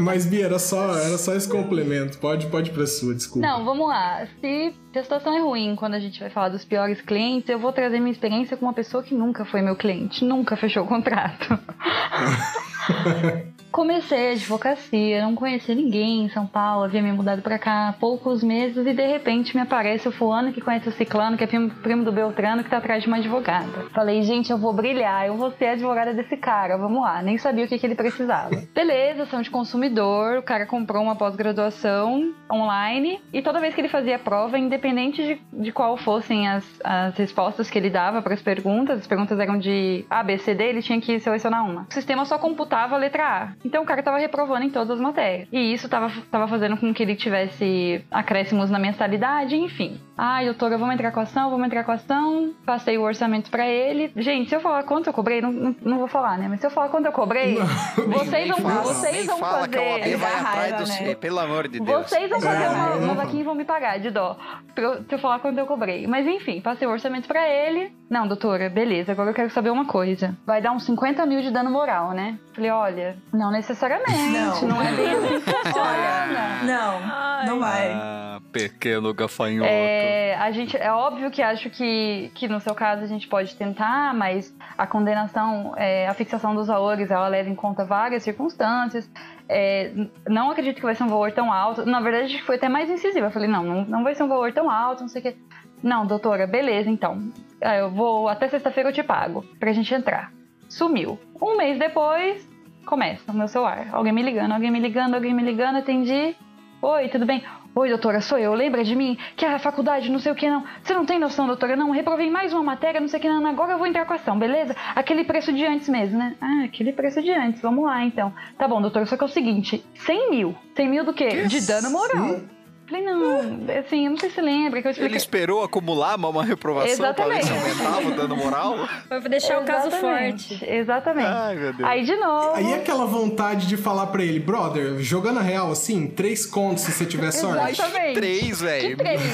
Mas, 0.01 0.25
Bia, 0.25 0.45
era 0.45 0.59
só, 0.59 0.97
era 0.97 1.17
só 1.17 1.33
esse 1.33 1.49
complemento. 1.49 2.17
Pode, 2.17 2.47
pode 2.47 2.69
ir 2.69 2.73
pra 2.73 2.85
sua, 2.87 3.13
desculpa. 3.13 3.47
Não, 3.47 3.63
vamos 3.63 3.87
lá. 3.87 4.27
Se 4.41 4.73
a 4.95 5.03
situação 5.03 5.33
é 5.33 5.39
ruim 5.39 5.75
quando 5.75 5.93
a 5.93 5.99
gente 5.99 6.19
vai 6.19 6.29
falar 6.29 6.49
dos 6.49 6.65
piores 6.65 7.01
clientes, 7.01 7.49
eu 7.49 7.59
vou 7.59 7.71
trazer 7.71 7.99
minha 7.99 8.11
experiência 8.11 8.57
com 8.57 8.65
uma 8.65 8.73
pessoa 8.73 9.03
que 9.03 9.13
nunca 9.13 9.45
foi 9.45 9.61
meu 9.61 9.75
cliente, 9.75 10.25
nunca 10.25 10.55
fechou 10.55 10.83
o 10.83 10.87
contrato. 10.87 11.47
Comecei 13.71 14.29
a 14.29 14.31
advocacia, 14.31 15.21
não 15.21 15.35
conhecia 15.35 15.75
ninguém 15.75 16.23
em 16.23 16.29
São 16.29 16.47
Paulo, 16.47 16.85
havia 16.85 17.01
me 17.01 17.11
mudado 17.11 17.41
pra 17.41 17.59
cá 17.59 17.89
há 17.89 17.93
poucos 17.93 18.41
meses 18.41 18.87
e 18.87 18.93
de 18.93 19.05
repente 19.05 19.55
me 19.55 19.61
aparece 19.61 20.07
o 20.07 20.11
fulano 20.11 20.53
que 20.53 20.61
conhece 20.61 20.89
o 20.89 20.91
ciclano, 20.91 21.37
que 21.37 21.43
é 21.43 21.47
primo, 21.47 21.69
primo 21.69 22.03
do 22.03 22.11
Beltrano, 22.11 22.63
que 22.63 22.69
tá 22.69 22.77
atrás 22.77 23.03
de 23.03 23.07
uma 23.07 23.17
advogada. 23.17 23.85
Falei, 23.93 24.23
gente, 24.23 24.51
eu 24.51 24.57
vou 24.57 24.73
brilhar, 24.73 25.27
eu 25.27 25.35
vou 25.35 25.51
ser 25.51 25.65
a 25.67 25.71
advogada 25.73 26.13
desse 26.13 26.37
cara, 26.37 26.77
vamos 26.77 27.01
lá. 27.01 27.21
Nem 27.21 27.37
sabia 27.37 27.65
o 27.65 27.67
que, 27.67 27.77
que 27.77 27.85
ele 27.85 27.95
precisava. 27.95 28.49
Beleza, 28.73 29.25
são 29.25 29.41
de 29.41 29.51
consumidor, 29.51 30.39
o 30.39 30.43
cara 30.43 30.65
comprou 30.65 31.03
uma 31.03 31.15
pós-graduação 31.15 32.33
online 32.51 33.21
e 33.33 33.41
toda 33.41 33.59
vez 33.59 33.75
que 33.75 33.81
ele 33.81 33.89
fazia 33.89 34.15
a 34.15 34.19
prova, 34.19 34.57
independente 34.57 35.21
de, 35.21 35.61
de 35.63 35.71
qual 35.71 35.97
fossem 35.97 36.47
as, 36.47 36.65
as 36.83 37.15
respostas 37.17 37.69
que 37.69 37.77
ele 37.77 37.89
dava 37.89 38.21
para 38.21 38.33
as 38.33 38.41
perguntas, 38.41 38.99
as 38.99 39.07
perguntas 39.07 39.39
eram 39.39 39.59
de 39.59 40.05
A, 40.09 40.23
B, 40.23 40.37
C, 40.37 40.55
D, 40.55 40.63
ele 40.63 40.81
tinha 40.81 40.99
que 40.99 41.19
selecionar 41.19 41.63
uma. 41.69 41.85
O 41.89 41.93
sistema 41.93 42.25
só 42.25 42.39
computava 42.39 42.76
a 42.83 42.97
letra 42.97 43.23
A. 43.23 43.47
Então 43.65 43.83
o 43.83 43.85
cara 43.85 44.01
tava 44.03 44.17
reprovando 44.17 44.63
em 44.65 44.69
todas 44.69 44.91
as 44.91 44.99
matérias. 44.99 45.47
E 45.51 45.73
isso 45.73 45.87
tava, 45.89 46.11
tava 46.31 46.47
fazendo 46.47 46.77
com 46.77 46.93
que 46.93 47.03
ele 47.03 47.15
tivesse 47.15 48.03
acréscimos 48.11 48.69
na 48.69 48.79
mensalidade, 48.79 49.55
enfim. 49.55 49.99
Ai, 50.17 50.45
doutora, 50.45 50.77
vamos 50.77 50.95
entrar 50.95 51.11
com 51.11 51.19
a 51.19 51.23
ação, 51.23 51.49
vamos 51.51 51.65
entrar 51.67 51.83
com 51.83 51.91
a 51.91 51.95
ação. 51.95 52.51
Passei 52.65 52.97
o 52.97 53.03
orçamento 53.03 53.51
pra 53.51 53.67
ele. 53.67 54.11
Gente, 54.15 54.49
se 54.49 54.55
eu 54.55 54.59
falar 54.59 54.83
quanto 54.83 55.07
eu 55.07 55.13
cobrei, 55.13 55.41
não, 55.41 55.51
não, 55.51 55.75
não 55.81 55.97
vou 55.99 56.07
falar, 56.07 56.37
né? 56.37 56.47
Mas 56.49 56.59
se 56.59 56.65
eu 56.65 56.71
falar 56.71 56.89
quanto 56.89 57.05
eu 57.05 57.11
cobrei, 57.11 57.55
vocês 58.07 58.31
Nem 58.31 58.47
vão, 58.51 58.57
fala, 58.61 58.81
vocês 58.81 59.25
vão 59.27 59.37
fala 59.37 59.67
que 59.67 59.77
a 59.77 59.81
OAB 59.81 59.99
fazer. 60.01 60.15
vai 60.17 60.33
atrás 60.33 60.55
raiva, 60.71 60.83
do 60.83 60.87
né? 60.89 61.15
Pelo 61.15 61.39
amor 61.39 61.67
de 61.67 61.79
Deus. 61.79 62.09
Vocês 62.09 62.29
vão 62.29 62.41
fazer 62.41 62.67
uma, 62.67 62.87
uma 62.95 63.07
não- 63.07 63.15
vaquinha 63.15 63.41
e 63.41 63.45
vão 63.45 63.55
me 63.55 63.63
pagar 63.65 63.99
de 63.99 64.09
dó. 64.09 64.35
Pra 64.73 64.83
eu, 64.83 65.03
pra 65.03 65.15
eu 65.15 65.19
falar 65.19 65.39
quanto 65.39 65.57
eu 65.59 65.65
cobrei. 65.67 66.07
Mas 66.07 66.25
enfim, 66.25 66.61
passei 66.61 66.87
o 66.87 66.91
orçamento 66.91 67.27
pra 67.27 67.47
ele. 67.47 67.91
Não, 68.09 68.27
doutora, 68.27 68.69
beleza, 68.69 69.11
agora 69.11 69.29
eu 69.29 69.33
quero 69.35 69.49
saber 69.51 69.69
uma 69.69 69.85
coisa. 69.85 70.35
Vai 70.45 70.61
dar 70.61 70.71
uns 70.71 70.83
50 70.83 71.25
mil 71.25 71.41
de 71.41 71.51
dano 71.51 71.69
moral, 71.69 72.11
né? 72.11 72.39
Falei, 72.53 72.66
olha, 72.69 73.17
não 73.33 73.51
necessariamente. 73.51 74.65
Não. 74.65 74.67
Não, 74.69 74.81
é 74.81 74.91
bem 74.93 75.11
assim 75.11 75.39
que 75.39 75.39
funciona. 75.51 76.63
Não, 76.63 77.45
não 77.45 77.59
vai. 77.59 77.91
Ah, 77.93 78.39
pequeno 78.51 79.13
gafanhoto. 79.13 79.69
É, 79.69 80.35
a 80.35 80.51
gente, 80.51 80.75
é 80.77 80.91
óbvio 80.91 81.29
que 81.31 81.41
acho 81.41 81.69
que, 81.69 82.31
que 82.35 82.47
no 82.47 82.59
seu 82.59 82.73
caso 82.73 83.03
a 83.03 83.07
gente 83.07 83.27
pode 83.27 83.55
tentar, 83.55 84.13
mas 84.13 84.53
a 84.77 84.87
condenação, 84.87 85.73
é, 85.77 86.07
a 86.07 86.13
fixação 86.13 86.55
dos 86.55 86.67
valores, 86.67 87.11
ela 87.11 87.27
leva 87.27 87.49
em 87.49 87.55
conta 87.55 87.85
várias 87.85 88.23
circunstâncias. 88.23 89.09
É, 89.49 89.91
não 90.27 90.51
acredito 90.51 90.77
que 90.77 90.83
vai 90.85 90.95
ser 90.95 91.03
um 91.03 91.07
valor 91.07 91.31
tão 91.31 91.51
alto. 91.51 91.85
Na 91.85 91.99
verdade, 92.01 92.41
foi 92.43 92.55
até 92.55 92.67
mais 92.67 92.89
incisiva. 92.89 93.27
Eu 93.27 93.31
falei, 93.31 93.47
não, 93.47 93.63
não, 93.63 93.85
não 93.85 94.03
vai 94.03 94.15
ser 94.15 94.23
um 94.23 94.27
valor 94.27 94.51
tão 94.51 94.69
alto, 94.69 95.01
não 95.01 95.09
sei 95.09 95.21
o 95.21 95.23
quê. 95.23 95.37
Não, 95.81 96.05
doutora, 96.05 96.47
beleza, 96.47 96.89
então. 96.89 97.31
É, 97.61 97.81
Eu 97.81 97.91
vou, 97.91 98.27
até 98.27 98.47
sexta-feira 98.47 98.89
eu 98.89 98.93
te 98.93 99.03
pago, 99.03 99.43
pra 99.59 99.71
gente 99.71 99.93
entrar. 99.93 100.31
Sumiu. 100.67 101.19
Um 101.41 101.55
mês 101.55 101.79
depois, 101.79 102.47
começa 102.87 103.31
o 103.31 103.35
meu 103.35 103.47
celular. 103.47 103.89
Alguém 103.91 104.13
me 104.13 104.23
ligando, 104.23 104.53
alguém 104.53 104.71
me 104.71 104.79
ligando, 104.79 105.13
alguém 105.13 105.33
me 105.33 105.43
ligando, 105.43 105.75
atendi. 105.75 106.35
Oi, 106.81 107.09
tudo 107.09 107.25
bem? 107.25 107.43
Oi, 107.75 107.89
doutora, 107.89 108.21
sou 108.21 108.39
eu. 108.39 108.53
Lembra 108.53 108.83
de 108.83 108.95
mim? 108.95 109.17
Que 109.35 109.45
a 109.45 109.59
faculdade, 109.59 110.09
não 110.09 110.19
sei 110.19 110.31
o 110.31 110.35
que, 110.35 110.49
não. 110.49 110.63
Você 110.81 110.93
não 110.93 111.05
tem 111.05 111.19
noção, 111.19 111.45
doutora? 111.45 111.75
Não, 111.75 111.91
reprovei 111.91 112.29
mais 112.29 112.53
uma 112.53 112.63
matéria, 112.63 113.01
não 113.01 113.07
sei 113.07 113.19
o 113.19 113.21
que, 113.21 113.29
não. 113.29 113.45
Agora 113.45 113.73
eu 113.73 113.77
vou 113.77 113.85
entrar 113.85 114.05
com 114.05 114.13
a 114.13 114.15
ação, 114.15 114.39
beleza? 114.39 114.75
Aquele 114.95 115.23
preço 115.25 115.51
de 115.53 115.65
antes 115.65 115.89
mesmo, 115.89 116.17
né? 116.17 116.35
Ah, 116.41 116.63
aquele 116.63 116.93
preço 116.93 117.21
de 117.21 117.31
antes. 117.31 117.61
Vamos 117.61 117.85
lá, 117.85 118.03
então. 118.03 118.33
Tá 118.57 118.67
bom, 118.67 118.81
doutora, 118.81 119.05
só 119.05 119.17
que 119.17 119.23
é 119.23 119.27
o 119.27 119.29
seguinte: 119.29 119.85
100 119.93 120.31
mil. 120.31 120.55
100 120.75 120.89
mil 120.89 121.03
do 121.03 121.13
quê? 121.13 121.43
De 121.43 121.67
dano 121.67 121.91
moral. 121.91 122.39
Falei, 122.87 123.03
não, 123.03 123.39
assim, 123.79 124.05
eu 124.05 124.11
não 124.11 124.17
sei 124.17 124.29
se 124.29 124.39
lembra 124.39 124.81
que 124.81 124.87
eu 124.87 124.91
expliquei. 124.91 125.11
Ele 125.11 125.17
esperou 125.17 125.61
acumular 125.63 126.15
uma, 126.15 126.29
uma 126.29 126.43
reprovação 126.43 127.13
pra 127.13 127.25
ver 127.27 127.43
se 127.43 127.51
Exatamente. 127.51 127.51
aumentava 127.83 128.07
o 128.07 128.15
dano 128.15 128.35
moral? 128.37 128.75
Vai 129.09 129.19
deixar 129.21 129.59
o 129.61 129.65
caso 129.65 129.87
Exatamente, 129.87 130.47
forte. 130.57 130.65
Exatamente. 130.73 131.27
Ai, 131.27 131.55
meu 131.55 131.73
Deus. 131.73 131.89
Aí, 131.89 132.03
de 132.05 132.15
novo. 132.15 132.55
Aí 132.55 132.73
aquela 132.73 133.05
vontade 133.05 133.67
de 133.67 133.75
falar 133.75 134.07
pra 134.07 134.23
ele, 134.23 134.39
brother, 134.39 134.99
jogando 134.99 135.39
a 135.39 135.41
real 135.41 135.69
assim, 135.71 136.07
três 136.07 136.45
contos 136.45 136.83
se 136.83 136.91
você 136.93 137.05
tiver 137.05 137.31
sorte. 137.31 137.71
Exatamente. 137.81 138.13
Três, 138.13 138.41
Que 138.41 138.53
velho. 138.53 138.97
três, 138.97 139.21
três, 139.21 139.31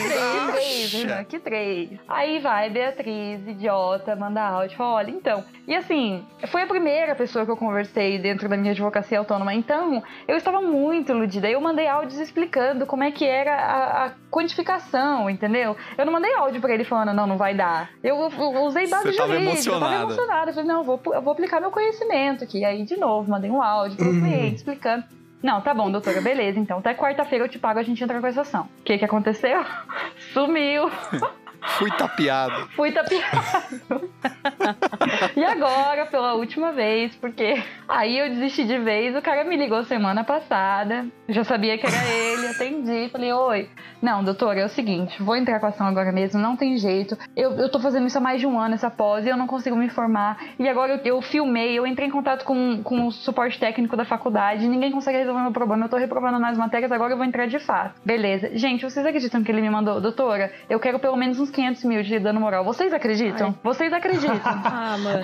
três, 0.51 0.86
Acha. 0.86 0.97
Renan, 0.97 1.24
que 1.26 1.39
três. 1.39 1.89
Aí 2.08 2.39
vai 2.39 2.70
Beatriz, 2.72 3.47
idiota, 3.47 4.16
manda 4.16 4.41
áudio, 4.41 4.76
fala, 4.76 4.93
olha, 4.95 5.12
então. 5.12 5.43
E 5.68 5.76
assim, 5.76 6.26
foi 6.47 6.64
a 6.64 6.68
primeira 6.68 7.14
pessoa 7.14 7.45
que 7.45 7.51
eu 7.51 7.58
conversei 7.58 8.18
dentro 8.18 8.49
da 8.49 8.58
minha 8.58 8.72
advocacia 8.72 9.20
autônoma, 9.20 9.54
então 9.54 10.01
eu 10.28 10.36
estava 10.38 10.60
muito 10.60 11.12
iludida. 11.12 11.47
Eu 11.49 11.62
mandei 11.62 11.88
áudios 11.88 12.20
explicando 12.20 12.86
como 12.86 13.04
é 13.04 13.12
que 13.12 13.24
era 13.44 13.56
a, 13.56 14.06
a 14.06 14.12
quantificação, 14.32 15.30
entendeu? 15.30 15.76
Eu 15.98 16.06
não 16.06 16.14
mandei 16.14 16.34
áudio 16.34 16.60
pra 16.60 16.74
ele 16.74 16.84
falando, 16.84 17.14
não, 17.14 17.28
não 17.28 17.38
vai 17.38 17.54
dar. 17.54 17.89
Eu, 18.04 18.18
eu 18.18 18.64
usei 18.64 18.88
base 18.88 19.12
Você 19.12 19.18
tava 19.18 19.34
jurídica, 19.34 19.70
eu 19.70 19.80
tava 19.80 19.96
emocionada. 19.96 20.50
Eu 20.50 20.54
falei, 20.56 20.70
não, 20.70 20.80
eu 20.80 20.84
vou, 20.84 21.02
eu 21.14 21.22
vou 21.22 21.34
aplicar 21.34 21.60
meu 21.60 21.72
conhecimento 21.72 22.44
aqui. 22.44 22.64
Aí, 22.66 22.84
de 22.84 22.98
novo, 22.98 23.30
mandei 23.30 23.52
um 23.52 23.62
áudio 23.62 23.98
pro 23.98 24.10
cliente 24.10 24.56
explicando. 24.56 25.04
Não, 25.41 25.60
tá 25.60 25.74
bom, 25.74 25.91
doutora, 25.91 26.22
beleza. 26.22 26.58
Então, 26.58 26.80
até 26.80 26.94
quarta-feira 26.94 27.44
eu 27.44 27.50
te 27.50 27.60
pago, 27.60 27.78
a 27.78 27.84
gente 27.84 28.02
entra 28.02 28.20
com 28.20 28.28
essa 28.28 28.41
ação. 28.41 28.70
O 28.80 28.84
que 28.84 28.98
que 28.98 29.06
aconteceu? 29.06 29.64
Sumiu. 30.34 30.89
Fui 31.78 31.89
tapeado. 31.91 32.68
Fui 32.76 32.91
tapeado. 32.91 34.09
e 35.36 35.43
agora, 35.43 36.05
pela 36.05 36.34
última 36.34 36.72
vez, 36.72 37.16
porque 37.16 37.61
aí 37.88 38.20
eu 38.20 38.30
desisti 38.30 38.66
de 38.66 38.78
vez, 38.78 39.16
o 39.16 39.22
cara 39.22 39.43
me 39.43 39.55
ligou 39.55 39.84
semana 39.84 40.24
passada, 40.24 41.05
já 41.28 41.43
sabia 41.43 41.78
que 41.78 41.86
era 41.86 42.05
ele, 42.05 42.47
atendi, 42.47 43.09
falei, 43.09 43.32
oi. 43.34 43.70
Não, 44.01 44.24
doutora, 44.24 44.59
é 44.59 44.66
o 44.66 44.70
seguinte, 44.70 45.22
vou 45.24 45.36
entrar 45.36 45.59
com 45.59 45.66
a 45.66 45.70
ação 45.70 45.88
agora 45.88 46.11
mesmo, 46.11 46.39
não 46.39 46.55
tem 46.55 46.78
jeito. 46.78 47.18
Eu, 47.36 47.53
eu 47.53 47.70
tô 47.70 47.80
fazendo 47.80 48.07
isso 48.07 48.18
há 48.18 48.22
mais 48.22 48.39
de 48.39 48.47
um 48.47 48.59
ano, 48.59 48.76
essa 48.76 48.89
pós, 48.89 49.26
e 49.26 49.30
eu 49.30 49.38
não 49.38 49.47
consigo 49.47 49.76
me 49.76 49.89
formar. 49.89 50.38
E 50.59 50.68
agora 50.68 50.95
eu, 50.95 51.16
eu 51.16 51.22
filmei, 51.22 51.78
eu 51.78 51.88
entrei 51.88 52.07
em 52.07 52.11
contato 52.11 52.43
com, 52.43 52.82
com 52.84 53.07
o 53.07 53.11
suporte 53.11 53.59
técnico 53.59 53.95
da 53.95 54.05
faculdade, 54.05 54.68
ninguém 54.68 54.91
consegue 54.91 55.18
resolver 55.20 55.41
meu 55.41 55.51
problema, 55.51 55.86
eu 55.86 55.89
tô 55.89 55.97
reprovando 55.97 56.39
nas 56.39 56.57
matérias, 56.57 56.91
agora 56.91 57.14
eu 57.14 57.18
vou 57.18 57.26
entrar 57.26 57.47
de 57.47 57.59
fato. 57.59 58.01
Beleza. 58.03 58.51
Gente, 58.57 58.84
vocês 58.84 59.05
acreditam 59.05 59.43
que 59.43 59.51
ele 59.51 59.61
me 59.61 59.70
mandou, 59.70 60.01
doutora, 60.01 60.51
eu 60.70 60.80
quero 60.80 60.99
pelo 60.99 61.16
menos 61.16 61.39
uns 61.39 61.49
500 61.54 61.84
mil 61.86 62.04
de 62.04 62.20
dano 62.20 62.39
moral. 62.39 62.64
Vocês 62.66 62.91
acreditam? 62.93 63.56
Vocês 63.64 63.91
acreditam? 63.93 64.34
Ah, 64.66 64.97
mano. 64.97 65.24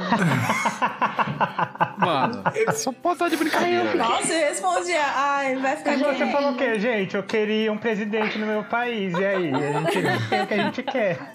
Mano, 1.98 2.44
só 2.74 2.92
pode 2.92 3.16
estar 3.16 3.30
de 3.30 3.38
brincadeira. 3.38 3.96
Nossa, 3.96 4.32
eu 4.34 4.48
respondi, 4.50 4.94
ai, 4.96 5.56
vai 5.58 5.76
ficar 5.76 5.94
E 5.96 5.98
você 5.98 6.28
falou 6.28 6.52
o 6.52 6.56
quê, 6.56 6.80
gente? 6.80 7.16
Eu 7.16 7.24
queria 7.24 7.72
um 7.72 7.78
presidente 7.78 8.38
no 8.38 8.46
meu 8.46 8.64
país. 8.64 9.14
E 9.18 9.26
aí? 9.26 9.52
A 9.54 9.80
gente 9.82 10.30
tem 10.30 10.42
o 10.44 10.48
que 10.48 10.54
a 10.54 10.58
gente 10.64 10.84
quer. 10.84 11.32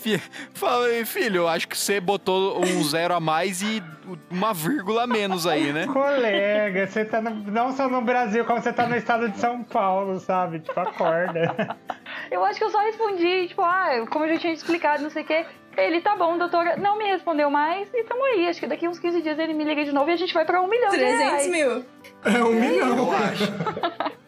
Falei, 0.54 1.04
filho, 1.04 1.38
eu 1.42 1.48
acho 1.48 1.68
que 1.68 1.76
você 1.76 2.00
botou 2.00 2.60
um 2.64 2.82
zero 2.84 3.14
a 3.14 3.20
mais 3.20 3.62
e 3.62 3.82
uma 4.30 4.52
vírgula 4.54 5.04
a 5.04 5.06
menos 5.06 5.46
aí, 5.46 5.72
né? 5.72 5.86
Colega, 5.86 6.86
você 6.86 7.04
tá 7.04 7.20
no- 7.20 7.50
não 7.50 7.72
só 7.72 7.88
no 7.88 8.00
Brasil, 8.02 8.44
como 8.44 8.60
você 8.60 8.72
tá 8.72 8.86
no 8.86 8.96
estado 8.96 9.28
de 9.28 9.38
São 9.38 9.62
Paulo, 9.64 10.18
sabe? 10.20 10.60
Tipo, 10.60 10.78
acorda. 10.80 11.76
Eu 12.30 12.44
acho 12.44 12.58
que 12.58 12.64
eu 12.64 12.70
só 12.70 12.78
respondi, 12.80 13.48
tipo, 13.48 13.62
ah, 13.62 14.04
como 14.10 14.24
eu 14.24 14.34
já 14.34 14.40
tinha 14.40 14.52
explicado, 14.52 15.02
não 15.02 15.10
sei 15.10 15.22
o 15.22 15.26
quê. 15.26 15.44
Ele, 15.76 16.00
tá 16.00 16.14
bom, 16.14 16.38
doutora, 16.38 16.76
não 16.76 16.96
me 16.96 17.04
respondeu 17.04 17.50
mais 17.50 17.88
e 17.92 18.04
tamo 18.04 18.24
aí. 18.24 18.48
Acho 18.48 18.60
que 18.60 18.66
daqui 18.66 18.86
uns 18.88 18.98
15 18.98 19.22
dias 19.22 19.38
ele 19.38 19.54
me 19.54 19.64
liga 19.64 19.84
de 19.84 19.92
novo 19.92 20.08
e 20.08 20.12
a 20.12 20.16
gente 20.16 20.32
vai 20.32 20.44
pra 20.44 20.60
um 20.60 20.68
milhão 20.68 20.90
de 20.90 20.98
300 20.98 21.18
reais. 21.20 21.46
mil. 21.48 21.84
É 22.24 22.44
um 22.44 22.52
milhão. 22.52 22.96
Eu 22.96 23.12
acho. 23.12 23.44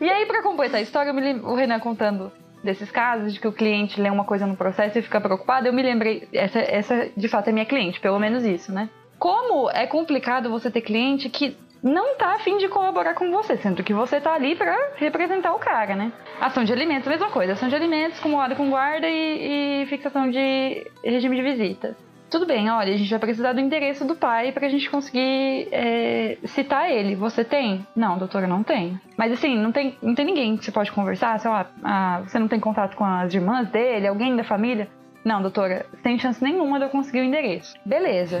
E 0.00 0.08
aí, 0.10 0.24
pra 0.26 0.42
completar 0.42 0.78
a 0.80 0.82
história, 0.82 1.10
eu 1.10 1.14
me 1.14 1.20
lem- 1.20 1.40
o 1.40 1.54
Renan 1.54 1.78
contando 1.78 2.32
desses 2.64 2.90
casos, 2.90 3.32
de 3.34 3.40
que 3.40 3.46
o 3.46 3.52
cliente 3.52 4.00
lê 4.00 4.08
uma 4.10 4.24
coisa 4.24 4.46
no 4.46 4.56
processo 4.56 4.98
e 4.98 5.02
fica 5.02 5.20
preocupado, 5.20 5.66
eu 5.68 5.72
me 5.72 5.82
lembrei, 5.82 6.26
essa, 6.32 6.58
essa 6.58 7.10
de 7.16 7.28
fato 7.28 7.48
é 7.48 7.52
minha 7.52 7.64
cliente, 7.66 8.00
pelo 8.00 8.18
menos 8.18 8.42
isso, 8.44 8.72
né? 8.72 8.88
Como 9.18 9.70
é 9.70 9.86
complicado 9.86 10.50
você 10.50 10.70
ter 10.70 10.80
cliente 10.80 11.28
que 11.28 11.56
não 11.82 12.16
tá 12.16 12.34
afim 12.34 12.58
de 12.58 12.68
colaborar 12.68 13.14
com 13.14 13.30
você, 13.30 13.56
sendo 13.56 13.82
que 13.84 13.94
você 13.94 14.20
tá 14.20 14.34
ali 14.34 14.54
pra 14.56 14.76
representar 14.96 15.54
o 15.54 15.58
cara, 15.58 15.94
né? 15.94 16.12
Ação 16.40 16.64
de 16.64 16.72
alimentos, 16.72 17.08
mesma 17.08 17.30
coisa. 17.30 17.52
Ação 17.52 17.68
de 17.68 17.74
alimentos, 17.74 18.18
acumulada 18.18 18.54
com 18.54 18.70
guarda 18.70 19.08
e, 19.08 19.82
e 19.82 19.86
fixação 19.86 20.30
de 20.30 20.90
regime 21.04 21.36
de 21.36 21.42
visitas. 21.42 21.96
tudo 22.28 22.44
bem, 22.44 22.68
olha, 22.70 22.92
a 22.92 22.96
gente 22.96 23.08
vai 23.10 23.18
precisar 23.20 23.52
do 23.52 23.60
endereço 23.60 24.04
do 24.04 24.16
pai 24.16 24.52
pra 24.52 24.68
gente 24.68 24.90
conseguir 24.90 25.68
é, 25.70 26.38
citar 26.44 26.90
ele. 26.90 27.14
Você 27.14 27.44
tem? 27.44 27.86
Não, 27.94 28.18
doutora, 28.18 28.46
não 28.46 28.62
tem. 28.62 29.00
Mas 29.16 29.32
assim, 29.32 29.56
não 29.56 29.70
tem, 29.72 29.96
não 30.02 30.14
tem 30.14 30.24
ninguém 30.24 30.56
que 30.56 30.64
você 30.64 30.72
pode 30.72 30.90
conversar, 30.92 31.38
sei 31.38 31.50
lá, 31.50 31.70
ah, 31.84 32.22
você 32.26 32.38
não 32.38 32.48
tem 32.48 32.58
contato 32.58 32.96
com 32.96 33.04
as 33.04 33.32
irmãs 33.32 33.68
dele, 33.68 34.08
alguém 34.08 34.34
da 34.36 34.44
família? 34.44 34.88
Não, 35.26 35.42
doutora, 35.42 35.86
sem 36.04 36.16
chance 36.20 36.40
nenhuma 36.40 36.78
de 36.78 36.84
eu 36.84 36.88
conseguir 36.88 37.18
o 37.18 37.24
endereço. 37.24 37.74
Beleza. 37.84 38.38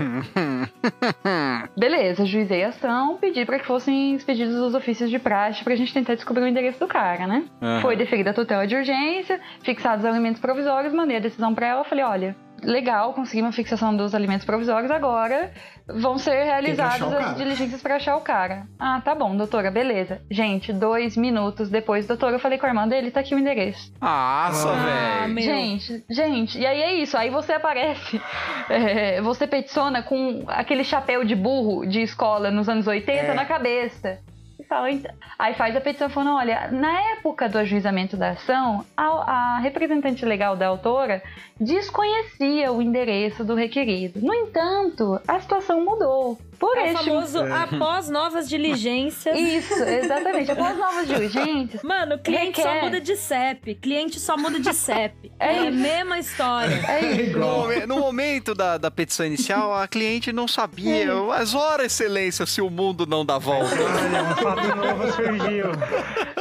Beleza, 1.76 2.24
juizei 2.24 2.62
a 2.62 2.68
ação, 2.68 3.16
pedi 3.16 3.44
para 3.44 3.58
que 3.58 3.66
fossem 3.66 4.14
expedidos 4.14 4.54
os 4.54 4.72
ofícios 4.72 5.10
de 5.10 5.18
praxe 5.18 5.64
pra 5.64 5.74
gente 5.74 5.92
tentar 5.92 6.14
descobrir 6.14 6.44
o 6.44 6.46
endereço 6.46 6.78
do 6.78 6.86
cara, 6.86 7.26
né? 7.26 7.44
Aham. 7.60 7.80
Foi 7.80 7.96
deferida 7.96 8.30
a 8.30 8.34
tutela 8.34 8.68
de 8.68 8.76
urgência, 8.76 9.40
fixados 9.64 10.04
os 10.04 10.10
alimentos 10.10 10.40
provisórios, 10.40 10.94
mandei 10.94 11.16
a 11.16 11.20
decisão 11.20 11.52
pra 11.52 11.66
ela, 11.66 11.82
falei, 11.82 12.04
olha, 12.04 12.36
legal, 12.62 13.12
consegui 13.12 13.42
uma 13.42 13.52
fixação 13.52 13.96
dos 13.96 14.14
alimentos 14.14 14.44
provisórios, 14.46 14.90
agora 14.90 15.50
vão 15.88 16.18
ser 16.18 16.42
realizadas 16.44 17.12
as 17.12 17.36
diligências 17.36 17.80
pra 17.82 17.96
achar 17.96 18.16
o 18.16 18.20
cara. 18.20 18.66
Ah, 18.78 19.00
tá 19.04 19.14
bom, 19.14 19.36
doutora, 19.36 19.70
beleza. 19.70 20.20
Gente, 20.30 20.72
dois 20.72 21.16
minutos 21.16 21.68
depois, 21.68 22.06
doutora, 22.06 22.34
eu 22.36 22.38
falei 22.40 22.58
com 22.58 22.66
a 22.66 22.68
irmã 22.70 22.88
dele, 22.88 23.10
tá 23.10 23.20
aqui 23.20 23.34
o 23.34 23.38
endereço. 23.38 23.92
Nossa, 24.00 24.68
Ah, 24.70 25.24
velho. 25.26 25.40
Gente, 25.42 26.04
gente, 26.10 26.58
e 26.58 26.66
aí 26.66 26.82
é 26.82 26.94
isso. 26.94 27.16
Aí 27.16 27.30
você 27.30 27.52
aparece, 27.52 28.20
é, 28.68 29.20
você 29.22 29.46
peticiona 29.46 30.02
com 30.02 30.44
aquele 30.48 30.82
chapéu 30.84 31.24
de 31.24 31.34
burro 31.34 31.86
de 31.86 32.00
escola 32.02 32.50
nos 32.50 32.68
anos 32.68 32.86
80 32.86 33.18
É. 33.20 33.34
na 33.34 33.44
cabeça. 33.44 34.18
"Então-" 34.66 35.14
Aí 35.38 35.54
faz 35.54 35.76
a 35.76 35.80
petição 35.80 36.08
falando: 36.08 36.36
olha, 36.36 36.68
na 36.70 37.00
época 37.12 37.48
do 37.48 37.58
ajuizamento 37.58 38.16
da 38.16 38.30
ação, 38.30 38.84
a, 38.96 39.04
a 39.04 39.58
representante 39.58 40.24
legal 40.24 40.56
da 40.56 40.66
autora 40.66 41.22
desconhecia 41.60 42.72
o 42.72 42.82
endereço 42.82 43.44
do 43.44 43.54
requerido. 43.54 44.20
No 44.20 44.34
entanto, 44.34 45.20
a 45.26 45.40
situação 45.40 45.84
mudou. 45.84 46.38
Por 46.58 46.76
É 46.78 46.92
o 46.92 46.96
famoso 46.98 47.38
após 47.52 48.08
novas 48.08 48.48
diligências. 48.48 49.36
Isso, 49.38 49.74
exatamente. 49.82 50.50
Após 50.50 50.76
novas 50.78 51.06
diligências, 51.06 51.82
Mano, 51.82 52.18
cliente 52.18 52.60
só 52.60 52.68
Requer. 52.68 52.84
muda 52.84 53.00
de 53.00 53.16
CEP. 53.16 53.74
Cliente 53.76 54.18
só 54.20 54.36
muda 54.36 54.58
de 54.60 54.72
CEP. 54.74 55.32
É 55.38 55.56
É, 55.56 55.68
a 55.68 55.70
mesma 55.70 56.18
história. 56.18 56.74
é 56.88 57.00
isso. 57.22 57.38
No, 57.38 57.46
momen- 57.46 57.86
no 57.86 57.96
momento 57.98 58.54
da, 58.54 58.78
da 58.78 58.90
petição 58.90 59.26
inicial, 59.26 59.74
a 59.74 59.86
cliente 59.86 60.32
não 60.32 60.48
sabia. 60.48 61.14
Mas 61.14 61.54
ora, 61.54 61.84
excelência, 61.84 62.46
se 62.46 62.60
o 62.62 62.70
mundo 62.70 63.06
não 63.06 63.24
dá 63.24 63.36
volta. 63.38 63.74
Olha, 63.74 64.22
um 64.22 64.34
fato 64.36 64.76
novo 64.76 65.12
surgiu. 65.12 65.66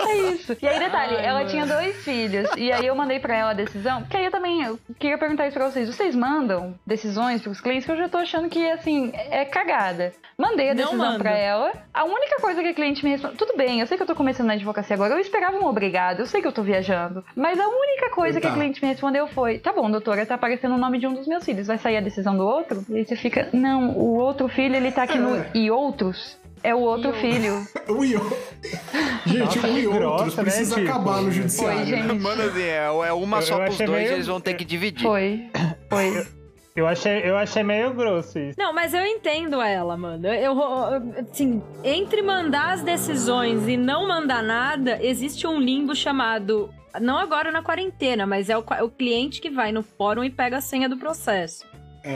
É 0.07 0.17
isso. 0.33 0.55
E 0.61 0.67
aí, 0.67 0.79
detalhe, 0.79 1.15
Ai, 1.17 1.25
ela 1.25 1.39
mano. 1.39 1.49
tinha 1.49 1.65
dois 1.65 1.95
filhos. 2.03 2.49
E 2.57 2.71
aí 2.71 2.85
eu 2.85 2.95
mandei 2.95 3.19
pra 3.19 3.35
ela 3.35 3.51
a 3.51 3.53
decisão. 3.53 4.01
Porque 4.01 4.15
aí 4.17 4.25
eu 4.25 4.31
também 4.31 4.63
eu 4.63 4.79
queria 4.99 5.17
perguntar 5.17 5.47
isso 5.47 5.57
pra 5.57 5.69
vocês. 5.69 5.87
Vocês 5.87 6.15
mandam 6.15 6.73
decisões 6.85 7.41
pros 7.41 7.59
clientes 7.59 7.85
que 7.85 7.91
eu 7.91 7.97
já 7.97 8.07
tô 8.07 8.17
achando 8.17 8.47
que, 8.49 8.65
assim, 8.71 9.11
é 9.13 9.43
cagada. 9.45 10.04
Mandei 10.37 10.69
a 10.69 10.73
decisão 10.73 11.17
pra 11.17 11.31
ela. 11.37 11.71
A 11.93 12.03
única 12.03 12.37
coisa 12.41 12.61
que 12.61 12.67
a 12.69 12.73
cliente 12.73 13.03
me 13.03 13.11
respondeu. 13.11 13.37
Tudo 13.37 13.55
bem, 13.57 13.79
eu 13.79 13.87
sei 13.87 13.97
que 13.97 14.03
eu 14.03 14.07
tô 14.07 14.15
começando 14.15 14.47
na 14.47 14.53
advocacia 14.53 14.93
agora. 14.95 15.13
Eu 15.13 15.19
esperava 15.19 15.57
um 15.57 15.65
obrigado. 15.65 16.19
Eu 16.19 16.25
sei 16.25 16.41
que 16.41 16.47
eu 16.47 16.51
tô 16.51 16.61
viajando. 16.63 17.23
Mas 17.35 17.59
a 17.59 17.67
única 17.67 18.09
coisa 18.11 18.39
que 18.41 18.47
a 18.47 18.49
Tá. 18.49 18.55
cliente 18.55 18.81
me 18.83 18.89
respondeu 18.89 19.27
foi: 19.27 19.59
tá 19.59 19.71
bom, 19.73 19.89
doutora, 19.89 20.25
tá 20.25 20.35
aparecendo 20.35 20.75
o 20.75 20.77
nome 20.77 20.99
de 20.99 21.07
um 21.07 21.13
dos 21.13 21.27
meus 21.27 21.43
filhos. 21.45 21.67
Vai 21.67 21.77
sair 21.77 21.97
a 21.97 22.01
decisão 22.01 22.35
do 22.37 22.45
outro? 22.45 22.83
E 22.89 22.97
aí 22.97 23.05
você 23.05 23.15
fica: 23.15 23.49
não, 23.53 23.91
o 23.91 24.15
outro 24.17 24.47
filho, 24.47 24.75
ele 24.75 24.91
tá 24.91 25.03
aqui 25.03 25.17
no 25.17 25.45
e 25.53 25.69
outros. 25.71 26.37
É 26.63 26.73
o 26.73 26.79
outro 26.79 27.13
filho. 27.13 27.65
O 27.87 28.03
Iô. 28.03 28.19
Gente, 29.27 29.39
Nossa, 29.59 29.67
o 29.67 29.77
e 29.77 29.87
outros 29.87 30.35
né, 30.35 30.43
precisa 30.43 30.75
tipo? 30.75 30.89
acabar 30.89 31.17
no 31.17 31.23
Foi, 31.23 31.31
judiciário. 31.31 31.85
gente. 31.85 32.13
Mano, 32.19 32.41
assim, 32.41 32.61
é, 32.63 32.77
é 32.85 33.13
uma 33.13 33.37
Eu- 33.37 33.41
só 33.43 33.59
pros 33.63 33.77
dois 33.77 33.89
meio- 33.91 34.13
eles 34.13 34.25
vão 34.27 34.41
ter 34.41 34.55
que 34.55 34.65
dividir. 34.65 35.03
Foi. 35.03 35.47
Foi. 35.87 36.25
Eu 36.75 36.85
achei, 36.87 37.21
eu 37.23 37.37
achei 37.37 37.63
meio 37.63 37.93
grosso 37.93 38.37
isso. 38.37 38.59
Não, 38.59 38.73
mas 38.73 38.93
eu 38.93 39.05
entendo 39.05 39.61
ela, 39.61 39.95
mano. 39.95 40.27
Eu, 40.27 40.57
eu- 40.59 41.13
assim, 41.31 41.63
entre 41.85 42.21
mandar 42.21 42.73
as 42.73 42.81
decisões 42.81 43.65
e 43.65 43.77
não 43.77 44.05
mandar 44.05 44.43
nada, 44.43 44.99
existe 45.01 45.47
um 45.47 45.57
limbo 45.57 45.95
chamado. 45.95 46.69
Não 46.99 47.17
agora 47.17 47.49
na 47.49 47.61
quarentena, 47.61 48.25
mas 48.25 48.49
é 48.49 48.57
o, 48.57 48.61
qua- 48.63 48.83
o 48.83 48.89
cliente 48.89 49.39
que 49.39 49.49
vai 49.49 49.71
no 49.71 49.83
fórum 49.83 50.21
e 50.23 50.29
pega 50.29 50.57
a 50.57 50.61
senha 50.61 50.89
do 50.89 50.97
processo. 50.97 51.63
É. 52.03 52.11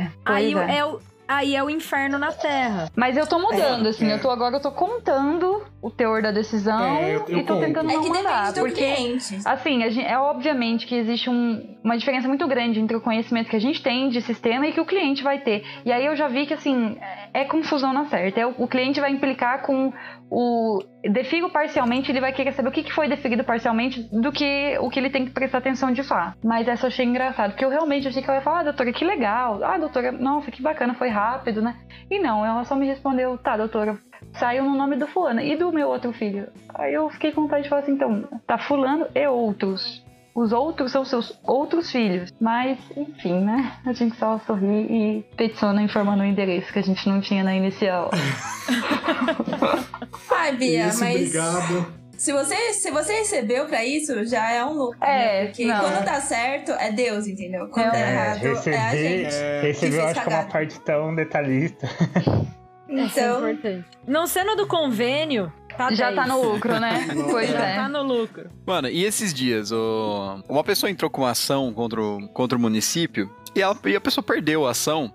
É. 0.00 0.10
Aí 0.24 0.54
o- 0.54 0.58
é 0.58 0.84
o, 0.86 1.00
aí 1.28 1.54
é 1.54 1.62
o 1.62 1.68
inferno 1.68 2.18
na 2.18 2.32
terra. 2.32 2.90
Mas 2.96 3.16
eu 3.16 3.26
tô 3.26 3.38
mudando, 3.38 3.86
É, 3.86 3.90
assim. 3.90 4.08
é. 4.10 4.14
Eu 4.14 4.20
tô 4.20 4.30
agora, 4.30 4.56
eu 4.56 4.60
tô 4.60 4.72
contando 4.72 5.62
o 5.82 5.90
teor 5.90 6.22
da 6.22 6.30
decisão 6.32 6.82
É, 6.82 7.14
eu- 7.14 7.24
eu 7.28 7.38
e 7.38 7.42
tô 7.44 7.54
conto. 7.54 7.66
tentando 7.66 7.90
É 7.90 7.94
não 7.94 8.02
que 8.02 8.08
mandar. 8.08 8.52
depende 8.52 8.54
do 8.54 8.60
Porque, 8.60 8.94
cliente. 8.94 9.38
assim, 9.44 9.82
a 9.84 9.90
gen- 9.90 10.06
é 10.06 10.18
obviamente 10.18 10.86
que 10.86 10.94
existe 10.94 11.28
um- 11.30 11.76
uma 11.84 11.96
diferença 11.96 12.26
muito 12.26 12.46
grande 12.48 12.80
entre 12.80 12.96
o 12.96 13.00
conhecimento 13.00 13.48
que 13.50 13.56
a 13.56 13.60
gente 13.60 13.82
tem 13.82 14.08
de 14.08 14.20
sistema 14.22 14.66
e 14.66 14.72
que 14.72 14.80
o 14.80 14.84
cliente 14.86 15.22
vai 15.22 15.38
ter. 15.38 15.64
E 15.84 15.92
aí 15.92 16.04
eu 16.06 16.16
já 16.16 16.26
vi 16.28 16.46
que, 16.46 16.54
assim, 16.54 16.96
é 17.00 17.18
é 17.34 17.44
confusão 17.44 17.92
na 17.92 18.06
certa. 18.06 18.40
É 18.40 18.46
o, 18.46 18.54
o 18.58 18.66
cliente 18.66 19.00
vai 19.00 19.10
implicar 19.12 19.60
com 19.62 19.92
o 20.30 20.82
defiro 21.02 21.50
parcialmente, 21.50 22.10
ele 22.10 22.20
vai 22.20 22.32
querer 22.32 22.52
saber 22.52 22.68
o 22.68 22.72
que 22.72 22.92
foi 22.92 23.08
deferido 23.08 23.44
parcialmente 23.44 24.02
do 24.12 24.30
que 24.30 24.76
o 24.80 24.90
que 24.90 24.98
ele 24.98 25.10
tem 25.10 25.24
que 25.24 25.30
prestar 25.30 25.58
atenção 25.58 25.92
de 25.92 26.02
fato. 26.02 26.36
Mas 26.44 26.68
essa 26.68 26.86
eu 26.86 26.88
achei 26.88 27.06
engraçado, 27.06 27.52
porque 27.52 27.64
eu 27.64 27.70
realmente 27.70 28.06
achei 28.06 28.22
que 28.22 28.28
ela 28.28 28.38
ia 28.38 28.44
falar, 28.44 28.60
ah, 28.60 28.64
doutora, 28.64 28.92
que 28.92 29.04
legal. 29.04 29.62
Ah, 29.64 29.78
doutora, 29.78 30.12
nossa, 30.12 30.50
que 30.50 30.62
bacana, 30.62 30.94
foi 30.94 31.08
rápido, 31.08 31.62
né? 31.62 31.76
E 32.10 32.18
não, 32.18 32.44
ela 32.44 32.64
só 32.64 32.74
me 32.74 32.86
respondeu, 32.86 33.38
tá, 33.38 33.56
doutora, 33.56 33.98
saiu 34.32 34.64
no 34.64 34.76
nome 34.76 34.96
do 34.96 35.06
fulano 35.06 35.40
e 35.40 35.56
do 35.56 35.72
meu 35.72 35.88
outro 35.88 36.12
filho. 36.12 36.48
Aí 36.74 36.92
eu 36.92 37.08
fiquei 37.10 37.32
com 37.32 37.42
vontade 37.42 37.64
de 37.64 37.68
falar 37.68 37.82
assim, 37.82 37.92
então, 37.92 38.24
tá 38.46 38.58
fulano 38.58 39.06
e 39.14 39.26
outros. 39.26 40.06
Os 40.34 40.52
outros 40.52 40.92
são 40.92 41.04
seus 41.04 41.36
outros 41.42 41.90
filhos. 41.90 42.32
Mas, 42.40 42.78
enfim, 42.96 43.40
né? 43.40 43.72
A 43.84 43.92
gente 43.92 44.14
só 44.16 44.38
sorri 44.38 44.86
e 44.88 45.22
peticiona 45.36 45.82
informando 45.82 46.22
o 46.22 46.26
endereço 46.26 46.72
que 46.72 46.78
a 46.78 46.82
gente 46.82 47.08
não 47.08 47.20
tinha 47.20 47.42
na 47.42 47.56
inicial. 47.56 48.10
Ai, 50.30 50.56
Bia, 50.56 50.88
Isso, 50.88 51.00
mas 51.00 51.14
obrigado. 51.16 51.92
se 52.16 52.32
você, 52.32 52.72
se 52.74 52.90
você 52.90 53.12
recebeu 53.14 53.66
pra 53.66 53.84
isso, 53.84 54.24
já 54.24 54.50
é 54.50 54.64
um 54.64 54.72
lucro. 54.74 54.98
É, 55.02 55.42
né? 55.42 55.46
Porque 55.46 55.64
não. 55.66 55.80
quando 55.80 56.04
dá 56.04 56.20
certo, 56.20 56.72
é 56.72 56.90
Deus, 56.92 57.26
entendeu? 57.26 57.68
Quando 57.68 57.90
dá 57.92 57.98
É, 57.98 58.12
errado, 58.12 58.46
é 58.46 58.76
a 58.76 58.90
gente. 58.96 59.24
recebi 59.62 59.62
que 59.62 59.66
eu 59.68 59.74
fez 59.74 59.98
acho 59.98 60.22
que 60.22 60.30
é 60.32 60.36
uma 60.36 60.44
parte 60.44 60.80
tão 60.80 61.14
detalhista. 61.14 61.88
Isso 62.88 63.18
é 63.20 63.22
Então, 63.22 63.50
importante. 63.50 63.84
Não 64.06 64.26
sendo 64.26 64.56
do 64.56 64.66
convênio, 64.66 65.52
tá 65.76 65.92
Já 65.92 66.10
10. 66.10 66.16
tá 66.16 66.26
no 66.26 66.42
lucro, 66.42 66.80
né? 66.80 67.06
Pois 67.30 67.50
Já 67.50 67.66
é. 67.66 67.74
tá 67.76 67.88
no 67.88 68.02
lucro. 68.02 68.48
Mano, 68.66 68.88
e 68.88 69.04
esses 69.04 69.34
dias, 69.34 69.70
o- 69.70 70.42
uma 70.48 70.64
pessoa 70.64 70.90
entrou 70.90 71.10
com 71.10 71.20
uma 71.22 71.30
ação 71.32 71.70
contra 71.74 72.00
o, 72.00 72.26
contra 72.28 72.56
o 72.56 72.60
município 72.60 73.30
e, 73.54 73.60
ela- 73.60 73.76
e 73.84 73.94
a 73.94 74.00
pessoa 74.00 74.24
perdeu 74.24 74.66
a 74.66 74.70
ação. 74.70 75.12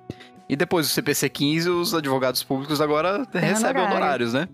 E 0.48 0.56
depois 0.56 0.86
do 0.88 0.92
CPC 0.92 1.30
15, 1.30 1.70
os 1.70 1.96
advogados 1.96 2.44
públicos 2.44 2.80
agora 2.80 3.26
recebem 3.34 3.82
honorário. 3.82 3.86
honorários, 3.98 4.34
né? 4.34 4.48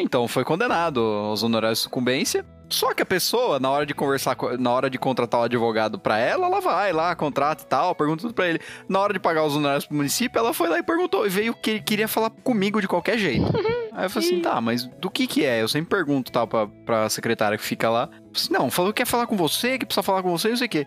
Então 0.00 0.26
foi 0.28 0.44
condenado 0.44 1.00
aos 1.00 1.42
honorários 1.42 1.78
de 1.78 1.82
sucumbência. 1.84 2.44
Só 2.68 2.94
que 2.94 3.02
a 3.02 3.06
pessoa, 3.06 3.58
na 3.58 3.68
hora 3.68 3.84
de 3.84 3.92
conversar, 3.92 4.36
co- 4.36 4.56
na 4.56 4.70
hora 4.70 4.88
de 4.88 4.96
contratar 4.96 5.40
o 5.40 5.42
advogado 5.42 5.98
pra 5.98 6.18
ela, 6.18 6.46
ela 6.46 6.60
vai 6.60 6.92
lá, 6.92 7.16
contrata 7.16 7.64
e 7.64 7.66
tal, 7.66 7.96
pergunta 7.96 8.22
tudo 8.22 8.32
pra 8.32 8.48
ele. 8.48 8.60
Na 8.88 9.00
hora 9.00 9.12
de 9.12 9.18
pagar 9.18 9.44
os 9.44 9.56
honorários 9.56 9.84
pro 9.86 9.96
município, 9.96 10.38
ela 10.38 10.54
foi 10.54 10.68
lá 10.68 10.78
e 10.78 10.82
perguntou, 10.84 11.26
e 11.26 11.28
veio 11.28 11.52
que 11.52 11.68
ele 11.70 11.80
queria 11.80 12.06
falar 12.06 12.30
comigo 12.30 12.80
de 12.80 12.86
qualquer 12.86 13.18
jeito. 13.18 13.44
Aí 13.92 14.04
eu 14.04 14.10
falei 14.10 14.28
assim, 14.28 14.40
tá, 14.40 14.60
mas 14.60 14.84
do 14.86 15.10
que 15.10 15.26
que 15.26 15.44
é? 15.44 15.60
Eu 15.60 15.66
sempre 15.66 15.90
pergunto, 15.90 16.30
tal, 16.30 16.46
pra, 16.46 16.68
pra 16.86 17.08
secretária 17.08 17.58
que 17.58 17.64
fica 17.64 17.90
lá. 17.90 18.08
Assim, 18.32 18.52
não, 18.52 18.70
falou 18.70 18.92
que 18.92 18.98
quer 19.02 19.06
falar 19.06 19.26
com 19.26 19.36
você, 19.36 19.76
que 19.76 19.84
precisa 19.84 20.04
falar 20.04 20.22
com 20.22 20.30
você, 20.30 20.48
não 20.48 20.56
sei 20.56 20.68
o 20.68 20.70
quê. 20.70 20.86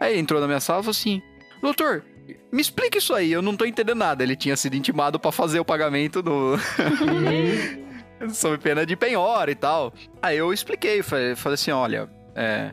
Aí 0.00 0.14
ele 0.14 0.20
entrou 0.20 0.40
na 0.40 0.48
minha 0.48 0.58
sala 0.58 0.80
e 0.80 0.82
falou 0.82 0.90
assim, 0.90 1.22
doutor, 1.62 2.04
me 2.50 2.60
explica 2.60 2.98
isso 2.98 3.14
aí, 3.14 3.30
eu 3.30 3.40
não 3.40 3.56
tô 3.56 3.64
entendendo 3.64 3.96
nada. 3.98 4.24
Ele 4.24 4.34
tinha 4.34 4.56
sido 4.56 4.74
intimado 4.74 5.20
pra 5.20 5.30
fazer 5.30 5.60
o 5.60 5.64
pagamento 5.64 6.20
do... 6.20 6.56
sob 8.32 8.58
pena 8.58 8.84
de 8.84 8.96
penhora 8.96 9.50
e 9.50 9.54
tal. 9.54 9.92
Aí 10.20 10.36
eu 10.36 10.52
expliquei, 10.52 11.02
falei, 11.02 11.34
falei 11.34 11.54
assim, 11.54 11.70
olha, 11.70 12.08
é, 12.34 12.72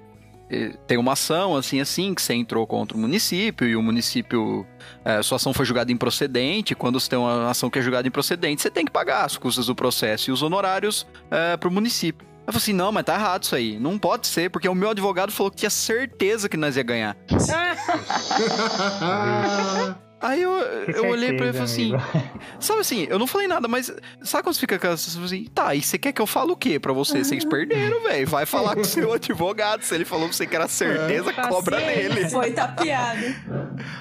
tem 0.86 0.98
uma 0.98 1.14
ação 1.14 1.56
assim 1.56 1.82
assim 1.82 2.14
que 2.14 2.22
você 2.22 2.34
entrou 2.34 2.68
contra 2.68 2.96
o 2.96 3.00
município 3.00 3.68
e 3.68 3.76
o 3.76 3.82
município 3.82 4.66
eh, 5.04 5.24
sua 5.24 5.38
ação 5.38 5.54
foi 5.54 5.66
julgada 5.66 5.92
improcedente. 5.92 6.76
Quando 6.76 7.00
você 7.00 7.10
tem 7.10 7.18
uma 7.18 7.50
ação 7.50 7.70
que 7.70 7.80
é 7.80 7.82
julgada 7.82 8.08
improcedente, 8.08 8.62
você 8.62 8.70
tem 8.70 8.86
que 8.86 8.92
pagar 8.92 9.26
as 9.26 9.38
custas 9.38 9.66
do 9.66 9.76
processo 9.76 10.30
e 10.30 10.34
os 10.34 10.44
honorários 10.44 11.08
eh, 11.32 11.58
pro 11.58 11.72
município. 11.72 12.28
Eu 12.46 12.54
falei 12.54 12.58
assim, 12.58 12.74
não, 12.74 12.92
mas 12.92 13.04
tá 13.04 13.16
errado 13.16 13.42
isso 13.42 13.56
aí. 13.56 13.80
Não 13.80 13.98
pode 13.98 14.28
ser, 14.28 14.52
porque 14.52 14.70
o 14.70 14.76
meu 14.76 14.92
advogado 14.92 15.32
falou 15.32 15.50
que 15.50 15.58
tinha 15.58 15.70
certeza 15.70 16.48
que 16.48 16.58
nós 16.58 16.78
ia 16.78 16.84
ganhar. 16.84 17.18
Aí 20.26 20.42
eu, 20.42 20.52
eu 20.52 21.06
olhei 21.08 21.34
pra 21.34 21.46
ele 21.48 21.50
e 21.50 21.60
falei 21.60 21.64
assim, 21.64 21.94
amigo. 21.94 22.32
Sabe 22.60 22.80
assim, 22.80 23.06
eu 23.10 23.20
não 23.20 23.28
falei 23.28 23.48
nada, 23.48 23.68
mas 23.68 23.94
sabe 24.24 24.44
quando 24.44 24.56
você 24.56 24.60
fica 24.62 24.80
com 24.80 24.88
essa 24.88 25.24
assim, 25.24 25.46
tá, 25.54 25.76
e 25.76 25.82
você 25.84 25.98
quer 26.00 26.12
que 26.14 26.22
eu 26.22 26.26
fale 26.26 26.52
o 26.52 26.56
quê 26.56 26.80
pra 26.80 26.92
você? 26.94 27.24
Vocês 27.24 27.46
perderam, 27.46 28.02
velho. 28.04 28.28
Vai 28.28 28.46
falar 28.46 28.74
com 28.74 28.82
o 28.82 28.86
seu 28.86 29.12
advogado. 29.14 29.84
Se 29.84 29.94
ele 29.94 30.04
falou 30.06 30.28
pra 30.28 30.36
você 30.36 30.48
que 30.48 30.56
era 30.56 30.68
certeza, 30.68 31.32
cobra 31.32 31.80
nele. 31.80 32.28
foi 32.30 32.52
tapeado. 32.52 33.26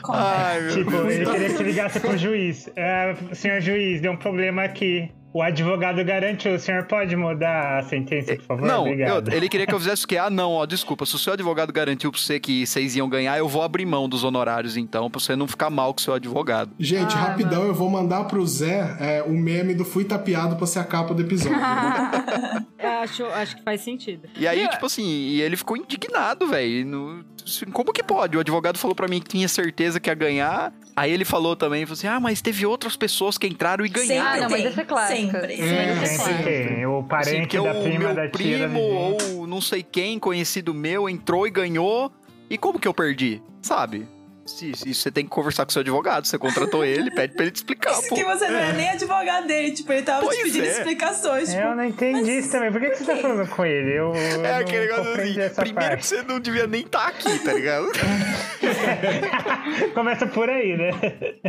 Ai, 0.09 0.61
meu 0.63 0.73
Tipo, 0.73 0.91
Deus. 0.91 1.13
ele 1.13 1.27
queria 1.27 1.55
que 1.55 1.63
ligasse 1.63 2.01
pro 2.01 2.17
juiz. 2.17 2.69
É, 2.75 3.15
senhor 3.33 3.61
juiz, 3.61 4.01
deu 4.01 4.13
um 4.13 4.17
problema 4.17 4.63
aqui. 4.65 5.11
O 5.35 5.43
advogado 5.43 6.03
garante, 6.05 6.49
o 6.49 6.61
senhor 6.61 6.85
pode 6.85 7.17
mudar 7.17 7.79
a 7.79 7.83
sentença, 7.83 8.37
por 8.37 8.45
favor? 8.45 8.67
Não, 8.69 8.83
Obrigado. 8.83 9.31
eu- 9.33 9.37
ele 9.37 9.49
queria 9.49 9.67
que 9.67 9.75
eu 9.75 9.81
fizesse 9.81 10.05
o 10.05 10.09
quê? 10.09 10.17
Ah, 10.17 10.31
não, 10.31 10.53
ó, 10.53 10.65
desculpa. 10.65 11.05
Se 11.05 11.17
o 11.17 11.19
seu 11.19 11.33
advogado 11.33 11.73
garantiu 11.73 12.13
pra 12.13 12.21
você 12.21 12.39
que 12.39 12.65
vocês 12.65 12.95
iam 12.95 13.09
ganhar, 13.09 13.37
eu 13.37 13.49
vou 13.49 13.63
abrir 13.63 13.85
mão 13.85 14.09
dos 14.09 14.23
honorários, 14.23 14.77
então, 14.77 15.11
pra 15.11 15.19
você 15.21 15.35
não 15.35 15.49
ficar 15.49 15.71
mal 15.71 15.93
com 15.93 15.99
o 15.99 16.03
seu 16.03 16.15
advogado. 16.15 16.71
Gente, 16.79 17.17
Ah, 17.17 17.31
rapidão, 17.31 17.65
eu 17.65 17.75
vou 17.75 17.91
mandar 17.91 18.23
pro 18.25 18.47
Zé 18.47 18.97
é, 19.01 19.23
o 19.25 19.33
meme 19.37 19.75
do 19.75 19.85
Fui 19.85 20.05
Tapeado 20.05 20.55
pra 20.55 20.69
ser 20.69 20.79
a 20.79 20.85
capa 20.85 21.13
do 21.13 21.23
episódio. 21.23 21.59
Eu 22.79 22.91
acho, 23.01 23.25
acho 23.27 23.57
que 23.57 23.63
faz 23.63 23.81
sentido. 23.81 24.29
E 24.39 24.47
aí, 24.47 24.69
tipo 24.69 24.87
assim, 24.87 25.05
e 25.05 25.41
ele 25.41 25.57
ficou 25.57 25.77
indignado, 25.77 26.47
velho. 26.47 27.25
Assim, 27.45 27.67
Como 27.67 27.93
que 27.93 28.03
pode? 28.03 28.37
O 28.37 28.41
advogado 28.41 28.79
falou 28.79 28.95
pra 28.95 29.09
mim 29.09 29.21
que 29.21 29.29
tinha 29.29 29.49
certeza 29.49 30.01
que 30.01 30.09
ia 30.11 30.15
ganhar. 30.15 30.73
Aí 30.97 31.11
ele 31.13 31.25
falou 31.25 31.57
também, 31.57 31.85
falou 31.85 31.95
assim: 31.95 32.07
ah, 32.07 32.21
mas 32.21 32.41
teve 32.41 32.65
outras 32.65 32.97
pessoas 32.97 33.37
que 33.37 33.47
entraram 33.47 33.85
e 33.85 33.89
ganharam. 33.89 34.31
Ah, 34.31 34.37
não, 34.43 34.51
mas 34.51 34.65
esse 34.65 34.81
é 34.81 34.85
clássico. 34.85 35.21
Sempre. 35.33 35.55
É, 35.61 36.07
Sempre 36.07 36.43
tem. 36.43 36.87
O 36.87 36.99
Assim, 36.99 37.09
parente 37.09 37.41
porque 37.41 37.57
da 37.61 37.73
o 37.79 37.83
prima 37.83 37.99
meu 37.99 38.15
da 38.15 38.29
tia 38.29 38.69
primo 38.69 38.81
ou 38.81 39.47
não 39.47 39.61
sei 39.61 39.83
quem, 39.83 40.19
conhecido 40.19 40.73
meu, 40.73 41.09
entrou 41.09 41.47
e 41.47 41.51
ganhou. 41.51 42.13
E 42.49 42.57
como 42.59 42.79
que 42.79 42.87
eu 42.87 42.95
perdi? 42.95 43.43
Sabe? 43.63 44.07
Isso 44.47 44.85
você 44.95 45.11
tem 45.11 45.25
que 45.25 45.31
conversar 45.31 45.65
com 45.65 45.73
seu 45.73 45.81
advogado. 45.81 46.27
Você 46.27 46.37
contratou 46.39 46.85
ele, 46.85 47.11
pede 47.11 47.33
pra 47.35 47.45
ele 47.45 47.51
te 47.53 47.57
explicar, 47.57 47.93
Isso 47.93 48.09
pô. 48.11 48.15
que 48.15 48.25
você 48.25 48.47
não 48.49 48.59
é 48.59 48.73
nem 48.75 48.91
advogado 48.91 49.47
dele, 49.47 49.73
tipo, 49.73 49.91
ele 49.93 50.03
tava 50.03 50.23
Pois 50.25 50.37
te 50.37 50.43
pedindo 50.45 50.67
é. 50.67 50.71
explicações. 50.71 51.49
Tipo, 51.49 51.61
Eu 51.63 51.75
não 51.77 51.85
entendi 51.85 52.39
isso 52.39 52.53
também. 52.53 52.71
Por 52.71 52.81
que, 52.81 52.91
que 52.91 52.97
você 52.99 53.05
tá 53.05 53.17
falando 53.17 53.49
com 53.49 53.65
ele? 53.65 53.91
Eu, 53.99 54.15
eu 54.15 54.45
É 54.45 54.57
aquele 54.59 54.87
negócio 54.87 55.13
assim. 55.13 55.33
Primeiro 55.33 55.55
parte. 55.75 55.97
que 56.01 56.07
você 56.07 56.23
não 56.23 56.39
devia 56.41 56.67
nem 56.67 56.83
estar 56.83 57.07
aqui, 57.09 57.39
tá 57.39 57.53
ligado? 57.55 57.87
Começa 59.95 60.27
por 60.27 60.49
aí, 60.49 60.77
né? 60.77 60.91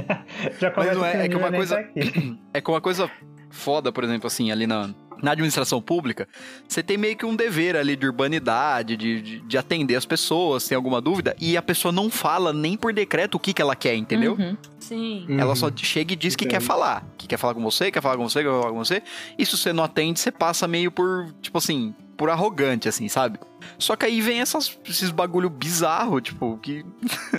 Já 0.60 0.72
começa 0.72 0.96
não 0.96 1.06
é- 1.06 1.12
que 1.12 1.18
é 1.18 1.22
não 1.22 1.30
que 1.30 1.36
uma 1.36 1.52
coisa- 1.52 1.84
tá. 1.84 1.90
É 2.54 2.62
que 2.62 2.70
uma 2.70 2.82
coisa 2.82 3.12
foda, 3.56 3.92
por 3.92 4.04
exemplo, 4.04 4.28
assim, 4.28 4.52
ali 4.52 4.68
na, 4.68 4.90
na 5.22 5.32
administração 5.32 5.82
pública, 5.82 6.28
você 6.68 6.84
tem 6.84 6.98
meio 6.98 7.16
que 7.16 7.26
um 7.26 7.36
dever 7.36 7.76
ali 7.76 7.96
de 7.96 8.06
urbanidade, 8.06 8.96
de, 8.98 9.22
de, 9.22 9.40
de 9.40 9.58
atender 9.58 9.96
as 9.96 10.06
pessoas, 10.06 10.64
se 10.64 10.70
tem 10.70 10.76
alguma 10.76 11.02
dúvida, 11.02 11.36
e 11.40 11.58
a 11.58 11.62
pessoa 11.62 11.92
não 11.92 12.10
fala 12.10 12.54
nem 12.54 12.78
por 12.78 12.94
decreto 12.94 13.36
o 13.36 13.40
que, 13.40 13.54
que 13.54 13.62
ela 13.62 13.76
quer, 13.76 13.96
entendeu? 13.96 14.36
Uhum. 14.38 14.58
Sim. 14.80 15.26
Uhum. 15.28 15.40
Ela 15.40 15.56
só 15.56 15.72
chega 15.76 16.14
e 16.14 16.16
diz 16.16 16.36
que 16.36 16.46
quer 16.46 16.62
falar. 16.62 17.06
Que 17.18 17.28
quer 17.28 17.38
falar 17.38 17.54
com 17.54 17.64
você, 17.64 17.90
quer 17.92 18.02
falar 18.02 18.18
com 18.18 18.28
você, 18.30 18.44
quer 18.44 18.50
falar 18.50 18.72
com 18.72 18.78
você. 18.78 19.02
E 19.38 19.46
se 19.46 19.58
você 19.58 19.74
não 19.74 19.84
atende, 19.84 20.20
você 20.20 20.32
passa 20.32 20.68
meio 20.68 20.92
por, 20.92 21.34
tipo 21.42 21.58
assim, 21.58 21.96
por 22.18 22.30
arrogante, 22.30 22.88
assim, 22.88 23.08
sabe? 23.08 23.40
Só 23.78 23.96
que 23.96 24.06
aí 24.06 24.22
vem 24.22 24.42
essas, 24.42 24.78
esses 24.88 25.12
bagulho 25.12 25.50
bizarro, 25.50 26.22
tipo, 26.22 26.58
que. 26.58 26.86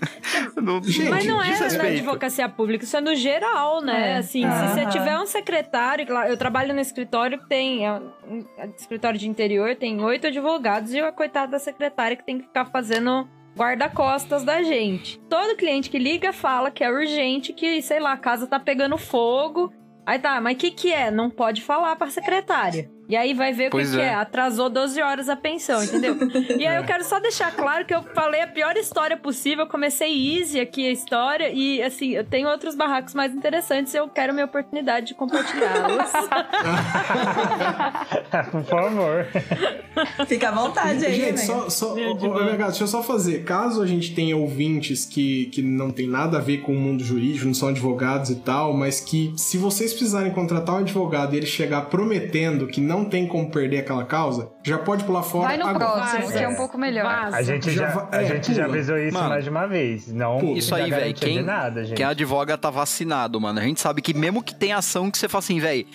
não, 0.56 0.82
Gente, 0.82 1.08
Mas 1.08 1.24
não 1.24 1.42
é 1.42 1.58
na 1.58 1.84
advocacia 1.84 2.48
pública, 2.48 2.84
isso 2.84 2.96
é 2.96 3.00
no 3.00 3.14
geral, 3.14 3.82
né? 3.82 4.12
É. 4.12 4.16
Assim, 4.18 4.42
se 4.42 4.68
você 4.68 4.86
tiver 4.86 5.18
um 5.18 5.26
secretário, 5.26 6.12
lá, 6.12 6.28
eu 6.28 6.36
trabalho 6.36 6.74
no 6.74 6.80
escritório 6.80 7.38
que 7.38 7.48
tem, 7.48 7.86
é 7.86 7.92
um 7.92 8.44
escritório 8.76 9.18
de 9.18 9.28
interior, 9.28 9.74
tem 9.76 10.02
oito 10.02 10.26
advogados 10.26 10.92
e 10.92 11.00
a 11.00 11.12
coitada 11.12 11.52
da 11.52 11.58
secretária 11.58 12.16
que 12.16 12.24
tem 12.24 12.38
que 12.38 12.44
ficar 12.44 12.66
fazendo 12.66 13.28
guarda-costas 13.56 14.44
da 14.44 14.62
gente. 14.62 15.18
Todo 15.30 15.56
cliente 15.56 15.88
que 15.88 15.98
liga 15.98 16.32
fala 16.32 16.70
que 16.70 16.84
é 16.84 16.90
urgente, 16.90 17.52
que, 17.52 17.80
sei 17.80 17.98
lá, 17.98 18.12
a 18.12 18.18
casa 18.18 18.46
tá 18.46 18.60
pegando 18.60 18.98
fogo. 18.98 19.72
Aí 20.04 20.18
tá, 20.18 20.40
mas 20.40 20.54
o 20.54 20.58
que 20.58 20.70
que 20.70 20.92
é? 20.92 21.10
Não 21.10 21.30
pode 21.30 21.62
falar 21.62 21.96
pra 21.96 22.10
secretária. 22.10 22.90
E 23.08 23.16
aí 23.16 23.34
vai 23.34 23.52
ver 23.52 23.64
o 23.64 23.66
que, 23.66 23.70
Pois 23.70 23.94
que 23.94 24.00
é. 24.00 24.06
é. 24.06 24.14
Atrasou 24.14 24.68
12 24.68 25.00
horas 25.00 25.28
a 25.28 25.36
pensão, 25.36 25.82
entendeu? 25.82 26.16
E 26.58 26.66
aí 26.66 26.76
eu 26.76 26.84
quero 26.84 27.04
só 27.04 27.20
deixar 27.20 27.54
claro 27.54 27.84
que 27.84 27.94
eu 27.94 28.02
falei 28.14 28.42
a 28.42 28.46
pior 28.46 28.76
história 28.76 29.16
possível. 29.16 29.64
Eu 29.64 29.70
comecei 29.70 30.38
easy 30.38 30.58
aqui 30.58 30.86
a 30.88 30.92
história. 30.92 31.50
E 31.52 31.82
assim, 31.82 32.10
eu 32.10 32.24
tenho 32.24 32.48
outros 32.48 32.74
barracos 32.74 33.14
mais 33.14 33.32
interessantes 33.34 33.94
e 33.94 33.96
eu 33.96 34.08
quero 34.08 34.32
minha 34.34 34.46
oportunidade 34.46 35.06
de 35.06 35.14
compartilhá-los. 35.14 36.10
Por 38.50 38.64
favor. 38.64 39.26
Fica 40.26 40.48
à 40.48 40.52
vontade 40.52 41.04
aí, 41.06 41.14
Gente, 41.14 41.30
né? 41.32 41.36
só, 41.38 41.68
só, 41.70 41.94
ô, 41.94 42.12
ô, 42.12 42.56
deixa 42.56 42.84
eu 42.84 42.88
só 42.88 43.02
fazer. 43.02 43.44
Caso 43.44 43.82
a 43.82 43.86
gente 43.86 44.14
tenha 44.14 44.36
ouvintes 44.36 45.04
que, 45.04 45.46
que 45.46 45.62
não 45.62 45.90
tem 45.90 46.08
nada 46.08 46.38
a 46.38 46.40
ver 46.40 46.58
com 46.58 46.72
o 46.72 46.78
mundo 46.78 47.04
jurídico, 47.04 47.46
não 47.46 47.54
são 47.54 47.68
advogados 47.68 48.30
e 48.30 48.36
tal, 48.36 48.72
mas 48.72 49.00
que 49.00 49.32
se 49.36 49.58
vocês 49.58 49.92
precisarem 49.92 50.32
contratar 50.32 50.76
um 50.76 50.78
advogado 50.78 51.34
e 51.34 51.38
ele 51.38 51.46
chegar 51.46 51.82
prometendo 51.82 52.66
que 52.66 52.80
não 52.80 52.95
tem 53.04 53.26
como 53.28 53.50
perder 53.50 53.78
aquela 53.80 54.04
causa, 54.04 54.50
já 54.64 54.78
pode 54.78 55.04
pular 55.04 55.22
fora 55.22 55.48
Vai 55.48 55.56
no 55.58 55.66
agora. 55.66 56.02
próximo, 56.02 56.32
que 56.32 56.38
é 56.38 56.48
um 56.48 56.54
pouco 56.56 56.78
melhor. 56.78 57.04
Vaza. 57.04 57.36
A 57.36 57.42
gente 57.42 57.70
Já 57.70 57.90
já, 57.90 58.08
a 58.10 58.22
é, 58.22 58.26
gente 58.26 58.54
já 58.54 58.64
avisou 58.64 58.98
isso 58.98 59.14
Mano, 59.14 59.28
mais 59.28 59.44
de 59.44 59.50
uma 59.50 59.66
vez. 59.66 60.12
Não 60.12 60.38
pula. 60.38 60.58
Isso 60.58 60.74
aí, 60.74 60.90
velho. 60.90 61.14
Quem, 61.14 61.38
de 61.38 61.42
nada, 61.42 61.84
gente. 61.84 61.96
quem 61.96 62.06
advoga 62.06 62.56
tá 62.58 62.70
vacinado, 62.70 63.40
mano. 63.40 63.58
A 63.60 63.62
gente 63.62 63.80
sabe 63.80 64.00
que 64.02 64.12
mesmo 64.14 64.42
que 64.42 64.54
tenha 64.54 64.76
ação 64.78 65.10
que 65.10 65.18
você 65.18 65.28
fala 65.28 65.40
assim, 65.40 65.60
velho, 65.60 65.86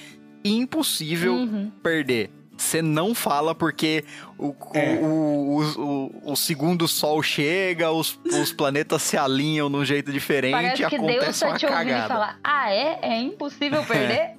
impossível 0.43 1.33
Uhum. 1.33 1.71
perder. 1.81 2.29
Você 2.57 2.79
não 2.81 3.15
fala 3.15 3.55
porque 3.55 4.03
o, 4.37 4.53
É. 4.75 4.99
o, 5.01 5.05
o, 5.05 5.81
o- 5.81 6.31
o 6.33 6.35
segundo 6.35 6.87
sol 6.87 7.23
chega, 7.23 7.89
os, 7.91 8.19
os 8.25 8.53
planetas 8.53 9.01
se 9.01 9.17
alinham 9.17 9.67
de 9.69 9.77
um 9.77 9.83
jeito 9.85 10.11
diferente 10.11 10.51
Parece 10.51 10.83
e 10.83 10.85
que 10.85 10.97
Deus 10.99 11.09
acontece 11.11 11.39
tá 11.39 11.47
uma 11.47 11.57
te 11.57 11.65
ouvindo 11.65 11.81
e 11.81 11.85
cagada. 11.91 12.07
fala: 12.07 12.35
Ah, 12.43 12.71
é? 12.71 12.99
É 13.01 13.19
impossível 13.19 13.81
perder? 13.85 14.35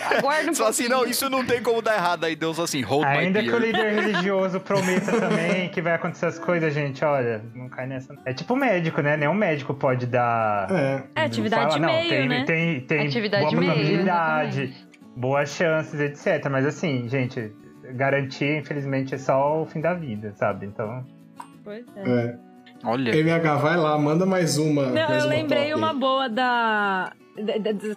Aguarda 0.00 0.50
um 0.50 0.54
Só 0.54 0.68
assim, 0.68 0.88
não, 0.88 1.04
isso 1.04 1.28
não 1.28 1.44
tem 1.44 1.62
como 1.62 1.82
dar 1.82 1.94
errado. 1.94 2.24
Aí 2.24 2.36
Deus 2.36 2.58
assim, 2.58 2.82
hold 2.82 3.04
Ainda 3.04 3.42
my 3.42 3.48
que 3.48 3.54
o 3.54 3.58
líder 3.58 3.92
religioso 4.00 4.60
prometa 4.60 5.12
também 5.18 5.68
que 5.68 5.80
vai 5.80 5.94
acontecer 5.94 6.26
as 6.26 6.38
coisas, 6.38 6.72
gente, 6.72 7.04
olha, 7.04 7.42
não 7.54 7.68
cai 7.68 7.86
nessa. 7.86 8.14
É 8.24 8.32
tipo 8.32 8.56
médico, 8.56 9.00
né? 9.00 9.16
Nenhum 9.16 9.34
médico 9.34 9.74
pode 9.74 10.06
dar. 10.06 10.68
É. 10.70 11.02
É, 11.14 11.24
atividade 11.24 11.74
Fala, 11.74 11.78
não, 11.78 11.88
meio, 11.88 12.08
tem, 12.08 12.28
né? 12.28 12.44
Tem, 12.44 12.80
tem 12.80 13.06
Atividade 13.06 13.44
boa 13.44 13.60
meio, 13.60 13.72
probabilidade, 13.72 14.62
exatamente. 14.62 14.88
boas 15.16 15.50
chances, 15.50 16.00
etc. 16.00 16.48
Mas 16.50 16.66
assim, 16.66 17.08
gente, 17.08 17.52
garantir, 17.94 18.58
infelizmente, 18.58 19.14
é 19.14 19.18
só 19.18 19.62
o 19.62 19.66
fim 19.66 19.80
da 19.80 19.94
vida, 19.94 20.32
sabe? 20.34 20.66
Então. 20.66 21.04
Pois 21.64 21.84
é. 21.96 22.10
É. 22.10 22.48
Olha, 22.84 23.14
MH, 23.14 23.56
vai 23.56 23.76
lá, 23.76 23.98
manda 23.98 24.24
mais 24.24 24.56
uma. 24.56 24.86
Não, 24.86 25.08
mais 25.08 25.24
eu 25.24 25.28
uma 25.28 25.34
lembrei 25.34 25.70
top 25.70 25.74
uma 25.74 25.92
boa 25.92 26.28
da. 26.28 27.12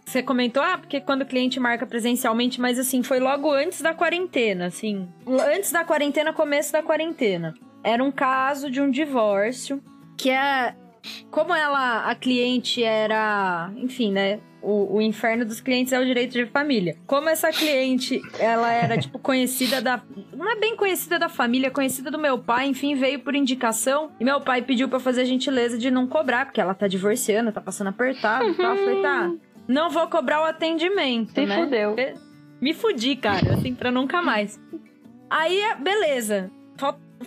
Você 0.05 0.21
comentou, 0.23 0.61
ah, 0.61 0.77
porque 0.77 1.01
quando 1.01 1.21
o 1.21 1.25
cliente 1.25 1.59
marca 1.59 1.85
presencialmente, 1.85 2.59
mas 2.59 2.79
assim, 2.79 3.03
foi 3.03 3.19
logo 3.19 3.51
antes 3.51 3.81
da 3.81 3.93
quarentena, 3.93 4.67
assim. 4.67 5.07
Antes 5.27 5.71
da 5.71 5.83
quarentena, 5.83 6.33
começo 6.33 6.71
da 6.71 6.83
quarentena. 6.83 7.53
Era 7.83 8.03
um 8.03 8.11
caso 8.11 8.69
de 8.69 8.81
um 8.81 8.89
divórcio, 8.89 9.81
que 10.17 10.29
é. 10.29 10.75
Como 11.29 11.53
ela, 11.53 12.09
a 12.09 12.15
cliente 12.15 12.83
era. 12.83 13.71
Enfim, 13.75 14.11
né? 14.11 14.39
O, 14.61 14.97
o 14.97 15.01
inferno 15.01 15.43
dos 15.43 15.59
clientes 15.59 15.91
é 15.91 15.99
o 15.99 16.05
direito 16.05 16.33
de 16.33 16.45
família. 16.45 16.95
Como 17.07 17.27
essa 17.27 17.49
cliente, 17.51 18.21
ela 18.37 18.71
era, 18.71 18.97
tipo, 18.97 19.17
conhecida 19.17 19.81
da. 19.81 20.01
Não 20.35 20.49
é 20.49 20.59
bem 20.59 20.75
conhecida 20.75 21.17
da 21.17 21.29
família, 21.29 21.71
conhecida 21.71 22.11
do 22.11 22.19
meu 22.19 22.37
pai, 22.37 22.67
enfim, 22.67 22.93
veio 22.95 23.19
por 23.19 23.33
indicação. 23.33 24.11
E 24.19 24.23
meu 24.23 24.39
pai 24.39 24.61
pediu 24.61 24.87
pra 24.87 24.97
eu 24.97 25.01
fazer 25.01 25.21
a 25.21 25.25
gentileza 25.25 25.77
de 25.77 25.89
não 25.89 26.05
cobrar, 26.05 26.45
porque 26.45 26.61
ela 26.61 26.75
tá 26.75 26.87
divorciando, 26.87 27.51
tá 27.51 27.61
passando 27.61 27.87
apertado 27.87 28.49
e 28.49 28.53
tal. 28.53 28.75
Eu 28.75 28.83
falei, 28.85 29.01
tá, 29.01 29.31
não 29.67 29.89
vou 29.89 30.07
cobrar 30.07 30.41
o 30.41 30.45
atendimento. 30.45 31.33
Se 31.33 31.45
né? 31.45 31.63
fudeu. 31.63 31.95
Me 32.59 32.73
fudi, 32.73 33.15
cara, 33.15 33.55
assim, 33.55 33.73
pra 33.73 33.89
nunca 33.89 34.21
mais. 34.21 34.59
Aí, 35.27 35.59
beleza. 35.79 36.51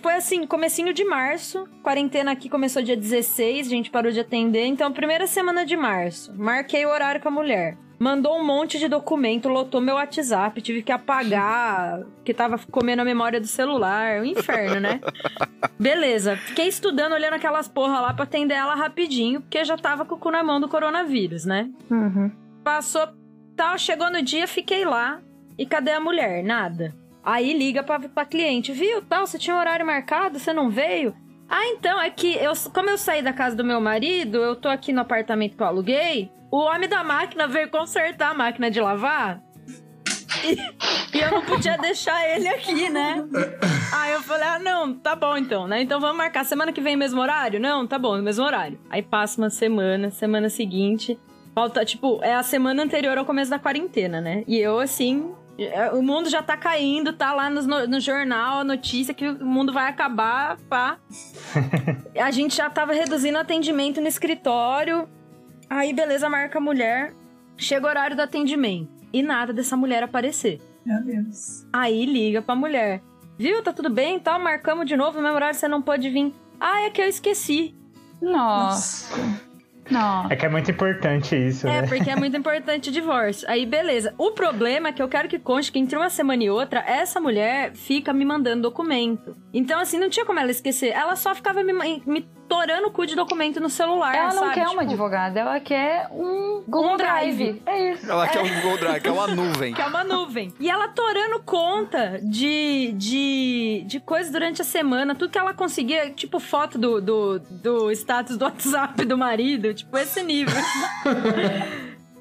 Foi 0.00 0.14
assim, 0.14 0.46
comecinho 0.46 0.92
de 0.92 1.04
março. 1.04 1.68
Quarentena 1.82 2.32
aqui 2.32 2.48
começou 2.48 2.82
dia 2.82 2.96
16, 2.96 3.66
a 3.66 3.70
gente 3.70 3.90
parou 3.90 4.12
de 4.12 4.20
atender. 4.20 4.66
Então, 4.66 4.92
primeira 4.92 5.26
semana 5.26 5.64
de 5.64 5.76
março. 5.76 6.32
Marquei 6.36 6.84
o 6.84 6.90
horário 6.90 7.20
com 7.20 7.28
a 7.28 7.32
mulher. 7.32 7.76
Mandou 7.98 8.36
um 8.36 8.44
monte 8.44 8.78
de 8.78 8.88
documento, 8.88 9.48
lotou 9.48 9.80
meu 9.80 9.94
WhatsApp, 9.94 10.60
tive 10.60 10.82
que 10.82 10.90
apagar, 10.90 12.02
que 12.24 12.34
tava 12.34 12.58
comendo 12.70 13.02
a 13.02 13.04
memória 13.04 13.40
do 13.40 13.46
celular. 13.46 14.20
Um 14.20 14.24
inferno, 14.24 14.80
né? 14.80 15.00
Beleza. 15.78 16.36
Fiquei 16.36 16.68
estudando, 16.68 17.12
olhando 17.12 17.34
aquelas 17.34 17.68
porra 17.68 18.00
lá 18.00 18.12
pra 18.12 18.24
atender 18.24 18.54
ela 18.54 18.74
rapidinho, 18.74 19.40
porque 19.40 19.64
já 19.64 19.76
tava 19.76 20.04
com 20.04 20.16
o 20.16 20.18
cu 20.18 20.30
na 20.30 20.42
mão 20.42 20.60
do 20.60 20.68
coronavírus, 20.68 21.44
né? 21.44 21.70
Uhum. 21.90 22.30
Passou, 22.64 23.08
tal, 23.56 23.78
chegou 23.78 24.10
no 24.10 24.22
dia, 24.22 24.46
fiquei 24.48 24.84
lá. 24.84 25.20
E 25.56 25.64
cadê 25.64 25.92
a 25.92 26.00
mulher? 26.00 26.42
Nada. 26.42 26.94
Aí 27.24 27.52
liga 27.52 27.82
pra, 27.82 27.98
pra 28.00 28.24
cliente, 28.24 28.72
viu, 28.72 29.00
tal, 29.02 29.26
você 29.26 29.38
tinha 29.38 29.56
um 29.56 29.58
horário 29.58 29.86
marcado, 29.86 30.38
você 30.38 30.52
não 30.52 30.68
veio? 30.68 31.14
Ah, 31.48 31.66
então, 31.68 32.00
é 32.00 32.10
que 32.10 32.36
eu, 32.36 32.52
como 32.72 32.90
eu 32.90 32.98
saí 32.98 33.22
da 33.22 33.32
casa 33.32 33.56
do 33.56 33.64
meu 33.64 33.80
marido, 33.80 34.38
eu 34.38 34.56
tô 34.56 34.68
aqui 34.68 34.92
no 34.92 35.00
apartamento 35.00 35.56
que 35.56 35.62
eu 35.62 35.66
aluguei, 35.66 36.30
o 36.50 36.58
homem 36.58 36.88
da 36.88 37.02
máquina 37.02 37.46
veio 37.46 37.70
consertar 37.70 38.30
a 38.30 38.34
máquina 38.34 38.70
de 38.70 38.80
lavar. 38.80 39.42
E, 40.44 41.16
e 41.16 41.20
eu 41.20 41.30
não 41.30 41.42
podia 41.42 41.78
deixar 41.78 42.28
ele 42.28 42.48
aqui, 42.48 42.90
né? 42.90 43.24
Aí 43.92 44.12
eu 44.12 44.22
falei, 44.22 44.48
ah, 44.48 44.58
não, 44.58 44.92
tá 44.92 45.14
bom 45.14 45.36
então, 45.36 45.66
né? 45.66 45.80
Então 45.80 46.00
vamos 46.00 46.16
marcar 46.16 46.44
semana 46.44 46.72
que 46.72 46.80
vem 46.80 46.96
mesmo 46.96 47.20
horário? 47.20 47.58
Não, 47.58 47.86
tá 47.86 47.98
bom, 47.98 48.20
mesmo 48.20 48.44
horário. 48.44 48.78
Aí 48.90 49.02
passa 49.02 49.40
uma 49.40 49.50
semana, 49.50 50.10
semana 50.10 50.50
seguinte, 50.50 51.18
falta, 51.54 51.84
tipo, 51.84 52.20
é 52.22 52.34
a 52.34 52.42
semana 52.42 52.82
anterior 52.82 53.16
ao 53.16 53.24
começo 53.24 53.50
da 53.50 53.58
quarentena, 53.58 54.20
né? 54.20 54.44
E 54.46 54.58
eu, 54.58 54.78
assim, 54.78 55.32
o 55.92 56.02
mundo 56.02 56.28
já 56.28 56.42
tá 56.42 56.56
caindo, 56.56 57.12
tá 57.12 57.32
lá 57.32 57.48
no, 57.48 57.86
no 57.86 58.00
jornal 58.00 58.60
a 58.60 58.64
notícia 58.64 59.14
que 59.14 59.28
o 59.28 59.44
mundo 59.44 59.72
vai 59.72 59.88
acabar, 59.88 60.56
pá. 60.68 60.98
a 62.20 62.30
gente 62.30 62.56
já 62.56 62.68
tava 62.68 62.92
reduzindo 62.92 63.38
atendimento 63.38 64.00
no 64.00 64.08
escritório. 64.08 65.08
Aí, 65.70 65.92
beleza, 65.92 66.28
marca 66.28 66.58
a 66.58 66.60
mulher. 66.60 67.14
Chega 67.56 67.86
o 67.86 67.88
horário 67.88 68.16
do 68.16 68.22
atendimento. 68.22 68.90
e 69.12 69.22
nada 69.22 69.52
dessa 69.52 69.76
mulher 69.76 70.02
aparecer. 70.02 70.60
Meu 70.84 71.02
Deus. 71.02 71.64
Aí 71.72 72.04
liga 72.04 72.42
pra 72.42 72.56
mulher. 72.56 73.00
Viu, 73.38 73.62
tá 73.62 73.72
tudo 73.72 73.88
bem, 73.88 74.18
tá? 74.18 74.38
Marcamos 74.38 74.86
de 74.86 74.96
novo, 74.96 75.16
no 75.16 75.22
mesmo 75.22 75.36
horário 75.36 75.54
você 75.58 75.68
não 75.68 75.80
pode 75.80 76.10
vir. 76.10 76.34
Ah, 76.60 76.82
é 76.82 76.90
que 76.90 77.00
eu 77.00 77.06
esqueci. 77.06 77.74
Nossa. 78.20 79.16
Nossa. 79.16 79.53
É 80.30 80.36
que 80.36 80.46
é 80.46 80.48
muito 80.48 80.70
importante 80.70 81.36
isso, 81.36 81.66
É, 81.68 81.82
né? 81.82 81.88
porque 81.88 82.10
é 82.10 82.16
muito 82.16 82.36
importante 82.36 82.88
o 82.88 82.92
divórcio. 82.92 83.48
Aí, 83.48 83.66
beleza. 83.66 84.14
O 84.16 84.30
problema 84.32 84.88
é 84.88 84.92
que 84.92 85.02
eu 85.02 85.08
quero 85.08 85.28
que 85.28 85.38
conste 85.38 85.70
que 85.72 85.78
entre 85.78 85.96
uma 85.96 86.08
semana 86.10 86.42
e 86.42 86.50
outra, 86.50 86.80
essa 86.86 87.20
mulher 87.20 87.72
fica 87.74 88.12
me 88.12 88.24
mandando 88.24 88.62
documento. 88.62 89.36
Então, 89.52 89.78
assim, 89.80 89.98
não 89.98 90.08
tinha 90.08 90.24
como 90.24 90.38
ela 90.38 90.50
esquecer. 90.50 90.88
Ela 90.88 91.16
só 91.16 91.34
ficava 91.34 91.62
me, 91.62 91.72
me 92.06 92.26
torando 92.48 92.88
o 92.88 92.90
cu 92.90 93.06
de 93.06 93.14
documento 93.14 93.60
no 93.60 93.68
celular, 93.70 94.14
Ela 94.14 94.34
não 94.34 94.42
sabe? 94.42 94.54
quer 94.54 94.62
uma 94.62 94.70
Tipo, 94.70 94.80
advogada, 94.82 95.40
ela 95.40 95.60
quer 95.60 96.08
um 96.10 96.62
Google 96.66 96.92
Um 96.92 96.96
Drive. 96.96 97.36
drive. 97.36 97.62
É 97.66 97.92
isso. 97.92 98.10
Ela 98.10 98.28
quer 98.28 98.40
um 98.42 98.48
Google 98.60 98.78
Drive, 98.78 99.02
quer 99.02 99.10
uma 99.10 99.26
nuvem. 99.28 99.74
Que 99.74 99.82
é 99.82 99.86
uma 99.86 100.04
nuvem. 100.04 100.52
E 100.60 100.70
ela 100.70 100.88
torando 100.88 101.40
conta 101.40 102.18
de, 102.22 102.92
de, 102.96 103.84
de 103.86 104.00
coisas 104.00 104.30
durante 104.32 104.62
a 104.62 104.64
semana. 104.64 105.14
Tudo 105.14 105.30
que 105.30 105.38
ela 105.38 105.52
conseguia, 105.54 106.10
tipo 106.10 106.38
foto 106.38 106.78
do, 106.78 107.00
do, 107.00 107.38
do 107.38 107.90
status 107.92 108.36
do 108.36 108.44
WhatsApp 108.44 109.04
do 109.04 109.16
marido. 109.18 109.72
Tipo, 109.74 109.96
esse 109.98 110.22
nível. 110.22 110.54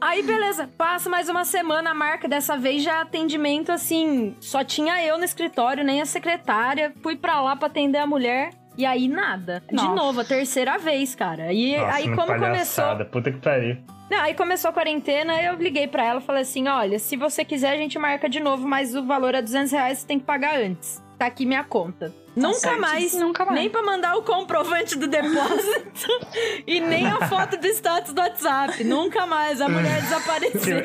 Aí, 0.01 0.21
beleza, 0.21 0.69
passa 0.77 1.09
mais 1.09 1.29
uma 1.29 1.45
semana, 1.45 1.91
a 1.91 1.93
marca 1.93 2.27
dessa 2.27 2.57
vez 2.57 2.83
já 2.83 2.99
atendimento 2.99 3.71
assim, 3.71 4.35
só 4.41 4.61
tinha 4.61 5.01
eu 5.01 5.17
no 5.17 5.23
escritório, 5.23 5.81
nem 5.81 6.01
a 6.01 6.05
secretária. 6.05 6.93
Fui 7.01 7.15
pra 7.15 7.39
lá 7.41 7.55
pra 7.55 7.67
atender 7.67 7.99
a 7.99 8.05
mulher. 8.05 8.49
E 8.77 8.85
aí, 8.85 9.07
nada. 9.07 9.61
De 9.69 9.75
Nossa. 9.75 9.93
novo, 9.95 10.21
a 10.21 10.23
terceira 10.25 10.77
vez, 10.77 11.13
cara. 11.15 11.53
E 11.53 11.77
Nossa, 11.77 11.93
aí, 11.95 12.03
como 12.05 12.25
começou. 12.25 12.39
palhaçada, 12.39 13.05
Puta 13.05 13.31
que 13.31 13.37
pariu. 13.39 13.77
Não, 14.09 14.19
aí 14.19 14.33
começou 14.33 14.69
a 14.69 14.73
quarentena, 14.73 15.41
eu 15.41 15.55
liguei 15.55 15.87
pra 15.87 16.03
ela 16.05 16.19
e 16.19 16.23
falei 16.23 16.41
assim: 16.41 16.67
olha, 16.67 16.99
se 16.99 17.15
você 17.15 17.43
quiser, 17.45 17.71
a 17.71 17.77
gente 17.77 17.97
marca 17.97 18.27
de 18.29 18.39
novo, 18.39 18.67
mas 18.67 18.95
o 18.95 19.03
valor 19.05 19.33
é 19.35 19.41
200 19.41 19.71
reais, 19.71 19.99
você 19.99 20.07
tem 20.07 20.19
que 20.19 20.25
pagar 20.25 20.55
antes. 20.59 21.01
Tá 21.17 21.27
aqui 21.27 21.45
minha 21.45 21.63
conta. 21.63 22.13
Nunca 22.35 22.53
certíssimo. 22.55 22.81
mais, 22.81 23.13
Nunca 23.13 23.45
mais. 23.45 23.59
nem 23.59 23.69
pra 23.69 23.83
mandar 23.83 24.15
o 24.17 24.23
comprovante 24.23 24.97
do 24.97 25.07
depósito 25.07 26.07
e 26.65 26.79
nem 26.79 27.05
a 27.05 27.27
foto 27.27 27.55
do 27.57 27.67
status 27.67 28.11
do 28.11 28.19
WhatsApp. 28.19 28.83
Nunca 28.83 29.25
mais, 29.27 29.61
a 29.61 29.69
mulher 29.69 30.01
desapareceu. 30.01 30.81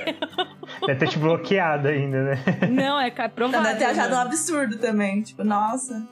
Deve 0.87 0.99
ter 1.01 1.09
te 1.09 1.19
bloqueado 1.19 1.89
ainda, 1.89 2.23
né? 2.23 2.37
Não, 2.71 3.01
é 3.01 3.11
provável. 3.11 3.63
deve 3.63 3.79
ter 3.79 3.85
achado 3.87 4.09
um 4.13 4.17
mano. 4.17 4.29
absurdo 4.29 4.77
também. 4.79 5.23
Tipo, 5.23 5.43
nossa. 5.43 6.07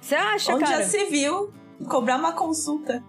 Você 0.00 0.14
acha, 0.14 0.54
Onde 0.54 0.64
cara? 0.64 0.76
já 0.78 0.82
se 0.84 1.04
viu 1.06 1.52
cobrar 1.88 2.16
uma 2.16 2.32
consulta? 2.32 3.02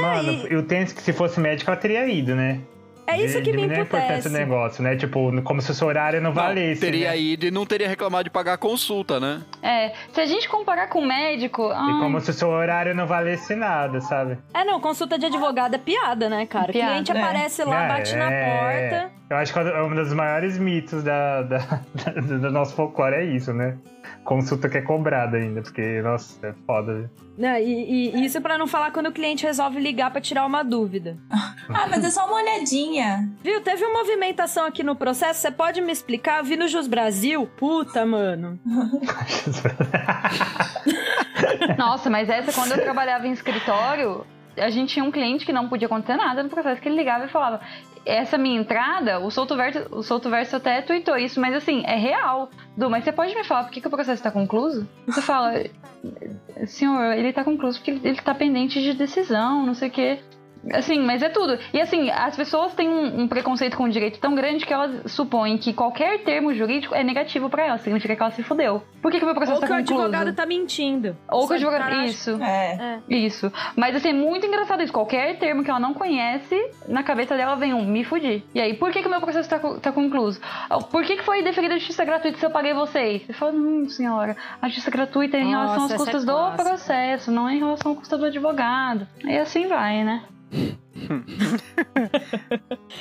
Mano, 0.00 0.32
e- 0.32 0.46
eu 0.52 0.62
tenho 0.66 0.86
que 0.86 1.02
se 1.02 1.12
fosse 1.12 1.40
médico, 1.40 1.70
ela 1.70 1.78
teria 1.80 2.06
ido, 2.08 2.34
né? 2.34 2.60
É 3.06 3.16
isso 3.22 3.40
que 3.40 3.50
me 3.52 3.56
Diminuir 3.56 3.78
a 3.78 3.82
importância 3.84 4.14
emputece. 4.16 4.28
do 4.28 4.32
negócio, 4.38 4.82
né? 4.82 4.94
Tipo, 4.94 5.42
como 5.42 5.62
se 5.62 5.70
o 5.70 5.74
seu 5.74 5.88
horário 5.88 6.20
não 6.20 6.28
Não, 6.28 6.34
valesse. 6.34 6.78
teria 6.82 7.08
né? 7.12 7.18
ido 7.18 7.46
e 7.46 7.50
não 7.50 7.64
teria 7.64 7.88
reclamado 7.88 8.24
de 8.24 8.30
pagar 8.30 8.52
a 8.52 8.58
consulta, 8.58 9.18
né? 9.18 9.40
É, 9.62 9.94
se 10.12 10.20
a 10.20 10.26
gente 10.26 10.46
comparar 10.46 10.88
com 10.88 10.98
o 10.98 11.06
médico. 11.06 11.62
E 11.70 11.72
ai, 11.72 11.98
como 12.00 12.20
se 12.20 12.30
o 12.30 12.34
seu 12.34 12.50
horário 12.50 12.94
não 12.94 13.06
valesse 13.06 13.54
nada, 13.56 14.02
sabe? 14.02 14.36
É, 14.52 14.62
não, 14.62 14.78
consulta 14.78 15.18
de 15.18 15.24
advogado 15.24 15.74
é 15.74 15.78
piada, 15.78 16.28
né, 16.28 16.44
cara? 16.44 16.68
O 16.68 16.72
Piada, 16.72 16.90
cliente 16.92 17.14
né? 17.14 17.22
aparece 17.22 17.64
lá, 17.64 17.84
É, 17.84 17.88
bate 17.88 18.14
na 18.14 18.30
é. 18.30 18.90
porta. 19.00 19.17
Eu 19.30 19.36
acho 19.36 19.52
que 19.52 19.58
é 19.58 19.82
um 19.82 19.94
dos 19.94 20.12
maiores 20.14 20.56
mitos 20.58 21.02
da, 21.02 21.42
da- 21.42 21.80
do 22.26 22.38
do 22.40 22.50
nosso 22.50 22.74
folclore 22.74 23.14
é 23.16 23.24
isso, 23.24 23.52
né? 23.52 23.76
Consulta 24.24 24.68
que 24.68 24.78
é 24.78 24.82
cobrada 24.82 25.36
ainda, 25.36 25.60
porque, 25.62 26.00
nossa, 26.02 26.46
é 26.46 26.52
foda. 26.66 26.94
viu? 26.94 27.10
Não, 27.36 27.56
e, 27.56 28.10
e 28.16 28.24
isso 28.24 28.40
pra 28.40 28.56
não 28.58 28.66
falar 28.66 28.90
quando 28.90 29.06
o 29.08 29.12
cliente 29.12 29.44
resolve 29.44 29.78
ligar 29.80 30.10
pra 30.10 30.20
tirar 30.20 30.44
uma 30.46 30.62
dúvida. 30.62 31.16
Ah, 31.30 31.86
mas 31.90 32.02
é 32.04 32.10
só 32.10 32.26
uma 32.26 32.36
olhadinha. 32.36 33.28
Viu? 33.44 33.60
Teve 33.60 33.84
uma 33.84 33.98
movimentação 34.00 34.66
aqui 34.66 34.82
no 34.82 34.96
processo, 34.96 35.40
você 35.40 35.50
pode 35.50 35.80
me 35.82 35.92
explicar? 35.92 36.38
Eu 36.38 36.44
vi 36.44 36.56
no 36.56 36.66
Jus 36.66 36.86
Brasil. 36.88 37.46
Puta, 37.58 38.04
mano. 38.06 38.58
Nossa, 41.76 42.08
mas 42.10 42.28
essa 42.28 42.52
quando 42.52 42.72
eu 42.72 42.82
trabalhava 42.82 43.26
em 43.26 43.32
escritório, 43.32 44.26
a 44.56 44.70
gente 44.70 44.94
tinha 44.94 45.04
um 45.04 45.10
cliente 45.10 45.44
que 45.46 45.52
não 45.52 45.68
podia 45.68 45.86
acontecer 45.86 46.16
nada 46.16 46.42
no 46.42 46.48
processo, 46.48 46.80
que 46.80 46.88
ele 46.88 46.96
ligava 46.96 47.26
e 47.26 47.28
falava: 47.28 47.60
Essa 48.08 48.38
minha 48.38 48.58
entrada, 48.58 49.20
o 49.20 49.30
Solto 49.30 49.54
Verso, 49.54 49.86
o 49.90 50.02
Solto 50.02 50.30
Verso 50.30 50.56
até 50.56 50.80
tweetou 50.80 51.16
isso, 51.16 51.38
mas 51.38 51.54
assim, 51.54 51.82
é 51.84 51.94
real. 51.96 52.50
Du, 52.76 52.88
mas 52.88 53.04
você 53.04 53.12
pode 53.12 53.34
me 53.34 53.44
falar 53.44 53.64
por 53.64 53.72
que, 53.72 53.80
que 53.80 53.86
o 53.86 53.90
processo 53.90 54.22
tá 54.22 54.30
concluso? 54.30 54.88
Você 55.06 55.20
fala, 55.20 55.52
senhor, 56.66 57.12
ele 57.12 57.32
tá 57.32 57.44
concluso 57.44 57.78
porque 57.78 57.90
ele 58.02 58.16
tá 58.16 58.34
pendente 58.34 58.80
de 58.80 58.94
decisão, 58.94 59.66
não 59.66 59.74
sei 59.74 59.88
o 59.88 59.92
quê. 59.92 60.18
Assim, 60.72 61.00
mas 61.00 61.22
é 61.22 61.28
tudo. 61.28 61.58
E 61.72 61.80
assim, 61.80 62.10
as 62.10 62.36
pessoas 62.36 62.74
têm 62.74 62.88
um, 62.88 63.22
um 63.22 63.28
preconceito 63.28 63.76
com 63.76 63.84
o 63.84 63.88
direito 63.88 64.18
tão 64.18 64.34
grande 64.34 64.66
que 64.66 64.72
elas 64.72 65.12
supõem 65.12 65.56
que 65.58 65.72
qualquer 65.72 66.22
termo 66.24 66.52
jurídico 66.54 66.94
é 66.94 67.02
negativo 67.02 67.48
pra 67.48 67.66
elas, 67.66 67.80
significa 67.80 68.14
que 68.14 68.22
ela 68.22 68.30
se 68.30 68.42
fudeu. 68.42 68.82
Por 69.00 69.10
que, 69.10 69.18
que 69.18 69.24
o 69.24 69.26
meu 69.26 69.34
processo 69.34 69.56
Ou 69.56 69.62
que 69.62 69.68
tá 69.68 69.74
o 69.74 69.78
concluso? 69.78 70.02
advogado 70.02 70.34
tá 70.34 70.46
mentindo. 70.46 71.16
Ou 71.30 71.46
que 71.46 71.52
o 71.52 71.56
advogado. 71.56 71.82
cara, 71.82 72.06
Isso. 72.06 72.42
É. 72.42 72.98
Isso. 73.08 73.52
Mas 73.76 73.94
assim, 73.94 74.08
é 74.10 74.12
muito 74.12 74.46
engraçado 74.46 74.82
isso. 74.82 74.92
Qualquer 74.92 75.38
termo 75.38 75.62
que 75.62 75.70
ela 75.70 75.80
não 75.80 75.94
conhece, 75.94 76.56
na 76.86 77.02
cabeça 77.02 77.36
dela 77.36 77.54
vem 77.56 77.72
um 77.72 77.84
me 77.84 78.04
fudi. 78.04 78.42
E 78.54 78.60
aí, 78.60 78.74
por 78.74 78.90
que, 78.90 79.00
que 79.00 79.08
o 79.08 79.10
meu 79.10 79.20
processo 79.20 79.48
tá, 79.48 79.58
tá 79.58 79.92
concluso? 79.92 80.40
Por 80.90 81.04
que, 81.04 81.16
que 81.16 81.22
foi 81.22 81.42
deferida 81.42 81.74
a 81.74 81.78
justiça 81.78 82.04
gratuita 82.04 82.38
se 82.38 82.44
eu 82.44 82.50
paguei 82.50 82.74
vocês? 82.74 83.22
Você 83.22 83.32
fala, 83.32 83.52
hum, 83.52 83.88
senhora, 83.88 84.36
a 84.60 84.68
justiça 84.68 84.90
gratuita 84.90 85.36
é 85.36 85.40
em 85.40 85.52
Nossa, 85.52 85.56
relação 85.58 85.82
aos 85.82 85.92
essa 85.92 86.02
é 86.02 86.12
custos 86.12 86.24
do 86.24 86.56
processo, 86.56 87.30
não 87.30 87.48
é 87.48 87.54
em 87.54 87.58
relação 87.58 87.92
ao 87.92 87.96
custo 87.96 88.18
do 88.18 88.26
advogado. 88.26 89.06
E 89.24 89.36
assim 89.38 89.66
vai, 89.66 90.02
né? 90.04 90.22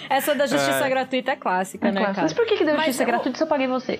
Essa 0.10 0.36
da 0.36 0.46
justiça 0.46 0.88
gratuita 0.90 1.32
é 1.32 1.36
clássica, 1.36 1.88
É 1.88 1.92
né, 1.92 2.02
cara? 2.06 2.22
Mas 2.22 2.34
por 2.34 2.46
que, 2.46 2.58
que 2.58 2.64
deu 2.66 2.76
Mas 2.76 2.86
justiça 2.86 3.04
eu- 3.04 3.08
gratuita 3.08 3.38
se 3.38 3.44
eu 3.44 3.48
paguei 3.48 3.68
você? 3.68 4.00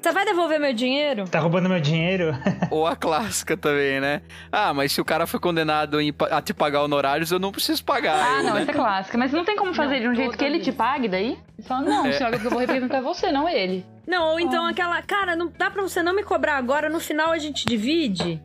Você 0.00 0.10
vai 0.12 0.24
devolver 0.24 0.58
meu 0.58 0.72
dinheiro? 0.72 1.24
Tá 1.28 1.38
roubando 1.38 1.68
meu 1.68 1.80
dinheiro? 1.80 2.34
Ou 2.70 2.86
a 2.86 2.96
clássica 2.96 3.56
também, 3.56 4.00
né? 4.00 4.22
Ah, 4.50 4.74
mas 4.74 4.92
se 4.92 5.00
o 5.00 5.04
cara 5.04 5.26
foi 5.26 5.38
condenado 5.38 5.98
a 6.30 6.42
te 6.42 6.52
pagar 6.52 6.82
honorários, 6.82 7.30
eu 7.30 7.38
não 7.38 7.52
preciso 7.52 7.84
pagar. 7.84 8.16
Ah, 8.16 8.38
eu, 8.38 8.42
não, 8.44 8.54
né? 8.54 8.62
essa 8.62 8.70
é 8.72 8.74
clássica. 8.74 9.16
Mas 9.18 9.32
não 9.32 9.44
tem 9.44 9.56
como 9.56 9.72
fazer 9.74 9.94
Não, 9.96 10.00
de 10.00 10.08
um 10.08 10.14
jeito 10.14 10.36
que 10.36 10.44
ele 10.44 10.58
te 10.58 10.72
pague 10.72 11.06
daí? 11.08 11.38
Fala, 11.64 11.82
não, 11.82 12.06
É. 12.06 12.12
senhora, 12.12 12.32
porque 12.36 12.46
eu 12.48 12.50
vou 12.50 12.60
representar 12.60 13.00
você, 13.00 13.30
não 13.30 13.48
ele. 13.48 13.86
Não, 14.06 14.30
ou 14.30 14.36
Ah. 14.38 14.42
então 14.42 14.66
aquela, 14.66 15.00
cara, 15.02 15.36
não 15.36 15.52
dá 15.56 15.70
pra 15.70 15.82
você 15.82 16.02
não 16.02 16.14
me 16.14 16.24
cobrar 16.24 16.56
agora, 16.56 16.88
no 16.88 16.98
final 16.98 17.30
a 17.30 17.38
gente 17.38 17.64
divide? 17.64 18.42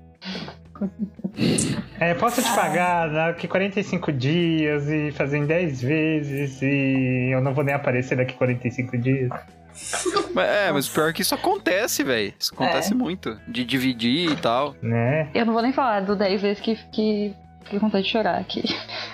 É, 1.99 2.13
posso 2.15 2.41
te 2.41 2.49
pagar 2.55 3.07
daqui 3.09 3.47
45 3.47 4.11
dias 4.11 4.87
e 4.89 5.11
fazer 5.11 5.37
em 5.37 5.45
10 5.45 5.81
vezes 5.81 6.59
e 6.61 7.29
eu 7.31 7.41
não 7.41 7.53
vou 7.53 7.63
nem 7.63 7.73
aparecer 7.75 8.15
daqui 8.15 8.33
45 8.35 8.97
dias. 8.97 9.29
Mas- 10.33 10.47
É, 10.47 10.71
mas 10.71 10.87
o 10.87 10.91
pior 10.93 11.09
é 11.09 11.13
que 11.13 11.21
isso 11.21 11.35
acontece, 11.35 12.03
velho. 12.03 12.33
Isso 12.39 12.53
acontece 12.53 12.91
É. 12.93 12.95
muito. 12.95 13.39
De 13.47 13.63
dividir 13.65 14.31
e 14.31 14.35
tal. 14.35 14.75
Né? 14.81 15.29
Eu 15.33 15.45
não 15.45 15.53
vou 15.53 15.61
nem 15.61 15.71
falar 15.73 16.01
do 16.01 16.15
10 16.15 16.41
vezes 16.41 16.59
que, 16.61 16.75
que 16.91 17.35
fiquei 17.67 17.79
com 17.79 17.85
vontade 17.87 18.05
de 18.05 18.11
chorar 18.11 18.37
aqui. 18.39 18.63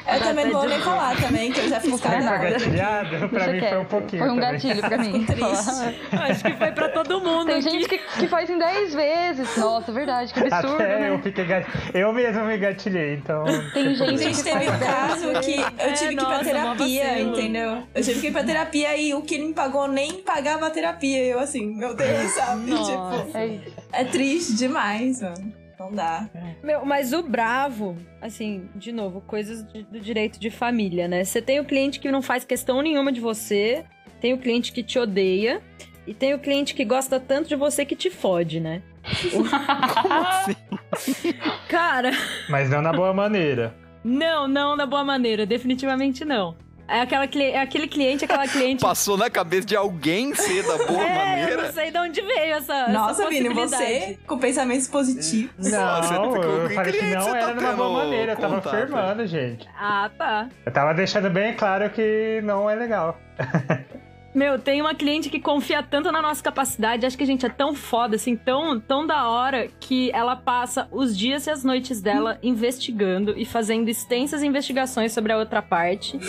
Eu 0.08 0.20
também 0.22 0.46
não 0.46 0.54
vou 0.54 0.70
nem 0.70 0.80
falar 0.80 1.16
também, 1.18 1.52
que 1.52 1.60
eu 1.60 1.68
já 1.70 1.80
fiz 1.80 1.90
Não 1.90 1.98
foi 1.98 2.10
gatilhado? 2.52 3.30
Pra 3.30 3.48
mim 3.48 3.60
foi 3.60 3.78
um 3.80 3.86
pouquinho. 3.86 4.22
Foi 4.24 4.32
um 4.32 4.36
também. 4.40 4.52
gatilho 4.52 4.82
pra 4.82 4.98
mim. 4.98 5.26
Acho 6.30 6.44
que 6.44 6.54
foi 6.54 6.72
pra 6.72 6.90
todo 6.90 7.20
mundo 7.22 7.46
Tem 7.48 7.56
aqui. 7.56 7.70
gente 7.70 7.88
que, 7.90 7.98
que 7.98 8.28
faz 8.28 8.50
em 8.50 8.58
10 8.58 8.94
vezes. 8.94 9.58
Nossa, 9.58 9.92
verdade, 9.92 10.34
que 10.34 10.40
absurdo, 10.40 10.76
Até 10.76 11.10
eu 11.10 11.16
né? 11.18 11.22
fiquei 11.24 11.46
gat... 11.46 11.66
Eu 11.94 12.14
mesmo 12.14 12.46
me 12.46 12.58
gatilhei, 12.58 13.16
então. 13.16 13.44
Tem 13.74 13.96
gente 13.96 14.18
Gente, 14.24 14.38
que 14.38 14.44
teve 14.44 14.70
um 14.70 14.80
caso 14.80 15.32
que 15.42 15.60
eu 15.60 15.66
É, 15.78 15.92
tive 15.94 16.16
que 16.16 16.22
ir 16.22 16.28
nossa, 16.28 16.40
pra 16.40 16.44
terapia, 16.44 17.20
entendeu? 17.22 17.84
Eu 17.94 18.04
tive 18.04 18.20
que 18.22 18.28
ir 18.28 18.32
pra 18.32 18.44
terapia 18.44 18.96
e 18.98 19.14
o 19.14 19.22
que 19.22 19.36
ele 19.36 19.48
me 19.48 19.54
pagou 19.54 19.88
nem 19.88 20.14
pagava 20.22 20.68
a 20.68 20.70
terapia. 20.70 21.24
Eu 21.26 21.40
assim, 21.40 21.66
meu 21.76 21.96
Deus, 21.96 22.32
sabe? 22.32 22.70
Nossa. 22.72 22.92
Tipo, 23.26 23.38
É 23.38 23.48
isso. 23.48 23.72
é 23.92 24.04
triste 24.04 24.54
demais, 24.56 25.22
mano. 25.22 25.63
Não 25.80 25.92
dá. 25.92 26.30
Meu, 26.64 26.86
mas 26.86 27.14
o 27.14 27.22
bravo, 27.24 27.96
assim, 28.22 28.70
de 28.76 28.92
novo, 28.92 29.22
coisas 29.22 29.64
de- 29.72 29.84
do 29.84 30.00
direito 30.00 30.40
de 30.40 30.50
família, 30.50 31.08
né? 31.08 31.24
Você 31.24 31.42
tem 31.42 31.60
o 31.60 31.66
cliente 31.66 32.00
que 32.00 32.12
não 32.12 32.22
faz 32.22 32.44
questão 32.46 32.82
nenhuma 32.82 33.12
de 33.12 33.20
você, 33.20 33.84
tem 34.22 34.34
o 34.34 34.38
cliente 34.38 34.72
que 34.72 34.84
te 34.84 34.98
odeia, 35.00 35.62
e 36.06 36.14
tem 36.14 36.34
o 36.34 36.40
cliente 36.40 36.74
que 36.76 36.84
gosta 36.86 37.20
tanto 37.20 37.48
de 37.50 37.56
você 37.56 37.86
que 37.86 37.96
te 37.96 38.10
fode, 38.10 38.60
né? 38.60 38.82
Como 39.32 40.14
assim? 40.14 41.34
Cara, 41.68 42.12
Mas 42.50 42.70
não 42.70 42.82
na 42.82 42.94
boa 42.94 43.14
maneira. 43.14 43.76
não, 44.04 44.48
não 44.48 44.78
da 44.78 44.86
boa 44.86 45.04
maneira, 45.04 45.46
definitivamente 45.46 46.24
não. 46.24 46.56
É, 46.88 47.02
aquela, 47.02 47.26
é 47.26 47.60
aquele 47.60 47.88
cliente, 47.88 48.26
aquela 48.26 48.48
cliente. 48.48 48.82
Passou 48.84 49.18
na 49.18 49.30
cabeça 49.30 49.66
de 49.66 49.76
alguém 49.76 50.36
ser 50.36 50.64
da 50.64 50.78
boa 50.86 51.04
é, 51.04 51.12
eu 51.12 51.16
maneira? 51.16 51.64
não 51.64 51.74
sei 51.74 51.92
de 51.92 51.98
onde 51.98 52.22
veio 52.22 52.56
essa. 52.56 52.88
Nossa, 52.90 53.30
Vini, 53.30 53.50
você 53.50 54.18
com 54.28 54.38
pensamentos 54.38 54.88
positivos. 54.88 55.72
Nossa, 55.72 56.14
Não, 56.14 56.32
o 56.32 56.36
eu 56.36 56.70
falei 56.72 56.94
que 56.94 57.06
não 57.06 57.26
tá 57.32 57.38
era 57.38 57.54
numa 57.54 57.74
boa 57.74 58.04
maneira. 58.04 58.34
Eu 58.34 58.38
tava 58.38 58.58
afirmando, 58.58 59.26
gente. 59.26 59.68
Ah, 59.78 60.12
tá. 60.18 60.50
Eu 60.66 60.72
tava 60.72 60.94
deixando 60.94 61.30
bem 61.30 61.56
claro 61.56 61.90
que 61.90 62.42
não 62.44 62.70
é 62.70 62.76
legal. 62.76 63.18
Meu, 64.34 64.58
tem 64.58 64.82
uma 64.82 64.96
cliente 64.96 65.30
que 65.30 65.40
confia 65.40 65.84
tanto 65.84 66.12
na 66.12 66.22
nossa 66.22 66.42
capacidade, 66.42 67.06
acho 67.06 67.18
que 67.18 67.24
a 67.24 67.28
gente 67.28 67.46
é 67.46 67.50
tão 67.50 67.76
foda, 67.76 68.16
assim, 68.16 68.36
tão, 68.36 68.80
tão 68.80 69.06
da 69.06 69.30
hora, 69.30 69.68
que 69.80 70.12
ela 70.12 70.36
passa 70.36 70.88
os 70.92 71.16
dias 71.16 71.46
e 71.46 71.52
as 71.52 71.64
noites 71.64 72.02
dela 72.02 72.40
investigando 72.44 73.34
e 73.38 73.46
fazendo 73.46 73.90
extensas 73.90 74.42
investigações 74.42 75.12
sobre 75.12 75.32
a 75.32 75.38
outra 75.38 75.62
parte. 75.62 76.18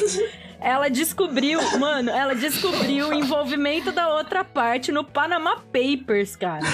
Ela 0.61 0.89
descobriu, 0.89 1.61
mano, 1.79 2.09
ela 2.09 2.35
descobriu 2.35 3.11
o 3.11 3.13
envolvimento 3.13 3.93
da 3.93 4.09
outra 4.15 4.43
parte 4.43 4.91
no 4.91 5.05
Panama 5.05 5.57
Papers, 5.57 6.37
cara. 6.37 6.65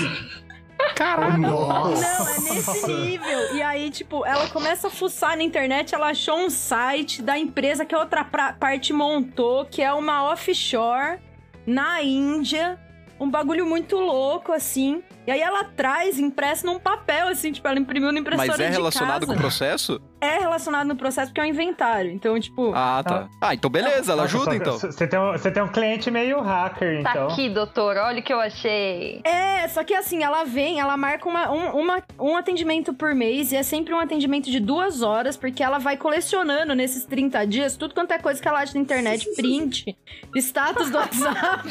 Caralho. 0.95 1.39
Não, 1.39 1.69
Nossa. 1.69 2.05
é 2.05 2.55
nesse 2.55 2.87
nível. 2.93 3.55
E 3.55 3.63
aí, 3.63 3.91
tipo, 3.91 4.25
ela 4.27 4.49
começa 4.49 4.89
a 4.89 4.91
fuçar 4.91 5.37
na 5.37 5.43
internet, 5.43 5.95
ela 5.95 6.09
achou 6.09 6.37
um 6.39 6.51
site 6.51 7.23
da 7.23 7.39
empresa 7.39 7.85
que 7.85 7.95
a 7.95 7.99
outra 7.99 8.25
parte 8.25 8.93
montou, 8.93 9.65
que 9.65 9.83
é 9.83 9.93
uma 9.93 10.31
offshore 10.31 11.19
na 11.67 12.03
Índia. 12.03 12.79
Um 13.19 13.31
bagulho 13.31 13.67
muito 13.67 13.97
louco, 13.97 14.51
assim. 14.51 15.03
E 15.27 15.31
aí 15.31 15.41
ela 15.41 15.65
traz 15.65 16.19
impresso 16.19 16.65
num 16.65 16.79
papel, 16.79 17.29
assim, 17.29 17.53
tipo, 17.53 17.69
ela 17.69 17.79
imprimiu 17.79 18.11
na 18.11 18.19
impressora 18.19 18.49
Mas 18.49 18.61
é 18.61 18.69
relacionado 18.69 19.27
com 19.27 19.35
o 19.35 19.37
processo? 19.37 20.01
É 20.21 20.39
relacionado 20.39 20.87
no 20.87 20.97
processo 20.97 21.29
porque 21.29 21.41
é 21.41 21.45
um 21.45 21.47
inventário. 21.47 22.11
Então, 22.11 22.39
tipo... 22.39 22.73
Ah, 22.75 23.03
tá. 23.05 23.29
Ah, 23.41 23.55
então 23.55 23.71
beleza, 23.71 24.13
ela 24.13 24.25
ajuda 24.25 24.45
só- 24.45 24.53
então. 24.55 24.79
Você 24.79 25.07
tem, 25.07 25.19
um, 25.19 25.33
você 25.33 25.51
tem 25.51 25.63
um 25.63 25.69
cliente 25.69 26.11
meio 26.11 26.41
hacker, 26.41 27.03
Tá 27.03 27.11
então. 27.11 27.29
aqui, 27.29 27.49
doutor, 27.49 27.97
olha 27.97 28.21
o 28.21 28.23
que 28.23 28.33
eu 28.33 28.41
achei. 28.41 29.21
É, 29.25 29.67
só 29.69 29.83
que 29.83 29.95
assim, 29.95 30.23
ela 30.23 30.45
vem, 30.45 30.79
ela 30.81 30.97
marca 30.97 31.29
uma, 31.29 31.51
um, 31.51 31.81
uma- 31.81 32.03
um 32.19 32.37
atendimento 32.37 32.93
por 32.93 33.15
mês 33.15 33.53
e 33.53 33.57
é 33.57 33.63
sempre 33.63 33.95
um 33.95 33.99
atendimento 33.99 34.51
de 34.51 34.61
duas 34.61 35.01
horas, 35.03 35.37
porque 35.37 35.63
ela 35.63 35.79
vai 35.79 35.97
colecionando 35.97 36.75
nesses 36.75 37.05
30 37.05 37.47
dias 37.47 37.77
tudo 37.77 37.95
quanto 37.95 38.13
é 38.13 38.19
coisa 38.19 38.41
que 38.41 38.47
ela 38.49 38.61
acha 38.61 38.75
na 38.75 38.81
internet, 38.81 39.27
print, 39.37 39.97
status 40.37 40.91
do 40.91 40.99
WhatsApp. 40.99 41.69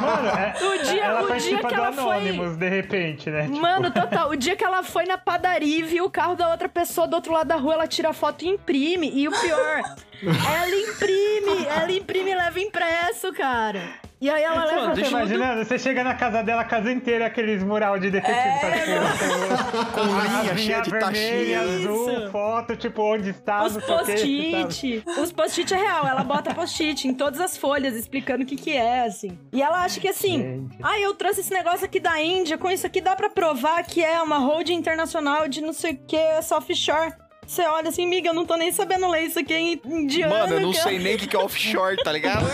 Mano, 0.00 0.28
é- 0.28 0.54
O 0.62 0.82
dia- 0.84 1.04
ela 1.04 1.18
o 1.20 1.20
dia 1.22 1.28
participa 1.28 1.68
que 1.68 1.74
ela 1.74 1.92
foi- 1.92 2.56
de 2.56 2.68
repente, 2.68 3.30
né? 3.30 3.42
Tipo, 3.44 3.60
Mano, 3.60 3.90
total, 3.90 4.30
o 4.30 4.36
dia 4.36 4.56
que 4.56 4.64
ela 4.64 4.82
foi 4.82 5.04
na 5.04 5.18
padaria 5.18 5.78
e 5.78 5.82
viu 5.82 6.04
o 6.04 6.10
carro 6.10 6.34
da 6.34 6.50
outra 6.50 6.61
pessoa 6.68 7.06
do 7.06 7.14
outro 7.14 7.32
lado 7.32 7.48
da 7.48 7.56
rua, 7.56 7.74
ela 7.74 7.86
tira 7.86 8.12
foto 8.12 8.44
e 8.44 8.48
imprime. 8.48 9.10
E 9.14 9.28
o 9.28 9.32
pior, 9.32 9.82
ela 10.22 10.76
imprime, 10.76 11.66
ela 11.66 11.92
imprime 11.92 12.30
e 12.30 12.34
leva 12.34 12.60
impresso, 12.60 13.32
cara. 13.32 14.00
E 14.22 14.30
aí 14.30 14.42
ela 14.44 14.64
leva 14.64 14.94
deixa 14.94 15.10
eu- 15.10 15.18
imaginando, 15.18 15.64
você 15.64 15.76
chega 15.76 16.04
na 16.04 16.14
casa 16.14 16.42
dela, 16.44 16.62
a 16.62 16.64
casa 16.64 16.92
inteira, 16.92 17.26
aqueles 17.26 17.60
mural 17.64 17.98
de 17.98 18.08
detetive, 18.08 18.60
sabe? 18.60 19.92
Com, 19.92 20.00
Com 20.00 20.40
linha 20.42 20.56
cheia 20.56 20.80
de 20.80 20.90
vermelha, 20.90 21.58
taxinha. 21.60 21.60
azul, 21.60 22.10
Isso. 22.12 22.30
foto, 22.30 22.76
tipo, 22.76 23.02
onde 23.02 23.30
está, 23.30 23.64
Os 23.64 23.76
post-it. 23.76 25.02
Os 25.20 25.32
post-it 25.32 25.74
é 25.74 25.76
real. 25.76 26.06
Ela 26.06 26.22
bota 26.22 26.54
post-it 26.54 27.08
em 27.08 27.14
todas 27.14 27.40
as 27.40 27.56
folhas 27.56 27.96
explicando 27.96 28.44
o 28.44 28.46
que 28.46 28.54
que 28.54 28.70
é, 28.76 29.06
assim. 29.06 29.36
E 29.52 29.60
ela 29.60 29.82
acha 29.84 29.98
que 29.98 30.06
assim, 30.06 30.68
ah, 30.82 31.00
eu 31.00 31.14
trouxe 31.14 31.40
esse 31.40 31.52
negócio 31.52 31.84
aqui 31.84 31.98
da 31.98 32.22
Índia, 32.22 32.56
com 32.56 32.70
isso 32.70 32.86
aqui 32.86 33.00
dá 33.00 33.16
pra 33.16 33.28
provar 33.28 33.82
que 33.84 34.04
é 34.04 34.22
uma 34.22 34.38
holding 34.38 34.74
internacional 34.74 35.48
de 35.48 35.60
não 35.60 35.72
sei 35.72 35.94
o 35.94 35.98
que, 36.06 36.16
essa 36.16 36.56
offshore. 36.56 37.12
Você 37.46 37.62
olha 37.62 37.88
assim, 37.88 38.06
miga, 38.06 38.28
eu 38.30 38.34
não 38.34 38.46
tô 38.46 38.56
nem 38.56 38.70
sabendo 38.72 39.08
ler 39.10 39.22
isso 39.24 39.38
aqui 39.38 39.52
em 39.54 39.80
indiano. 39.84 40.32
Mano, 40.34 40.54
eu 40.54 40.60
não 40.60 40.70
que 40.70 40.78
sei 40.80 40.98
nem 40.98 41.16
o 41.16 41.18
que 41.18 41.26
que 41.26 41.36
é 41.36 41.38
offshore, 41.38 41.96
tá 42.02 42.10
ligado? 42.12 42.46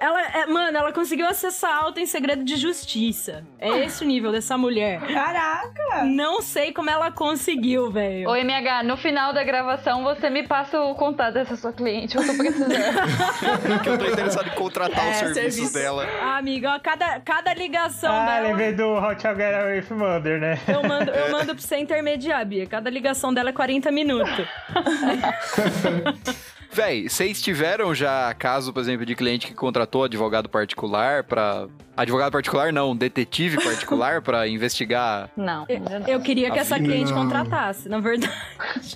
Ela, 0.00 0.20
é, 0.22 0.46
mano, 0.46 0.76
ela 0.78 0.92
conseguiu 0.92 1.26
acessar 1.26 1.82
alta 1.82 2.00
em 2.00 2.06
segredo 2.06 2.44
de 2.44 2.56
justiça. 2.56 3.44
É 3.58 3.80
esse 3.84 4.04
o 4.04 4.06
nível 4.06 4.30
dessa 4.30 4.56
mulher. 4.56 5.00
Caraca! 5.00 6.04
Não 6.04 6.40
sei 6.42 6.72
como 6.72 6.88
ela 6.90 7.10
conseguiu, 7.10 7.90
velho. 7.90 8.28
Ô, 8.28 8.36
MH, 8.36 8.82
no 8.84 8.96
final 8.96 9.32
da 9.32 9.42
gravação 9.42 10.04
você 10.04 10.30
me 10.30 10.46
passa 10.46 10.80
o 10.80 10.94
contato 10.94 11.34
dessa 11.34 11.56
sua 11.56 11.72
cliente, 11.72 12.16
eu 12.16 12.24
tô 12.24 12.34
precisando. 12.36 12.70
Porque 13.66 13.88
eu 13.88 13.98
tô 13.98 14.04
interessado 14.06 14.48
em 14.48 14.54
contratar 14.54 15.06
É, 15.06 15.10
os 15.10 15.16
serviços 15.16 15.54
serviço. 15.54 15.72
dela. 15.74 16.06
Ah, 16.22 16.36
amiga, 16.36 16.74
ó, 16.74 16.78
cada, 16.78 17.20
cada 17.20 17.52
ligação 17.54 18.12
Ah, 18.14 18.26
dela. 18.26 18.48
lembrei 18.48 18.72
do 18.72 18.92
Hot 18.94 19.20
Get 19.22 19.54
Away 19.54 19.80
with 19.80 19.90
Mother, 19.96 20.38
né? 20.38 20.58
Eu 20.68 20.82
mando, 20.86 21.10
eu 21.10 21.32
mando 21.32 21.54
pra 21.54 21.62
você 21.62 21.76
intermediar, 21.78 22.03
Bia. 22.46 22.66
Cada 22.66 22.90
ligação 22.90 23.32
dela 23.32 23.50
é 23.50 23.52
40 23.52 23.90
minutos. 23.90 24.46
Véi, 26.74 27.08
vocês 27.08 27.40
tiveram 27.40 27.94
já 27.94 28.34
caso, 28.34 28.72
por 28.72 28.80
exemplo, 28.80 29.06
de 29.06 29.14
cliente 29.14 29.46
que 29.46 29.54
contratou 29.54 30.04
advogado 30.04 30.48
particular 30.48 31.22
pra. 31.22 31.68
Advogado 31.96 32.32
particular 32.32 32.72
não, 32.72 32.94
detetive 32.96 33.62
particular 33.62 34.20
pra 34.22 34.46
investigar. 34.48 35.30
Não, 35.36 35.64
Eu, 35.68 35.80
não. 35.80 36.08
eu 36.08 36.20
queria 36.20 36.50
que 36.50 36.58
essa 36.58 36.76
Não. 36.78 36.84
cliente 36.84 37.12
contratasse, 37.12 37.88
na 37.88 38.00
verdade. 38.00 38.32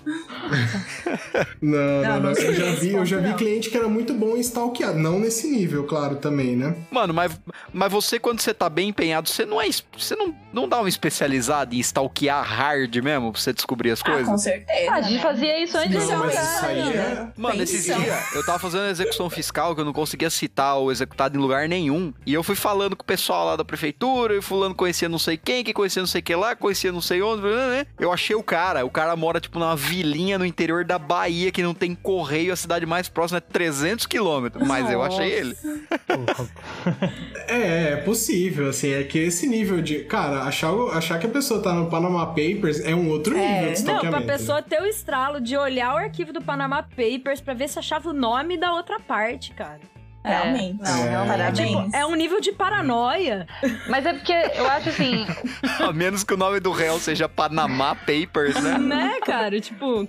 Não, 1.61 1.79
não, 1.79 2.03
Não, 2.03 2.03
não. 2.03 2.21
não 2.21 2.31
Eu 2.33 2.55
já 2.55 2.71
vi, 2.73 2.93
eu 2.95 3.07
já 3.07 3.19
vi 3.19 3.29
não. 3.29 3.37
cliente 3.37 3.71
que 3.71 3.77
era 3.77 3.89
muito 3.89 4.15
bom 4.15 4.37
em 4.37 4.41
stalkear. 4.41 4.95
Não 4.95 5.19
nesse 5.19 5.49
nível, 5.49 5.85
claro, 5.85 6.17
também, 6.17 6.57
né? 6.57 6.75
Mano, 6.91 7.13
mas, 7.15 7.39
mas 7.73 7.93
você, 7.93 8.19
quando 8.19 8.41
você 8.41 8.53
tá 8.55 8.69
bem 8.69 8.89
empenhado, 8.89 9.29
você 9.29 9.45
não 9.45 9.61
é. 9.61 9.69
Você 9.97 10.17
não, 10.17 10.35
não 10.53 10.69
dá 10.69 10.79
uma 10.79 10.89
especializada 10.89 11.75
em 11.75 11.79
stalkear 11.79 12.43
hard 12.45 12.95
mesmo 12.97 13.33
pra 13.33 13.41
você 13.41 13.53
descobrir 13.53 13.91
as 13.91 14.01
Ah, 14.01 14.05
coisas? 14.05 14.29
com 14.29 14.39
certeza. 14.39 14.91
Ah, 14.91 14.95
a 14.95 15.01
gente 15.03 15.15
né? 15.17 15.21
fazia 15.23 15.63
isso 15.63 15.77
antes 15.77 15.91
de 15.91 15.99
Não, 16.13 16.19
mas 16.19 16.33
jogar. 16.35 16.43
isso 16.57 16.67
aí 16.67 16.85
né? 16.85 17.33
é... 17.37 17.41
Mano, 17.41 17.63
esses 17.63 17.85
dias 17.85 18.35
eu 18.35 18.45
tava 18.45 18.59
fazendo 18.59 18.87
execução 18.87 19.29
fiscal 19.31 19.75
que 19.75 19.81
eu 19.81 19.85
não 19.85 19.93
conseguia 19.93 20.31
citar 20.31 20.79
o 20.79 20.91
executado 20.91 21.37
em 21.37 21.41
lugar 21.41 21.69
nenhum. 21.69 22.13
E 22.27 22.33
eu 22.35 22.43
fui 22.43 22.55
falando 22.57 22.88
com 22.97 23.03
o 23.03 23.07
pessoal 23.07 23.47
lá 23.47 23.57
da 23.57 23.65
prefeitura, 23.65 24.37
e 24.37 24.43
fulano 24.43 24.75
conhecia 24.75 25.09
não 25.09 25.19
sei 25.19 25.37
quem, 25.37 25.65
que 25.65 25.73
conhecia 25.73 26.01
não 26.03 26.07
sei 26.07 26.23
que 26.23 26.35
lá, 26.35 26.55
conhecia 26.57 26.93
não 26.93 27.01
sei 27.01 27.23
onde. 27.23 27.43
né? 27.43 27.87
Eu 27.99 28.13
achei 28.13 28.35
o 28.37 28.43
cara. 28.43 28.85
O 28.85 28.91
cara 28.91 29.15
mora, 29.17 29.41
tipo, 29.41 29.59
numa 29.59 29.77
vilinha 29.77 30.39
no 30.39 30.45
interior 30.47 30.85
da 30.85 30.99
Bahia 30.99 31.51
que 31.51 31.63
não 31.63 31.75
tem 31.75 31.95
correio. 31.95 32.53
A 32.53 32.57
cidade 32.57 32.87
mais 32.87 33.09
próxima 33.09 33.39
é 33.39 33.41
300 33.41 34.07
quilômetros. 34.07 34.67
Mas 34.67 34.91
eu 34.91 35.03
achei 35.03 35.31
ele. 35.31 35.57
É, 37.47 37.93
é 37.93 37.97
possível, 37.97 38.69
assim, 38.69 38.93
é 38.93 39.03
que 39.05 39.19
esse 39.19 39.47
nível 39.47 39.81
de. 39.81 40.01
Cara, 40.05 40.43
achar, 40.43 40.71
achar 40.93 41.19
que 41.19 41.27
a 41.27 41.31
pessoa 41.31 41.63
tá 41.63 41.73
no 41.73 41.89
Panama 41.89 42.27
Papers 42.27 42.81
é 42.81 42.95
um 42.95 43.09
outro 43.09 43.35
nível 43.37 43.73
de 43.73 43.83
Não, 43.85 44.01
pra 44.01 44.21
né? 44.21 44.27
pessoa 44.27 44.61
ter 44.63 44.81
o 44.83 44.87
estralo 44.87 45.41
de 45.41 45.57
olhar 45.57 45.95
o 45.95 45.97
arquivo 45.97 46.33
do 46.33 46.43
Panama 46.43 46.83
Papers 46.83 47.41
pra 47.41 47.55
ver 47.55 47.69
se 47.69 47.79
achava 47.79 48.11
o 48.11 48.13
nome 48.13 48.59
da 48.59 48.73
outra 48.75 49.01
parte, 49.01 49.53
cara. 49.53 49.81
Realmente. 50.25 50.83
Não, 50.83 51.05
É. 51.05 51.09
realmente. 51.09 51.37
Parabéns. 51.39 51.69
Tipo, 51.69 51.97
é 51.97 52.07
um 52.07 52.15
nível 52.15 52.41
de 52.41 52.53
paranoia. 52.53 53.47
Mas 53.89 54.05
é 54.05 54.13
porque 54.13 54.33
eu 54.33 54.69
acho 54.69 54.89
assim, 54.91 55.27
A 55.81 55.93
menos 55.93 56.25
que 56.25 56.35
o 56.35 56.37
nome 56.37 56.61
do 56.61 56.71
réu 56.73 56.99
seja 56.99 57.29
Panama 57.29 57.95
Papers, 57.95 58.61
né? 58.63 58.79
né, 58.79 59.19
cara? 59.25 59.61
Tipo, 59.61 60.03
o 60.03 60.09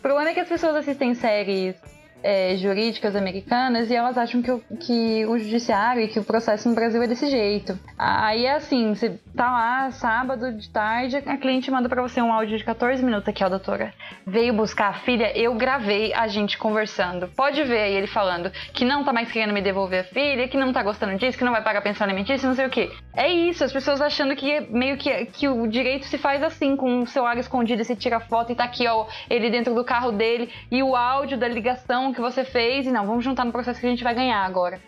problema 0.00 0.30
é 0.30 0.34
que 0.34 0.40
as 0.40 0.48
pessoas 0.48 0.76
assistem 0.76 1.14
séries 1.14 1.74
é, 2.22 2.56
jurídicas 2.56 3.16
americanas 3.16 3.90
e 3.90 3.94
elas 3.94 4.16
acham 4.16 4.42
que 4.42 4.50
o, 4.50 4.62
que 4.78 5.26
o 5.26 5.38
judiciário 5.38 6.02
e 6.02 6.08
que 6.08 6.18
o 6.18 6.24
processo 6.24 6.68
no 6.68 6.74
Brasil 6.74 7.02
é 7.02 7.06
desse 7.06 7.28
jeito. 7.28 7.78
Aí 7.98 8.46
é 8.46 8.54
assim, 8.54 8.94
você 8.94 9.18
tá 9.36 9.50
lá 9.50 9.90
sábado 9.90 10.52
de 10.52 10.68
tarde, 10.70 11.16
a 11.16 11.36
cliente 11.36 11.70
manda 11.70 11.88
pra 11.88 12.02
você 12.02 12.20
um 12.20 12.32
áudio 12.32 12.58
de 12.58 12.64
14 12.64 13.04
minutos 13.04 13.28
aqui, 13.28 13.44
ó, 13.44 13.48
doutora. 13.48 13.92
Veio 14.26 14.52
buscar 14.52 14.88
a 14.88 14.94
filha, 14.94 15.36
eu 15.36 15.54
gravei 15.54 16.12
a 16.12 16.26
gente 16.28 16.58
conversando. 16.58 17.28
Pode 17.28 17.62
ver 17.64 17.80
aí 17.80 17.94
ele 17.94 18.06
falando 18.06 18.50
que 18.72 18.84
não 18.84 19.04
tá 19.04 19.12
mais 19.12 19.30
querendo 19.30 19.52
me 19.52 19.62
devolver 19.62 20.00
a 20.00 20.04
filha, 20.04 20.48
que 20.48 20.56
não 20.56 20.72
tá 20.72 20.82
gostando 20.82 21.16
disso, 21.16 21.38
que 21.38 21.44
não 21.44 21.52
vai 21.52 21.62
pagar 21.62 21.80
pensão 21.82 22.06
alimentícia, 22.06 22.48
não 22.48 22.56
sei 22.56 22.66
o 22.66 22.70
quê. 22.70 22.90
É 23.14 23.28
isso, 23.28 23.64
as 23.64 23.72
pessoas 23.72 24.00
achando 24.00 24.34
que 24.36 24.50
é 24.50 24.60
meio 24.60 24.96
que, 24.96 25.26
que 25.26 25.48
o 25.48 25.66
direito 25.66 26.06
se 26.06 26.18
faz 26.18 26.42
assim, 26.42 26.76
com 26.76 27.00
o 27.00 27.06
celular 27.06 27.38
escondido, 27.38 27.84
você 27.84 27.96
tira 27.96 28.20
foto 28.20 28.52
e 28.52 28.54
tá 28.54 28.64
aqui, 28.64 28.86
ó, 28.86 29.06
ele 29.28 29.50
dentro 29.50 29.74
do 29.74 29.84
carro 29.84 30.12
dele 30.12 30.50
e 30.70 30.82
o 30.82 30.94
áudio 30.94 31.38
da 31.38 31.48
ligação 31.48 32.09
que 32.14 32.20
você 32.20 32.44
fez 32.44 32.86
e 32.86 32.90
não, 32.92 33.06
vamos 33.06 33.24
juntar 33.24 33.44
no 33.44 33.52
processo 33.52 33.80
que 33.80 33.86
a 33.86 33.90
gente 33.90 34.04
vai 34.04 34.14
ganhar 34.14 34.44
agora. 34.44 34.80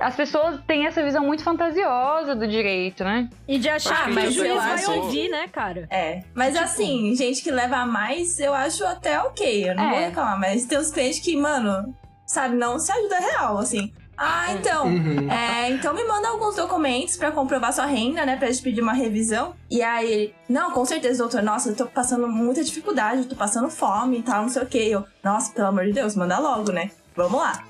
As 0.00 0.16
pessoas 0.16 0.60
têm 0.66 0.86
essa 0.86 1.02
visão 1.02 1.24
muito 1.26 1.42
fantasiosa 1.44 2.34
do 2.34 2.48
direito, 2.48 3.04
né? 3.04 3.28
e 3.46 3.58
de 3.58 3.68
achar 3.68 4.02
Ah, 4.02 4.04
que 4.04 4.10
o 4.10 4.14
mas 4.14 4.32
juiz 4.34 4.48
eu 4.48 4.56
vai 4.56 4.72
acho- 4.74 4.92
ouvir, 4.92 5.28
né, 5.28 5.46
cara? 5.48 5.86
É, 5.90 6.22
mas 6.34 6.56
assim, 6.56 7.14
gente 7.14 7.42
que 7.42 7.50
leva 7.50 7.76
a 7.78 7.86
mais, 7.86 8.38
eu 8.40 8.54
acho 8.54 8.84
até 8.86 9.20
ok, 9.20 9.68
eu 9.70 9.74
não 9.74 9.84
É. 9.84 9.90
vou 9.90 9.98
reclamar, 9.98 10.40
mas 10.40 10.64
tem 10.64 10.78
uns 10.78 10.90
clientes 10.90 11.18
que, 11.20 11.36
mano, 11.36 11.94
sabe, 12.24 12.56
não 12.56 12.78
se 12.78 12.90
ajuda 12.90 13.18
real, 13.18 13.58
assim. 13.58 13.92
Ah, 14.22 14.52
então, 14.52 14.86
Uhum. 14.86 15.30
é, 15.32 15.70
então 15.70 15.94
me 15.94 16.04
manda 16.04 16.28
alguns 16.28 16.54
documentos 16.54 17.16
pra 17.16 17.32
comprovar 17.32 17.72
sua 17.72 17.86
renda, 17.86 18.26
né, 18.26 18.36
pra 18.36 18.48
gente 18.50 18.60
pedir 18.62 18.82
uma 18.82 18.92
revisão. 18.92 19.54
E 19.70 19.80
aí 19.82 20.12
ele, 20.12 20.34
não, 20.46 20.72
com 20.72 20.84
certeza, 20.84 21.18
doutor, 21.22 21.42
nossa, 21.42 21.70
eu 21.70 21.74
tô 21.74 21.86
passando 21.86 22.28
muita 22.28 22.62
dificuldade, 22.62 23.22
eu 23.22 23.28
tô 23.28 23.34
passando 23.34 23.70
fome 23.70 24.18
e 24.18 24.22
tal, 24.22 24.42
não 24.42 24.48
sei 24.50 24.62
o 24.62 24.66
que. 24.66 24.90
Eu, 24.90 25.04
nossa, 25.24 25.50
pelo 25.52 25.68
amor 25.68 25.86
de 25.86 25.92
Deus, 25.92 26.14
manda 26.14 26.38
logo, 26.38 26.70
né? 26.70 26.90
Vamos 27.16 27.40
lá. 27.40 27.64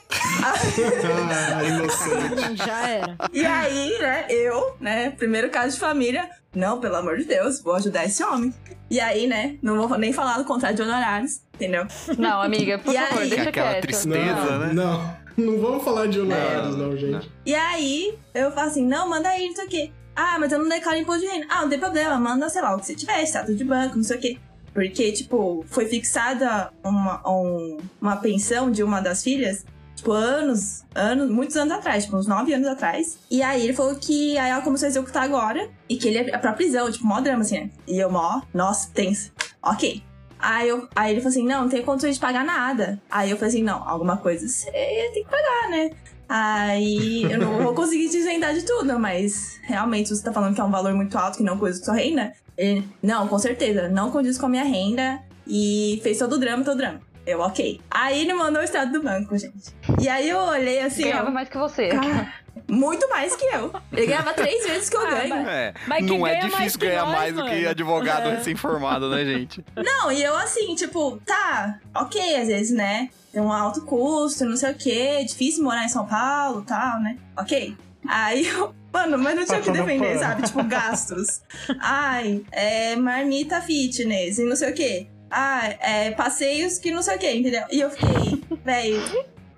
Ah, 0.45 0.55
inocente. 1.65 2.57
Já 2.57 2.89
era. 2.89 3.17
E 3.33 3.45
aí, 3.47 3.99
né, 4.01 4.27
eu, 4.29 4.77
né, 4.81 5.11
primeiro 5.11 5.51
caso 5.51 5.75
de 5.75 5.81
família, 5.81 6.29
não, 6.55 6.81
pelo 6.81 6.97
amor 6.97 7.17
de 7.17 7.25
Deus, 7.25 7.61
vou 7.63 7.75
ajudar 7.77 8.05
esse 8.05 8.23
homem. 8.25 8.53
E 8.91 8.99
aí, 9.01 9.27
né, 9.29 9.57
não 9.63 9.87
vou 9.89 9.97
nem 9.99 10.13
falar 10.13 10.37
do 10.39 10.45
contrato 10.45 10.75
de 10.75 10.83
honorários, 10.83 11.41
entendeu? 11.55 11.87
Não, 12.19 12.43
amiga, 12.43 12.79
por 12.81 12.93
E 12.93 12.99
favor, 12.99 13.23
aí? 13.23 13.31
deixa 13.31 13.49
Aquela 13.51 13.71
quieto. 13.71 13.83
tristeza. 13.83 14.35
Não, 14.35 14.59
né? 14.59 14.71
não. 14.73 15.20
Não 15.47 15.59
vamos 15.61 15.83
falar 15.85 16.07
de 16.07 16.21
honorários, 16.21 16.77
não, 16.77 16.97
gente. 16.97 17.31
E 17.47 17.55
aí, 17.55 18.15
eu 18.35 18.51
falo 18.53 18.69
assim, 18.69 18.85
não, 18.85 19.09
manda 19.09 19.29
aí, 19.29 19.47
não 19.49 19.57
sei 19.57 19.65
o 19.67 19.69
quê. 19.69 19.91
Ah, 20.15 20.37
mas 20.39 20.53
eu 20.53 20.59
não 20.59 20.69
declaro 20.69 20.99
imposto 20.99 21.21
de 21.23 21.27
renda. 21.29 21.47
Ah, 21.49 21.63
não 21.63 21.69
tem 21.69 21.79
problema, 21.79 22.19
manda, 22.19 22.49
sei 22.49 22.61
lá, 22.61 22.75
o 22.75 22.79
que 22.79 22.87
você 22.87 22.95
tiver, 22.95 23.23
status 23.25 23.57
de 23.57 23.65
banco, 23.65 23.97
não 23.97 24.05
sei 24.05 24.17
o 24.17 24.21
quê. 24.21 24.39
Porque, 24.75 25.13
tipo, 25.13 25.65
foi 25.69 25.87
fixada 25.87 26.71
uma, 26.85 27.23
um- 27.29 27.79
uma 28.01 28.17
pensão 28.17 28.71
de 28.71 28.83
uma 28.83 29.01
das 29.01 29.23
filhas 29.23 29.65
tipo, 29.97 30.13
anos, 30.13 30.83
anos, 30.95 31.29
muitos 31.31 31.57
anos 31.57 31.75
atrás, 31.75 32.05
tipo, 32.05 32.17
uns 32.17 32.27
nove 32.27 32.55
anos 32.55 32.67
atrás. 32.69 33.19
E 33.31 33.43
aí 33.43 33.63
ele 33.65 33.73
falou 33.75 33.95
que 33.97 34.37
aí 34.39 34.51
ela 34.51 34.63
começou 34.63 34.87
a 34.87 34.89
executar 34.89 35.23
agora 35.25 35.69
e 35.89 35.97
que 35.97 36.09
ele 36.09 36.19
é 36.31 36.39
pra 36.39 36.53
prisão, 36.55 36.91
tipo, 36.91 37.07
mó 37.07 37.21
drama, 37.21 37.43
assim, 37.43 37.61
né? 37.61 37.71
E 37.87 37.99
eu, 37.99 38.11
mó, 38.11 38.41
nossa, 38.55 38.89
tenso. 38.95 39.31
Ok. 39.63 40.03
Aí, 40.41 40.69
eu, 40.69 40.89
aí 40.95 41.13
ele 41.13 41.21
falou 41.21 41.31
assim: 41.31 41.47
não, 41.47 41.63
não 41.63 41.69
tem 41.69 41.83
condições 41.83 42.15
de 42.17 42.21
pagar 42.21 42.45
nada. 42.45 43.01
Aí 43.11 43.31
eu 43.31 43.37
falei 43.37 43.51
assim: 43.51 43.63
não, 43.63 43.87
alguma 43.89 44.17
coisa 44.17 44.49
você 44.49 44.71
tem 44.71 45.25
que 45.25 45.31
pagar, 45.31 45.71
né? 45.71 45.91
Aí 46.29 47.25
eu 47.25 47.39
não 47.39 47.59
vou 47.63 47.75
conseguir 47.75 48.09
te 48.09 48.19
isentar 48.19 48.55
de 48.55 48.65
tudo, 48.65 48.99
mas 48.99 49.59
realmente 49.63 50.11
você 50.11 50.23
tá 50.23 50.33
falando 50.33 50.55
que 50.55 50.61
é 50.61 50.65
um 50.65 50.71
valor 50.71 50.95
muito 50.95 51.19
alto, 51.19 51.39
que 51.39 51.43
não 51.43 51.59
coisa 51.59 51.79
com 51.79 51.87
sua 51.87 51.95
renda. 51.95 52.33
Ele, 52.57 52.87
não, 53.03 53.27
com 53.27 53.39
certeza, 53.39 53.89
não 53.89 54.11
condiz 54.11 54.39
com 54.39 54.47
a 54.47 54.49
minha 54.49 54.65
renda. 54.65 55.21
E 55.47 55.99
fez 56.05 56.19
todo 56.19 56.35
o 56.35 56.39
drama, 56.39 56.63
todo 56.63 56.75
o 56.75 56.79
drama. 56.79 57.01
Eu, 57.27 57.41
ok. 57.41 57.81
Aí 57.91 58.21
ele 58.23 58.33
mandou 58.33 58.61
o 58.61 58.65
extrato 58.65 58.93
do 58.93 59.03
banco, 59.03 59.37
gente. 59.37 59.75
E 60.01 60.09
aí 60.09 60.29
eu 60.29 60.39
olhei 60.39 60.81
assim, 60.81 61.03
Ganhava 61.05 61.29
ó, 61.29 61.33
mais 61.33 61.49
que 61.49 61.59
você. 61.59 61.89
cara, 61.89 62.33
muito 62.69 63.09
mais 63.09 63.35
que 63.35 63.45
eu. 63.47 63.73
Ele 63.93 64.07
ganhava 64.07 64.33
três 64.33 64.65
vezes 64.67 64.89
que 64.89 64.97
eu 64.97 65.01
Ah, 65.07 65.11
ganho. 65.11 65.35
É, 65.49 65.75
Mas 65.87 66.07
não 66.07 66.27
é 66.27 66.41
difícil 66.41 66.79
ganhar 66.81 67.05
nós, 67.05 67.15
mais 67.17 67.35
do 67.35 67.45
que 67.45 67.67
advogado 67.67 68.29
É. 68.29 68.37
recém-formado, 68.37 69.09
né, 69.11 69.25
gente? 69.25 69.65
Não, 69.77 70.11
e 70.13 70.23
eu 70.23 70.37
assim, 70.37 70.75
tipo, 70.75 71.17
tá, 71.27 71.79
ok, 71.95 72.37
às 72.37 72.49
vezes, 72.49 72.71
né? 72.77 73.09
Tem 73.33 73.41
um 73.41 73.53
alto 73.53 73.83
custo, 73.83 74.45
não 74.45 74.57
sei 74.57 74.73
o 74.73 74.75
quê, 74.75 75.25
difícil 75.25 75.63
morar 75.63 75.85
em 75.85 75.89
São 75.89 76.05
Paulo 76.07 76.63
e 76.63 76.67
tal, 76.67 77.01
né? 77.01 77.17
Ok. 77.37 77.77
Aí 78.09 78.47
eu. 78.49 78.75
Mano, 78.93 79.17
mas 79.19 79.37
não 79.37 79.45
tinha 79.45 79.59
o 79.59 79.63
que 79.63 79.69
Passando 79.71 79.87
defender, 79.87 80.19
sabe? 80.19 80.43
Tipo, 80.43 80.65
gastos. 80.65 81.43
Ai, 81.81 82.43
é 82.51 82.97
marmita 82.97 83.61
fitness 83.61 84.39
e 84.39 84.45
não 84.45 84.57
sei 84.57 84.71
o 84.71 84.75
quê. 84.75 85.07
Ah, 85.31 85.61
é 85.81 86.11
passeios 86.11 86.77
que 86.79 86.91
não 86.91 87.01
sei 87.03 87.15
o 87.15 87.19
quê, 87.21 87.33
entendeu? 87.33 87.63
E 87.71 87.81
eu 87.81 87.89
fiquei, 87.89 88.43
velho. 88.65 89.01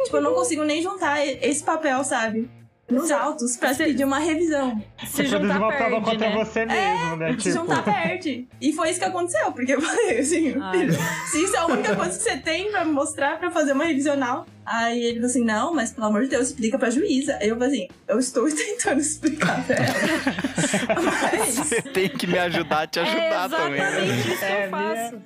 Tipo, 0.05 0.17
eu 0.19 0.21
não 0.21 0.35
consigo 0.35 0.65
nem 0.65 0.83
juntar 0.83 1.27
esse 1.27 1.63
papel, 1.65 2.05
sabe? 2.05 2.51
Nos 2.93 3.11
autos 3.11 3.57
pra 3.57 3.75
pedir 3.75 4.05
uma 4.05 4.19
revisão. 4.19 4.83
Se 4.99 5.07
Você 5.07 5.29
produz 5.29 5.43
juntar 5.53 5.59
uma 5.59 5.69
prova 5.73 5.91
perde, 5.91 6.05
contra 6.11 6.29
né? 6.31 6.45
você 6.45 6.67
mesmo, 6.67 7.17
né? 7.17 7.37
Se 7.41 7.53
juntar, 7.53 7.83
perde. 7.85 8.49
E 8.61 8.73
foi 8.73 8.91
isso 8.91 8.99
que 8.99 9.05
aconteceu, 9.05 9.53
porque 9.53 9.73
eu 9.75 9.81
falei 9.81 10.19
assim, 10.19 10.55
Ai. 10.61 10.89
se 11.31 11.43
isso 11.45 11.57
é 11.57 11.59
a 11.59 11.67
única 11.67 11.97
coisa 11.97 12.17
que 12.17 12.23
você 12.23 12.37
tem 12.37 12.71
pra 12.71 12.85
me 12.85 12.93
mostrar 12.93 13.39
pra 13.39 13.51
fazer 13.51 13.73
uma 13.73 13.85
revisional. 13.85 14.47
Aí 14.65 15.03
ele 15.03 15.15
falou 15.15 15.27
assim, 15.27 15.45
não, 15.45 15.75
mas 15.75 15.91
pelo 15.93 16.07
amor 16.07 16.23
de 16.23 16.29
Deus, 16.29 16.49
explica 16.49 16.79
pra 16.79 16.89
juíza. 16.89 17.37
Aí 17.41 17.49
eu 17.49 17.59
falei 17.59 17.69
assim, 17.83 17.89
eu 18.07 18.19
estou 18.19 18.47
tentando 18.55 19.01
explicar 19.01 19.65
pra 19.67 19.77
ela. 19.77 21.03
mas... 21.03 21.55
Você 21.57 21.83
tem 21.83 22.09
que 22.09 22.27
me 22.27 22.39
ajudar 22.39 22.83
a 22.83 22.87
te 22.87 23.01
ajudar 23.01 23.23
é 23.23 23.49
também. 23.49 23.81
né? 23.81 23.89
exatamente 23.89 24.29
isso 24.29 24.39
que 24.39 24.45
É, 24.45 24.67
eu 24.67 24.71
faço. 24.71 25.23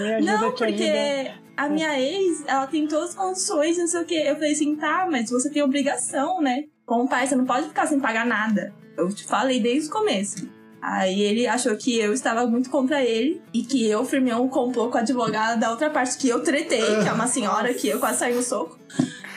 Me 0.00 0.14
ajuda 0.14 0.32
Não, 0.32 0.52
porque 0.52 1.30
a 1.56 1.68
minha 1.68 2.00
ex, 2.00 2.42
ela 2.46 2.66
tem 2.66 2.86
todas 2.86 3.10
as 3.10 3.14
condições, 3.14 3.78
não 3.78 3.86
sei 3.86 4.00
o 4.00 4.04
quê. 4.04 4.24
Eu 4.26 4.34
falei 4.34 4.52
assim, 4.52 4.74
tá, 4.76 5.06
mas 5.10 5.30
você 5.30 5.50
tem 5.50 5.62
obrigação, 5.62 6.40
né? 6.40 6.64
Como 6.90 7.08
pai, 7.08 7.24
você 7.24 7.36
não 7.36 7.44
pode 7.44 7.68
ficar 7.68 7.86
sem 7.86 8.00
pagar 8.00 8.26
nada. 8.26 8.74
Eu 8.98 9.08
te 9.14 9.22
falei 9.24 9.60
desde 9.60 9.88
o 9.88 9.92
começo. 9.92 10.48
Aí 10.82 11.22
ele 11.22 11.46
achou 11.46 11.76
que 11.76 11.96
eu 11.96 12.12
estava 12.12 12.44
muito 12.48 12.68
contra 12.68 13.00
ele 13.00 13.40
e 13.54 13.62
que 13.62 13.88
eu 13.88 14.04
firmei 14.04 14.34
um 14.34 14.48
complô 14.48 14.88
com 14.88 14.98
a 14.98 15.00
advogada 15.00 15.56
da 15.56 15.70
outra 15.70 15.88
parte 15.88 16.18
que 16.18 16.28
eu 16.28 16.42
tretei, 16.42 16.80
que 17.00 17.08
é 17.08 17.12
uma 17.12 17.28
senhora 17.28 17.72
que 17.72 17.86
eu 17.88 18.00
quase 18.00 18.18
saí 18.18 18.34
no 18.34 18.42
soco. 18.42 18.76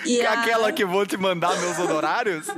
E 0.03 0.15
Que 0.15 0.21
é 0.21 0.25
a- 0.25 0.41
Aquela 0.41 0.71
que 0.71 0.83
vou 0.83 1.05
te 1.05 1.15
mandar 1.15 1.55
meus 1.59 1.77
honorários? 1.77 2.47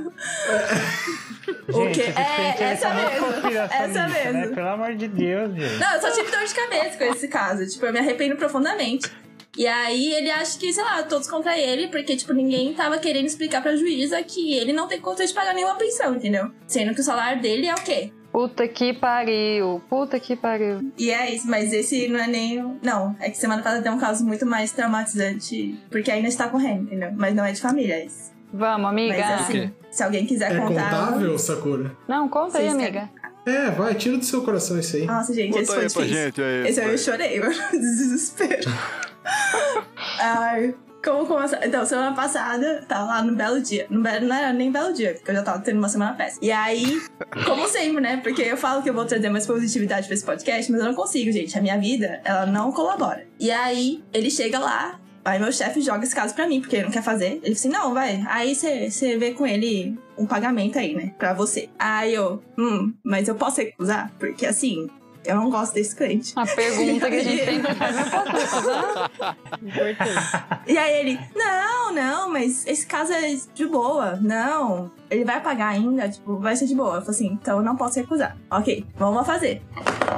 O 1.68 1.92
quê? 1.92 2.12
É, 2.16 2.52
que 2.52 2.62
essa 2.64 2.92
mesmo. 2.92 3.26
Essa 3.70 4.06
Né? 4.08 4.32
mesmo. 4.32 4.54
Pelo 4.54 4.68
amor 4.68 4.94
de 4.94 5.06
Deus, 5.08 5.54
gente. 5.54 5.76
Não, 5.78 5.94
eu 5.94 6.00
só 6.00 6.10
tive 6.10 6.30
dor 6.30 6.44
de 6.44 6.54
cabeça 6.54 6.98
com 6.98 7.04
esse 7.04 7.28
caso. 7.28 7.66
Tipo, 7.66 7.86
eu 7.86 7.92
me 7.92 7.98
arrependo 8.00 8.34
profundamente. 8.36 9.08
E 9.56 9.66
aí 9.66 10.12
ele 10.14 10.30
acha 10.30 10.58
que, 10.58 10.72
sei 10.72 10.84
lá, 10.84 11.02
todos 11.02 11.28
contra 11.28 11.58
ele, 11.58 11.88
porque, 11.88 12.14
tipo, 12.16 12.32
ninguém 12.32 12.74
tava 12.74 12.98
querendo 12.98 13.26
explicar 13.26 13.62
pra 13.62 13.74
juíza 13.76 14.22
que 14.22 14.54
ele 14.54 14.72
não 14.72 14.86
tem 14.86 15.00
condições 15.00 15.30
de 15.30 15.34
pagar 15.34 15.54
nenhuma 15.54 15.76
pensão, 15.76 16.14
entendeu? 16.14 16.50
Sendo 16.66 16.94
que 16.94 17.00
o 17.00 17.04
salário 17.04 17.40
dele 17.40 17.66
é 17.66 17.72
o 17.74 17.82
quê? 17.82 18.12
Puta 18.30 18.68
que 18.68 18.92
pariu. 18.92 19.82
Puta 19.88 20.20
que 20.20 20.36
pariu. 20.36 20.92
E 20.98 21.10
é 21.10 21.34
isso, 21.34 21.48
mas 21.48 21.72
esse 21.72 22.06
não 22.06 22.20
é 22.20 22.26
nem. 22.26 22.78
Não, 22.82 23.16
é 23.18 23.30
que 23.30 23.38
semana 23.38 23.62
passada 23.62 23.82
tem 23.82 23.90
um 23.90 23.98
caso 23.98 24.26
muito 24.26 24.44
mais 24.44 24.72
traumatizante, 24.72 25.80
porque 25.90 26.10
ainda 26.10 26.28
está 26.28 26.46
correndo, 26.48 26.82
entendeu? 26.82 27.12
Mas 27.16 27.34
não 27.34 27.44
é 27.44 27.52
de 27.52 27.60
família, 27.60 27.94
é 27.94 28.04
isso. 28.04 28.30
Vamos, 28.52 28.90
amiga. 28.90 29.16
Mas 29.18 29.40
assim, 29.40 29.72
se 29.90 30.02
alguém 30.02 30.26
quiser 30.26 30.52
É 30.54 30.58
contar. 30.60 30.84
contável, 30.90 31.38
Sakura? 31.38 31.96
Não, 32.06 32.28
conta 32.28 32.58
aí, 32.58 32.68
amiga. 32.68 33.08
É, 33.46 33.70
vai, 33.70 33.94
tira 33.94 34.16
do 34.18 34.24
seu 34.24 34.42
coração 34.42 34.78
isso 34.78 34.96
aí. 34.96 35.06
Nossa, 35.06 35.32
gente, 35.32 35.56
esse 35.56 35.72
Conta 35.72 35.72
foi 35.74 35.84
aí 35.84 35.92
pra 35.92 36.02
difícil. 36.02 36.24
gente 36.24 36.42
aí. 36.42 36.68
Esse 36.68 36.80
aí 36.80 36.90
eu 36.90 36.98
chorei, 36.98 37.40
mano. 37.40 37.54
Desespero. 37.72 38.70
Ai, 40.18 40.74
como 41.04 41.26
começar? 41.26 41.64
Então, 41.64 41.86
semana 41.86 42.14
passada, 42.14 42.84
tava 42.88 43.04
lá 43.04 43.22
no 43.22 43.34
belo 43.36 43.60
dia. 43.60 43.86
No 43.88 44.02
belo, 44.02 44.26
não 44.26 44.34
era 44.34 44.52
nem 44.52 44.72
belo 44.72 44.92
dia, 44.92 45.14
porque 45.14 45.30
eu 45.30 45.36
já 45.36 45.42
tava 45.42 45.60
tendo 45.60 45.78
uma 45.78 45.88
semana 45.88 46.14
péssima. 46.14 46.44
E 46.44 46.50
aí, 46.50 47.00
como 47.44 47.68
sempre, 47.68 48.00
né? 48.00 48.16
Porque 48.16 48.42
eu 48.42 48.56
falo 48.56 48.82
que 48.82 48.90
eu 48.90 48.94
vou 48.94 49.04
trazer 49.04 49.28
mais 49.28 49.46
positividade 49.46 50.06
pra 50.06 50.14
esse 50.14 50.24
podcast, 50.24 50.70
mas 50.72 50.80
eu 50.80 50.86
não 50.86 50.94
consigo, 50.94 51.30
gente. 51.30 51.56
A 51.56 51.62
minha 51.62 51.78
vida, 51.78 52.20
ela 52.24 52.46
não 52.46 52.72
colabora. 52.72 53.26
E 53.38 53.50
aí, 53.50 54.02
ele 54.12 54.30
chega 54.30 54.58
lá. 54.58 54.98
Aí 55.24 55.40
meu 55.40 55.50
chefe 55.50 55.80
joga 55.80 56.04
esse 56.04 56.14
caso 56.14 56.34
pra 56.34 56.46
mim, 56.46 56.60
porque 56.60 56.76
ele 56.76 56.84
não 56.84 56.92
quer 56.92 57.02
fazer. 57.02 57.40
Ele 57.42 57.42
fala 57.42 57.52
assim, 57.52 57.68
não, 57.68 57.94
vai. 57.94 58.24
Aí 58.28 58.54
você 58.54 59.16
vê 59.16 59.32
com 59.32 59.44
ele 59.44 59.98
um 60.16 60.24
pagamento 60.24 60.78
aí, 60.78 60.94
né? 60.94 61.12
Pra 61.18 61.34
você. 61.34 61.68
Aí 61.76 62.14
eu, 62.14 62.40
hum, 62.56 62.92
mas 63.02 63.26
eu 63.26 63.34
posso 63.34 63.60
recusar? 63.60 64.12
Porque 64.20 64.46
assim, 64.46 64.88
eu 65.26 65.36
não 65.36 65.50
gosto 65.50 65.74
desse 65.74 65.94
cliente. 65.94 66.32
A 66.36 66.46
pergunta 66.46 67.08
que 67.08 67.16
a 67.16 67.24
gente 67.24 67.44
sempre 67.44 67.74
faz, 67.74 67.96
mas 67.96 68.08
posso 68.08 68.30
recusar? 68.30 69.10
Importante. 69.62 70.56
E 70.66 70.76
aí 70.76 71.00
ele, 71.00 71.20
não, 71.34 71.92
não, 71.92 72.32
mas 72.32 72.66
esse 72.66 72.84
caso 72.86 73.12
é 73.12 73.36
de 73.54 73.66
boa. 73.66 74.16
Não, 74.16 74.90
ele 75.08 75.24
vai 75.24 75.40
pagar 75.40 75.68
ainda, 75.68 76.08
tipo, 76.08 76.38
vai 76.38 76.56
ser 76.56 76.66
de 76.66 76.74
boa. 76.74 76.96
Eu 76.96 77.02
falei 77.02 77.10
assim, 77.10 77.26
então 77.26 77.58
eu 77.58 77.62
não 77.62 77.76
posso 77.76 78.00
recusar. 78.00 78.36
Ok, 78.50 78.84
vamos 78.96 79.16
lá 79.16 79.24
fazer. 79.24 79.62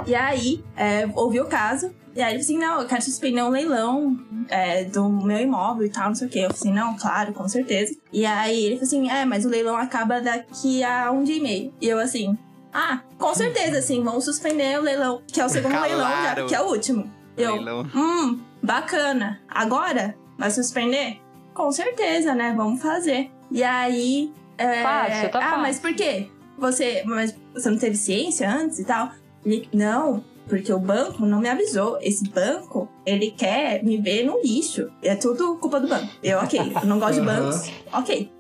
E 0.07 0.15
aí, 0.15 0.65
é, 0.77 1.09
ouvi 1.15 1.41
o 1.41 1.47
caso. 1.47 1.93
E 2.17 2.23
aí 2.23 2.35
ele 2.35 2.43
falou 2.43 2.59
assim, 2.59 2.59
não, 2.59 2.81
eu 2.81 2.89
quero 2.89 3.03
suspender 3.03 3.43
um 3.43 3.51
leilão 3.51 4.19
é, 4.49 4.85
do 4.85 5.09
meu 5.09 5.39
imóvel 5.39 5.87
e 5.87 5.91
tal, 5.91 6.09
não 6.09 6.15
sei 6.15 6.27
o 6.27 6.31
quê. 6.31 6.39
Eu 6.41 6.55
falei 6.55 6.57
assim, 6.57 6.73
não, 6.73 6.97
claro, 6.97 7.33
com 7.33 7.47
certeza. 7.49 7.95
E 8.13 8.25
aí 8.25 8.65
ele 8.65 8.75
falou 8.77 8.87
assim, 8.87 9.11
é, 9.11 9.25
mas 9.25 9.45
o 9.45 9.49
leilão 9.49 9.77
acaba 9.77 10.21
daqui 10.21 10.83
a 10.83 11.13
um 11.13 11.23
dia 11.23 11.37
e 11.37 11.41
meio. 11.41 11.75
E 11.81 11.87
eu 11.87 11.99
assim, 11.99 12.37
ah, 12.79 13.01
com 13.19 13.35
certeza, 13.35 13.83
sim, 13.83 14.05
vamos 14.05 14.25
suspender 14.25 14.79
o 14.79 14.83
leilão, 14.83 15.21
que 15.27 15.41
é 15.41 15.45
o 15.45 15.49
segundo 15.49 15.73
Claro. 15.73 15.89
leilão, 15.89 16.09
já, 16.09 16.47
que 16.47 16.55
é 16.55 16.61
o 16.61 16.67
último. 16.67 17.11
Eu, 17.37 17.57
Leilão. 17.57 17.91
Hum, 17.95 18.41
bacana. 18.63 19.41
Agora? 19.49 20.15
Vai 20.39 20.51
suspender? 20.51 21.21
Com 21.53 21.73
certeza, 21.73 22.35
né? 22.35 22.55
Vamos 22.57 22.81
fazer. 22.81 23.31
E 23.51 23.65
aí. 23.65 24.33
É... 24.57 24.83
Fácil, 24.83 25.31
tá 25.31 25.39
ah, 25.39 25.43
fácil. 25.43 25.59
mas 25.59 25.79
por 25.81 25.95
quê? 25.95 26.29
Você. 26.57 27.03
Mas 27.05 27.35
você 27.53 27.71
não 27.71 27.79
teve 27.79 27.97
ciência 27.97 28.49
antes 28.49 28.79
e 28.79 28.85
tal? 28.85 29.11
Ele, 29.45 29.69
não, 29.73 30.25
porque 30.49 30.73
o 30.73 30.79
banco 30.79 31.27
não 31.27 31.41
me 31.41 31.49
avisou. 31.49 31.99
Esse 32.01 32.29
banco, 32.29 32.89
ele 33.05 33.33
quer 33.33 33.83
me 33.85 33.99
ver 33.99 34.25
no 34.25 34.41
lixo. 34.41 34.91
É 35.03 35.17
tudo 35.17 35.57
culpa 35.57 35.81
do 35.81 35.89
banco. 35.89 36.09
Eu, 36.23 36.39
ok, 36.39 36.73
eu 36.83 36.87
não 36.87 36.99
gosto 36.99 37.15
de 37.15 37.23
bancos. 37.27 37.71
Ok. 37.93 38.33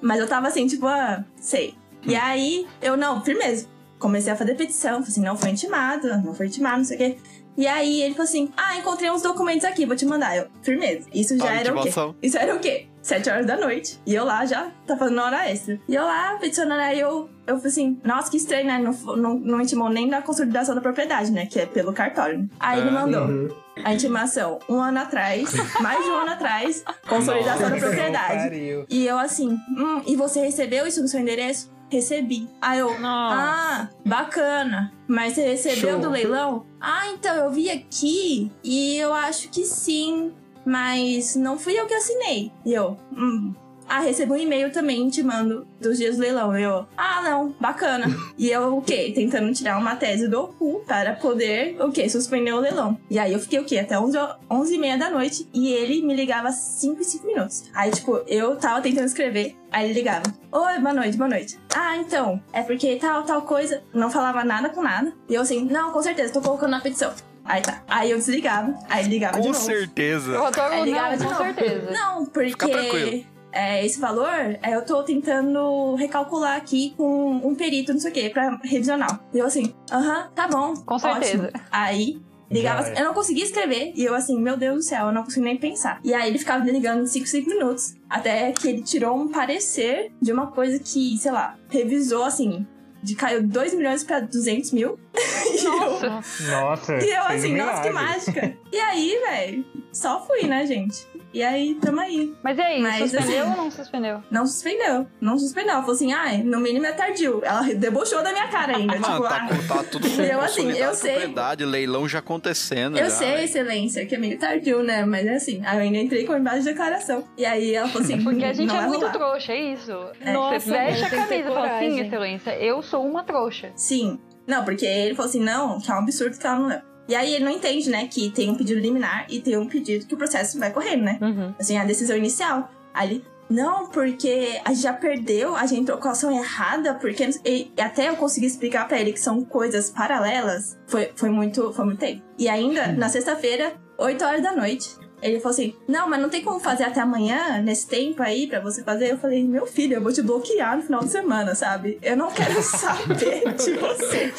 Mas 0.00 0.20
eu 0.20 0.28
tava 0.28 0.48
assim, 0.48 0.66
tipo, 0.66 0.86
ah, 0.86 1.24
sei. 1.36 1.74
E 2.06 2.14
aí, 2.14 2.66
eu, 2.82 2.96
não, 2.96 3.22
firmeza. 3.24 3.66
Comecei 4.04 4.30
a 4.30 4.36
fazer 4.36 4.54
petição. 4.54 4.96
Falei 4.96 5.08
assim, 5.08 5.22
não 5.22 5.34
foi 5.34 5.48
intimado, 5.48 6.08
não 6.22 6.34
foi 6.34 6.46
intimado, 6.48 6.76
não 6.76 6.84
sei 6.84 6.96
o 6.96 6.98
quê. 6.98 7.16
E 7.56 7.66
aí 7.66 8.02
ele 8.02 8.12
falou 8.14 8.24
assim: 8.24 8.50
Ah, 8.54 8.76
encontrei 8.76 9.10
uns 9.10 9.22
documentos 9.22 9.64
aqui, 9.64 9.86
vou 9.86 9.96
te 9.96 10.04
mandar. 10.04 10.36
Eu, 10.36 10.46
firmeza. 10.60 11.06
Isso 11.14 11.38
já 11.38 11.44
Tá, 11.46 11.52
era 11.54 11.70
o 11.70 11.74
quê? 11.74 11.80
intimação. 11.88 12.14
Isso 12.22 12.36
era 12.36 12.54
o 12.54 12.58
quê? 12.58 12.86
Sete 13.00 13.30
horas 13.30 13.46
da 13.46 13.56
noite. 13.56 13.98
E 14.04 14.14
eu 14.14 14.24
lá 14.26 14.44
já 14.44 14.70
tá 14.86 14.94
fazendo 14.96 15.20
hora 15.22 15.48
extra. 15.50 15.78
E 15.88 15.94
eu 15.94 16.02
lá, 16.02 16.36
peticionando, 16.40 16.80
aí 16.82 17.00
eu, 17.00 17.30
eu 17.46 17.56
falei 17.56 17.70
assim, 17.70 17.98
nossa, 18.04 18.30
que 18.30 18.36
estranho, 18.38 18.66
né? 18.66 18.78
Não, 18.78 18.92
não, 19.16 19.34
não 19.38 19.60
intimou 19.60 19.88
nem 19.88 20.08
da 20.08 20.20
consolidação 20.20 20.74
da 20.74 20.80
propriedade, 20.82 21.30
né? 21.32 21.46
Que 21.46 21.60
é 21.60 21.66
pelo 21.66 21.92
cartório. 21.94 22.46
Aí 22.60 22.80
ele 22.80 22.88
Ah. 22.90 22.92
mandou 22.92 23.22
Uhum. 23.26 23.48
a 23.84 23.94
intimação 23.94 24.58
um 24.68 24.80
ano 24.80 24.98
atrás, 24.98 25.50
mais 25.80 26.02
de 26.04 26.10
um 26.10 26.14
ano 26.16 26.30
atrás, 26.30 26.82
consolidação 27.08 27.70
da 27.70 27.76
propriedade. 27.76 28.84
E 28.90 29.06
eu 29.06 29.16
assim, 29.18 29.50
hum, 29.78 30.02
e 30.06 30.14
você 30.16 30.40
recebeu 30.40 30.86
isso 30.86 31.00
no 31.00 31.08
seu 31.08 31.20
endereço? 31.20 31.72
Recebi. 31.94 32.48
Aí 32.60 32.80
eu, 32.80 32.98
Nossa. 32.98 33.36
ah, 33.38 33.88
bacana. 34.04 34.92
Mas 35.06 35.34
você 35.34 35.42
recebeu 35.42 35.92
Show. 35.92 36.00
do 36.00 36.10
leilão? 36.10 36.66
Ah, 36.80 37.08
então 37.08 37.34
eu 37.36 37.50
vi 37.50 37.70
aqui 37.70 38.50
e 38.64 38.96
eu 38.96 39.14
acho 39.14 39.48
que 39.48 39.64
sim, 39.64 40.32
mas 40.66 41.36
não 41.36 41.56
fui 41.56 41.78
eu 41.78 41.86
que 41.86 41.94
assinei. 41.94 42.50
E 42.66 42.72
eu, 42.74 42.98
hum. 43.12 43.54
Ah, 43.88 44.00
recebi 44.00 44.32
um 44.32 44.36
e-mail 44.36 44.72
também 44.72 45.00
intimando 45.02 45.66
dos 45.80 45.98
dias 45.98 46.16
do 46.16 46.22
leilão. 46.22 46.56
Eu, 46.58 46.86
ah, 46.96 47.20
não, 47.22 47.54
bacana. 47.60 48.06
e 48.38 48.50
eu, 48.50 48.76
o 48.78 48.82
quê? 48.82 49.12
Tentando 49.14 49.52
tirar 49.52 49.78
uma 49.78 49.94
tese 49.96 50.26
do 50.28 50.40
OCU 50.40 50.82
para 50.86 51.12
poder, 51.14 51.76
o 51.80 51.90
quê? 51.92 52.08
Suspender 52.08 52.52
o 52.52 52.60
leilão. 52.60 52.98
E 53.10 53.18
aí 53.18 53.32
eu 53.32 53.38
fiquei 53.38 53.58
o 53.60 53.64
quê? 53.64 53.78
Até 53.78 53.98
11, 53.98 54.16
ho- 54.18 54.34
11 54.50 54.74
e 54.74 54.78
meia 54.78 54.96
da 54.98 55.10
noite. 55.10 55.48
E 55.52 55.68
ele 55.72 56.02
me 56.02 56.14
ligava 56.14 56.50
5 56.50 57.00
e 57.00 57.04
5 57.04 57.26
minutos. 57.26 57.64
Aí, 57.74 57.90
tipo, 57.90 58.22
eu 58.26 58.56
tava 58.56 58.80
tentando 58.80 59.06
escrever. 59.06 59.54
Aí 59.70 59.86
ele 59.86 59.94
ligava. 59.94 60.22
Oi, 60.52 60.78
boa 60.78 60.94
noite, 60.94 61.16
boa 61.16 61.28
noite. 61.28 61.58
Ah, 61.74 61.96
então, 61.96 62.40
é 62.52 62.62
porque 62.62 62.96
tal, 62.96 63.22
tal 63.24 63.42
coisa. 63.42 63.82
Não 63.92 64.10
falava 64.10 64.44
nada 64.44 64.68
com 64.70 64.82
nada. 64.82 65.12
E 65.28 65.34
eu 65.34 65.42
assim, 65.42 65.64
não, 65.64 65.90
com 65.90 66.02
certeza, 66.02 66.32
tô 66.32 66.40
colocando 66.40 66.70
na 66.70 66.80
petição. 66.80 67.12
Aí 67.44 67.60
tá. 67.60 67.82
Aí 67.86 68.10
eu 68.10 68.16
desligava. 68.16 68.74
Aí 68.88 69.04
ligava 69.06 69.34
de 69.40 69.48
Com 69.48 69.52
novo. 69.52 69.64
certeza. 69.66 70.32
Eu 70.32 70.50
tô 70.50 70.60
Aí 70.62 70.84
ligava 70.84 71.10
não, 71.10 71.16
de 71.18 71.24
com 71.24 71.30
novo. 71.30 71.44
certeza. 71.44 71.90
Não, 71.90 72.24
Fica 72.26 72.68
tranquilo. 72.68 73.26
É, 73.54 73.84
esse 73.86 74.00
valor, 74.00 74.28
é, 74.30 74.74
eu 74.74 74.84
tô 74.84 75.02
tentando 75.02 75.94
recalcular 75.94 76.56
aqui 76.56 76.92
com 76.96 77.30
um 77.36 77.54
perito, 77.54 77.92
não 77.92 78.00
sei 78.00 78.10
o 78.10 78.14
quê, 78.14 78.30
pra 78.30 78.58
revisionar. 78.62 79.20
E 79.32 79.38
eu 79.38 79.46
assim, 79.46 79.72
aham, 79.92 80.28
tá 80.34 80.48
bom. 80.48 80.74
Com 80.74 80.98
certeza. 80.98 81.44
ótimo. 81.46 81.62
Aí. 81.70 82.20
Ligava, 82.50 82.80
assim, 82.82 82.92
eu 82.96 83.04
não 83.06 83.14
conseguia 83.14 83.42
escrever, 83.42 83.92
e 83.96 84.04
eu 84.04 84.14
assim, 84.14 84.38
meu 84.40 84.56
Deus 84.56 84.76
do 84.76 84.82
céu, 84.82 85.06
eu 85.06 85.12
não 85.12 85.24
consigo 85.24 85.44
nem 85.44 85.56
pensar. 85.56 85.98
E 86.04 86.12
aí 86.14 86.28
ele 86.28 86.38
ficava 86.38 86.62
me 86.62 86.70
ligando 86.70 87.02
em 87.02 87.06
5, 87.06 87.26
5 87.26 87.48
minutos. 87.48 87.94
Até 88.08 88.52
que 88.52 88.68
ele 88.68 88.82
tirou 88.82 89.16
um 89.16 89.28
parecer 89.28 90.12
de 90.20 90.30
uma 90.32 90.48
coisa 90.48 90.78
que, 90.78 91.16
sei 91.18 91.32
lá, 91.32 91.56
revisou 91.70 92.22
assim, 92.22 92.64
de 93.02 93.16
caiu 93.16 93.42
2 93.42 93.74
milhões 93.74 94.04
pra 94.04 94.20
200 94.20 94.72
mil. 94.72 94.98
E 95.54 95.64
eu- 95.66 96.00
Nossa. 96.10 96.50
Nossa. 96.60 96.94
e 97.04 97.10
eu 97.10 97.22
assim, 97.22 97.56
nossa, 97.56 97.82
que 97.82 97.90
mágica. 97.90 98.56
E 98.72 98.76
aí, 98.76 99.18
velho, 99.28 99.64
só 99.92 100.24
fui, 100.26 100.46
né, 100.46 100.66
gente? 100.66 101.06
E 101.34 101.42
aí, 101.42 101.74
tamo 101.74 102.00
aí. 102.00 102.32
Mas 102.44 102.56
e 102.56 102.60
aí, 102.60 102.80
Mas, 102.80 103.10
suspendeu 103.10 103.42
assim, 103.42 103.50
ou 103.50 103.56
não 103.56 103.70
suspendeu? 103.70 104.22
Não 104.30 104.46
suspendeu. 104.46 105.06
Não 105.20 105.38
suspendeu. 105.38 105.70
Ela 105.72 105.80
falou 105.80 105.96
assim, 105.96 106.12
ai, 106.12 106.44
no 106.44 106.60
mínimo 106.60 106.86
é 106.86 106.92
tardio. 106.92 107.40
Ela 107.42 107.62
debochou 107.74 108.22
da 108.22 108.30
minha 108.30 108.46
cara 108.46 108.76
ainda. 108.76 108.96
Mano, 109.00 109.16
tipo, 109.16 109.28
tá, 109.28 109.48
ah, 109.50 109.68
tá 109.74 109.84
tudo 109.90 110.06
Eu, 110.22 110.40
assim, 110.40 110.70
eu 110.70 110.94
sei. 110.94 111.10
propriedade, 111.14 111.64
leilão 111.64 112.08
já 112.08 112.20
acontecendo. 112.20 112.96
eu 112.96 113.06
já, 113.06 113.10
sei, 113.10 113.30
velho. 113.32 113.44
excelência, 113.44 114.06
que 114.06 114.14
é 114.14 114.18
meio 114.18 114.38
tardio, 114.38 114.84
né? 114.84 115.04
Mas 115.04 115.26
é 115.26 115.34
assim, 115.34 115.60
aí 115.66 115.76
eu 115.78 115.82
ainda 115.82 115.98
entrei 115.98 116.24
com 116.24 116.36
embaixo 116.36 116.60
de 116.60 116.66
declaração. 116.66 117.24
E 117.36 117.44
aí 117.44 117.74
ela 117.74 117.88
falou 117.88 118.04
assim, 118.04 118.22
Porque 118.22 118.44
a 118.44 118.52
gente 118.52 118.68
não 118.68 118.76
é 118.80 118.86
muito 118.86 119.00
rolar. 119.00 119.12
trouxa, 119.12 119.52
é 119.52 119.72
isso. 119.72 119.92
Nossa, 120.24 120.60
Você 120.60 120.70
veste 120.70 121.04
a 121.04 121.10
camisa 121.10 121.34
e 121.34 121.42
fala 121.42 121.76
assim, 121.76 122.00
excelência, 122.00 122.50
eu 122.58 122.80
sou 122.80 123.04
uma 123.04 123.24
trouxa. 123.24 123.72
Sim. 123.74 124.20
Não, 124.46 124.64
porque 124.64 124.86
ele 124.86 125.14
falou 125.16 125.28
assim, 125.28 125.40
não, 125.40 125.80
que 125.80 125.90
é 125.90 125.94
um 125.94 125.98
absurdo 125.98 126.38
que 126.38 126.46
ela 126.46 126.58
não 126.58 126.68
leu. 126.68 126.93
E 127.08 127.14
aí 127.14 127.34
ele 127.34 127.44
não 127.44 127.52
entende, 127.52 127.90
né, 127.90 128.06
que 128.06 128.30
tem 128.30 128.50
um 128.50 128.54
pedido 128.54 128.80
liminar 128.80 129.26
e 129.28 129.40
tem 129.40 129.56
um 129.58 129.66
pedido 129.66 130.06
que 130.06 130.14
o 130.14 130.16
processo 130.16 130.58
vai 130.58 130.72
correndo, 130.72 131.02
né? 131.02 131.18
Uhum. 131.20 131.54
assim, 131.58 131.76
a 131.76 131.84
decisão 131.84 132.16
inicial. 132.16 132.70
Ele, 133.00 133.24
não, 133.48 133.88
porque 133.88 134.60
a 134.64 134.70
gente 134.70 134.82
já 134.82 134.92
perdeu, 134.92 135.54
a 135.54 135.66
gente 135.66 135.82
entrou 135.82 135.98
com 135.98 136.08
a 136.08 136.12
ação 136.12 136.30
errada, 136.32 136.94
porque 136.94 137.28
e 137.44 137.70
até 137.78 138.08
eu 138.08 138.16
consegui 138.16 138.46
explicar 138.46 138.88
pra 138.88 138.98
ele 138.98 139.12
que 139.12 139.20
são 139.20 139.44
coisas 139.44 139.90
paralelas, 139.90 140.78
foi, 140.86 141.10
foi 141.14 141.28
muito, 141.28 141.72
foi 141.72 141.84
muito 141.84 141.98
tempo. 141.98 142.22
E 142.38 142.48
ainda, 142.48 142.92
na 142.92 143.08
sexta-feira, 143.08 143.74
8 143.98 144.24
horas 144.24 144.42
da 144.42 144.52
noite, 144.52 144.96
ele 145.24 145.40
falou 145.40 145.54
assim: 145.54 145.74
Não, 145.88 146.08
mas 146.08 146.20
não 146.20 146.28
tem 146.28 146.42
como 146.42 146.60
fazer 146.60 146.84
até 146.84 147.00
amanhã, 147.00 147.62
nesse 147.62 147.86
tempo 147.86 148.22
aí, 148.22 148.46
pra 148.46 148.60
você 148.60 148.82
fazer. 148.82 149.10
Eu 149.10 149.18
falei: 149.18 149.42
Meu 149.42 149.66
filho, 149.66 149.94
eu 149.94 150.02
vou 150.02 150.12
te 150.12 150.20
bloquear 150.20 150.76
no 150.76 150.82
final 150.82 151.02
de 151.02 151.10
semana, 151.10 151.54
sabe? 151.54 151.98
Eu 152.02 152.14
não 152.14 152.30
quero 152.30 152.60
saber 152.62 153.54
de 153.54 153.72
você. 153.72 154.32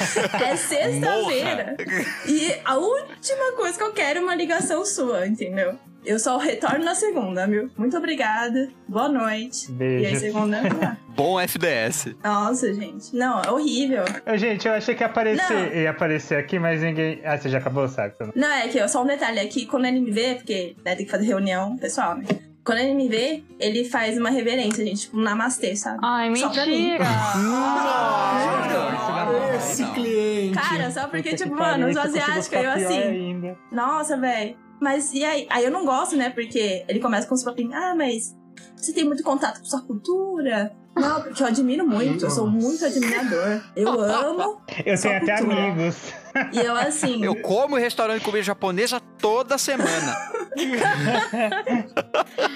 É 0.44 0.56
sexta-feira. 0.56 1.76
E 2.28 2.56
a 2.64 2.78
última 2.78 3.54
coisa 3.56 3.78
que 3.78 3.84
eu 3.84 3.94
quero 3.94 4.20
é 4.20 4.22
uma 4.22 4.36
ligação 4.36 4.86
sua, 4.86 5.26
entendeu? 5.26 5.76
Eu 6.06 6.20
só 6.20 6.38
retorno 6.38 6.86
na 6.86 6.94
segunda, 6.96 7.48
viu? 7.48 7.70
Muito 7.78 7.98
obrigada. 7.98 8.70
Boa 8.88 9.10
noite. 9.10 9.68
E 9.72 9.84
aí, 9.84 10.02
Beijo. 10.02 10.20
segunda. 10.20 10.62
Bom 11.16 11.40
FDS. 11.40 12.16
Nossa, 12.24 12.74
gente. 12.74 13.16
Não, 13.16 13.42
é 13.42 13.50
horrível. 13.50 14.04
Ô, 14.32 14.38
Gente, 14.38 14.68
eu 14.68 14.74
achei 14.74 14.94
que 14.94 15.02
ia 15.02 15.08
aparecer, 15.08 15.54
Não. 15.54 15.82
ia 15.82 15.90
aparecer 15.90 16.38
aqui, 16.38 16.60
mas 16.60 16.82
ninguém. 16.82 17.22
Ah, 17.24 17.38
você 17.38 17.50
já 17.50 17.58
acabou, 17.58 17.88
sabe? 17.88 18.14
Não, 18.36 18.48
é 18.52 18.68
que 18.68 18.80
ó, 18.82 18.88
só 18.88 19.02
um 19.04 19.08
detalhe 19.08 19.40
aqui, 19.40 19.66
quando 19.66 19.86
ele 19.86 20.00
me 20.00 20.12
vê, 20.12 20.36
porque 20.36 20.76
né, 20.86 20.96
tem 20.96 21.06
que 21.06 21.12
fazer 21.12 21.26
reunião 21.26 21.78
pessoal, 21.78 22.16
né? 22.16 22.26
Quando 22.66 22.80
ele 22.80 22.96
me 22.96 23.08
vê, 23.08 23.44
ele 23.60 23.86
faz 23.86 24.18
uma 24.18 24.30
reverência, 24.32 24.84
gente, 24.84 25.02
tipo 25.02 25.18
um 25.18 25.22
namastê, 25.22 25.76
sabe? 25.76 26.00
Ai, 26.04 26.36
Só 26.36 26.50
pra 26.50 26.66
mim. 26.66 26.92
mentira! 26.92 27.06
Ah, 29.18 29.56
Esse 29.58 29.86
cliente. 29.94 30.58
Cara, 30.58 30.92
só 30.92 31.08
porque, 31.08 31.36
tipo, 31.36 31.56
mano, 31.56 31.88
os 31.88 31.98
asiáticos, 31.98 32.52
eu 32.54 32.70
assim. 32.72 32.98
ainda. 33.02 33.58
Nossa, 33.72 34.18
velho. 34.18 34.56
Mas 34.80 35.14
e 35.14 35.24
aí? 35.24 35.48
Aí 35.50 35.64
eu 35.64 35.72
não 35.72 35.86
gosto, 35.86 36.16
né? 36.16 36.30
Porque 36.30 36.86
ele 36.88 37.00
começa 37.00 37.28
com 37.28 37.36
os 37.36 37.44
papinhos. 37.44 37.74
Ah, 37.74 37.96
mas 37.96 38.36
você 38.76 38.94
tem 38.94 39.06
muito 39.06 39.24
contato 39.24 39.60
com 39.60 39.66
sua 39.66 39.82
cultura? 39.82 40.76
Não, 40.96 41.22
porque 41.22 41.44
eu 41.44 41.48
admiro 41.48 41.86
muito. 41.86 42.26
Eu 42.26 42.30
sou 42.30 42.48
muito 42.48 42.86
admirador. 42.86 43.62
Eu 43.76 43.90
amo. 44.00 44.62
Eu 44.86 45.00
tenho 45.02 45.18
até 45.18 45.38
cultura. 45.38 45.64
amigos. 45.64 46.14
E 46.52 46.60
eu, 46.60 46.76
assim. 46.76 47.24
Eu 47.24 47.42
como 47.42 47.78
em 47.78 47.82
restaurante 47.82 48.20
de 48.20 48.26
comida 48.26 48.44
japonesa 48.44 49.00
toda 49.20 49.58
semana. 49.58 50.16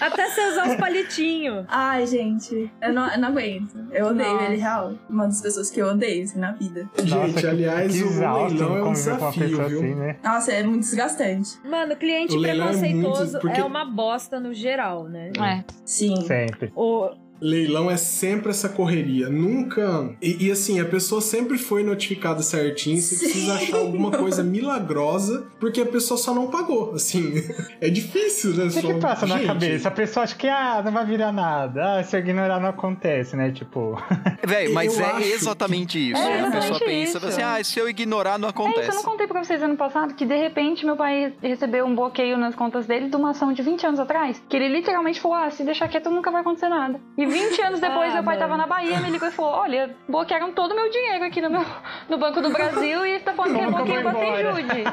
Até 0.01 0.29
você 0.29 0.49
usar 0.51 0.69
os 0.69 0.75
palitinhos. 0.75 1.65
Ai, 1.67 2.05
gente. 2.05 2.71
Eu 2.81 2.93
não, 2.93 3.09
eu 3.11 3.19
não 3.19 3.27
aguento. 3.29 3.87
Eu 3.91 4.07
odeio 4.07 4.33
Nossa. 4.33 4.45
ele, 4.45 4.55
real. 4.57 4.93
Uma 5.09 5.25
das 5.27 5.41
pessoas 5.41 5.69
que 5.69 5.79
eu 5.81 5.87
odeio, 5.87 6.23
assim, 6.23 6.39
na 6.39 6.51
vida. 6.51 6.89
Gente, 6.97 7.33
Nossa, 7.33 7.49
aliás, 7.49 7.93
que 7.93 8.03
o 8.03 8.09
leilão 8.09 8.77
é 8.77 8.83
um 8.83 8.93
desafio, 8.93 9.49
pessoa 9.49 9.67
viu? 9.69 9.79
assim, 9.79 9.95
né? 9.95 10.15
Nossa, 10.23 10.51
é 10.51 10.63
muito 10.63 10.81
desgastante. 10.81 11.57
Mano, 11.65 11.95
cliente 11.95 12.35
é 12.35 12.39
preconceituoso 12.39 13.21
muito- 13.33 13.37
é, 13.37 13.39
porque- 13.39 13.61
uma 13.61 13.85
bosta 13.85 14.39
no 14.39 14.53
geral, 14.53 15.05
né? 15.05 15.31
É. 15.39 15.63
Sim. 15.85 16.21
Sempre. 16.25 16.71
O, 16.75 17.09
Leilão 17.41 17.89
é 17.89 17.97
sempre 17.97 18.49
essa 18.49 18.69
correria. 18.69 19.29
Nunca. 19.29 20.09
E, 20.21 20.47
e, 20.47 20.51
assim, 20.51 20.79
a 20.79 20.85
pessoa 20.85 21.21
sempre 21.21 21.57
foi 21.57 21.83
notificada 21.83 22.41
certinho. 22.41 23.01
Você 23.01 23.15
Sim. 23.15 23.25
precisa 23.25 23.53
achar 23.53 23.77
alguma 23.77 24.11
coisa 24.11 24.43
milagrosa, 24.43 25.47
porque 25.59 25.81
a 25.81 25.85
pessoa 25.85 26.17
só 26.17 26.33
não 26.33 26.47
pagou. 26.47 26.93
Assim, 26.93 27.33
é 27.81 27.89
difícil, 27.89 28.53
né? 28.55 28.65
O 28.65 28.67
que, 28.67 28.81
Só- 28.81 28.87
que 28.93 28.93
passa 28.99 29.25
na 29.25 29.37
Gente, 29.37 29.47
cabeça? 29.47 29.87
A 29.87 29.91
pessoa 29.91 30.23
acha 30.23 30.35
que, 30.35 30.47
ah, 30.47 30.81
não 30.83 30.91
vai 30.91 31.05
virar 31.05 31.31
nada. 31.31 31.99
Ah, 31.99 32.03
se 32.03 32.15
eu 32.15 32.19
ignorar 32.19 32.59
não 32.59 32.69
acontece, 32.69 33.35
né? 33.35 33.51
Tipo, 33.51 33.95
Véi, 34.45 34.69
mas 34.69 34.97
Eu 34.97 35.05
é 35.05 35.27
exatamente 35.27 36.11
isso. 36.11 36.21
É 36.21 36.39
a 36.41 36.43
pessoa 36.51 36.57
exatamente 36.57 36.85
pensa 36.85 37.17
isso. 37.17 37.27
assim, 37.27 37.41
ah, 37.41 37.63
se 37.63 37.79
eu 37.79 37.89
ignorar 37.89 38.37
não 38.37 38.49
É 38.49 38.51
isso, 38.51 38.59
eu 38.61 38.65
acontece. 38.69 38.95
não 38.97 39.03
contei 39.03 39.27
pra 39.27 39.43
vocês 39.43 39.61
ano 39.61 39.77
passado 39.77 40.13
que 40.13 40.25
de 40.25 40.35
repente 40.37 40.85
meu 40.85 40.95
pai 40.95 41.33
recebeu 41.41 41.85
um 41.85 41.95
bloqueio 41.95 42.37
nas 42.37 42.55
contas 42.55 42.85
dele 42.85 43.09
de 43.09 43.15
uma 43.15 43.31
ação 43.31 43.53
de 43.53 43.61
20 43.61 43.85
anos 43.85 43.99
atrás. 43.99 44.41
Que 44.49 44.57
ele 44.57 44.67
literalmente 44.69 45.19
falou: 45.21 45.37
ah, 45.37 45.49
se 45.49 45.63
deixar 45.63 45.87
quieto 45.87 46.09
nunca 46.09 46.31
vai 46.31 46.41
acontecer 46.41 46.69
nada. 46.69 46.99
E 47.17 47.25
20 47.29 47.61
anos 47.61 47.79
depois 47.79 48.11
Ah, 48.11 48.15
meu 48.15 48.23
pai 48.23 48.35
mano. 48.37 48.47
tava 48.47 48.57
na 48.57 48.67
Bahia, 48.67 48.99
me 48.99 49.09
ligou 49.09 49.27
e 49.27 49.31
falou: 49.31 49.51
olha, 49.51 49.95
bloquearam 50.07 50.51
todo 50.51 50.71
o 50.71 50.75
meu 50.75 50.89
dinheiro 50.89 51.23
aqui 51.25 51.41
no, 51.41 51.49
meu, 51.49 51.65
no 52.09 52.17
Banco 52.17 52.41
do 52.41 52.49
Brasil 52.49 53.05
e 53.05 53.19
tá 53.19 53.33
falando 53.33 53.55
que 53.55 53.61
é 53.61 53.65
que 53.65 53.71
bloqueio 53.71 54.01
pra 54.01 54.11
embora? 54.11 54.53
Senjude. 54.53 54.83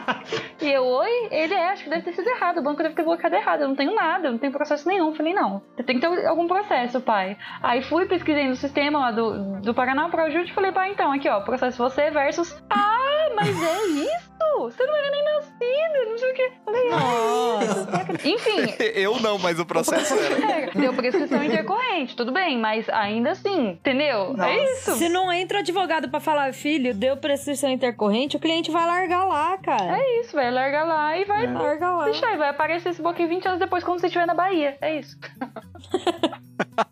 E 0.63 0.71
eu, 0.73 0.85
oi? 0.85 1.29
Ele 1.31 1.55
é, 1.55 1.71
acho 1.71 1.85
que 1.85 1.91
deve 1.91 2.03
ter 2.03 2.13
sido 2.13 2.29
errado. 2.29 2.59
O 2.59 2.63
banco 2.63 2.83
deve 2.83 2.95
ter 2.95 3.03
bloqueado 3.05 3.35
errado. 3.37 3.63
Eu 3.63 3.69
não 3.69 3.77
tenho 3.77 3.95
nada, 3.95 4.29
eu 4.29 4.33
não 4.33 4.39
tenho 4.39 4.53
processo 4.53 4.87
nenhum. 4.89 5.09
Eu 5.09 5.15
falei, 5.15 5.35
não, 5.35 5.63
você 5.75 5.83
tem 5.83 5.99
que 5.99 6.07
ter 6.07 6.27
algum 6.27 6.47
processo, 6.47 7.01
pai. 7.01 7.37
Aí 7.63 7.83
fui, 7.83 8.07
pesquisei 8.07 8.47
no 8.49 8.57
sistema 8.57 8.99
lá 8.99 9.11
do, 9.11 9.61
do 9.61 9.75
Paraná 9.75 10.09
Pro 10.09 10.23
Ajude 10.23 10.51
e 10.51 10.55
falei, 10.55 10.73
pai, 10.73 10.91
então, 10.93 11.13
aqui 11.13 11.29
ó, 11.29 11.41
processo 11.41 11.77
você 11.79 12.11
versus. 12.11 12.57
Ah, 12.71 13.29
mas 13.35 13.49
é 13.63 13.87
isso? 13.87 14.37
Você 14.59 14.87
não 14.87 14.97
era 14.97 15.11
nem 15.11 15.25
nascido, 15.25 16.11
não 16.11 16.19
sei 16.19 16.31
o 16.31 16.35
quê. 16.35 16.53
Falei, 16.65 16.89
Nossa. 16.91 17.89
enfim, 18.25 18.75
Eu 18.95 19.21
não, 19.21 19.39
mas 19.39 19.59
o 19.61 19.67
processo 19.67 20.15
era. 20.19 20.51
é, 20.63 20.71
deu 20.71 20.93
prescrição 20.95 21.45
intercorrente, 21.45 22.17
tudo 22.17 22.26
bem, 22.33 22.59
mas 22.59 22.89
ainda 22.89 23.31
assim, 23.33 23.71
entendeu? 23.71 24.31
Nossa. 24.33 24.49
É 24.51 24.73
isso. 24.73 24.95
Se 24.97 25.09
não 25.09 25.33
entra 25.33 25.59
o 25.59 25.61
advogado 25.61 26.09
pra 26.09 26.21
falar, 26.21 26.53
filho, 26.53 26.95
deu 26.95 27.17
prescrição 27.17 27.71
intercorrente, 27.71 28.37
o 28.37 28.41
cliente 28.41 28.71
vai 28.71 28.87
largar 28.87 29.25
lá, 29.25 29.57
cara. 29.59 29.99
É 29.99 30.21
isso, 30.21 30.35
vai 30.35 30.51
largar 30.51 30.85
lá 30.85 31.17
e 31.17 31.25
vai 31.25 31.47
Larga 31.47 31.91
lá. 31.91 32.05
deixar. 32.05 32.33
E 32.35 32.37
vai 32.37 32.49
aparecer 32.49 32.91
esse 32.91 33.03
bloqueio 33.03 33.29
20 33.29 33.47
anos 33.49 33.61
depois 33.61 33.83
quando 33.85 34.01
você 34.01 34.07
estiver 34.07 34.27
na 34.27 34.35
Bahia. 34.35 34.77
É 34.81 34.99
isso. 34.99 35.17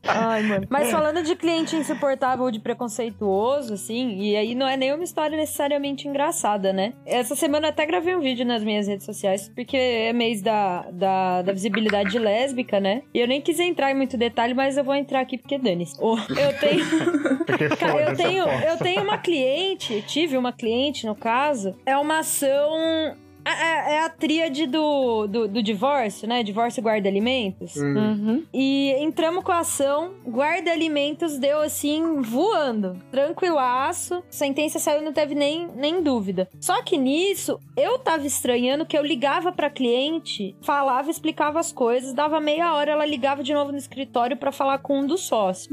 Ai, 0.05 0.43
mano. 0.43 0.67
Mas 0.69 0.91
falando 0.91 1.23
de 1.23 1.35
cliente 1.35 1.77
insuportável 1.77 2.45
ou 2.45 2.51
de 2.51 2.61
preconceituoso, 2.61 3.75
assim, 3.75 4.19
e 4.21 4.37
aí 4.37 4.55
não 4.55 4.67
é 4.67 4.77
nenhuma 4.77 5.05
história 5.05 5.37
necessariamente 5.37 6.07
engraçada, 6.07 6.73
né? 6.73 6.95
Essa 7.05 7.35
semana 7.35 7.67
eu 7.67 7.71
até 7.71 7.85
gravei 7.87 8.15
um 8.15 8.21
vídeo 8.21 8.45
nas 8.45 8.63
minhas 8.63 8.87
redes 8.87 9.05
sociais, 9.05 9.51
porque 9.55 9.77
é 9.77 10.13
mês 10.13 10.43
da, 10.43 10.83
da, 10.93 11.43
da 11.43 11.53
visibilidade 11.53 12.19
lésbica, 12.19 12.81
né? 12.81 13.03
E 13.13 13.21
eu 13.21 13.27
nem 13.27 13.41
quis 13.41 13.59
entrar 13.59 13.91
em 13.91 13.95
muito 13.95 14.17
detalhe, 14.17 14.55
mas 14.55 14.77
eu 14.77 14.85
vou 14.85 14.95
entrar 14.95 15.21
aqui 15.21 15.39
porque 15.39 15.59
dane-se. 15.59 15.97
Oh, 16.01 16.17
eu 16.17 16.59
tenho. 16.59 16.85
porque 17.47 17.69
Cara, 17.77 18.11
eu 18.11 18.17
tenho, 18.17 18.45
posso. 18.45 18.65
eu 18.65 18.77
tenho 18.79 19.03
uma 19.03 19.19
cliente, 19.19 20.03
tive 20.07 20.37
uma 20.37 20.53
cliente, 20.53 21.07
no 21.07 21.15
caso, 21.15 21.75
é 21.85 21.97
uma 21.97 22.21
ação. 22.21 23.17
É, 23.45 23.95
é 23.95 24.05
a 24.05 24.09
tríade 24.09 24.67
do, 24.67 25.27
do, 25.27 25.49
do 25.49 25.63
divórcio, 25.63 26.29
né? 26.29 26.43
Divórcio 26.43 26.81
e 26.81 26.85
guarda-alimentos. 26.85 27.77
Hum. 27.77 27.95
Uhum. 27.95 28.45
E 28.53 28.95
entramos 28.99 29.45
com 29.45 29.53
a 29.53 29.59
ação, 29.59 30.13
guarda-alimentos 30.27 31.39
deu 31.39 31.61
assim, 31.61 32.21
voando, 32.21 32.97
tranquilaço. 33.11 34.23
Sentença 34.31 34.79
saiu, 34.79 35.03
não 35.03 35.13
teve 35.13 35.35
nem, 35.35 35.69
nem 35.75 36.03
dúvida. 36.03 36.49
Só 36.61 36.83
que 36.83 36.97
nisso, 36.97 37.59
eu 37.77 37.99
tava 37.99 38.27
estranhando 38.27 38.87
que 38.87 38.97
eu 38.97 39.05
ligava 39.05 39.53
pra 39.53 39.71
cliente, 39.71 40.57
falava, 40.63 41.11
explicava 41.11 41.61
as 41.61 41.73
coisas, 41.73 42.15
dava 42.15 42.41
meia 42.41 42.75
hora, 42.75 42.93
ela 42.93 43.07
ligava 43.07 43.43
de 43.43 43.53
novo 43.53 43.73
no 43.73 43.79
escritório 43.79 44.37
pra 44.37 44.53
falar 44.53 44.79
com 44.79 45.01
um 45.01 45.07
dos 45.07 45.23
sócios. 45.23 45.69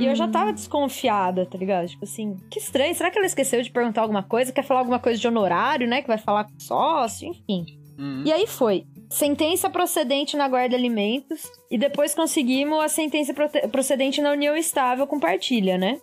E 0.00 0.06
eu 0.06 0.14
já 0.14 0.26
tava 0.28 0.52
desconfiada, 0.52 1.46
tá 1.46 1.56
ligado? 1.58 1.86
Tipo 1.86 2.04
assim, 2.04 2.36
que 2.50 2.58
estranho. 2.58 2.94
Será 2.94 3.10
que 3.10 3.18
ela 3.18 3.26
esqueceu 3.26 3.62
de 3.62 3.70
perguntar 3.70 4.02
alguma 4.02 4.22
coisa? 4.22 4.52
Quer 4.52 4.64
falar 4.64 4.80
alguma 4.80 4.98
coisa 4.98 5.18
de 5.18 5.28
honorário, 5.28 5.86
né? 5.86 6.02
Que 6.02 6.08
vai 6.08 6.18
falar 6.18 6.44
com 6.44 6.56
o 6.56 6.60
sócio, 6.60 6.87
enfim. 7.26 7.66
Uhum. 7.98 8.22
E 8.24 8.32
aí 8.32 8.46
foi. 8.46 8.86
sentença 9.10 9.70
procedente 9.70 10.36
na 10.36 10.48
guarda 10.48 10.76
alimentos 10.76 11.42
e 11.70 11.76
depois 11.78 12.14
conseguimos 12.14 12.82
a 12.82 12.88
sentença 12.88 13.32
procedente 13.70 14.20
na 14.20 14.30
união 14.32 14.56
estável 14.56 15.06
com 15.06 15.18
partilha, 15.20 15.76
né? 15.78 15.98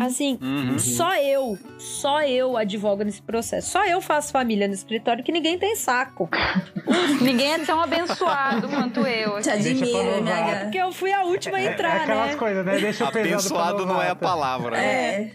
Assim, 0.00 0.38
Uhum. 0.40 0.78
só 0.78 1.14
eu, 1.16 1.58
só 1.78 2.22
eu 2.22 2.56
advogo 2.56 3.02
nesse 3.02 3.20
processo. 3.22 3.70
Só 3.70 3.84
eu 3.86 4.00
faço 4.00 4.32
família 4.32 4.66
no 4.66 4.74
escritório 4.74 5.22
que 5.22 5.32
ninguém 5.32 5.58
tem 5.58 5.76
saco. 5.76 6.28
Ninguém 7.20 7.52
é 7.54 7.58
tão 7.58 7.80
abençoado 7.80 8.68
quanto 8.68 9.00
eu. 9.06 9.40
Te 9.40 9.50
assim. 9.50 9.76
Pra 9.78 9.88
admiro, 9.88 9.98
provar. 9.98 10.18
MH. 10.50 10.60
Porque 10.64 10.78
eu 10.78 10.92
fui 10.92 11.12
a 11.12 11.24
última 11.24 11.56
a 11.58 11.60
É, 11.62 11.72
entrar, 11.72 11.96
é 11.98 12.02
aquelas 12.02 12.30
né? 12.30 12.36
coisas, 12.36 12.64
né? 12.66 12.78
Deixa 12.78 13.06
Abençoado 13.08 13.84
não 13.86 14.00
é 14.02 14.08
a 14.10 14.14
palavra. 14.14 14.70
né? 14.76 14.84
É. 14.84 15.32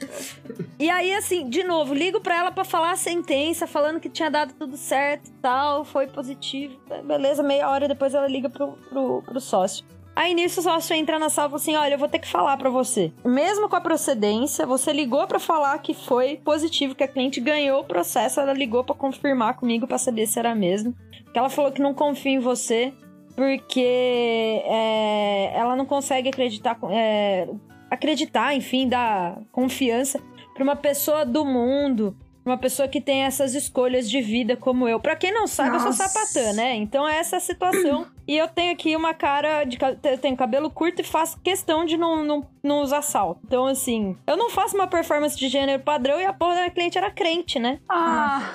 E 0.80 0.89
aí, 0.89 1.13
assim, 1.13 1.49
de 1.49 1.63
novo, 1.63 1.93
ligo 1.93 2.19
pra 2.19 2.35
ela 2.38 2.51
pra 2.51 2.63
falar 2.65 2.91
a 2.91 2.95
sentença, 2.95 3.65
falando 3.67 3.99
que 3.99 4.09
tinha 4.09 4.30
dado 4.30 4.53
tudo 4.53 4.76
certo 4.76 5.27
e 5.27 5.31
tal, 5.41 5.85
foi 5.85 6.07
positivo. 6.07 6.76
Beleza, 7.05 7.41
meia 7.43 7.69
hora 7.69 7.88
depois 7.88 8.13
ela 8.13 8.27
liga 8.27 8.49
pro, 8.49 8.73
pro, 8.89 9.22
pro 9.36 9.41
sócio. 9.41 9.84
Aí 10.16 10.34
nisso 10.34 10.62
o 10.62 10.64
sócio 10.64 10.95
entra 10.95 11.20
na 11.20 11.30
sala 11.30 11.48
e 11.48 11.52
fala 11.52 11.62
assim: 11.62 11.76
Olha, 11.76 11.94
eu 11.95 11.99
vou 11.99 12.07
ter 12.07 12.20
que 12.20 12.28
falar 12.28 12.56
pra 12.56 12.70
você. 12.70 13.12
Mesmo 13.26 13.68
com 13.68 13.76
a 13.76 13.82
procedência, 13.82 14.66
você 14.66 14.94
ligou 14.94 15.28
pra 15.28 15.40
falar 15.40 15.78
que 15.80 15.94
foi 15.94 16.38
positivo, 16.38 16.95
que 16.95 17.03
a 17.03 17.07
cliente 17.07 17.41
ganhou 17.41 17.82
o 17.82 17.84
processo, 17.84 18.40
ela 18.40 18.53
ligou 18.53 18.84
pra 18.84 18.95
confirmar 18.95 19.57
comigo 19.57 19.86
pra 19.86 19.98
saber 19.98 20.26
se 20.26 20.40
era 20.40 20.56
mesmo. 20.56 20.95
Que 21.34 21.38
ela 21.38 21.49
falou 21.49 21.72
que 21.72 21.82
não 21.82 21.94
confia 21.94 22.32
em 22.32 22.40
você 22.40 22.94
porque 23.36 24.62
é, 24.66 25.52
ela 25.53 25.76
não 25.76 25.86
consegue 25.86 26.30
acreditar, 26.30 26.80
é, 26.90 27.49
acreditar, 27.91 28.56
enfim, 28.56 28.88
dar 28.88 29.41
confiança 29.52 30.22
pra 30.53 30.64
uma 30.64 30.78
pessoa 30.78 31.26
do 31.26 31.44
mundo, 31.44 32.16
uma 32.45 32.57
pessoa 32.57 32.88
que 32.88 33.01
tem 33.01 33.23
essas 33.23 33.55
escolhas 33.55 34.09
de 34.09 34.22
vida 34.22 34.55
como 34.55 34.88
eu. 34.88 34.99
Pra 34.99 35.15
quem 35.15 35.34
não 35.34 35.47
sabe, 35.47 35.76
eu 35.76 35.80
sou 35.80 35.89
Nossa. 35.89 36.07
sapatã, 36.07 36.53
né? 36.53 36.76
Então 36.76 37.07
é 37.07 37.17
essa 37.17 37.38
a 37.38 37.39
situação. 37.39 38.05
e 38.27 38.38
eu 38.38 38.47
tenho 38.47 38.72
aqui 38.72 38.95
uma 38.95 39.13
cara 39.13 39.63
de 39.63 39.77
eu 40.03 40.17
tenho 40.17 40.38
cabelo 40.38 40.69
curto 40.69 41.01
e 41.01 41.03
faço 41.03 41.39
questão 41.41 41.85
de 41.85 41.97
não, 41.97 42.23
não, 42.23 42.47
não 42.61 42.81
usar 42.81 43.01
salto. 43.01 43.39
Então, 43.45 43.65
assim, 43.65 44.15
eu 44.27 44.38
não 44.38 44.49
faço 44.49 44.76
uma 44.76 44.88
performance 44.88 45.38
de 45.38 45.47
gênero 45.47 45.81
padrão 45.81 46.19
e 46.19 46.26
a 46.26 46.34
porra 46.34 46.53
da 46.55 46.59
minha 46.61 46.72
cliente 46.72 46.97
era 46.97 47.09
crente, 47.09 47.57
né? 47.57 47.80
Ah, 47.89 48.51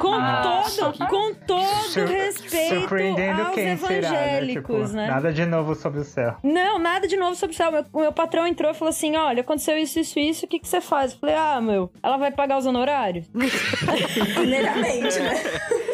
Com 0.00 0.10
Nossa, 0.18 0.92
todo, 0.92 1.06
com 1.08 1.34
todo 1.34 1.64
Sur- 1.88 2.06
respeito 2.06 2.74
Surpreendendo 2.80 3.42
aos 3.42 3.54
quem 3.54 3.76
será, 3.76 4.10
né? 4.10 4.16
evangélicos, 4.38 4.76
Tipo, 4.88 4.96
né? 4.96 5.06
Nada 5.08 5.32
de 5.32 5.46
novo 5.46 5.74
sob 5.74 5.98
o 5.98 6.04
céu. 6.04 6.36
Não, 6.42 6.78
nada 6.78 7.06
de 7.08 7.16
novo 7.16 7.34
sobre 7.34 7.54
o 7.54 7.56
céu. 7.56 7.70
Meu, 7.72 7.84
o 7.92 8.00
meu 8.00 8.12
patrão 8.12 8.46
entrou 8.46 8.70
e 8.70 8.74
falou 8.74 8.90
assim: 8.90 9.16
olha, 9.16 9.40
aconteceu 9.40 9.76
isso, 9.78 9.98
isso, 9.98 10.18
isso, 10.18 10.44
o 10.46 10.48
que, 10.48 10.58
que 10.58 10.68
você 10.68 10.80
faz? 10.80 11.12
Eu 11.12 11.18
falei, 11.18 11.34
ah, 11.34 11.60
meu, 11.60 11.90
ela 12.02 12.16
vai 12.16 12.30
pagar 12.30 12.58
os 12.58 12.66
honorários? 12.66 13.26
Primeiramente, 14.34 15.18
né? 15.20 15.34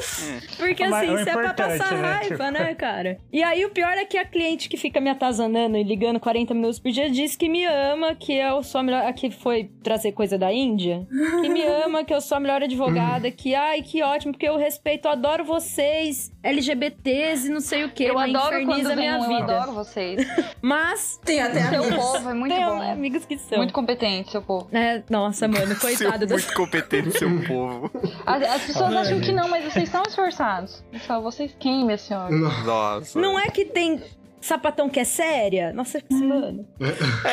Porque 0.56 0.86
Mas 0.86 1.02
assim, 1.04 1.10
o 1.14 1.20
isso 1.20 1.28
é 1.28 1.32
pra 1.32 1.54
passar 1.54 1.92
né, 1.92 2.00
raiva, 2.12 2.28
tipo- 2.28 2.50
né, 2.50 2.74
cara? 2.74 3.18
E 3.32 3.42
aí 3.42 3.64
o 3.64 3.70
pior 3.70 3.92
é 3.92 4.04
que 4.04 4.16
a 4.18 4.24
cliente 4.24 4.68
que 4.68 4.76
fica 4.76 5.00
me 5.00 5.10
atazanando 5.10 5.76
e 5.76 5.82
ligando 5.82 6.18
40 6.20 6.54
minutos 6.54 6.78
por 6.78 6.90
dia 6.90 7.10
diz 7.10 7.36
que 7.36 7.48
me 7.48 7.64
ama, 7.64 8.14
que 8.14 8.32
eu 8.34 8.62
sou 8.62 8.80
a 8.80 8.84
melhor. 8.84 9.06
Aqui 9.06 9.30
foi 9.30 9.70
trazer 9.82 10.12
coisa 10.12 10.36
da 10.38 10.52
Índia. 10.52 11.06
Que 11.40 11.48
me 11.48 11.62
ama, 11.84 12.04
que 12.04 12.12
eu 12.14 12.20
sou 12.20 12.36
a 12.36 12.40
melhor 12.40 12.62
advogada, 12.62 13.30
que 13.30 13.54
ai, 13.54 13.82
que 13.82 14.02
ótimo, 14.02 14.32
porque 14.32 14.48
eu 14.48 14.56
respeito, 14.56 15.06
eu 15.06 15.12
adoro 15.12 15.44
vocês, 15.44 16.30
LGBTs 16.42 17.46
e 17.48 17.50
não 17.50 17.60
sei 17.60 17.84
o 17.84 17.90
que. 17.90 18.04
eu 18.04 18.10
ela 18.20 18.24
adoro 18.24 18.64
quando 18.64 18.86
a 18.86 18.94
vem 18.94 18.96
minha 18.96 19.18
um, 19.18 19.22
eu 19.32 19.40
vida. 19.40 19.56
adoro 19.56 19.72
vocês. 19.72 20.26
Mas 20.60 21.20
Tem 21.24 21.40
até 21.40 21.62
Seu 21.68 21.82
amigos. 21.84 22.04
povo 22.04 22.30
é 22.30 22.34
muito 22.34 22.54
tem 22.54 22.64
bom. 22.64 22.82
amigos 22.82 23.24
que 23.24 23.38
são. 23.38 23.58
Muito 23.58 23.72
competente, 23.72 24.30
seu 24.30 24.42
povo. 24.42 24.68
É, 24.72 25.02
nossa, 25.10 25.46
mano, 25.48 25.74
Seu, 25.74 25.76
coitado 25.80 26.26
das 26.26 26.42
muito 26.44 26.54
competente, 26.54 27.18
seu 27.18 27.30
povo. 27.46 27.90
As, 28.26 28.42
as 28.42 28.62
pessoas 28.64 28.94
acham 28.94 29.20
que 29.20 29.32
não, 29.32 29.48
mas 29.48 29.64
vocês 29.64 29.84
são 29.92 30.02
esforçados. 30.04 30.82
Falo, 31.06 31.22
vocês 31.22 31.54
quem, 31.58 31.84
minha 31.84 31.98
senhora? 31.98 32.34
Nossa. 32.34 33.20
Não 33.20 33.38
é 33.38 33.48
que 33.48 33.64
tem 33.66 34.02
sapatão 34.42 34.88
que 34.88 35.00
é 35.00 35.04
séria? 35.04 35.72
Nossa, 35.72 36.00
mano. 36.10 36.66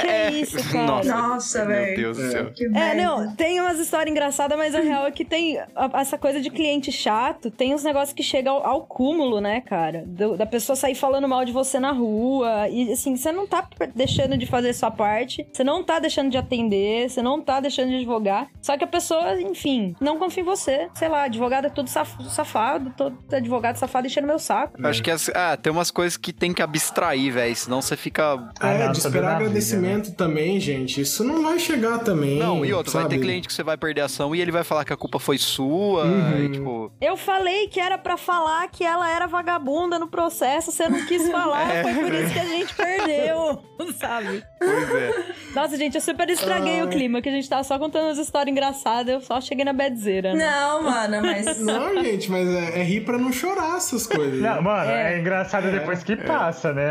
Que 0.02 0.07
é 0.07 0.31
isso, 0.31 0.57
cara? 0.72 0.86
Nossa, 0.86 1.15
Nossa, 1.18 1.65
meu 1.65 1.68
velho. 1.76 1.95
Deus 1.98 2.18
do 2.18 2.31
céu. 2.31 2.52
Que 2.52 2.65
É, 2.65 2.94
não, 2.95 3.36
tem 3.36 3.60
umas 3.60 3.80
histórias 3.80 4.11
engraçadas, 4.11 4.57
mas 4.57 4.73
a 4.76 4.80
real 4.80 5.06
é 5.07 5.11
que 5.11 5.26
tem 5.26 5.60
essa 5.94 6.18
coisa 6.18 6.40
de 6.40 6.49
cliente 6.49 6.91
chato, 6.91 7.49
tem 7.52 7.73
uns 7.73 7.84
negócios 7.84 8.14
que 8.14 8.23
chegam 8.23 8.56
ao, 8.56 8.65
ao 8.65 8.81
cúmulo, 8.86 9.41
né, 9.41 9.61
cara? 9.61 10.03
Do- 10.06 10.38
da 10.38 10.45
pessoa 10.45 10.76
sair 10.76 10.95
falando 10.95 11.27
mal 11.27 11.44
de 11.44 11.52
você 11.52 11.80
na 11.80 11.91
rua. 11.91 12.68
E 12.69 12.91
assim, 12.91 13.15
você 13.15 13.31
não 13.31 13.48
tá 13.48 13.68
deixando 13.95 14.38
de 14.38 14.45
fazer 14.45 14.73
sua 14.73 14.91
parte, 14.91 15.48
você 15.52 15.64
não 15.64 15.84
tá 15.84 15.99
deixando 15.99 16.30
de 16.30 16.38
atender, 16.38 17.10
você 17.10 17.22
não 17.22 17.41
tá 17.41 17.60
deixando 17.60 17.90
de 17.90 17.95
advogar. 17.98 18.48
Só 18.61 18.77
que 18.77 18.84
a 18.84 18.88
pessoa, 18.88 19.40
enfim, 19.41 19.95
não 19.99 20.18
confia 20.18 20.41
em 20.44 20.45
você. 20.45 20.90
Sei 20.94 21.07
lá, 21.10 21.23
advogado 21.23 21.65
é 21.65 21.69
tudo 21.69 21.90
saf- 21.90 22.22
safado, 22.30 22.94
todo 22.95 23.18
advogado 23.31 23.77
safado 23.77 24.07
enchendo 24.07 24.27
meu 24.27 24.40
saco. 24.40 24.80
Eu 24.80 24.88
Acho 24.90 25.02
que 25.03 25.11
as- 25.11 25.30
ah, 25.30 25.57
tem 25.57 25.72
umas 25.72 25.91
coisas 25.91 26.15
que 26.18 26.31
tem 26.31 26.53
que 26.53 26.61
abstrair, 26.99 27.31
velho. 27.34 27.55
Senão 27.55 27.81
você 27.81 27.95
fica. 27.95 28.39
Ah, 28.59 28.71
É, 28.73 28.85
não, 28.85 28.91
de 28.91 28.97
esperar 28.99 29.21
na 29.23 29.30
vida, 29.34 29.43
agradecimento 29.45 30.11
também, 30.13 30.59
gente. 30.59 31.01
Isso 31.01 31.23
não 31.23 31.41
vai 31.43 31.57
chegar 31.59 31.99
também. 31.99 32.38
Não, 32.38 32.65
e 32.65 32.73
outra, 32.73 32.91
vai 32.91 33.03
sabe? 33.03 33.15
ter 33.15 33.21
cliente 33.21 33.47
que 33.47 33.53
você 33.53 33.63
vai 33.63 33.77
perder 33.77 34.01
a 34.01 34.05
ação 34.05 34.35
e 34.35 34.41
ele 34.41 34.51
vai 34.51 34.63
falar 34.63 34.85
que 34.85 34.93
a 34.93 34.97
culpa 34.97 35.19
foi 35.19 35.38
sua. 35.38 36.03
Uhum. 36.05 36.45
E, 36.45 36.49
tipo, 36.51 36.91
Eu 37.01 37.15
falei 37.17 37.67
que 37.67 37.80
era 37.80 37.97
pra 37.97 38.17
falar 38.17 38.67
que 38.69 38.84
ela 38.84 39.09
era 39.09 39.27
vagabunda 39.27 39.97
no 39.97 40.07
processo, 40.07 40.71
você 40.71 40.88
não 40.89 41.05
quis 41.05 41.30
falar, 41.30 41.69
É. 41.80 41.84
foi 41.84 41.93
por 41.95 42.13
isso 42.13 42.34
que 42.34 42.39
a 42.39 42.45
gente 42.45 42.73
perdeu, 42.76 43.63
sabe? 43.99 44.43
pois 44.57 44.95
é. 44.95 45.34
Nossa, 45.55 45.77
gente, 45.77 45.95
eu 45.95 46.01
super 46.01 46.30
estraguei 46.30 46.81
o 46.84 46.88
clima, 46.88 47.21
que 47.21 47.30
a 47.30 47.31
gente 47.31 47.47
tava 47.49 47.63
só 47.63 47.77
contando 47.80 48.05
umas 48.05 48.17
histórias 48.17 48.51
engraçadas, 48.51 49.13
eu 49.13 49.21
só 49.21 49.39
cheguei 49.41 49.63
na 49.65 49.73
bedzeira, 49.73 50.34
né? 50.34 50.45
Não, 50.49 50.84
mano, 50.84 51.21
mas. 51.21 51.59
Não, 51.69 52.01
gente, 52.03 52.30
mas 52.30 52.47
é, 52.47 52.80
é 52.80 52.84
rir 52.84 53.01
pra 53.01 53.17
não 53.17 53.31
chorar 53.31 53.77
essas 53.77 54.05
coisas. 54.07 54.39
Não, 54.41 54.61
mano, 54.61 54.89
é, 54.89 55.15
É. 55.15 55.19
engraçado 55.19 55.71
depois 55.71 56.03
que 56.03 56.15
passa, 56.15 56.73
né? 56.73 56.89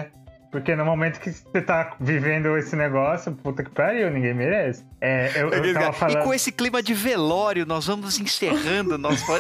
Porque 0.51 0.75
no 0.75 0.83
momento 0.85 1.21
que 1.21 1.31
você 1.31 1.61
tá 1.61 1.95
vivendo 2.01 2.57
esse 2.57 2.75
negócio, 2.75 3.33
puta 3.33 3.63
que 3.63 3.71
pariu, 3.71 4.11
ninguém 4.11 4.33
merece. 4.33 4.83
É, 5.01 5.31
eu, 5.37 5.51
eu 5.51 5.75
tava 5.75 5.91
E 5.91 5.93
falando. 5.93 6.25
com 6.25 6.33
esse 6.33 6.51
clima 6.51 6.83
de 6.83 6.95
velório, 6.95 7.67
nós 7.67 7.87
vamos 7.87 8.19
encerrando 8.19 8.97
nosso. 8.97 9.25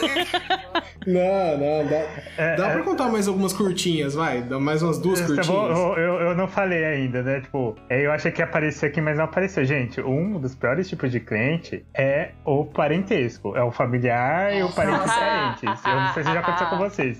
Não, 1.06 1.56
não, 1.56 1.86
dá, 1.86 1.96
É, 2.36 2.56
dá 2.56 2.68
é. 2.68 2.72
pra 2.74 2.82
contar 2.82 3.08
mais 3.08 3.26
algumas 3.26 3.54
curtinhas, 3.54 4.14
vai? 4.14 4.42
Dá 4.42 4.58
mais 4.60 4.82
umas 4.82 4.98
duas 4.98 5.20
curtinhas. 5.22 5.48
eu, 5.48 5.94
eu- 5.96 6.20
eu 6.20 6.34
não 6.34 6.46
falei 6.46 6.84
ainda, 6.84 7.22
né? 7.22 7.40
Tipo, 7.40 7.74
é, 7.88 8.04
eu 8.04 8.12
achei 8.12 8.30
que 8.30 8.42
ia 8.42 8.44
aparecer 8.44 8.86
aqui, 8.86 9.00
mas 9.00 9.16
não 9.16 9.24
apareceu. 9.24 9.64
Gente, 9.64 10.02
um 10.02 10.38
dos 10.38 10.54
piores 10.54 10.86
tipos 10.88 11.10
de 11.10 11.20
cliente 11.20 11.82
é 11.94 12.32
o 12.44 12.64
parentesco. 12.66 13.56
É 13.56 13.62
o 13.62 13.70
familiar 13.70 14.54
e 14.54 14.62
o 14.62 14.70
parente 14.70 14.98
parentes. 15.06 15.62
Eu 15.86 15.94
não 15.94 16.12
sei 16.12 16.24
se 16.24 16.32
já 16.32 16.40
aconteceu 16.40 16.66
com 16.68 16.76
vocês. 16.78 17.18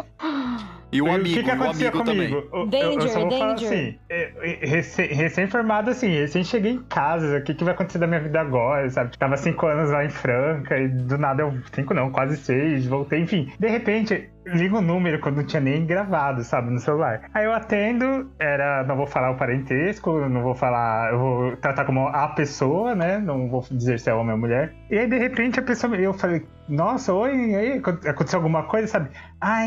E 0.90 1.02
o 1.02 1.06
E 1.06 1.10
amigo, 1.10 1.28
o 1.28 1.35
que, 1.35 1.43
que 1.43 1.51
o 1.51 1.55
acontecia 1.55 1.89
amigo 1.90 2.05
também. 2.05 2.31
comigo? 2.31 2.48
Eu- 2.52 2.60
eu, 2.60 2.66
Danger, 2.66 3.02
eu 3.02 3.09
só 3.09 3.20
vou 3.20 3.31
falar 3.31 3.55
danger. 3.55 3.69
assim, 3.69 3.98
é, 4.09 4.32
é, 4.62 4.66
recém- 4.66 5.09
recém-formado 5.12 5.90
assim, 5.90 6.09
recém 6.09 6.43
cheguei 6.43 6.73
em 6.73 6.82
casa, 6.85 7.39
o 7.39 7.43
que, 7.43 7.55
que 7.55 7.62
vai 7.65 7.74
acontecer 7.74 7.98
da 7.98 8.06
minha 8.06 8.20
vida 8.20 8.40
agora, 8.40 8.89
sabe? 8.89 9.16
Tava 9.19 9.36
cinco 9.36 9.66
anos 9.66 9.90
lá 9.90 10.05
em 10.05 10.09
Franca 10.10 10.78
e 10.78 10.89
do 10.89 11.19
nada 11.19 11.43
eu, 11.43 11.52
cinco 11.73 11.93
não, 11.93 12.10
quase 12.10 12.36
seis, 12.39 12.86
voltei, 12.86 13.20
enfim. 13.20 13.52
De 13.59 13.69
repente, 13.69 14.31
liga 14.47 14.78
o 14.78 14.81
número 14.81 15.19
quando 15.20 15.36
não 15.36 15.44
tinha 15.44 15.60
nem 15.60 15.85
gravado, 15.85 16.43
sabe, 16.43 16.70
no 16.70 16.78
celular. 16.78 17.20
Aí 17.35 17.44
eu 17.44 17.52
atendo, 17.52 18.31
era, 18.39 18.82
não 18.85 18.97
vou 18.97 19.06
falar 19.06 19.31
o 19.31 19.36
parentesco, 19.36 20.10
não 20.28 20.43
vou 20.43 20.55
falar, 20.55 21.12
eu 21.12 21.19
vou 21.19 21.56
tratar 21.59 21.85
como 21.85 22.09
a 22.09 22.28
pessoa, 22.28 22.94
né? 22.94 23.19
Não 23.19 23.48
vou 23.51 23.62
dizer 23.70 23.98
se 24.01 24.09
é 24.09 24.15
homem 24.15 24.32
ou 24.32 24.39
mulher. 24.39 24.73
E 24.90 24.98
aí, 24.98 25.06
de 25.06 25.19
repente, 25.19 25.60
a 25.60 25.62
pessoa, 25.62 25.94
eu 25.97 26.15
falei, 26.15 26.47
nossa, 26.66 27.12
oi, 27.12 27.35
e 27.51 27.55
aí, 27.56 27.73
aconteceu 28.09 28.39
alguma 28.39 28.62
coisa, 28.62 28.86
sabe? 28.86 29.10
Ah, 29.39 29.66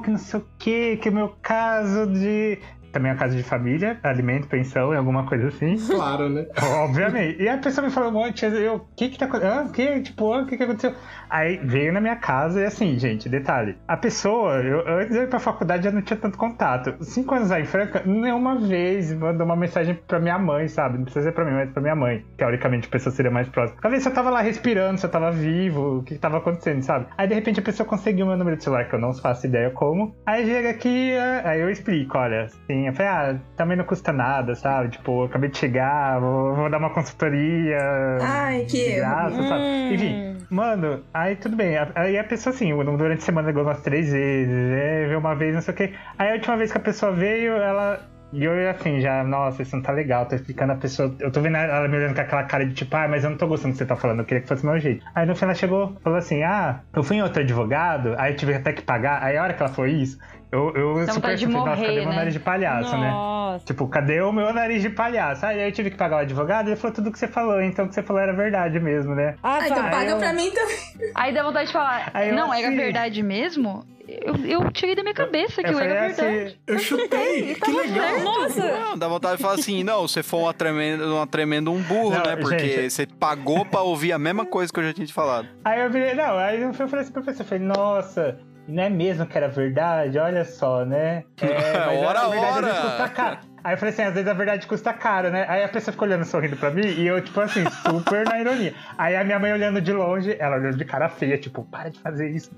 que 0.00 0.10
não 0.10 0.16
sei 0.16 0.40
o 0.40 0.46
que, 0.58 0.96
que 0.96 1.10
o 1.10 1.12
meu 1.12 1.36
caso 1.42 2.06
de. 2.06 2.58
Também 2.96 3.10
é 3.10 3.14
um 3.14 3.18
caso 3.18 3.36
de 3.36 3.42
família, 3.42 3.98
alimento, 4.02 4.48
pensão 4.48 4.94
e 4.94 4.96
alguma 4.96 5.26
coisa 5.26 5.48
assim. 5.48 5.76
Claro, 5.76 6.30
né? 6.30 6.46
Obviamente. 6.82 7.42
E 7.42 7.46
a 7.46 7.58
pessoa 7.58 7.86
me 7.86 7.92
falou 7.92 8.08
um 8.08 8.14
monte, 8.14 8.46
eu, 8.46 8.76
o 8.76 8.80
que 8.96 9.10
que 9.10 9.18
tá 9.18 9.26
acontecendo? 9.26 9.58
Ah, 9.58 9.62
o 9.64 9.70
que? 9.70 10.00
Tipo, 10.00 10.32
ah, 10.32 10.42
o 10.42 10.46
que 10.46 10.56
que 10.56 10.62
aconteceu? 10.62 10.94
Aí 11.28 11.60
veio 11.62 11.92
na 11.92 12.00
minha 12.00 12.16
casa 12.16 12.60
e 12.60 12.64
assim, 12.64 12.98
gente, 12.98 13.28
detalhe. 13.28 13.76
A 13.86 13.98
pessoa, 13.98 14.62
eu, 14.62 14.88
antes 14.88 15.10
de 15.10 15.16
eu 15.18 15.22
ir 15.24 15.28
pra 15.28 15.38
faculdade 15.38 15.84
já 15.84 15.90
não 15.90 16.00
tinha 16.00 16.16
tanto 16.16 16.38
contato. 16.38 16.94
Cinco 17.04 17.34
anos 17.34 17.50
em 17.50 17.64
Franca, 17.64 18.02
nenhuma 18.06 18.58
vez 18.58 19.12
mandou 19.12 19.44
uma 19.44 19.56
mensagem 19.56 19.94
pra 19.94 20.18
minha 20.18 20.38
mãe, 20.38 20.68
sabe? 20.68 20.96
Não 20.96 21.04
precisa 21.04 21.26
ser 21.26 21.32
pra 21.32 21.44
mim, 21.44 21.52
mas 21.52 21.70
pra 21.70 21.82
minha 21.82 21.96
mãe. 21.96 22.24
Teoricamente 22.38 22.88
a 22.88 22.90
pessoa 22.90 23.14
seria 23.14 23.30
mais 23.30 23.48
próxima. 23.48 23.78
Pra 23.80 23.90
ver 23.90 24.00
se 24.00 24.08
eu 24.08 24.14
tava 24.14 24.30
lá 24.30 24.40
respirando, 24.40 24.98
se 24.98 25.04
eu 25.04 25.10
tava 25.10 25.30
vivo, 25.30 25.98
o 25.98 26.02
que 26.02 26.14
que 26.14 26.20
tava 26.20 26.38
acontecendo, 26.38 26.80
sabe? 26.82 27.06
Aí 27.18 27.28
de 27.28 27.34
repente 27.34 27.60
a 27.60 27.62
pessoa 27.62 27.86
conseguiu 27.86 28.24
meu 28.24 28.36
número 28.36 28.56
de 28.56 28.64
celular, 28.64 28.88
que 28.88 28.94
eu 28.94 29.00
não 29.00 29.12
faço 29.12 29.46
ideia 29.46 29.70
como. 29.70 30.14
Aí 30.24 30.46
chega 30.46 30.70
aqui, 30.70 31.14
ah, 31.14 31.42
aí 31.44 31.60
eu 31.60 31.70
explico, 31.70 32.16
olha, 32.16 32.44
assim, 32.44 32.85
eu 32.86 32.92
falei, 32.94 33.10
ah, 33.10 33.38
também 33.56 33.76
não 33.76 33.84
custa 33.84 34.12
nada, 34.12 34.54
sabe? 34.54 34.90
Tipo, 34.90 35.22
eu 35.22 35.26
acabei 35.26 35.50
de 35.50 35.58
chegar, 35.58 36.20
vou, 36.20 36.54
vou 36.54 36.70
dar 36.70 36.78
uma 36.78 36.90
consultoria. 36.90 37.78
Ai, 38.20 38.64
que 38.64 38.96
graça, 38.96 39.42
sabe? 39.42 39.62
Hum. 39.62 39.94
Enfim, 39.94 40.36
mano, 40.50 41.02
aí 41.12 41.36
tudo 41.36 41.56
bem. 41.56 41.76
Aí 41.94 42.18
a 42.18 42.24
pessoa, 42.24 42.54
assim, 42.54 42.74
durante 42.96 43.18
a 43.18 43.24
semana 43.24 43.48
ligou 43.48 43.62
umas 43.62 43.80
três 43.82 44.12
vezes, 44.12 44.72
é, 44.72 45.06
veio 45.06 45.18
uma 45.18 45.34
vez, 45.34 45.54
não 45.54 45.62
sei 45.62 45.74
o 45.74 45.76
quê. 45.76 45.94
Aí 46.18 46.30
a 46.30 46.34
última 46.34 46.56
vez 46.56 46.72
que 46.72 46.78
a 46.78 46.80
pessoa 46.80 47.12
veio, 47.12 47.52
ela 47.52 48.15
E 48.32 48.44
eu, 48.44 48.68
assim, 48.70 49.00
já, 49.00 49.22
nossa, 49.24 49.62
isso 49.62 49.74
não 49.76 49.82
tá 49.82 49.92
legal, 49.92 50.26
tô 50.26 50.34
explicando 50.34 50.72
a 50.72 50.76
pessoa. 50.76 51.14
Eu 51.20 51.30
tô 51.30 51.40
vendo 51.40 51.56
ela 51.56 51.86
me 51.88 51.96
olhando 51.96 52.14
com 52.14 52.20
aquela 52.20 52.42
cara 52.42 52.66
de 52.66 52.74
tipo, 52.74 52.94
ah, 52.96 53.06
mas 53.08 53.24
eu 53.24 53.30
não 53.30 53.36
tô 53.38 53.46
gostando 53.46 53.70
do 53.72 53.72
que 53.72 53.78
você 53.78 53.86
tá 53.86 53.96
falando, 53.96 54.18
eu 54.20 54.24
queria 54.24 54.42
que 54.42 54.48
fosse 54.48 54.62
do 54.62 54.70
meu 54.70 54.78
jeito. 54.80 55.04
Aí 55.14 55.24
no 55.24 55.34
final 55.34 55.50
ela 55.50 55.58
chegou, 55.58 55.96
falou 56.02 56.18
assim, 56.18 56.42
ah, 56.42 56.80
eu 56.94 57.02
fui 57.02 57.16
em 57.16 57.22
outro 57.22 57.40
advogado, 57.42 58.14
aí 58.18 58.32
eu 58.32 58.36
tive 58.36 58.54
até 58.54 58.72
que 58.72 58.82
pagar. 58.82 59.22
Aí 59.22 59.36
a 59.36 59.42
hora 59.42 59.54
que 59.54 59.62
ela 59.62 59.72
falou 59.72 59.88
isso, 59.90 60.18
eu, 60.50 60.72
eu 60.74 60.94
vontade 60.94 61.12
super 61.12 61.36
de 61.36 61.46
falei, 61.46 61.58
nossa, 61.60 61.82
cadê 61.82 62.00
meu 62.00 62.08
né? 62.10 62.14
nariz 62.16 62.34
de 62.34 62.40
palhaço, 62.40 62.96
né? 62.98 63.10
Nossa. 63.10 63.64
Tipo, 63.64 63.88
cadê 63.88 64.20
o 64.20 64.32
meu 64.32 64.52
nariz 64.52 64.82
de 64.82 64.90
palhaço? 64.90 65.46
Aí 65.46 65.62
eu 65.64 65.72
tive 65.72 65.90
que 65.90 65.96
pagar 65.96 66.16
o 66.16 66.20
advogado, 66.20 66.68
ele 66.68 66.76
falou 66.76 66.94
tudo 66.94 67.12
que 67.12 67.18
você 67.18 67.28
falou, 67.28 67.62
então 67.62 67.84
o 67.86 67.88
que 67.88 67.94
você 67.94 68.02
falou 68.02 68.20
era 68.20 68.32
verdade 68.32 68.78
mesmo, 68.80 69.14
né? 69.14 69.36
Ah, 69.42 69.58
Ah, 69.62 69.66
então 69.66 69.84
tá. 69.84 69.90
paga 69.90 70.10
eu- 70.10 70.18
pra 70.18 70.32
mim 70.32 70.50
também. 70.50 70.76
Aí 71.14 71.32
dá 71.32 71.42
vontade 71.42 71.68
de 71.68 71.72
falar, 71.72 72.10
Aí 72.12 72.32
não, 72.32 72.52
era 72.52 72.66
assim- 72.68 72.76
verdade 72.76 73.22
mesmo? 73.22 73.84
Eu, 74.08 74.36
eu 74.44 74.70
tirei 74.70 74.94
da 74.94 75.02
minha 75.02 75.14
cabeça 75.14 75.62
que 75.62 75.68
eu 75.68 75.72
eu 75.72 75.80
era 75.80 76.06
assim, 76.06 76.22
verdade. 76.22 76.60
Eu 76.66 76.78
chutei, 76.78 77.54
que 77.54 77.70
legal. 77.70 78.20
Nossa! 78.20 78.62
Não, 78.62 78.98
dá 78.98 79.08
vontade 79.08 79.36
de 79.36 79.42
falar 79.42 79.54
assim, 79.54 79.82
não, 79.82 80.06
você 80.06 80.22
foi 80.22 80.40
uma 80.40 80.54
tremenda, 80.54 81.06
uma 81.06 81.26
tremenda 81.26 81.70
um 81.70 81.82
burro, 81.82 82.10
Não, 82.10 82.22
né? 82.24 82.36
Porque 82.36 82.58
gente. 82.68 82.90
você 82.90 83.06
pagou 83.06 83.64
pra 83.66 83.80
ouvir 83.82 84.12
a 84.12 84.18
mesma 84.18 84.46
coisa 84.46 84.72
que 84.72 84.78
eu 84.78 84.84
já 84.84 84.92
tinha 84.92 85.06
te 85.06 85.12
falado. 85.12 85.48
Aí 85.64 85.80
eu 85.80 85.90
virei, 85.90 86.14
não, 86.14 86.38
aí 86.38 86.62
eu 86.62 86.72
falei 86.72 87.00
assim 87.00 87.12
pro 87.12 87.22
professor, 87.22 87.42
eu 87.42 87.48
falei, 87.48 87.64
nossa, 87.64 88.38
não 88.68 88.82
é 88.82 88.88
mesmo 88.88 89.26
que 89.26 89.36
era 89.36 89.48
verdade? 89.48 90.18
Olha 90.18 90.44
só, 90.44 90.84
né? 90.84 91.24
É, 91.40 91.78
mas 91.86 91.98
Ora, 91.98 92.28
verdade 92.28 92.52
ora! 92.52 92.66
vezes 92.66 92.80
custa 92.80 93.08
caro. 93.08 93.38
Aí 93.62 93.74
eu 93.74 93.78
falei 93.78 93.92
assim, 93.92 94.02
às 94.02 94.14
vezes 94.14 94.28
a 94.28 94.34
verdade 94.34 94.66
custa 94.66 94.92
caro, 94.92 95.30
né? 95.30 95.44
Aí 95.48 95.64
a 95.64 95.68
pessoa 95.68 95.92
ficou 95.92 96.06
olhando, 96.06 96.24
sorrindo 96.24 96.56
pra 96.56 96.70
mim, 96.70 96.86
e 96.86 97.06
eu, 97.06 97.20
tipo 97.20 97.40
assim, 97.40 97.64
super 97.84 98.24
na 98.24 98.40
ironia. 98.40 98.74
Aí 98.96 99.16
a 99.16 99.24
minha 99.24 99.38
mãe 99.38 99.52
olhando 99.52 99.80
de 99.80 99.92
longe, 99.92 100.36
ela 100.38 100.56
olhando 100.56 100.76
de 100.76 100.84
cara 100.84 101.08
feia, 101.08 101.36
tipo, 101.38 101.64
para 101.64 101.90
de 101.90 101.98
fazer 102.00 102.30
isso. 102.30 102.50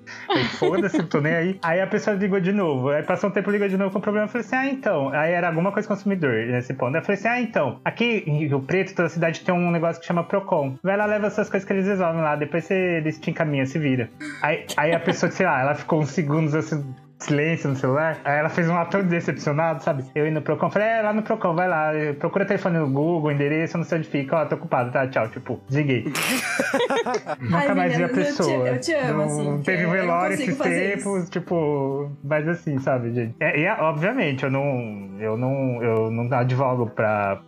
Foda-se, 0.58 1.02
tô 1.04 1.20
nem 1.20 1.34
aí. 1.34 1.58
Aí 1.62 1.80
a 1.80 1.86
pessoa 1.86 2.16
ligou 2.16 2.40
de 2.40 2.52
novo. 2.52 2.90
Aí 2.90 3.02
passou 3.02 3.30
um 3.30 3.32
tempo, 3.32 3.50
ligou 3.50 3.68
de 3.68 3.76
novo 3.76 3.92
com 3.92 4.00
problema. 4.00 4.26
Eu 4.26 4.30
falei 4.30 4.46
assim, 4.46 4.56
ah, 4.56 4.66
então. 4.66 5.08
Aí 5.10 5.32
era 5.32 5.48
alguma 5.48 5.72
coisa 5.72 5.88
consumidor 5.88 6.32
nesse 6.46 6.74
ponto. 6.74 6.94
Aí 6.94 7.00
eu 7.00 7.04
falei 7.04 7.18
assim, 7.18 7.28
ah, 7.28 7.40
então. 7.40 7.80
Aqui 7.84 8.24
em 8.26 8.46
Rio 8.46 8.60
Preto, 8.60 8.94
toda 8.94 9.08
cidade 9.08 9.40
tem 9.40 9.54
um 9.54 9.70
negócio 9.70 10.00
que 10.00 10.06
chama 10.06 10.24
Procon. 10.24 10.76
Vai 10.82 10.96
lá, 10.96 11.06
leva 11.06 11.26
essas 11.26 11.48
coisas 11.48 11.66
que 11.66 11.72
eles 11.72 11.86
resolvem 11.86 12.22
lá. 12.22 12.36
Depois 12.36 12.64
você, 12.64 12.74
eles 12.74 13.18
te 13.18 13.30
encaminham, 13.30 13.66
se 13.66 13.78
vira. 13.78 14.10
Aí, 14.42 14.66
aí 14.76 14.94
a 14.94 15.00
pessoa, 15.00 15.30
sei 15.30 15.46
lá, 15.46 15.60
ela 15.60 15.74
ficou 15.74 16.00
uns 16.00 16.10
segundos 16.10 16.54
assim. 16.54 16.84
Silêncio 17.18 17.68
no 17.70 17.76
celular. 17.76 18.18
Aí 18.24 18.38
ela 18.38 18.48
fez 18.48 18.68
um 18.68 18.76
ato 18.76 19.02
decepcionado, 19.02 19.82
sabe? 19.82 20.04
Eu 20.14 20.26
indo 20.26 20.34
no 20.36 20.42
Procon, 20.42 20.70
falei, 20.70 20.86
é, 20.88 21.02
lá 21.02 21.12
no 21.12 21.22
Procon, 21.22 21.52
vai 21.54 21.66
lá, 21.68 21.90
procura 22.18 22.44
telefone 22.44 22.78
no 22.78 22.88
Google, 22.88 23.32
endereço, 23.32 23.76
não 23.76 23.84
sei 23.84 23.98
onde 23.98 24.08
fica, 24.08 24.36
ó, 24.36 24.44
tô 24.46 24.54
ocupado, 24.54 24.92
tá, 24.92 25.06
tchau, 25.08 25.28
tipo, 25.28 25.60
desliguei. 25.68 26.04
Nunca 27.40 27.56
Ai, 27.58 27.74
mais 27.74 27.96
vi 27.96 28.04
a 28.04 28.06
menina, 28.06 28.06
eu 28.06 28.08
te- 28.08 28.14
pessoa. 28.36 28.68
eu 28.68 28.80
te 28.80 28.94
amo, 28.94 29.12
não, 29.18 29.24
assim, 29.24 29.50
Não 29.50 29.62
teve 29.62 29.86
velório 29.86 30.34
esses 30.34 30.58
tempos, 30.58 31.28
tipo, 31.28 32.10
mas 32.22 32.46
assim, 32.48 32.78
sabe, 32.78 33.12
gente? 33.12 33.34
É, 33.40 33.58
e 33.60 33.64
é, 33.64 33.72
obviamente, 33.80 34.44
eu 34.44 34.50
não, 34.50 35.10
eu 35.18 35.36
não, 35.36 35.82
eu 35.82 36.10
não 36.10 36.32
advogo 36.38 36.86
pra. 36.90 37.40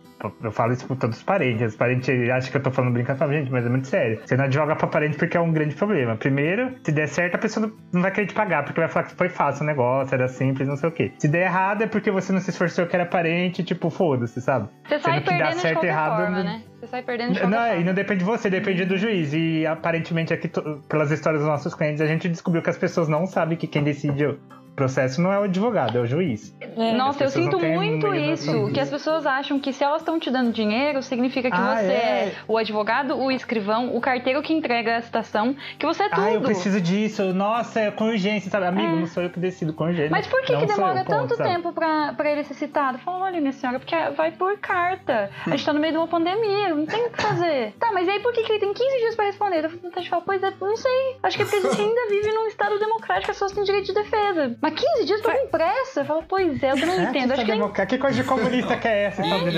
Eu 0.43 0.51
falo 0.51 0.73
isso 0.73 0.85
pra 0.85 0.95
todos 0.95 1.17
os 1.17 1.23
parentes. 1.23 1.61
Os 1.69 1.75
parentes 1.75 2.29
acham 2.29 2.51
que 2.51 2.57
eu 2.57 2.63
tô 2.63 2.71
falando 2.71 2.93
brincando, 2.93 3.17
falam, 3.19 3.33
gente, 3.33 3.51
mas 3.51 3.65
é 3.65 3.69
muito 3.69 3.87
sério. 3.87 4.19
Você 4.25 4.35
não 4.37 4.45
advoga 4.45 4.75
pra 4.75 4.87
parente 4.87 5.17
porque 5.17 5.37
é 5.37 5.39
um 5.41 5.51
grande 5.51 5.75
problema. 5.75 6.15
Primeiro, 6.15 6.73
se 6.83 6.91
der 6.91 7.07
certo, 7.07 7.35
a 7.35 7.37
pessoa 7.37 7.71
não- 7.91 8.01
vai 8.01 8.11
querer 8.11 8.27
te 8.27 8.33
pagar, 8.33 8.63
porque 8.63 8.79
vai 8.79 8.89
falar 8.89 9.05
que 9.07 9.15
foi 9.15 9.29
fácil 9.29 9.63
o 9.63 9.67
negócio, 9.67 10.13
era 10.13 10.27
simples, 10.27 10.67
não 10.67 10.75
sei 10.75 10.89
o 10.89 10.91
quê. 10.91 11.11
Se 11.17 11.27
der 11.27 11.45
errado, 11.45 11.83
é 11.83 11.87
porque 11.87 12.11
você 12.11 12.31
não 12.33 12.39
se 12.39 12.49
esforçou 12.49 12.85
que 12.85 12.95
era 12.95 13.05
parente, 13.05 13.63
tipo, 13.63 13.89
foda-se, 13.89 14.41
sabe? 14.41 14.67
Você 14.87 14.99
sai 14.99 15.19
que 15.21 15.25
dá 15.25 15.31
perdendo 15.37 15.49
de 15.55 15.61
certo 15.61 15.73
qualquer 15.75 15.87
e 15.87 15.89
errado, 15.89 16.21
forma, 16.21 16.37
não- 16.37 16.43
né? 16.43 16.61
Você 16.79 16.87
sai 16.87 17.03
perdendo 17.03 17.33
de 17.33 17.39
Não, 17.45 17.49
e 17.49 17.69
forma. 17.69 17.83
não 17.85 17.93
depende 17.93 18.19
de 18.19 18.25
você, 18.25 18.49
depende 18.49 18.85
do 18.85 18.97
juiz. 18.97 19.33
E 19.33 19.65
aparentemente 19.67 20.33
aqui, 20.33 20.49
pelas 20.89 21.11
histórias 21.11 21.41
dos 21.41 21.49
nossos 21.49 21.75
clientes, 21.75 22.01
a 22.01 22.07
gente 22.07 22.27
descobriu 22.27 22.61
que 22.63 22.69
as 22.69 22.77
pessoas 22.77 23.07
não 23.07 23.25
sabem 23.27 23.57
que 23.57 23.67
quem 23.67 23.83
decide 23.83 24.35
processo 24.75 25.21
não 25.21 25.31
é 25.31 25.39
o 25.39 25.43
advogado, 25.43 25.97
é 25.97 26.01
o 26.01 26.05
juiz. 26.05 26.55
É. 26.59 26.93
Nossa, 26.93 27.23
eu 27.23 27.29
sinto 27.29 27.59
muito 27.59 28.13
isso. 28.15 28.71
Que 28.73 28.79
as 28.79 28.89
pessoas 28.89 29.25
acham 29.25 29.59
que 29.59 29.71
se 29.73 29.83
elas 29.83 30.01
estão 30.01 30.19
te 30.19 30.31
dando 30.31 30.51
dinheiro, 30.51 31.01
significa 31.03 31.49
que 31.51 31.57
Ah, 31.57 31.75
você 31.75 31.91
é. 31.91 31.95
é? 31.95 32.35
o 32.47 32.57
advogado, 32.57 33.15
o 33.17 33.31
escrivão, 33.31 33.95
o 33.95 34.01
carteiro 34.01 34.41
que 34.41 34.53
entrega 34.53 34.97
a 34.97 35.01
citação, 35.01 35.55
que 35.77 35.85
você 35.85 36.03
é 36.03 36.09
tudo. 36.09 36.21
Ah, 36.21 36.31
eu 36.31 36.41
preciso 36.41 36.79
disso. 36.81 37.33
Nossa, 37.33 37.79
é 37.81 37.91
com 37.91 38.05
urgência, 38.05 38.49
sabe? 38.49 38.65
Amigo, 38.65 38.95
É. 38.95 38.99
não 38.99 39.07
sou 39.07 39.23
eu 39.23 39.29
que 39.29 39.39
decido 39.39 39.73
com 39.73 39.85
urgência. 39.85 40.09
Mas 40.09 40.25
por 40.27 40.41
que, 40.41 40.55
que 40.57 40.65
demora 40.65 40.99
eu, 41.01 41.05
ponto, 41.05 41.17
tanto 41.27 41.35
sabe? 41.37 41.49
tempo 41.49 41.73
pra, 41.73 42.13
pra 42.13 42.31
ele 42.31 42.43
ser 42.43 42.53
citado? 42.55 42.97
Fala, 42.99 43.25
olha, 43.25 43.39
minha 43.39 43.51
senhora, 43.53 43.79
porque 43.79 43.95
vai 44.15 44.31
por 44.31 44.57
carta. 44.59 45.29
A 45.45 45.49
gente 45.51 45.65
tá 45.65 45.73
no 45.73 45.79
meio 45.79 45.93
de 45.93 45.97
uma 45.97 46.07
pandemia, 46.07 46.73
não 46.73 46.85
tem 46.85 47.05
o 47.05 47.09
que 47.11 47.21
fazer. 47.21 47.73
Tá, 47.81 47.91
mas 47.91 48.07
e 48.07 48.11
aí 48.11 48.19
por 48.19 48.31
que, 48.33 48.43
que 48.43 48.51
ele 48.53 48.59
tem 48.59 48.73
15 48.73 48.97
dias 48.99 49.15
pra 49.15 49.25
responder? 49.25 49.65
Eu 49.65 50.03
falar, 50.09 50.21
pois 50.21 50.41
é, 50.43 50.53
não 50.61 50.77
sei. 50.77 51.15
Acho 51.23 51.37
que 51.37 51.43
é 51.43 51.45
porque 51.45 51.67
a 51.67 51.69
gente 51.71 51.81
ainda 51.81 52.01
vive 52.09 52.31
num 52.31 52.47
estado 52.47 52.77
democrático, 52.79 53.31
as 53.31 53.37
pessoas 53.37 53.51
têm 53.51 53.63
direito 53.63 53.87
de 53.87 53.93
defesa. 53.93 54.55
Mas 54.61 54.70
15 54.71 55.05
dias 55.05 55.21
pra 55.21 55.35
com 55.37 55.47
pressa? 55.47 56.05
Fala, 56.05 56.23
pois 56.23 56.61
é, 56.63 56.71
eu 56.71 56.75
não 56.77 56.93
É, 56.93 57.03
entendo. 57.03 57.27
que, 57.27 57.33
Acho 57.33 57.45
que 57.45 57.51
democ... 57.51 57.85
que 57.87 57.97
coisa 57.97 58.21
de 58.21 58.27
comunista 58.27 58.77
que 58.77 58.87
é 58.87 59.03
essa, 59.05 59.23
sabe? 59.27 59.49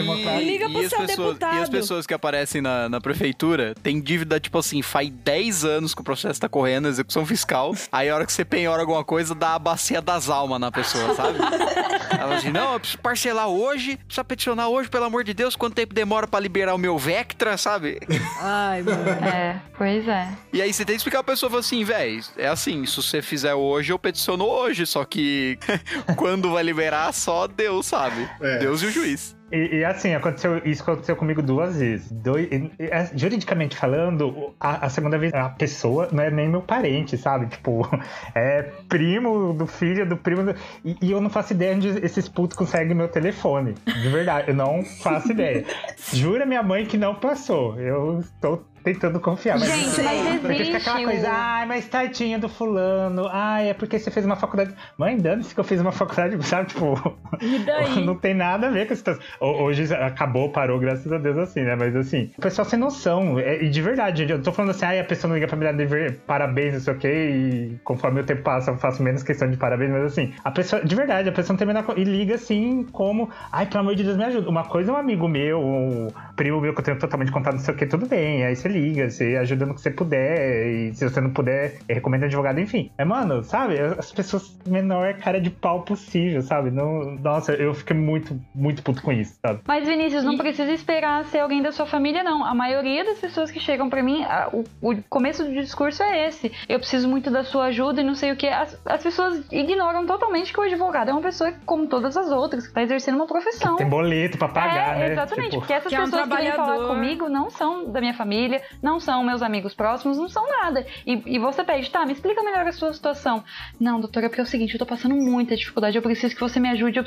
Liga 0.43 0.69
pro 0.69 0.81
e, 0.81 0.85
as 0.85 0.89
seu 0.89 0.99
pessoas, 0.99 1.27
deputado. 1.29 1.55
e 1.57 1.59
as 1.61 1.69
pessoas 1.69 2.07
que 2.07 2.13
aparecem 2.13 2.61
na, 2.61 2.89
na 2.89 2.99
prefeitura 3.01 3.73
têm 3.81 3.99
dívida, 4.01 4.39
tipo 4.39 4.57
assim, 4.57 4.81
faz 4.81 5.09
10 5.09 5.65
anos 5.65 5.93
que 5.95 6.01
o 6.01 6.03
processo 6.03 6.39
tá 6.39 6.49
correndo, 6.49 6.87
execução 6.87 7.25
fiscal. 7.25 7.73
Aí 7.91 8.09
a 8.09 8.15
hora 8.15 8.25
que 8.25 8.33
você 8.33 8.43
penhora 8.45 8.81
alguma 8.81 9.03
coisa, 9.03 9.33
dá 9.35 9.55
a 9.55 9.59
bacia 9.59 10.01
das 10.01 10.29
almas 10.29 10.59
na 10.59 10.71
pessoa, 10.71 11.13
sabe? 11.15 11.37
Ela 12.19 12.35
assim, 12.35 12.51
não, 12.51 12.73
eu 12.73 12.79
preciso 12.79 12.99
parcelar 13.01 13.47
hoje, 13.47 13.97
precisa 13.97 14.23
peticionar 14.23 14.69
hoje, 14.69 14.89
pelo 14.89 15.05
amor 15.05 15.23
de 15.23 15.33
Deus, 15.33 15.55
quanto 15.55 15.73
tempo 15.73 15.93
demora 15.93 16.27
pra 16.27 16.39
liberar 16.39 16.73
o 16.73 16.77
meu 16.77 16.97
Vectra, 16.97 17.57
sabe? 17.57 17.99
Ai, 18.39 18.81
mano. 18.81 19.09
É, 19.09 19.59
pois 19.77 20.07
é. 20.07 20.29
E 20.53 20.61
aí 20.61 20.71
você 20.71 20.85
tem 20.85 20.93
que 20.95 20.99
explicar 20.99 21.23
pra 21.23 21.33
pessoa, 21.33 21.59
assim, 21.59 21.83
véi, 21.83 22.21
é 22.37 22.47
assim, 22.47 22.85
se 22.85 22.95
você 22.97 23.21
fizer 23.21 23.53
hoje, 23.55 23.91
eu 23.91 23.99
peticiono 23.99 24.45
hoje, 24.45 24.85
só 24.93 25.03
que 25.05 25.57
quando 26.15 26.51
vai 26.51 26.61
liberar, 26.63 27.11
só 27.13 27.47
Deus 27.47 27.87
sabe. 27.87 28.27
É. 28.39 28.59
Deus 28.59 28.81
e 28.83 28.85
o 28.85 28.91
juiz. 28.91 29.35
E, 29.51 29.77
e, 29.77 29.85
assim, 29.85 30.15
aconteceu, 30.15 30.61
isso 30.65 30.81
aconteceu 30.81 31.15
comigo 31.15 31.39
duas 31.41 31.77
vezes. 31.77 32.11
Doi- 32.11 32.49
e- 32.51 32.83
e, 32.83 32.85
é, 32.87 33.07
juridicamente 33.15 33.75
falando, 33.77 34.51
a, 34.59 34.87
a 34.87 34.89
segunda 34.89 35.15
vez 35.15 35.31
a 35.31 35.47
pessoa 35.49 36.09
não 36.11 36.23
é 36.23 36.31
nem 36.31 36.49
meu 36.49 36.61
parente, 36.61 37.15
sabe? 37.17 37.45
Tipo, 37.47 37.87
é 38.33 38.63
primo 38.89 39.53
do 39.53 39.67
filho 39.67 40.07
do 40.09 40.17
primo. 40.17 40.43
do- 40.43 40.55
e, 40.83 40.97
e 41.01 41.11
eu 41.11 41.21
não 41.21 41.29
faço 41.29 41.53
ideia 41.53 41.75
onde 41.75 41.87
esses 42.03 42.27
putos 42.27 42.57
conseguem 42.57 42.95
meu 42.95 43.07
telefone. 43.07 43.75
De 43.85 44.09
verdade, 44.09 44.49
eu 44.49 44.55
não 44.55 44.83
faço 44.83 45.31
ideia. 45.31 45.63
Jura 46.11 46.45
minha 46.47 46.63
mãe 46.63 46.85
que 46.87 46.97
não 46.97 47.13
passou. 47.13 47.79
Eu 47.79 48.21
estou 48.21 48.65
tentando 48.83 49.19
confiar. 49.19 49.57
Mas 49.59 49.69
Gente, 49.69 50.01
mas 50.03 50.41
porque 50.41 50.65
fica 50.65 50.77
aquela 50.77 50.97
existe 51.01 51.05
coisa, 51.05 51.29
ai, 51.31 51.65
mas 51.65 51.87
tadinha 51.87 52.37
do 52.39 52.49
fulano. 52.49 53.27
Ai, 53.31 53.69
é 53.69 53.73
porque 53.73 53.97
você 53.97 54.11
fez 54.11 54.25
uma 54.25 54.35
faculdade. 54.35 54.73
Mãe, 54.97 55.17
dane-se 55.17 55.53
que 55.53 55.59
eu 55.59 55.63
fiz 55.63 55.79
uma 55.79 55.91
faculdade, 55.91 56.37
sabe? 56.45 56.69
Tipo, 56.69 57.17
E 57.41 57.59
daí? 57.59 57.99
não 58.05 58.15
tem 58.15 58.33
nada 58.33 58.67
a 58.67 58.69
ver 58.71 58.85
com 58.87 58.93
a 58.93 58.95
situação. 58.95 59.23
Ho- 59.39 59.63
Hoje 59.63 59.93
acabou, 59.93 60.49
parou, 60.49 60.79
graças 60.79 61.11
a 61.11 61.17
Deus, 61.17 61.37
assim, 61.37 61.61
né? 61.61 61.75
Mas 61.75 61.95
assim, 61.95 62.31
o 62.37 62.41
pessoal 62.41 62.65
sem 62.65 62.77
noção. 62.79 63.39
É- 63.39 63.63
E 63.63 63.69
de 63.69 63.81
verdade, 63.81 64.29
eu 64.29 64.41
tô 64.41 64.51
falando 64.51 64.71
assim, 64.71 64.85
ai, 64.85 64.99
a 64.99 65.03
pessoa 65.03 65.29
não 65.29 65.35
liga 65.35 65.47
pra 65.47 65.55
me 65.57 65.63
dar 65.63 65.73
dever, 65.73 66.19
parabéns, 66.27 66.73
não 66.73 66.79
sei 66.81 66.93
o 66.93 66.97
quê, 66.97 67.07
e 67.09 67.77
conforme 67.83 68.21
o 68.21 68.23
tempo 68.23 68.41
passa, 68.43 68.71
eu 68.71 68.77
faço 68.77 69.01
menos 69.01 69.23
questão 69.23 69.49
de 69.49 69.57
parabéns, 69.57 69.91
mas 69.91 70.03
assim, 70.05 70.33
a 70.43 70.51
pessoa, 70.51 70.83
de 70.83 70.95
verdade, 70.95 71.29
a 71.29 71.31
pessoa 71.31 71.53
não 71.53 71.57
tem 71.57 71.67
menor 71.67 71.83
E 71.97 72.03
liga 72.03 72.35
assim, 72.35 72.83
como, 72.91 73.29
ai, 73.51 73.65
pelo 73.65 73.79
amor 73.81 73.95
de 73.95 74.03
Deus, 74.03 74.17
me 74.17 74.23
ajuda. 74.25 74.49
Uma 74.49 74.63
coisa 74.65 74.91
é 74.91 74.93
um 74.93 74.97
amigo 74.97 75.27
meu, 75.27 75.59
um 75.61 76.07
primo 76.35 76.59
meu 76.59 76.73
que 76.73 76.79
eu 76.79 76.83
tenho 76.83 76.97
totalmente 76.99 77.31
contato, 77.31 77.53
não 77.53 77.59
sei 77.61 77.73
o 77.73 77.77
quê, 77.77 77.85
tudo 77.85 78.05
bem. 78.07 78.43
Aí 78.45 78.55
você 78.55 78.67
liga, 78.73 79.09
você 79.09 79.35
ajuda 79.37 79.65
no 79.65 79.75
que 79.75 79.81
você 79.81 79.91
puder, 79.91 80.67
e 80.67 80.93
se 80.93 81.07
você 81.07 81.21
não 81.21 81.29
puder, 81.31 81.77
recomenda 81.89 82.25
advogado, 82.25 82.59
enfim. 82.59 82.91
É, 82.97 83.05
mano, 83.05 83.43
sabe? 83.43 83.79
As 83.79 84.11
pessoas 84.11 84.57
menor 84.65 85.13
cara 85.15 85.39
de 85.39 85.49
pau 85.49 85.81
possível, 85.81 86.41
sabe? 86.41 86.71
Não, 86.71 87.15
nossa, 87.15 87.53
eu 87.53 87.73
fiquei 87.73 87.95
muito, 87.95 88.39
muito 88.53 88.81
puto 88.83 89.01
com 89.01 89.11
isso, 89.11 89.37
sabe? 89.41 89.59
Mas, 89.67 89.87
Vinícius, 89.87 90.23
não 90.23 90.37
precisa 90.37 90.71
esperar 90.71 91.23
ser 91.25 91.39
alguém 91.39 91.61
da 91.61 91.71
sua 91.71 91.85
família, 91.85 92.23
não. 92.23 92.43
A 92.43 92.53
maioria 92.53 93.03
das 93.05 93.19
pessoas 93.19 93.51
que 93.51 93.59
chegam 93.59 93.89
pra 93.89 94.01
mim, 94.03 94.23
a- 94.23 94.49
o, 94.51 94.63
o 94.81 95.03
começo 95.09 95.43
do 95.43 95.51
discurso 95.53 96.01
é 96.03 96.27
esse. 96.27 96.51
Eu 96.67 96.79
preciso 96.79 97.07
muito 97.07 97.29
da 97.29 97.43
sua 97.43 97.65
ajuda 97.65 98.01
e 98.01 98.03
não 98.03 98.15
sei 98.15 98.31
o 98.31 98.35
que. 98.35 98.47
As, 98.47 98.79
as 98.85 99.03
pessoas 99.03 99.43
ignoram 99.51 100.05
totalmente 100.05 100.51
que 100.53 100.59
o 100.59 100.63
advogado 100.63 101.09
é 101.09 101.13
uma 101.13 101.21
pessoa 101.21 101.53
como 101.65 101.87
todas 101.87 102.15
as 102.17 102.31
outras, 102.31 102.67
que 102.67 102.73
tá 102.73 102.81
exercendo 102.81 103.15
uma 103.15 103.27
profissão. 103.27 103.75
Tem 103.75 103.87
boleto 103.87 104.37
pra 104.37 104.47
pagar, 104.47 104.95
é, 104.95 104.99
né? 104.99 105.11
exatamente, 105.11 105.49
Tipo, 105.49 105.59
porque 105.61 105.73
essas 105.73 105.89
Que 105.89 105.95
é 105.95 105.99
um 106.01 106.05
pessoas 106.05 106.27
que 106.29 106.35
vêm 106.37 106.51
falar 106.53 106.87
comigo 106.87 107.29
não 107.29 107.49
são 107.49 107.91
da 107.91 107.99
minha 107.99 108.13
família, 108.13 108.61
não 108.81 108.99
são 108.99 109.23
meus 109.23 109.41
amigos 109.41 109.73
próximos, 109.73 110.17
não 110.17 110.29
são 110.29 110.47
nada. 110.47 110.85
E, 111.05 111.35
e 111.35 111.39
você 111.39 111.63
pede, 111.63 111.89
tá, 111.89 112.05
me 112.05 112.13
explica 112.13 112.43
melhor 112.43 112.65
a 112.67 112.71
sua 112.71 112.93
situação. 112.93 113.43
Não, 113.79 113.99
doutora, 113.99 114.29
porque 114.29 114.41
é 114.41 114.43
o 114.43 114.47
seguinte, 114.47 114.73
eu 114.73 114.79
tô 114.79 114.85
passando 114.85 115.15
muita 115.15 115.55
dificuldade, 115.55 115.97
eu 115.97 116.01
preciso 116.01 116.33
que 116.35 116.41
você 116.41 116.59
me 116.59 116.69
ajude. 116.69 116.99
Eu... 116.99 117.05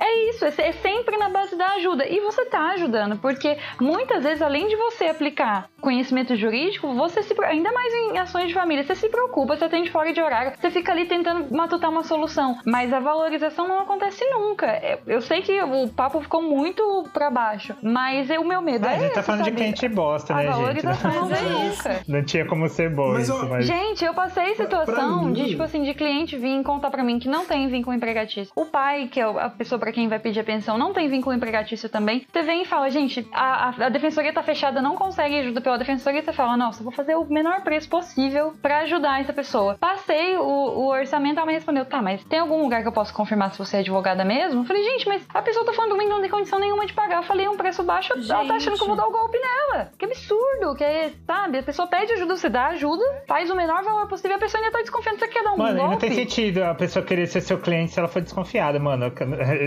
É 0.00 0.30
isso, 0.30 0.44
é, 0.44 0.48
é 0.58 0.72
sempre 0.72 1.16
na 1.16 1.28
base 1.28 1.56
da 1.56 1.66
ajuda. 1.74 2.06
E 2.06 2.20
você 2.20 2.44
tá 2.46 2.70
ajudando, 2.72 3.18
porque 3.18 3.56
muitas 3.80 4.22
vezes, 4.22 4.42
além 4.42 4.68
de 4.68 4.76
você 4.76 5.06
aplicar 5.06 5.68
conhecimento 5.80 6.34
jurídico, 6.34 6.94
você 6.94 7.22
se. 7.22 7.34
Ainda 7.44 7.70
mais 7.72 7.92
em 7.92 8.18
ações 8.18 8.48
de 8.48 8.54
família, 8.54 8.84
você 8.84 8.94
se 8.94 9.08
preocupa, 9.08 9.56
você 9.56 9.64
atende 9.64 9.90
fora 9.90 10.12
de 10.12 10.20
horário, 10.20 10.52
você 10.58 10.70
fica 10.70 10.92
ali 10.92 11.06
tentando 11.06 11.54
matutar 11.54 11.90
uma 11.90 12.02
solução. 12.02 12.58
Mas 12.64 12.92
a 12.92 13.00
valorização 13.00 13.68
não 13.68 13.80
acontece 13.80 14.24
nunca. 14.30 14.66
É, 14.66 14.98
Eu 15.06 15.20
sei 15.20 15.42
que 15.42 15.62
o 15.62 15.88
papo 15.88 16.20
ficou 16.20 16.42
muito 16.42 17.08
pra 17.12 17.30
baixo, 17.30 17.76
mas 17.82 18.30
é 18.30 18.38
o 18.38 18.44
meu 18.44 18.62
medo 18.62 18.86
é 18.86 18.94
a 18.94 18.98
gente 18.98 19.12
tá 19.12 19.22
falando 19.22 19.42
de 19.42 19.50
sabe? 19.50 19.56
quem 19.56 19.66
a 19.66 19.68
gente 19.70 19.88
bosta, 19.88 20.34
né, 20.34 20.52
gente? 20.52 20.83
Valorização 20.84 21.14
situação 21.14 21.28
Mas 21.28 21.40
é 21.40 21.88
maluca. 21.90 22.04
Não 22.08 22.24
tinha 22.24 22.46
como 22.46 22.68
ser 22.68 22.90
bom 22.90 23.12
Mas, 23.12 23.28
isso, 23.28 23.48
mas. 23.48 23.66
Gente, 23.66 24.04
eu 24.04 24.14
passei 24.14 24.54
situação 24.54 25.32
de, 25.32 25.48
tipo 25.48 25.62
assim, 25.62 25.82
de 25.82 25.94
cliente 25.94 26.36
vir 26.36 26.62
contar 26.62 26.90
pra 26.90 27.02
mim 27.02 27.18
que 27.18 27.28
não 27.28 27.44
tem 27.44 27.68
vínculo 27.68 27.96
empregatício. 27.96 28.52
O 28.56 28.66
pai, 28.66 29.08
que 29.08 29.20
é 29.20 29.24
a 29.24 29.50
pessoa 29.50 29.78
pra 29.78 29.92
quem 29.92 30.08
vai 30.08 30.18
pedir 30.18 30.40
a 30.40 30.44
pensão, 30.44 30.78
não 30.78 30.92
tem 30.92 31.08
vínculo 31.08 31.34
empregatício 31.34 31.88
também. 31.88 32.26
Você 32.30 32.42
vem 32.42 32.62
e 32.62 32.64
fala, 32.64 32.90
gente, 32.90 33.26
a, 33.32 33.68
a, 33.68 33.86
a 33.86 33.88
defensoria 33.88 34.32
tá 34.32 34.42
fechada, 34.42 34.82
não 34.82 34.96
consegue 34.96 35.38
ajuda 35.38 35.60
pela 35.60 35.78
defensoria. 35.78 36.22
Você 36.22 36.32
fala, 36.32 36.56
nossa, 36.56 36.80
eu 36.80 36.84
vou 36.84 36.92
fazer 36.92 37.14
o 37.14 37.24
menor 37.24 37.62
preço 37.62 37.88
possível 37.88 38.54
pra 38.60 38.80
ajudar 38.80 39.20
essa 39.20 39.32
pessoa. 39.32 39.76
Passei 39.78 40.36
o, 40.36 40.42
o 40.42 40.88
orçamento, 40.88 41.38
ela 41.38 41.46
me 41.46 41.52
respondeu, 41.52 41.84
tá, 41.84 42.00
mas 42.02 42.24
tem 42.24 42.38
algum 42.38 42.62
lugar 42.62 42.82
que 42.82 42.88
eu 42.88 42.92
posso 42.92 43.12
confirmar 43.12 43.52
se 43.52 43.58
você 43.58 43.78
é 43.78 43.80
advogada 43.80 44.24
mesmo? 44.24 44.62
Eu 44.62 44.64
falei, 44.64 44.82
gente, 44.82 45.08
mas 45.08 45.24
a 45.32 45.42
pessoa 45.42 45.64
tá 45.64 45.72
falando 45.72 45.90
pra 45.90 45.98
mim 45.98 46.04
que 46.04 46.10
não 46.10 46.20
tem 46.20 46.30
condição 46.30 46.58
nenhuma 46.58 46.86
de 46.86 46.92
pagar. 46.92 47.18
Eu 47.18 47.22
falei 47.22 47.48
um 47.48 47.56
preço 47.56 47.82
baixo, 47.82 48.12
ela 48.12 48.46
tá 48.46 48.54
achando 48.54 48.76
que 48.76 48.82
eu 48.82 48.88
vou 48.88 48.96
dar 48.96 49.06
o 49.06 49.12
golpe 49.12 49.38
nela. 49.38 49.90
Que 49.98 50.04
absurdo, 50.04 50.73
que 50.74 50.84
é, 50.84 51.12
sabe? 51.26 51.58
A 51.58 51.62
pessoa 51.62 51.88
pede 51.88 52.12
ajuda, 52.12 52.36
você 52.36 52.48
dá 52.48 52.66
ajuda, 52.68 53.02
faz 53.26 53.50
o 53.50 53.54
menor 53.56 53.82
valor 53.82 54.06
possível, 54.08 54.36
a 54.36 54.40
pessoa 54.40 54.60
ainda 54.62 54.72
tá 54.72 54.80
desconfiando 54.82 55.18
que 55.18 55.26
você 55.26 55.32
quer 55.32 55.44
dar 55.44 55.52
um 55.52 55.56
Mano, 55.58 55.76
golpe. 55.78 55.90
não 55.92 55.98
tem 55.98 56.12
sentido 56.12 56.62
a 56.64 56.74
pessoa 56.74 57.04
querer 57.04 57.26
ser 57.26 57.40
seu 57.40 57.58
cliente 57.58 57.92
se 57.92 57.98
ela 57.98 58.08
for 58.08 58.20
desconfiada, 58.22 58.78
mano. 58.78 59.12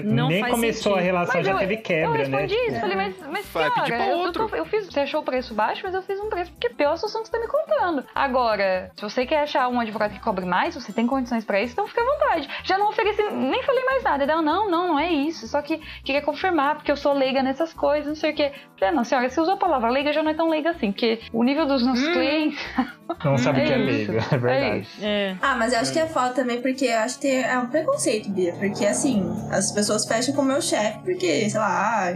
Não 0.05 0.27
Nem 0.29 0.41
faz 0.41 0.53
começou 0.53 0.93
a 0.93 0.95
sentido. 0.97 1.05
relação, 1.05 1.35
Mas 1.35 1.45
já 1.45 1.51
eu, 1.53 1.57
teve 1.59 1.77
quebra, 1.77 2.05
eu 2.05 2.11
né? 2.11 2.17
respondi 2.19 2.55
Tipo, 2.55 2.71
isso, 2.71 2.79
falei, 2.79 2.95
mas, 2.95 3.15
mas 3.29 3.45
Vai 3.47 3.71
pedir 3.71 3.91
cara, 3.91 4.03
pra 4.03 4.11
eu, 4.11 4.31
tô- 4.31 4.55
eu 4.55 4.65
fiz, 4.65 4.85
você 4.88 4.99
achou 5.01 5.21
o 5.21 5.23
preço 5.23 5.53
baixo, 5.53 5.81
mas 5.84 5.93
eu 5.93 6.01
fiz 6.01 6.19
um 6.19 6.29
preço 6.29 6.51
porque 6.51 6.69
pela 6.69 6.95
situação 6.95 7.21
que 7.23 7.27
você 7.29 7.38
tá 7.38 7.39
me 7.39 7.47
contando. 7.47 8.03
Agora, 8.13 8.91
se 8.95 9.01
você 9.01 9.25
quer 9.25 9.39
achar 9.41 9.67
um 9.69 9.79
advogado 9.79 10.13
que 10.13 10.19
cobre 10.19 10.45
mais, 10.45 10.75
você 10.75 10.91
tem 10.91 11.07
condições 11.07 11.45
pra 11.45 11.61
isso, 11.61 11.73
então 11.73 11.88
fica 11.88 12.01
à 12.01 12.05
vontade. 12.05 12.49
Já 12.63 12.77
não 12.77 12.89
ofereci, 12.89 13.21
nem 13.31 13.63
falei 13.63 13.84
mais 13.85 14.03
nada. 14.03 14.23
Ela, 14.23 14.41
não, 14.41 14.69
não, 14.69 14.88
não 14.89 14.99
é 14.99 15.09
isso, 15.11 15.47
só 15.47 15.61
que 15.61 15.77
queria 16.03 16.21
confirmar, 16.21 16.75
porque 16.75 16.91
eu 16.91 16.97
sou 16.97 17.13
leiga 17.13 17.41
nessas 17.41 17.73
coisas, 17.73 18.07
não 18.07 18.15
sei 18.15 18.31
o 18.31 18.35
quê. 18.35 18.51
Falei, 18.79 18.93
não, 18.93 19.03
senhora, 19.03 19.29
você 19.29 19.39
usou 19.41 19.53
a 19.55 19.57
palavra 19.57 19.89
leiga, 19.89 20.11
já 20.13 20.21
não 20.21 20.31
é 20.31 20.34
tão 20.34 20.49
leiga 20.49 20.71
assim, 20.71 20.91
porque 20.98 21.19
o 21.32 21.44
nível 21.44 21.68
dos 21.68 21.86
nossos 21.86 22.07
clientes... 22.10 22.60
Não 23.24 23.38
sabe 23.38 23.61
o 23.61 23.65
que 23.65 23.72
é 23.74 23.78
isso, 23.80 24.11
leigo, 24.11 24.26
é 24.32 24.38
verdade. 24.38 24.80
isso. 24.82 24.98
É. 25.02 25.38
Ah, 25.41 25.56
mas 25.56 25.72
eu 25.74 25.80
acho 25.80 25.94
que 25.94 25.99
é 25.99 26.07
falta 26.07 26.34
também, 26.41 26.61
porque 26.61 26.86
eu 26.86 26.98
acho 26.99 27.19
que 27.19 27.28
é 27.28 27.57
um 27.57 27.68
preconceito, 27.68 28.30
Bia. 28.32 28.53
Porque 28.53 28.86
assim, 28.86 29.24
as 29.52 29.72
pessoas 29.72 30.06
fecham 30.06 30.34
com 30.36 30.41
o 30.41 30.45
meu 30.45 30.61
chefe, 30.61 30.99
porque, 31.06 31.49
sei 31.49 31.60
lá, 31.60 32.03
ah, 32.10 32.11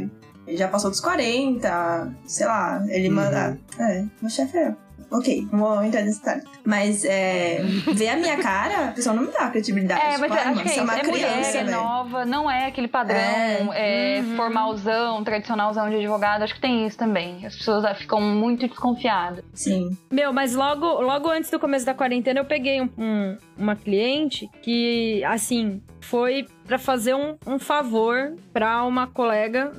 ele 0.48 0.58
já 0.58 0.68
passou 0.68 0.90
dos 0.90 0.99
40, 0.99 2.14
sei 2.26 2.45
lá, 2.45 2.84
ele 2.90 3.08
Uhum. 3.10 3.16
manda. 3.16 3.58
É, 3.80 4.03
meu 4.22 4.30
chefe 4.30 4.58
é. 4.58 4.76
Ok, 5.11 5.47
não 5.51 5.59
vou 5.59 5.83
entrar 5.83 6.01
nesse 6.03 6.19
detalhe. 6.19 6.41
Mas 6.63 7.03
é, 7.03 7.61
ver 7.93 8.09
a 8.09 8.15
minha 8.15 8.38
cara, 8.38 8.89
a 8.89 8.91
pessoa 8.93 9.13
não 9.15 9.23
me 9.23 9.31
dá 9.31 9.49
credibilidade. 9.49 10.01
É, 10.01 10.09
Tipo, 10.11 10.21
mas 10.21 10.31
ah, 10.31 10.35
acho 10.35 10.45
mano, 10.49 10.61
que 10.61 10.67
é 10.67 10.71
isso. 10.71 10.79
é 10.79 10.83
uma 10.83 10.93
É 10.97 11.03
mulher, 11.03 11.31
criança, 11.33 11.57
é 11.57 11.63
velho. 11.65 11.71
nova, 11.77 12.25
não 12.25 12.49
é 12.49 12.67
aquele 12.67 12.88
padrão 12.88 13.17
É. 13.17 14.19
é, 14.19 14.23
formalzão, 14.38 15.23
tradicionalzão 15.23 15.89
de 15.89 15.97
advogado. 15.97 16.43
Acho 16.43 16.55
que 16.55 16.61
tem 16.61 16.85
isso 16.88 16.97
também. 16.97 17.45
As 17.45 17.55
pessoas 17.55 17.83
ah, 17.83 17.93
ficam 17.93 18.21
muito 18.21 18.67
desconfiadas. 18.67 19.43
Sim. 19.53 19.89
Meu, 20.11 20.31
mas 20.31 20.55
logo, 20.55 20.85
logo 21.01 21.29
antes 21.29 21.49
do 21.51 21.59
começo 21.59 21.85
da 21.85 21.93
quarentena 21.93 22.39
eu 22.39 22.45
peguei 22.45 22.81
um- 22.81 22.89
um- 22.97 23.38
uma 23.57 23.75
cliente 23.75 24.49
que, 24.61 25.23
assim, 25.25 25.81
foi 25.99 26.45
pra 26.65 26.79
fazer 26.79 27.13
um, 27.15 27.35
um 27.45 27.59
favor 27.59 28.33
pra 28.53 28.83
uma 28.83 29.07
colega 29.07 29.71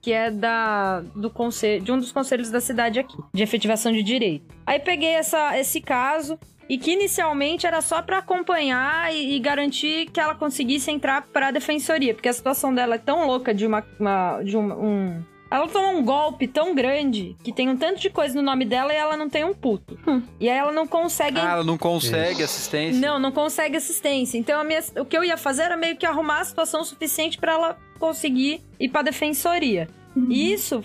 que 0.00 0.12
é 0.12 0.30
da 0.30 1.00
do 1.14 1.28
conselho, 1.30 1.82
de 1.82 1.90
um 1.92 1.98
dos 1.98 2.12
conselhos 2.12 2.50
da 2.50 2.60
cidade 2.60 2.98
aqui, 2.98 3.16
de 3.34 3.42
efetivação 3.42 3.92
de 3.92 4.02
direito. 4.02 4.46
Aí 4.66 4.78
peguei 4.78 5.10
essa, 5.10 5.58
esse 5.58 5.80
caso 5.80 6.38
e 6.68 6.76
que 6.78 6.92
inicialmente 6.92 7.66
era 7.66 7.80
só 7.80 8.02
pra 8.02 8.18
acompanhar 8.18 9.12
e, 9.14 9.36
e 9.36 9.38
garantir 9.38 10.06
que 10.10 10.20
ela 10.20 10.34
conseguisse 10.34 10.90
entrar 10.90 11.22
pra 11.32 11.50
defensoria, 11.50 12.14
porque 12.14 12.28
a 12.28 12.32
situação 12.32 12.74
dela 12.74 12.96
é 12.96 12.98
tão 12.98 13.26
louca 13.26 13.52
de 13.54 13.66
uma, 13.66 13.84
uma- 13.98 14.42
de 14.42 14.56
um, 14.56 14.72
um 14.84 15.22
ela 15.50 15.66
tomou 15.66 15.92
um 15.92 16.04
golpe 16.04 16.46
tão 16.46 16.74
grande 16.74 17.34
que 17.42 17.50
tem 17.54 17.70
um 17.70 17.76
tanto 17.78 17.98
de 18.02 18.10
coisa 18.10 18.34
no 18.34 18.42
nome 18.42 18.66
dela 18.66 18.92
e 18.92 18.96
ela 18.96 19.16
não 19.16 19.30
tem 19.30 19.44
um 19.44 19.54
puto. 19.54 19.98
E 20.38 20.46
aí 20.46 20.58
ela 20.58 20.72
não 20.72 20.86
consegue. 20.86 21.40
Ah, 21.40 21.52
ela 21.52 21.64
não 21.64 21.78
consegue 21.78 22.42
assistência. 22.42 23.00
Não, 23.00 23.18
não 23.18 23.32
consegue 23.32 23.74
assistência. 23.78 24.36
Então 24.36 24.60
a 24.60 24.62
minha- 24.64 24.82
o 25.00 25.06
que 25.06 25.16
eu 25.16 25.24
ia 25.24 25.38
fazer 25.38 25.62
era 25.62 25.74
meio 25.74 25.96
que 25.96 26.04
arrumar 26.04 26.40
a 26.40 26.44
situação 26.44 26.84
suficiente 26.84 27.38
pra 27.38 27.52
ela 27.54 27.78
conseguir 27.98 28.62
ir 28.80 28.88
pra 28.88 29.02
defensoria. 29.02 29.88
E 30.28 30.52
isso 30.52 30.82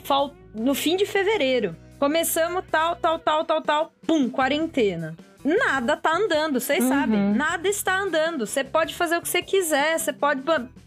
no 0.54 0.74
fim 0.76 0.96
de 0.96 1.06
fevereiro. 1.06 1.76
Começamos 2.00 2.64
tal, 2.70 2.96
tal, 2.98 3.18
tal, 3.20 3.46
tal, 3.46 3.62
tal. 3.62 3.94
Pum, 4.06 4.30
quarentena. 4.30 5.16
Nada 5.44 5.98
tá 5.98 6.16
andando, 6.16 6.60
vocês 6.60 6.84
Uhum. 6.84 6.90
sabem. 6.90 7.20
Nada 7.34 7.68
está 7.68 7.98
andando. 8.00 8.46
Você 8.46 8.64
pode 8.64 8.94
fazer 8.94 9.18
o 9.18 9.22
que 9.22 9.28
você 9.28 9.42
quiser. 9.42 9.98
Você 10.00 10.14
pode. 10.14 10.42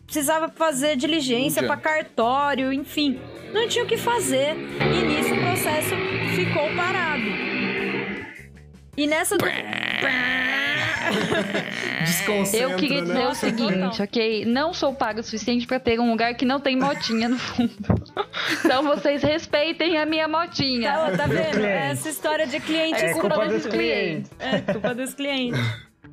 Precisava 0.05 0.49
fazer 0.49 0.97
diligência 0.97 1.63
pra 1.65 1.77
cartório, 1.77 2.73
enfim. 2.73 3.19
Não 3.53 3.67
tinha 3.67 3.85
o 3.85 3.89
que 3.89 3.97
fazer. 3.97 4.55
E 4.55 5.03
nisso 5.07 5.35
o 5.35 5.39
processo 5.41 5.95
ficou 6.37 6.69
parado. 6.77 7.56
E 8.97 9.07
nessa. 9.07 9.37
do- 9.37 9.45
Desconcentra, 12.01 12.71
Eu 12.73 12.77
queria 12.77 13.01
dizer 13.03 13.15
né? 13.15 13.29
o 13.29 13.35
seguinte, 13.35 14.03
ok? 14.03 14.45
Não 14.45 14.73
sou 14.73 14.95
paga 14.95 15.21
o 15.21 15.25
suficiente 15.25 15.67
pra 15.67 15.79
ter 15.79 15.99
um 16.01 16.11
lugar 16.11 16.35
que 16.35 16.45
não 16.45 16.59
tem 16.61 16.77
motinha 16.77 17.29
no 17.29 17.39
fundo. 17.39 17.73
Então 18.65 18.83
vocês 18.83 19.23
respeitem 19.23 19.99
a 19.99 20.07
minha 20.07 20.27
motinha. 20.29 20.93
Tá, 20.93 21.17
tá 21.17 21.27
vendo? 21.27 21.65
Essa 21.65 22.09
história 22.09 22.47
de 22.47 22.59
cliente 22.61 23.05
É 23.05 23.13
culpa 23.13 23.29
culpa 23.31 23.45
dos 23.49 23.63
dos 23.65 23.73
clientes. 23.73 24.31
É 24.39 24.61
culpa 24.73 24.95
dos 24.95 25.15
clientes. 25.15 25.61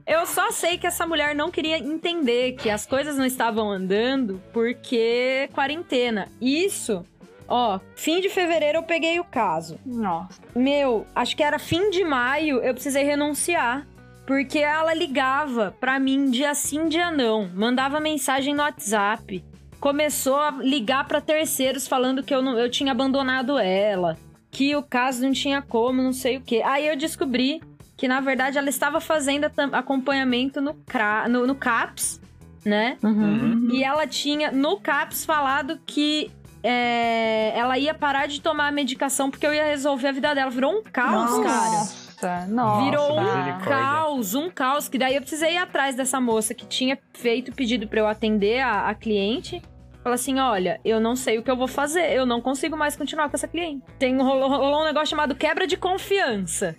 Eu 0.06 0.26
só 0.26 0.52
sei 0.52 0.78
que 0.78 0.86
essa 0.86 1.06
mulher 1.08 1.34
não 1.34 1.50
queria 1.50 1.78
entender 1.78 2.54
que 2.54 2.70
as 2.70 2.86
coisas 2.86 3.18
não 3.18 3.26
estavam 3.26 3.72
andando 3.72 4.42
porque 4.52 5.50
quarentena. 5.54 6.28
Isso, 6.42 7.06
ó, 7.48 7.80
fim 7.96 8.22
de 8.22 8.30
fevereiro 8.30 8.80
eu 8.80 8.84
peguei 8.84 9.20
o 9.20 9.24
caso. 9.24 9.80
Nossa. 9.86 10.42
Meu, 10.56 11.06
acho 11.16 11.36
que 11.36 11.44
era 11.44 11.60
fim 11.60 11.90
de 11.90 12.04
maio, 12.04 12.58
eu 12.62 12.74
precisei 12.74 13.04
renunciar. 13.04 13.88
Porque 14.26 14.60
ela 14.60 14.94
ligava 14.94 15.76
pra 15.80 16.00
mim 16.00 16.32
dia 16.32 16.54
sim, 16.56 16.88
dia 16.88 17.12
não. 17.12 17.50
Mandava 17.54 18.00
mensagem 18.00 18.54
no 18.56 18.62
WhatsApp. 18.62 19.44
Começou 19.80 20.38
a 20.38 20.52
ligar 20.52 21.06
pra 21.08 21.20
terceiros 21.20 21.88
falando 21.88 22.24
que 22.24 22.34
eu, 22.34 22.42
não, 22.42 22.58
eu 22.58 22.70
tinha 22.70 22.94
abandonado 22.94 23.58
ela. 23.58 24.18
Que 24.50 24.76
o 24.76 24.84
caso 24.84 25.24
não 25.24 25.34
tinha 25.34 25.62
como, 25.62 26.02
não 26.02 26.14
sei 26.14 26.38
o 26.38 26.42
quê. 26.42 26.62
Aí 26.64 26.88
eu 26.88 26.96
descobri 26.96 27.62
que, 27.98 28.08
na 28.08 28.22
verdade, 28.22 28.58
ela 28.58 28.70
estava 28.70 29.02
fazendo 29.02 29.46
acompanhamento 29.74 30.62
no, 30.62 30.74
CRA, 30.86 31.28
no, 31.28 31.46
no 31.46 31.56
CAPS, 31.56 32.22
né? 32.64 32.98
Uhum. 33.04 33.70
E 33.72 33.84
ela 33.84 34.08
tinha, 34.08 34.52
no 34.52 34.80
CAPS, 34.80 35.26
falado 35.26 35.80
que 35.86 36.32
é, 36.64 37.52
ela 37.56 37.78
ia 37.78 37.94
parar 37.94 38.28
de 38.28 38.42
tomar 38.42 38.68
a 38.68 38.72
medicação 38.72 39.30
porque 39.30 39.46
eu 39.46 39.54
ia 39.54 39.66
resolver 39.66 40.08
a 40.08 40.12
vida 40.12 40.34
dela. 40.34 40.50
Virou 40.50 40.72
um 40.72 40.82
caos, 40.82 41.38
Nossa. 41.38 41.44
cara. 41.44 42.04
Nossa, 42.24 42.48
nossa. 42.48 42.86
Virou 42.86 43.20
um 43.20 43.60
caos, 43.60 44.34
um 44.34 44.50
caos. 44.50 44.88
Que 44.88 44.98
daí 44.98 45.16
eu 45.16 45.22
precisei 45.22 45.56
ir 45.56 45.58
atrás 45.58 45.96
dessa 45.96 46.22
moça 46.22 46.54
que 46.54 46.66
tinha 46.66 46.98
feito 47.14 47.52
o 47.52 47.54
pedido 47.54 47.88
pra 47.88 48.00
eu 48.00 48.08
atender 48.08 48.62
a, 48.62 48.88
a 48.88 48.96
cliente. 48.96 49.62
Fala 50.04 50.16
assim: 50.16 50.40
olha, 50.40 50.80
eu 50.84 51.00
não 51.00 51.16
sei 51.16 51.38
o 51.38 51.44
que 51.44 51.50
eu 51.50 51.56
vou 51.56 51.68
fazer, 51.68 52.12
eu 52.12 52.26
não 52.26 52.42
consigo 52.42 52.76
mais 52.76 52.96
continuar 52.96 53.30
com 53.30 53.36
essa 53.36 53.48
cliente. 53.48 53.84
Tem 53.98 54.18
rolou, 54.22 54.50
rolou 54.50 54.82
um 54.82 54.86
negócio 54.86 55.08
chamado 55.08 55.34
quebra 55.34 55.66
de 55.66 55.78
confiança. 55.78 56.76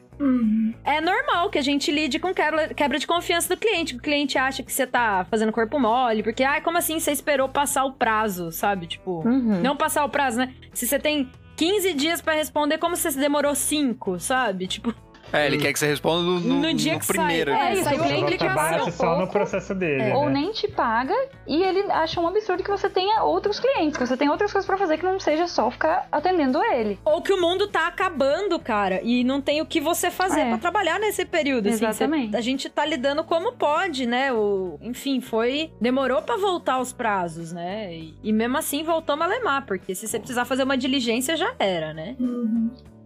É 0.84 1.00
normal 1.00 1.50
que 1.50 1.58
a 1.58 1.62
gente 1.62 1.90
lide 1.90 2.18
com 2.18 2.32
quebra, 2.32 2.72
quebra 2.74 2.98
de 2.98 3.06
confiança 3.06 3.54
do 3.54 3.58
cliente. 3.60 3.96
O 3.96 4.00
cliente 4.00 4.38
acha 4.38 4.62
que 4.62 4.72
você 4.72 4.86
tá 4.86 5.26
fazendo 5.30 5.52
corpo 5.52 5.78
mole, 5.78 6.22
porque, 6.22 6.42
ai, 6.44 6.60
como 6.60 6.78
assim 6.78 6.98
você 7.00 7.10
esperou 7.12 7.48
passar 7.48 7.84
o 7.84 7.92
prazo, 7.92 8.50
sabe? 8.52 8.86
Tipo, 8.86 9.26
Uhum. 9.26 9.60
não 9.62 9.76
passar 9.76 10.04
o 10.04 10.08
prazo, 10.08 10.38
né? 10.38 10.54
Se 10.72 10.86
você 10.86 10.98
tem 10.98 11.30
15 11.56 11.92
dias 11.94 12.20
pra 12.20 12.34
responder, 12.34 12.78
como 12.78 12.96
se 12.96 13.10
você 13.10 13.18
demorou 13.18 13.54
5, 13.54 14.18
sabe? 14.20 14.66
Tipo, 14.66 14.94
É, 15.32 15.46
ele 15.46 15.58
quer 15.58 15.72
que 15.72 15.78
você 15.78 15.86
responda 15.86 16.22
no, 16.22 16.40
no- 16.40 16.54
No 16.60 16.74
dia 16.74 16.94
no 16.94 17.00
que 17.00 17.06
primeiro. 17.06 17.50
sai. 17.52 17.68
É 17.68 17.72
isso, 17.74 17.88
cliente 17.90 18.04
Ela 18.12 18.20
implicação. 18.20 18.92
só 18.92 19.18
no 19.18 19.26
processo 19.28 19.74
dele, 19.74 20.12
Ou 20.12 20.26
né? 20.26 20.32
nem 20.40 20.52
te 20.52 20.68
paga 20.68 21.14
e 21.46 21.62
ele 21.62 21.80
acha 21.90 22.20
um 22.20 22.28
absurdo 22.28 22.62
que 22.62 22.70
você 22.70 22.88
tenha 22.88 23.22
outros 23.24 23.58
clientes, 23.58 23.96
que 23.98 24.06
você 24.06 24.16
tem 24.16 24.28
outras 24.28 24.52
coisas 24.52 24.66
pra 24.66 24.76
fazer 24.76 24.96
que 24.98 25.04
não 25.04 25.18
seja 25.18 25.46
só 25.48 25.70
ficar 25.70 26.06
atendendo 26.12 26.62
ele. 26.64 26.98
Ou 27.04 27.20
que 27.20 27.32
o 27.32 27.40
mundo 27.40 27.66
tá 27.68 27.88
acabando, 27.88 28.58
cara, 28.58 29.00
e 29.02 29.24
não 29.24 29.40
tem 29.40 29.60
o 29.60 29.66
que 29.66 29.80
você 29.80 30.10
fazer 30.10 30.40
É. 30.42 30.48
pra 30.50 30.58
trabalhar 30.58 30.98
nesse 31.00 31.24
período. 31.24 31.68
assim. 31.68 31.84
Exatamente. 31.84 32.30
Cê- 32.30 32.36
a 32.36 32.40
gente 32.40 32.68
tá 32.70 32.84
lidando 32.86 33.24
como 33.24 33.52
pode, 33.54 34.06
né? 34.06 34.32
O, 34.32 34.78
enfim, 34.80 35.20
foi. 35.20 35.72
Demorou 35.80 36.22
pra 36.22 36.36
voltar 36.36 36.78
os 36.80 36.92
prazos, 36.92 37.52
né? 37.52 37.92
E, 37.94 38.14
e 38.22 38.32
mesmo 38.32 38.56
assim 38.56 38.82
voltamos 38.84 39.24
a 39.24 39.28
lemar, 39.28 39.66
porque 39.66 39.94
se 39.94 40.06
você 40.06 40.18
precisar 40.18 40.44
fazer 40.44 40.62
uma 40.62 40.76
diligência, 40.76 41.36
já 41.36 41.52
era, 41.58 41.92
né? 41.92 42.14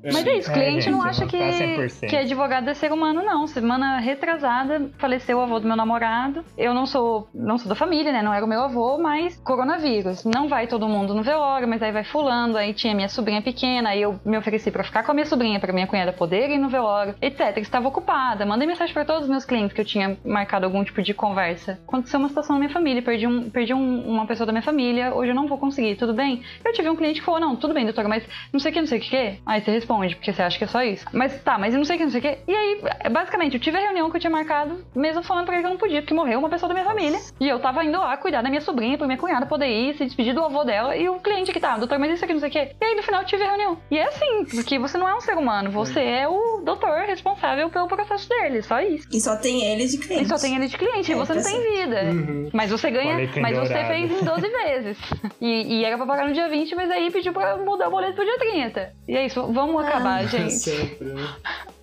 Mas 0.05 0.27
é 0.27 0.39
isso, 0.39 0.51
É, 0.51 0.55
cliente 0.55 0.73
gente, 0.83 0.91
não 0.91 0.99
não 0.99 1.05
acha 1.07 1.23
tá 1.23 1.27
que, 1.27 1.37
100%. 1.39 2.09
que 2.09 2.17
advogado 2.17 2.69
é 2.69 2.75
ser 2.75 2.93
humano, 2.93 3.23
não. 3.23 3.47
Semana 3.47 3.99
retrasada, 3.99 4.91
faleceu 4.99 5.39
o 5.39 5.41
avô 5.41 5.59
do 5.59 5.67
meu 5.67 5.77
namorado. 5.77 6.45
Eu 6.57 6.73
não 6.75 6.87
sou, 6.87 7.29
não 7.35 7.59
sou 7.59 7.69
da 7.69 7.75
família, 7.75 8.13
né? 8.13 8.23
Não 8.23 8.33
era 8.33 8.45
o 8.45 8.49
meu 8.49 8.63
avô, 8.63 8.99
mas 8.99 9.37
coronavírus. 9.39 10.25
Não 10.25 10.49
vai 10.49 10.67
todo 10.67 10.89
mundo 10.89 11.15
no 11.15 11.23
velório, 11.23 11.67
mas 11.69 11.83
aí 11.83 11.91
vai 11.93 12.05
fulano. 12.05 12.57
Aí 12.57 12.73
tinha 12.75 12.95
minha 12.95 13.09
sobrinha 13.09 13.43
pequena, 13.43 13.91
aí 13.91 14.03
eu 14.03 14.19
me 14.25 14.37
ofereci 14.39 14.71
pra 14.71 14.85
ficar 14.85 15.03
com 15.03 15.11
a 15.11 15.15
minha 15.15 15.27
sobrinha, 15.27 15.59
pra 15.61 15.73
minha 15.73 15.87
cunhada 15.87 16.13
poder 16.13 16.49
ir 16.51 16.59
no 16.59 16.69
velório, 16.69 17.15
etc. 17.21 17.57
Estava 17.59 17.89
ocupada. 17.89 18.47
Mandei 18.47 18.67
mensagem 18.67 18.93
pra 18.95 19.05
todos 19.05 19.25
os 19.25 19.29
meus 19.29 19.45
clientes 19.45 19.73
que 19.73 19.81
eu 19.81 19.85
tinha 19.85 20.17
marcado 20.25 20.65
algum 20.65 20.83
tipo 20.85 21.03
de 21.03 21.13
conversa. 21.15 21.79
Aconteceu 21.87 22.19
uma 22.21 22.29
situação 22.29 22.55
na 22.57 22.61
minha 22.61 22.73
família, 22.73 23.03
perdi, 23.03 23.27
um, 23.27 23.51
perdi 23.51 23.75
um- 23.75 24.09
uma 24.09 24.27
pessoa 24.27 24.47
da 24.47 24.53
minha 24.53 24.63
família, 24.63 25.15
hoje 25.15 25.31
eu 25.31 25.35
não 25.35 25.47
vou 25.47 25.59
conseguir, 25.59 25.97
tudo 25.97 26.13
bem? 26.15 26.43
Eu 26.65 26.73
tive 26.73 26.89
um 26.89 26.97
cliente 26.97 27.21
que 27.21 27.27
falou, 27.27 27.41
não, 27.41 27.57
tudo 27.57 27.75
bem, 27.75 27.85
doutora, 27.85 28.09
mas 28.09 28.25
não 28.53 28.61
sei 28.61 28.71
o 28.71 28.75
que, 28.75 28.81
não 28.81 28.87
sei 28.87 28.99
o 28.99 29.03
que. 29.03 29.39
Aí 29.47 29.61
você 29.61 29.71
responde, 29.89 30.17
porque 30.17 30.33
você 30.33 30.43
acha 30.43 30.59
que 30.59 30.65
é 30.65 30.67
só 30.67 30.83
isso. 30.83 31.07
Mas 31.13 31.43
tá, 31.43 31.59
mas 31.59 31.73
eu 31.73 31.79
não 31.79 31.85
sei 31.85 31.97
o 31.97 31.99
que, 31.99 32.05
não 32.05 32.11
sei 32.13 32.21
o 32.21 32.23
que. 32.23 32.39
E 32.47 32.55
aí, 32.55 32.83
basicamente, 33.11 33.55
eu 33.55 33.61
tive 33.61 33.79
a 33.79 33.81
reunião 33.81 34.11
que 34.11 34.17
eu 34.17 34.21
tinha 34.21 34.31
marcado, 34.31 34.85
mesmo 34.95 35.23
falando 35.23 35.47
pra 35.47 35.55
ele 35.55 35.63
que 35.63 35.67
eu 35.67 35.71
não 35.73 35.79
podia, 35.79 36.03
porque 36.03 36.15
morreu 36.15 36.39
uma 36.39 36.49
pessoa 36.51 36.69
da 36.69 36.75
minha 36.75 36.85
família. 36.87 37.19
E 37.41 37.49
eu 37.49 37.59
tava 37.59 37.83
indo 37.85 37.99
lá 37.99 38.17
cuidar 38.17 38.43
da 38.43 38.51
minha 38.51 38.61
sobrinha, 38.61 38.99
pra 38.99 39.07
minha 39.07 39.19
cunhada 39.19 39.47
poder 39.47 39.69
ir, 39.69 39.97
se 39.97 40.05
despedir 40.05 40.35
do 40.35 40.45
avô 40.45 40.63
dela. 40.65 40.95
E 40.95 41.09
o 41.09 41.19
cliente 41.21 41.53
que 41.53 41.61
tá, 41.61 41.77
doutor, 41.79 41.99
mas 41.99 42.13
isso 42.13 42.25
aqui, 42.25 42.35
não 42.35 42.41
sei 42.41 42.49
o 42.51 42.53
que. 42.53 42.59
E 42.59 42.85
aí, 42.85 42.95
no 42.95 43.03
final, 43.03 43.23
eu 43.23 43.27
tive 43.27 43.43
a 43.43 43.49
reunião. 43.49 43.79
E 43.91 43.99
é 43.99 44.05
assim, 44.09 44.45
porque 44.55 44.79
você 44.79 44.99
não 44.99 45.09
é 45.09 45.15
um 45.15 45.21
ser 45.21 45.37
humano, 45.37 45.71
você 45.71 46.01
é 46.01 46.29
o 46.29 46.63
doutor 46.65 46.99
responsável 47.07 47.71
pelo 47.71 47.89
processo 47.89 48.29
dele, 48.29 48.63
só 48.63 48.81
isso. 48.81 49.09
E 49.11 49.21
só 49.21 49.37
tem 49.37 49.65
ele 49.65 49.87
de 49.87 49.99
cliente. 49.99 50.25
E 50.25 50.29
só 50.29 50.37
tem 50.37 50.57
ele 50.57 50.67
de 50.67 50.77
cliente, 50.77 51.11
e 51.11 51.15
É, 51.15 51.17
você 51.17 51.35
não 51.35 51.43
tá 51.43 51.49
tem 51.49 51.61
vida. 51.61 52.03
Uhum. 52.11 52.51
Mas 52.53 52.71
você 52.71 52.91
ganha. 52.91 53.31
Mas 53.41 53.57
você 53.57 53.85
fez 53.85 54.11
em 54.11 54.25
12 54.25 54.49
vezes. 54.49 54.99
E, 55.41 55.79
e 55.79 55.85
era 55.85 55.97
pra 55.97 56.07
pagar 56.07 56.29
no 56.29 56.35
dia 56.35 56.49
20, 56.49 56.75
mas 56.75 56.91
aí 56.91 57.11
pediu 57.11 57.33
pra 57.33 57.57
mudar 57.57 57.89
o 57.89 57.91
boleto 57.91 58.15
pro 58.15 58.25
dia 58.25 58.39
30. 58.39 58.93
E 59.09 59.17
é 59.17 59.25
isso, 59.27 59.47
vamos 59.53 59.78
acabar, 59.81 60.27
gente. 60.27 60.55
Sempre, 60.55 61.09
né? 61.09 61.29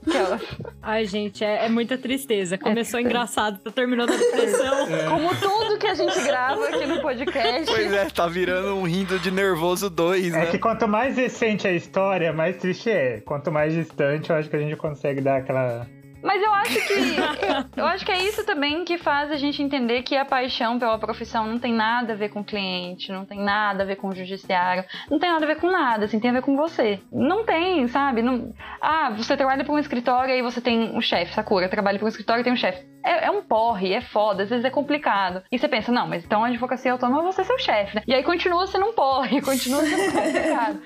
Aquela. 0.07 0.39
Ai, 0.81 1.05
gente, 1.05 1.43
é, 1.43 1.65
é 1.65 1.69
muita 1.69 1.97
tristeza. 1.97 2.57
Começou 2.57 2.99
engraçado, 2.99 3.59
tá 3.59 3.71
terminando 3.71 4.13
a 4.13 4.15
depressão. 4.15 4.87
Como 5.09 5.35
tudo 5.35 5.77
que 5.79 5.87
a 5.87 5.95
gente 5.95 6.21
grava 6.21 6.67
aqui 6.67 6.85
no 6.85 7.01
podcast. 7.01 7.65
Pois 7.65 7.91
é, 7.91 8.05
tá 8.05 8.27
virando 8.27 8.75
um 8.75 8.83
rindo 8.83 9.17
de 9.19 9.31
nervoso 9.31 9.89
2, 9.89 10.27
É 10.27 10.29
né? 10.29 10.45
que 10.47 10.59
quanto 10.59 10.87
mais 10.87 11.17
recente 11.17 11.67
a 11.67 11.71
história, 11.71 12.31
mais 12.31 12.57
triste 12.57 12.89
é. 12.89 13.21
Quanto 13.21 13.51
mais 13.51 13.73
distante, 13.73 14.29
eu 14.29 14.35
acho 14.35 14.49
que 14.49 14.55
a 14.55 14.59
gente 14.59 14.75
consegue 14.75 15.21
dar 15.21 15.37
aquela. 15.37 15.87
Mas 16.25 16.41
eu 16.41 16.51
acho 16.53 16.87
que. 16.87 17.79
Eu 17.79 17.85
acho 17.85 18.05
que 18.05 18.11
é 18.11 18.23
isso 18.23 18.43
também 18.45 18.83
que 18.83 18.97
faz 18.97 19.31
a 19.31 19.35
gente 19.37 19.61
entender 19.61 20.01
que 20.01 20.17
a 20.17 20.25
paixão 20.25 20.79
pela 20.79 20.97
profissão 20.97 21.45
não 21.45 21.59
tem 21.59 21.71
nada 21.71 22.13
a 22.13 22.15
ver 22.15 22.29
com 22.29 22.39
o 22.39 22.43
cliente, 22.43 23.11
não 23.11 23.25
tem 23.25 23.39
nada 23.39 23.83
a 23.83 23.85
ver 23.85 23.95
com 23.97 24.07
o 24.07 24.15
judiciário, 24.15 24.83
não 25.09 25.19
tem 25.19 25.29
nada 25.29 25.45
a 25.45 25.47
ver 25.47 25.57
com 25.57 25.69
nada, 25.69 26.05
assim, 26.05 26.19
tem 26.19 26.31
a 26.31 26.33
ver 26.33 26.41
com 26.41 26.55
você. 26.55 26.99
Não 27.11 27.45
tem, 27.45 27.87
sabe? 27.87 28.23
Não... 28.23 28.53
Ah, 28.81 29.11
você 29.11 29.37
trabalha 29.37 29.63
para 29.63 29.73
um 29.73 29.79
escritório 29.79 30.31
e 30.31 30.33
aí 30.37 30.41
você 30.41 30.59
tem 30.59 30.95
um 30.97 31.01
chefe, 31.01 31.33
Sakura, 31.33 31.69
trabalha 31.69 31.99
para 31.99 32.05
um 32.05 32.09
escritório 32.09 32.41
e 32.41 32.43
tem 32.43 32.53
um 32.53 32.57
chefe. 32.57 32.83
É, 33.03 33.27
é 33.27 33.31
um 33.31 33.43
porre, 33.43 33.93
é 33.93 34.01
foda, 34.01 34.43
às 34.43 34.49
vezes 34.49 34.65
é 34.65 34.69
complicado. 34.71 35.43
E 35.51 35.59
você 35.59 35.67
pensa, 35.67 35.91
não, 35.91 36.07
mas 36.07 36.25
então 36.25 36.43
a 36.43 36.47
advocacia 36.47 36.91
autônoma 36.91 37.21
é 37.21 37.25
você 37.31 37.43
ser 37.43 37.53
o 37.53 37.59
chefe, 37.59 37.95
né? 37.97 38.03
E 38.07 38.13
aí 38.15 38.23
continua 38.23 38.65
sendo 38.65 38.87
um 38.87 38.93
porre, 38.93 39.41
continua 39.41 39.83
sendo 39.83 40.11
complicado. 40.11 40.81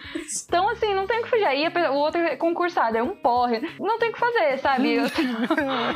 Então, 0.46 0.68
assim, 0.70 0.94
não 0.94 1.08
tem 1.08 1.20
o 1.20 1.24
que 1.24 1.30
fugir. 1.30 1.46
Aí 1.46 1.66
o 1.90 1.94
outro 1.94 2.20
é 2.20 2.36
concursado, 2.36 2.98
é 2.98 3.04
um 3.04 3.16
porre. 3.16 3.62
Não 3.80 3.98
tem 4.00 4.10
o 4.10 4.14
que 4.14 4.20
fazer, 4.20 4.58
sabe? 4.58 4.96
Eu- 4.96 5.06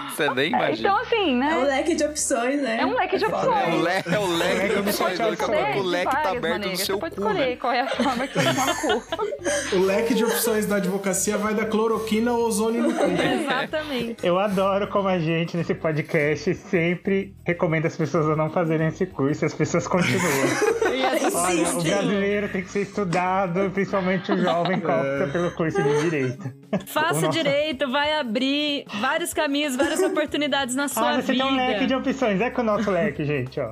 Você 0.09 0.29
nem 0.33 0.47
imagina. 0.51 0.89
então, 0.89 0.97
assim, 1.01 1.31
É 1.43 1.55
um 1.55 1.61
né? 1.61 1.67
leque 1.67 1.95
de 1.95 2.03
opções, 2.03 2.61
né? 2.61 2.77
É 2.79 2.85
um 2.85 2.93
leque 2.95 3.17
de. 3.17 3.25
É 3.25 3.27
o 3.27 3.31
opções. 3.31 3.81
leque, 3.81 4.13
é 4.15 4.19
o 4.19 4.27
leque 4.27 4.69
de 4.73 4.79
opções. 4.79 5.17
Pode 5.17 5.31
Daqui 5.37 5.43
a 5.43 5.47
pouco 5.47 5.79
o 5.79 5.83
leque 5.83 6.11
tá 6.11 6.29
aberto 6.31 6.43
no 6.43 6.49
maneiras. 6.51 6.79
seu 6.79 6.95
Você 6.95 6.99
pode 7.01 7.15
cu, 7.15 7.21
né? 7.21 7.29
escolher 7.31 7.57
qual 7.57 7.73
é 7.73 7.81
a 7.81 7.87
forma 7.87 8.27
que 8.27 8.33
você 8.33 8.43
vai 8.43 8.53
tomar 8.55 8.67
no 8.67 9.01
cu. 9.01 9.75
O 9.75 9.79
leque 9.85 10.13
de 10.13 10.23
opções 10.25 10.65
da 10.65 10.75
advocacia 10.77 11.37
vai 11.37 11.53
da 11.53 11.65
cloroquina 11.65 12.31
ao 12.31 12.39
ozônio 12.41 12.83
no 12.83 12.93
cu. 12.93 13.03
Exatamente. 13.43 14.25
Eu 14.25 14.39
adoro 14.39 14.87
como 14.87 15.07
a 15.07 15.19
gente, 15.19 15.57
nesse 15.57 15.73
podcast, 15.73 16.53
sempre 16.55 17.35
recomenda 17.45 17.87
as 17.87 17.95
pessoas 17.95 18.27
a 18.29 18.35
não 18.35 18.49
fazerem 18.49 18.87
esse 18.87 19.05
curso 19.05 19.43
e 19.43 19.47
as 19.47 19.53
pessoas 19.53 19.87
continuam. 19.87 20.23
Olha, 21.35 21.69
o 21.69 21.83
brasileiro 21.83 22.49
tem 22.49 22.63
que 22.63 22.69
ser 22.71 22.81
estudado, 22.81 23.69
principalmente 23.71 24.31
o 24.31 24.37
jovem 24.37 24.79
que 24.79 24.85
opta 24.87 25.29
pelo 25.31 25.51
curso 25.51 25.81
de 25.81 26.01
direito. 26.01 26.53
faça 26.87 27.13
Nossa. 27.21 27.29
direito, 27.29 27.89
vai 27.91 28.13
abrir 28.19 28.85
vários 28.99 29.33
caminhos, 29.33 29.75
várias 29.75 30.01
oportunidades 30.01 30.75
na 30.75 30.87
sua 30.87 31.03
Olha, 31.07 31.21
você 31.21 31.31
vida. 31.33 31.43
tem 31.43 31.53
um 31.53 31.55
leque 31.55 31.85
de 31.85 31.95
opções. 31.95 32.41
É 32.41 32.49
com 32.49 32.61
o 32.61 32.65
nosso 32.65 32.89
leque, 32.91 33.25
gente, 33.25 33.59
ó. 33.59 33.71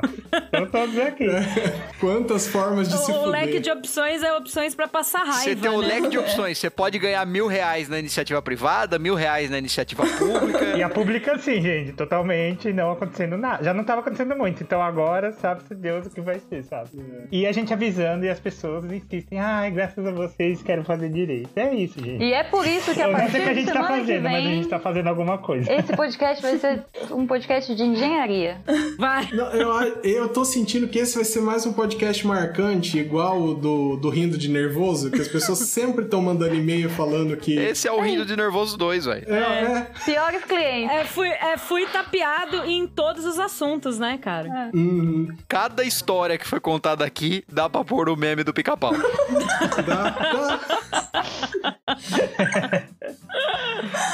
Eu 0.52 0.70
tô 0.70 0.86
dizendo 0.88 1.08
aqui. 1.08 1.26
Quantas 2.00 2.48
formas 2.48 2.90
de 2.90 2.98
se 2.98 3.12
O, 3.12 3.16
o 3.16 3.24
fuder. 3.24 3.30
leque 3.30 3.60
de 3.60 3.72
opções 3.72 4.24
é 4.24 4.34
opções 4.34 4.76
pra 4.76 4.88
passar 4.88 5.20
raiva. 5.20 5.42
Você 5.44 5.56
tem 5.56 5.70
um 5.72 5.82
né? 5.82 5.88
leque 5.88 6.10
de 6.10 6.18
opções. 6.20 6.58
Você 6.58 6.70
pode 6.70 7.00
ganhar 7.00 7.26
mil 7.26 7.48
reais 7.48 7.88
na 7.88 8.00
iniciativa 8.00 8.42
privada, 8.42 8.98
mil 9.00 9.16
reais 9.16 9.50
na 9.50 9.58
iniciativa 9.58 10.04
pública. 10.06 10.78
E 10.78 10.84
a 10.84 10.90
pública, 10.90 11.38
sim, 11.38 11.62
gente, 11.62 11.94
totalmente 11.94 12.72
não 12.74 12.92
acontecendo 12.92 13.38
nada. 13.38 13.64
Já 13.64 13.74
não 13.74 13.84
tava 13.84 14.02
acontecendo 14.02 14.36
muito, 14.36 14.62
então 14.64 14.82
agora 14.82 15.32
sabe-se 15.34 15.74
Deus 15.76 16.06
o 16.08 16.10
que 16.10 16.22
vai 16.22 16.40
ser, 16.50 16.64
sabe? 16.64 16.90
E 17.32 17.46
a 17.46 17.52
gente 17.52 17.74
avisando 17.74 18.26
e 18.26 18.30
as 18.30 18.40
pessoas 18.40 18.86
insistem, 18.86 19.40
ai, 19.40 19.72
graças 19.72 20.06
a 20.06 20.12
vocês 20.12 20.62
quero 20.64 20.84
fazer 20.84 21.10
direito. 21.10 21.50
É 21.56 21.74
isso, 21.74 22.00
gente. 22.04 22.24
E 22.24 22.34
é 22.34 22.44
por 22.44 22.66
isso 22.66 22.94
que 22.94 23.02
a 23.02 23.08
Eu 23.08 23.18
não 23.18 23.30
sei 23.30 23.42
o 23.42 23.44
que 23.44 23.50
a 23.50 23.54
gente 23.54 23.72
tá 23.72 23.84
fazendo, 23.84 24.24
mas 24.24 24.34
a 24.34 24.40
vem, 24.40 24.56
gente 24.56 24.68
tá 24.68 24.80
fazendo 24.80 25.08
alguma 25.08 25.38
coisa. 25.38 25.72
esse 25.72 25.96
podcast 25.96 26.42
vai 26.42 26.58
ser 26.58 26.86
um 27.12 27.26
podcast 27.26 27.76
de 27.76 27.84
engenharia. 27.84 28.62
Vai. 28.98 29.30
Não, 29.32 29.52
eu, 29.52 30.02
eu 30.04 30.30
tô 30.30 30.46
sentindo 30.46 30.88
que 30.88 31.00
esse 31.00 31.16
vai 31.16 31.26
ser 31.26 31.42
mais 31.42 31.66
um 31.66 31.74
podcast 31.74 32.26
marcante, 32.26 32.98
igual 32.98 33.42
o 33.42 33.54
do, 33.54 33.96
do 33.98 34.10
Rindo 34.10 34.38
de 34.38 34.50
Nervoso, 34.50 35.12
que 35.12 35.22
as 35.22 35.28
pessoas 35.28 35.60
sempre 35.70 36.06
estão 36.06 36.22
mandando 36.22 36.56
e-mail 36.56 36.90
falando 36.90 37.36
que. 37.38 37.58
Esse 37.58 37.88
é 37.88 37.92
o 37.92 38.00
rindo 38.00 38.26
de 38.26 38.36
nervoso 38.36 38.78
2, 38.78 39.06
velho. 39.06 39.26
É, 39.28 39.40
é. 39.40 39.88
Piores 40.06 40.44
clientes. 40.44 40.92
É, 40.92 41.06
fui, 41.06 41.30
é, 41.30 41.58
fui 41.58 41.86
tapeado 41.88 42.66
em 42.66 42.88
todos 42.88 43.26
os 43.26 43.40
assuntos, 43.40 44.00
né, 44.00 44.18
cara? 44.18 44.70
Uhum. 44.74 45.28
Cada 45.48 45.84
história 45.84 46.38
que 46.38 46.48
foi 46.48 46.60
contada 46.60 47.06
aqui 47.12 47.44
dá 47.52 47.70
pra 47.70 47.84
pôr 47.84 48.08
o 48.10 48.16
meme 48.16 48.44
do 48.44 48.54
pica-pau. 48.54 48.94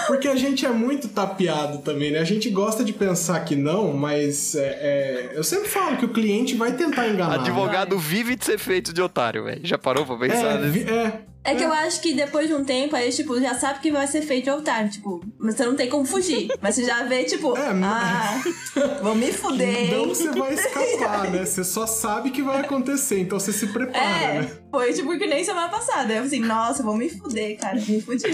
Porque 0.08 0.28
a 0.28 0.36
gente 0.36 0.66
é 0.66 0.70
muito 0.70 1.10
tapeado 1.10 1.80
também, 1.80 2.12
né? 2.12 2.20
A 2.20 2.24
gente 2.24 2.50
gosta 2.50 2.84
de 2.84 2.92
pensar 2.94 3.40
que 3.42 3.56
não, 3.56 3.94
mas 3.94 4.56
é, 4.56 4.62
é, 4.62 5.32
eu 5.34 5.44
sempre 5.44 5.68
falo 5.70 5.98
que 5.98 6.06
o 6.06 6.10
cliente 6.10 6.56
vai 6.56 6.72
tentar 6.74 7.08
enganar. 7.08 7.36
Advogado 7.36 7.98
vive 8.00 8.36
de 8.36 8.46
ser 8.46 8.58
feito 8.58 8.94
de 8.94 9.02
otário, 9.02 9.44
velho. 9.44 9.62
Já 9.64 9.78
parou 9.78 10.06
pra 10.06 10.18
né? 10.18 10.28
pensar 10.30 10.48
É, 10.64 10.68
nisso? 10.68 10.90
é, 10.90 11.20
É 11.48 11.56
que 11.56 11.64
eu 11.64 11.72
acho 11.72 12.02
que 12.02 12.14
depois 12.14 12.48
de 12.48 12.54
um 12.54 12.64
tempo, 12.64 12.96
aí, 12.96 13.12
tipo, 13.12 13.40
já 13.40 13.56
sabe 13.56 13.80
que 13.80 13.92
vai 13.92 14.06
ser 14.06 14.22
feito 14.22 14.52
otário, 14.52 14.90
tipo, 14.90 15.22
mas 15.40 15.56
você 15.56 15.66
não 15.66 15.76
tem 15.76 15.90
como 15.90 16.06
fugir. 16.06 16.48
Mas 16.62 16.76
você 16.76 16.84
já 16.84 17.04
vê, 17.04 17.24
tipo, 17.24 17.56
É, 17.58 17.70
ah, 17.84 18.42
vou 19.02 19.16
me 19.16 19.32
fuder, 19.32 19.94
hein? 19.94 20.08
você 20.08 20.30
vai 20.32 20.54
escapar, 20.54 21.32
né? 21.32 21.44
Você 21.48 21.64
só 21.64 21.88
sabe 21.88 22.32
que 22.32 22.42
vai 22.42 22.60
acontecer, 22.62 23.20
então 23.22 23.40
você 23.40 23.54
se 23.54 23.68
prepara, 23.68 23.98
É, 24.06 24.42
né? 24.42 24.52
foi 24.70 24.92
tipo 24.94 25.18
que 25.18 25.26
nem 25.28 25.44
semana 25.44 25.70
passada. 25.70 26.14
Eu 26.14 26.24
assim, 26.24 26.40
nossa, 26.40 26.84
vou 26.84 26.96
me 26.98 27.10
fuder, 27.10 27.58
cara, 27.58 27.76
me 27.76 28.02
fudi. 28.02 28.26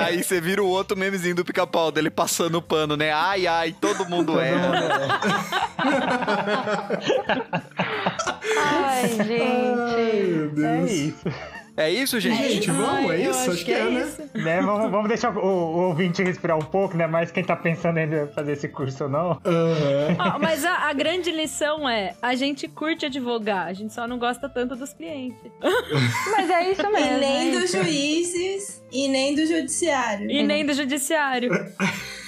Aí 0.00 0.22
você 0.22 0.40
vira 0.40 0.62
o 0.62 0.66
outro 0.66 0.96
memezinho 0.96 1.34
do 1.36 1.44
pica-pau 1.44 1.92
dele 1.92 2.10
passando 2.10 2.56
o 2.56 2.62
pano, 2.62 2.96
né? 2.96 3.12
Ai, 3.12 3.46
ai, 3.46 3.72
todo 3.80 4.08
mundo 4.08 4.38
erra. 4.40 5.20
Ai, 8.58 9.08
gente. 9.08 9.28
Meu 9.28 10.68
É 10.68 10.78
Deus. 10.78 10.90
isso. 10.90 11.51
É 11.76 11.90
isso, 11.90 12.20
gente? 12.20 12.36
Gente, 12.52 12.70
vamos, 12.70 13.10
é 13.10 13.14
Ai, 13.14 13.26
eu 13.26 13.30
isso? 13.30 13.50
Acho 13.50 13.64
que 13.64 13.72
é, 13.72 13.84
né? 13.90 14.00
isso. 14.02 14.22
Né, 14.34 14.60
vamos, 14.60 14.90
vamos 14.90 15.08
deixar 15.08 15.34
o, 15.36 15.40
o 15.40 15.78
ouvinte 15.88 16.22
respirar 16.22 16.56
um 16.58 16.62
pouco, 16.62 16.96
né? 16.96 17.06
Mas 17.06 17.30
quem 17.30 17.42
tá 17.42 17.56
pensando 17.56 17.98
em 17.98 18.26
fazer 18.34 18.52
esse 18.52 18.68
curso 18.68 19.04
ou 19.04 19.10
não. 19.10 19.40
Ó, 20.18 20.38
mas 20.38 20.64
a, 20.64 20.88
a 20.88 20.92
grande 20.92 21.30
lição 21.30 21.88
é: 21.88 22.14
a 22.20 22.34
gente 22.34 22.68
curte 22.68 23.06
advogar, 23.06 23.66
a 23.66 23.72
gente 23.72 23.92
só 23.94 24.06
não 24.06 24.18
gosta 24.18 24.48
tanto 24.48 24.76
dos 24.76 24.92
clientes. 24.92 25.38
Mas 26.32 26.50
é 26.50 26.70
isso 26.72 26.82
E 26.82 26.90
mesmo. 26.90 27.18
nem 27.18 27.48
é 27.56 27.60
dos 27.60 27.70
juízes 27.72 28.82
e 28.92 29.08
nem 29.08 29.34
do 29.34 29.46
judiciário. 29.46 30.30
E 30.30 30.42
nem 30.42 30.64
do 30.66 30.74
judiciário. 30.74 31.50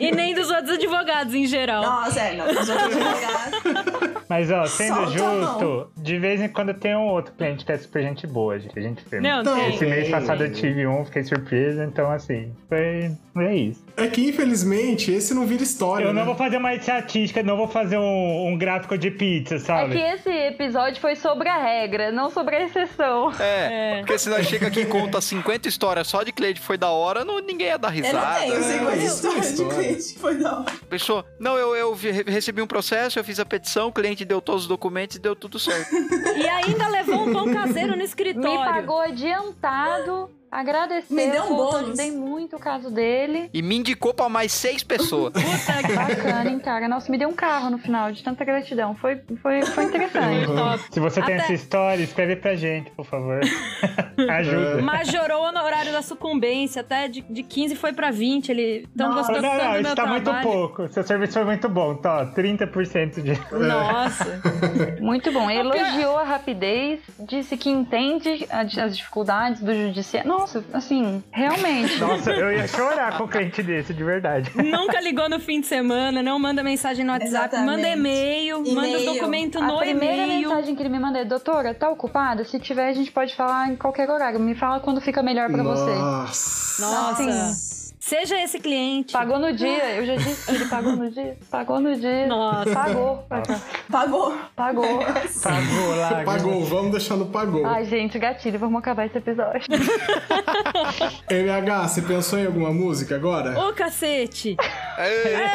e 0.00 0.10
nem 0.12 0.34
dos 0.34 0.50
outros 0.50 0.70
advogados 0.70 1.34
em 1.34 1.46
geral. 1.46 1.82
Nossa, 1.82 2.20
é, 2.20 2.36
não. 2.36 2.46
Os 2.46 2.68
outros 2.68 2.96
advogados. 2.96 4.20
Mas, 4.28 4.50
ó, 4.50 4.64
sendo 4.66 4.94
Solta 4.94 5.18
justo, 5.18 5.90
de 5.96 6.18
vez 6.18 6.40
em 6.40 6.48
quando 6.48 6.72
tem 6.72 6.94
um 6.96 7.08
outro 7.08 7.32
cliente 7.34 7.64
que 7.64 7.72
é 7.72 7.78
super 7.78 8.02
gente 8.02 8.26
boa, 8.26 8.58
gente. 8.58 8.78
A 8.78 8.82
gente 8.82 9.04
vê. 9.08 9.20
Não, 9.20 9.40
Então, 9.40 9.56
tem. 9.56 9.74
Esse 9.74 9.86
mês 9.86 10.08
passado 10.08 10.44
eu 10.44 10.52
tive 10.52 10.86
um, 10.86 11.04
fiquei 11.04 11.24
surpresa, 11.24 11.84
então 11.84 12.10
assim, 12.10 12.52
foi. 12.68 13.10
É 13.38 13.54
isso. 13.54 13.84
É 13.96 14.06
que, 14.08 14.28
infelizmente, 14.28 15.10
esse 15.12 15.32
não 15.34 15.46
vira 15.46 15.62
história, 15.62 16.04
Eu 16.04 16.08
não 16.12 16.20
né? 16.20 16.24
vou 16.24 16.34
fazer 16.34 16.56
uma 16.56 16.74
estatística, 16.74 17.42
não 17.42 17.56
vou 17.56 17.68
fazer 17.68 17.96
um, 17.98 18.46
um 18.48 18.56
gráfico 18.58 18.96
de 18.98 19.10
pizza, 19.10 19.56
É 19.56 19.58
sabe? 19.58 19.92
que 19.96 19.98
esse 20.02 20.30
episódio 20.30 21.00
foi 21.00 21.16
sobre 21.16 21.48
a 21.48 21.56
regra, 21.62 22.10
não 22.12 22.30
sobre 22.30 22.56
a 22.56 22.62
exceção. 22.64 23.32
É, 23.38 23.98
É. 23.98 23.98
porque 24.00 24.18
se 24.18 24.28
nós 24.28 24.46
chega 24.46 24.66
aqui 24.68 24.80
e 24.80 24.86
conta 24.86 25.20
50 25.20 25.68
histórias 25.68 26.06
só 26.08 26.22
de 26.22 26.32
cliente 26.32 26.60
que 26.60 26.66
foi 26.66 26.76
da 26.78 26.90
hora, 26.90 27.24
não, 27.24 27.38
ninguém 27.40 27.68
ia 27.68 27.78
dar 27.78 27.94
Eu 27.96 28.02
não 28.02 28.08
risada. 28.10 28.40
tenho 28.40 28.54
É, 28.54 28.62
50 28.62 28.96
isso 28.96 29.04
é 29.04 29.06
histórias 29.06 29.46
de 29.46 29.52
história. 29.62 29.74
cliente, 29.84 30.18
foi 30.18 30.34
da 30.38 30.58
hora. 30.60 30.72
Pessoa, 30.88 31.24
não, 31.38 31.56
eu, 31.56 31.74
eu 31.76 31.96
recebi 32.26 32.62
um 32.62 32.66
processo, 32.66 33.18
eu 33.18 33.24
fiz 33.24 33.38
a 33.40 33.44
petição, 33.44 33.88
o 33.88 33.92
cliente 33.92 34.24
deu 34.24 34.40
todos 34.40 34.62
os 34.62 34.68
documentos 34.68 35.16
e 35.16 35.20
deu 35.20 35.34
tudo 35.36 35.58
certo. 35.58 35.90
E 36.40 36.48
ainda 36.48 36.88
levou 36.88 37.28
um 37.28 37.32
pão 37.32 37.52
caseiro 37.52 37.94
no 37.96 38.02
escritório. 38.02 38.50
Me 38.60 38.64
pagou 38.64 39.00
adiantado, 39.00 40.30
agradeceu. 40.50 41.16
Me 41.16 41.30
deu 41.30 41.44
um 41.44 41.56
bônus. 41.56 41.74
ajudei 41.82 42.10
muito 42.10 42.56
o 42.56 42.58
caso 42.58 42.90
dele. 42.90 43.50
E 43.52 43.62
me 43.62 43.76
indicou 43.76 44.12
pra 44.14 44.28
mais 44.28 44.52
seis 44.52 44.82
pessoas. 44.82 45.32
Puta 45.34 45.86
que 45.86 45.92
Bacana, 45.94 46.50
hein, 46.50 46.58
cara? 46.58 46.88
Nossa, 46.88 47.10
me 47.10 47.18
deu 47.18 47.28
um 47.28 47.34
carro 47.34 47.70
no 47.70 47.78
final, 47.78 48.10
de 48.12 48.22
tanta 48.22 48.44
gratidão. 48.44 48.94
Foi, 48.96 49.20
foi, 49.42 49.62
foi 49.62 49.84
interessante. 49.84 50.46
top. 50.46 50.84
Se 50.90 51.00
você 51.00 51.22
tem 51.22 51.34
Até- 51.34 51.44
essa 51.44 51.52
história, 51.52 52.02
escreve 52.02 52.36
pra 52.36 52.54
gente, 52.56 52.90
por 52.90 53.04
favor. 53.06 53.40
Ajuda. 54.30 54.82
Majorou 54.82 55.42
o 55.42 55.48
honorário 55.48 55.92
da 55.92 56.02
sucumbência, 56.02 56.80
até 56.80 57.08
de, 57.08 57.22
de 57.22 57.42
15 57.42 57.76
foi 57.76 57.92
pra 57.92 58.10
20. 58.10 58.48
Ele 58.50 58.88
tão 58.96 59.08
Nossa. 59.10 59.32
gostando 59.32 59.42
Não, 59.42 59.56
não, 59.56 59.70
do 59.72 59.74
isso 59.78 59.82
meu 59.82 59.94
tá 59.96 60.06
muito 60.06 60.24
trabalho. 60.24 60.44
pouco. 60.48 60.88
Seu 60.92 61.02
serviço 61.02 61.32
foi 61.34 61.44
muito 61.44 61.68
bom, 61.68 61.94
tá? 61.94 62.20
ó, 62.22 62.26
30% 62.34 63.22
de. 63.22 63.40
Nossa. 63.54 64.40
Muito 65.00 65.32
bom. 65.32 65.50
Elogiou 65.50 66.18
a 66.18 66.24
rapidez, 66.24 67.00
disse 67.20 67.56
que 67.56 67.68
entende 67.70 68.46
as 68.50 68.96
dificuldades 68.96 69.60
do 69.62 69.74
judiciário. 69.74 70.28
Nossa, 70.40 70.64
assim, 70.72 71.22
realmente. 71.30 71.98
Nossa, 71.98 72.30
eu 72.30 72.50
ia 72.52 72.66
chorar 72.66 73.16
com 73.18 73.24
um 73.24 73.28
cliente 73.28 73.62
desse, 73.62 73.92
de 73.92 74.02
verdade. 74.02 74.50
Nunca 74.56 75.00
ligou 75.00 75.28
no 75.28 75.38
fim 75.38 75.60
de 75.60 75.66
semana, 75.66 76.22
não 76.22 76.38
manda 76.38 76.62
mensagem 76.62 77.04
no 77.04 77.12
WhatsApp, 77.12 77.28
Exatamente. 77.54 77.66
manda 77.66 77.88
e-mail, 77.88 78.58
manda 78.74 78.88
E-mail. 78.88 79.14
documento 79.14 79.58
A 79.58 79.66
no 79.66 79.78
primeira 79.78 80.22
e-mail. 80.24 80.48
mensagem 80.48 80.74
que 80.74 80.82
ele 80.82 80.88
me 80.88 80.98
manda 80.98 81.18
é: 81.18 81.24
Doutora, 81.24 81.74
tá 81.74 81.90
ocupada? 81.90 82.44
Se 82.44 82.58
tiver, 82.58 82.88
a 82.88 82.92
gente 82.92 83.12
pode 83.12 83.34
falar 83.36 83.68
em 83.70 83.76
qualquer 83.76 84.08
horário. 84.10 84.40
Me 84.40 84.54
fala 84.54 84.80
quando 84.80 85.00
fica 85.00 85.22
melhor 85.22 85.50
pra 85.50 85.62
você. 85.62 85.94
Nossa. 85.94 86.82
Nossa. 86.82 87.10
Assim, 87.22 87.79
Seja 88.00 88.42
esse 88.42 88.58
cliente. 88.58 89.12
Pagou 89.12 89.38
no 89.38 89.52
dia, 89.52 89.96
eu 89.96 90.06
já 90.06 90.16
disse 90.16 90.46
que 90.46 90.52
ele 90.54 90.64
pagou 90.64 90.96
no 90.96 91.10
dia. 91.10 91.36
Pagou 91.50 91.78
no 91.80 91.94
dia. 91.94 92.26
Nossa. 92.26 92.72
Pagou. 92.72 93.26
Pagou. 93.28 94.34
Pagou. 94.56 94.98
Pagou 95.42 95.96
lá. 95.96 96.22
Pagou, 96.24 96.64
vamos 96.64 96.92
deixar 96.92 97.16
no 97.16 97.26
pagou. 97.26 97.66
Ai, 97.66 97.84
gente, 97.84 98.18
gatilho, 98.18 98.58
vamos 98.58 98.78
acabar 98.78 99.04
esse 99.04 99.18
episódio. 99.18 99.68
MH, 101.30 101.88
você 101.88 102.00
pensou 102.00 102.38
em 102.38 102.46
alguma 102.46 102.72
música 102.72 103.16
agora? 103.16 103.60
Ô, 103.60 103.74
cacete! 103.74 104.56
Eita, 104.98 105.50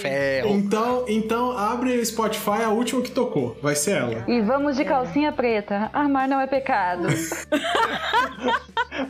ferro. 0.00 0.50
Então, 0.50 1.04
então 1.08 1.56
abre 1.58 1.96
o 1.98 2.04
Spotify, 2.06 2.62
a 2.64 2.70
última 2.70 3.02
que 3.02 3.10
tocou. 3.10 3.56
Vai 3.62 3.74
ser 3.74 3.92
ela. 3.98 4.24
E 4.28 4.40
vamos 4.40 4.76
de 4.76 4.84
calcinha 4.84 5.32
preta. 5.32 5.90
Armar 5.92 6.28
não 6.28 6.40
é 6.40 6.46
pecado. 6.46 7.08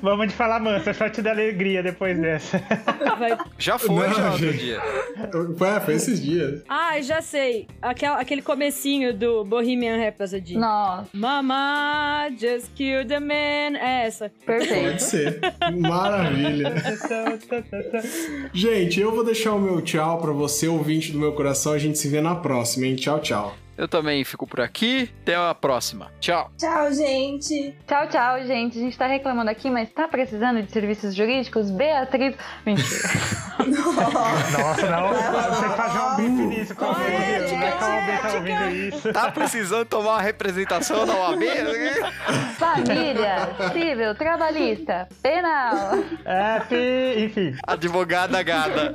Vamos 0.03 0.29
de 0.29 0.35
falar 0.35 0.61
mansa, 0.61 0.93
shot 0.95 1.21
da 1.21 1.31
alegria 1.31 1.83
depois 1.83 2.19
dessa. 2.19 2.63
Vai- 3.19 3.37
Já 3.59 3.79
foi, 3.79 4.07
Não, 4.09 4.15
já, 4.15 4.31
outro 4.33 4.53
dia. 4.53 4.81
Ué, 5.61 5.81
foi 5.81 5.95
esses 5.95 6.23
dias. 6.23 6.63
Ai, 6.69 7.03
já 7.03 7.21
sei. 7.21 7.67
Aquela, 7.83 8.21
aquele 8.21 8.41
comecinho 8.41 9.13
do 9.13 9.45
Bohemian 9.45 9.97
Rhapsody. 9.99 10.57
Nossa, 10.57 11.09
Mama 11.13 12.29
just 12.39 12.69
killed 12.75 13.09
the 13.09 13.19
man. 13.21 13.77
É 13.79 14.07
essa. 14.07 14.31
perfeito. 14.47 14.85
Pode 14.91 15.03
ser. 15.03 15.41
Maravilha. 15.77 16.73
Gente, 18.55 19.01
eu 19.01 19.13
vou 19.15 19.25
deixar 19.25 19.53
o 19.55 19.59
meu 19.59 19.81
tchau 19.83 20.19
pra 20.19 20.33
você, 20.33 20.69
ouvinte 20.81 21.13
do 21.13 21.19
meu 21.19 21.33
coração. 21.33 21.73
A 21.73 21.79
gente 21.79 21.99
se 21.99 22.09
vê 22.09 22.21
na 22.21 22.35
próxima, 22.35 22.87
hein? 22.87 22.97
Tchau, 22.97 23.21
tchau. 23.21 23.55
Eu 23.79 23.89
também 23.89 24.23
fico 24.25 24.47
por 24.47 24.61
aqui. 24.61 25.09
Até 25.23 25.35
a 25.35 25.55
próxima. 25.55 26.13
Tchau. 26.21 26.51
Tchau, 26.59 26.93
gente. 26.93 27.75
Tchau, 27.87 28.07
tchau, 28.09 28.45
gente. 28.47 28.77
A 28.79 28.83
gente 28.83 28.99
tá 28.99 29.07
reclamando 29.07 29.51
aqui, 29.51 29.71
mas 29.71 29.89
tá 29.91 30.07
precisando 30.07 30.61
de 30.63 30.71
serviços 30.71 31.15
jurídicos? 31.15 31.71
Beatriz. 31.71 32.35
Mentira. 32.67 33.09
Nossa, 34.59 34.87
não. 34.91 35.09
Você 35.09 35.69
nisso 36.31 36.75
que 36.77 36.85
a 36.85 36.89
OAB 36.89 38.21
tá 38.21 38.35
ouvindo 38.35 38.71
isso. 38.71 39.13
Tá 39.15 39.31
precisando 39.33 39.87
tomar 39.87 40.11
uma 40.11 40.21
representação 40.23 41.07
na 41.07 41.15
OAB? 41.17 41.41
Família, 42.59 43.49
civil, 43.73 44.15
trabalhista, 44.15 45.09
penal. 45.23 45.95
É, 46.27 46.61
fi- 46.69 47.25
enfim. 47.25 47.57
Advogada 47.67 48.43
gada. 48.43 48.95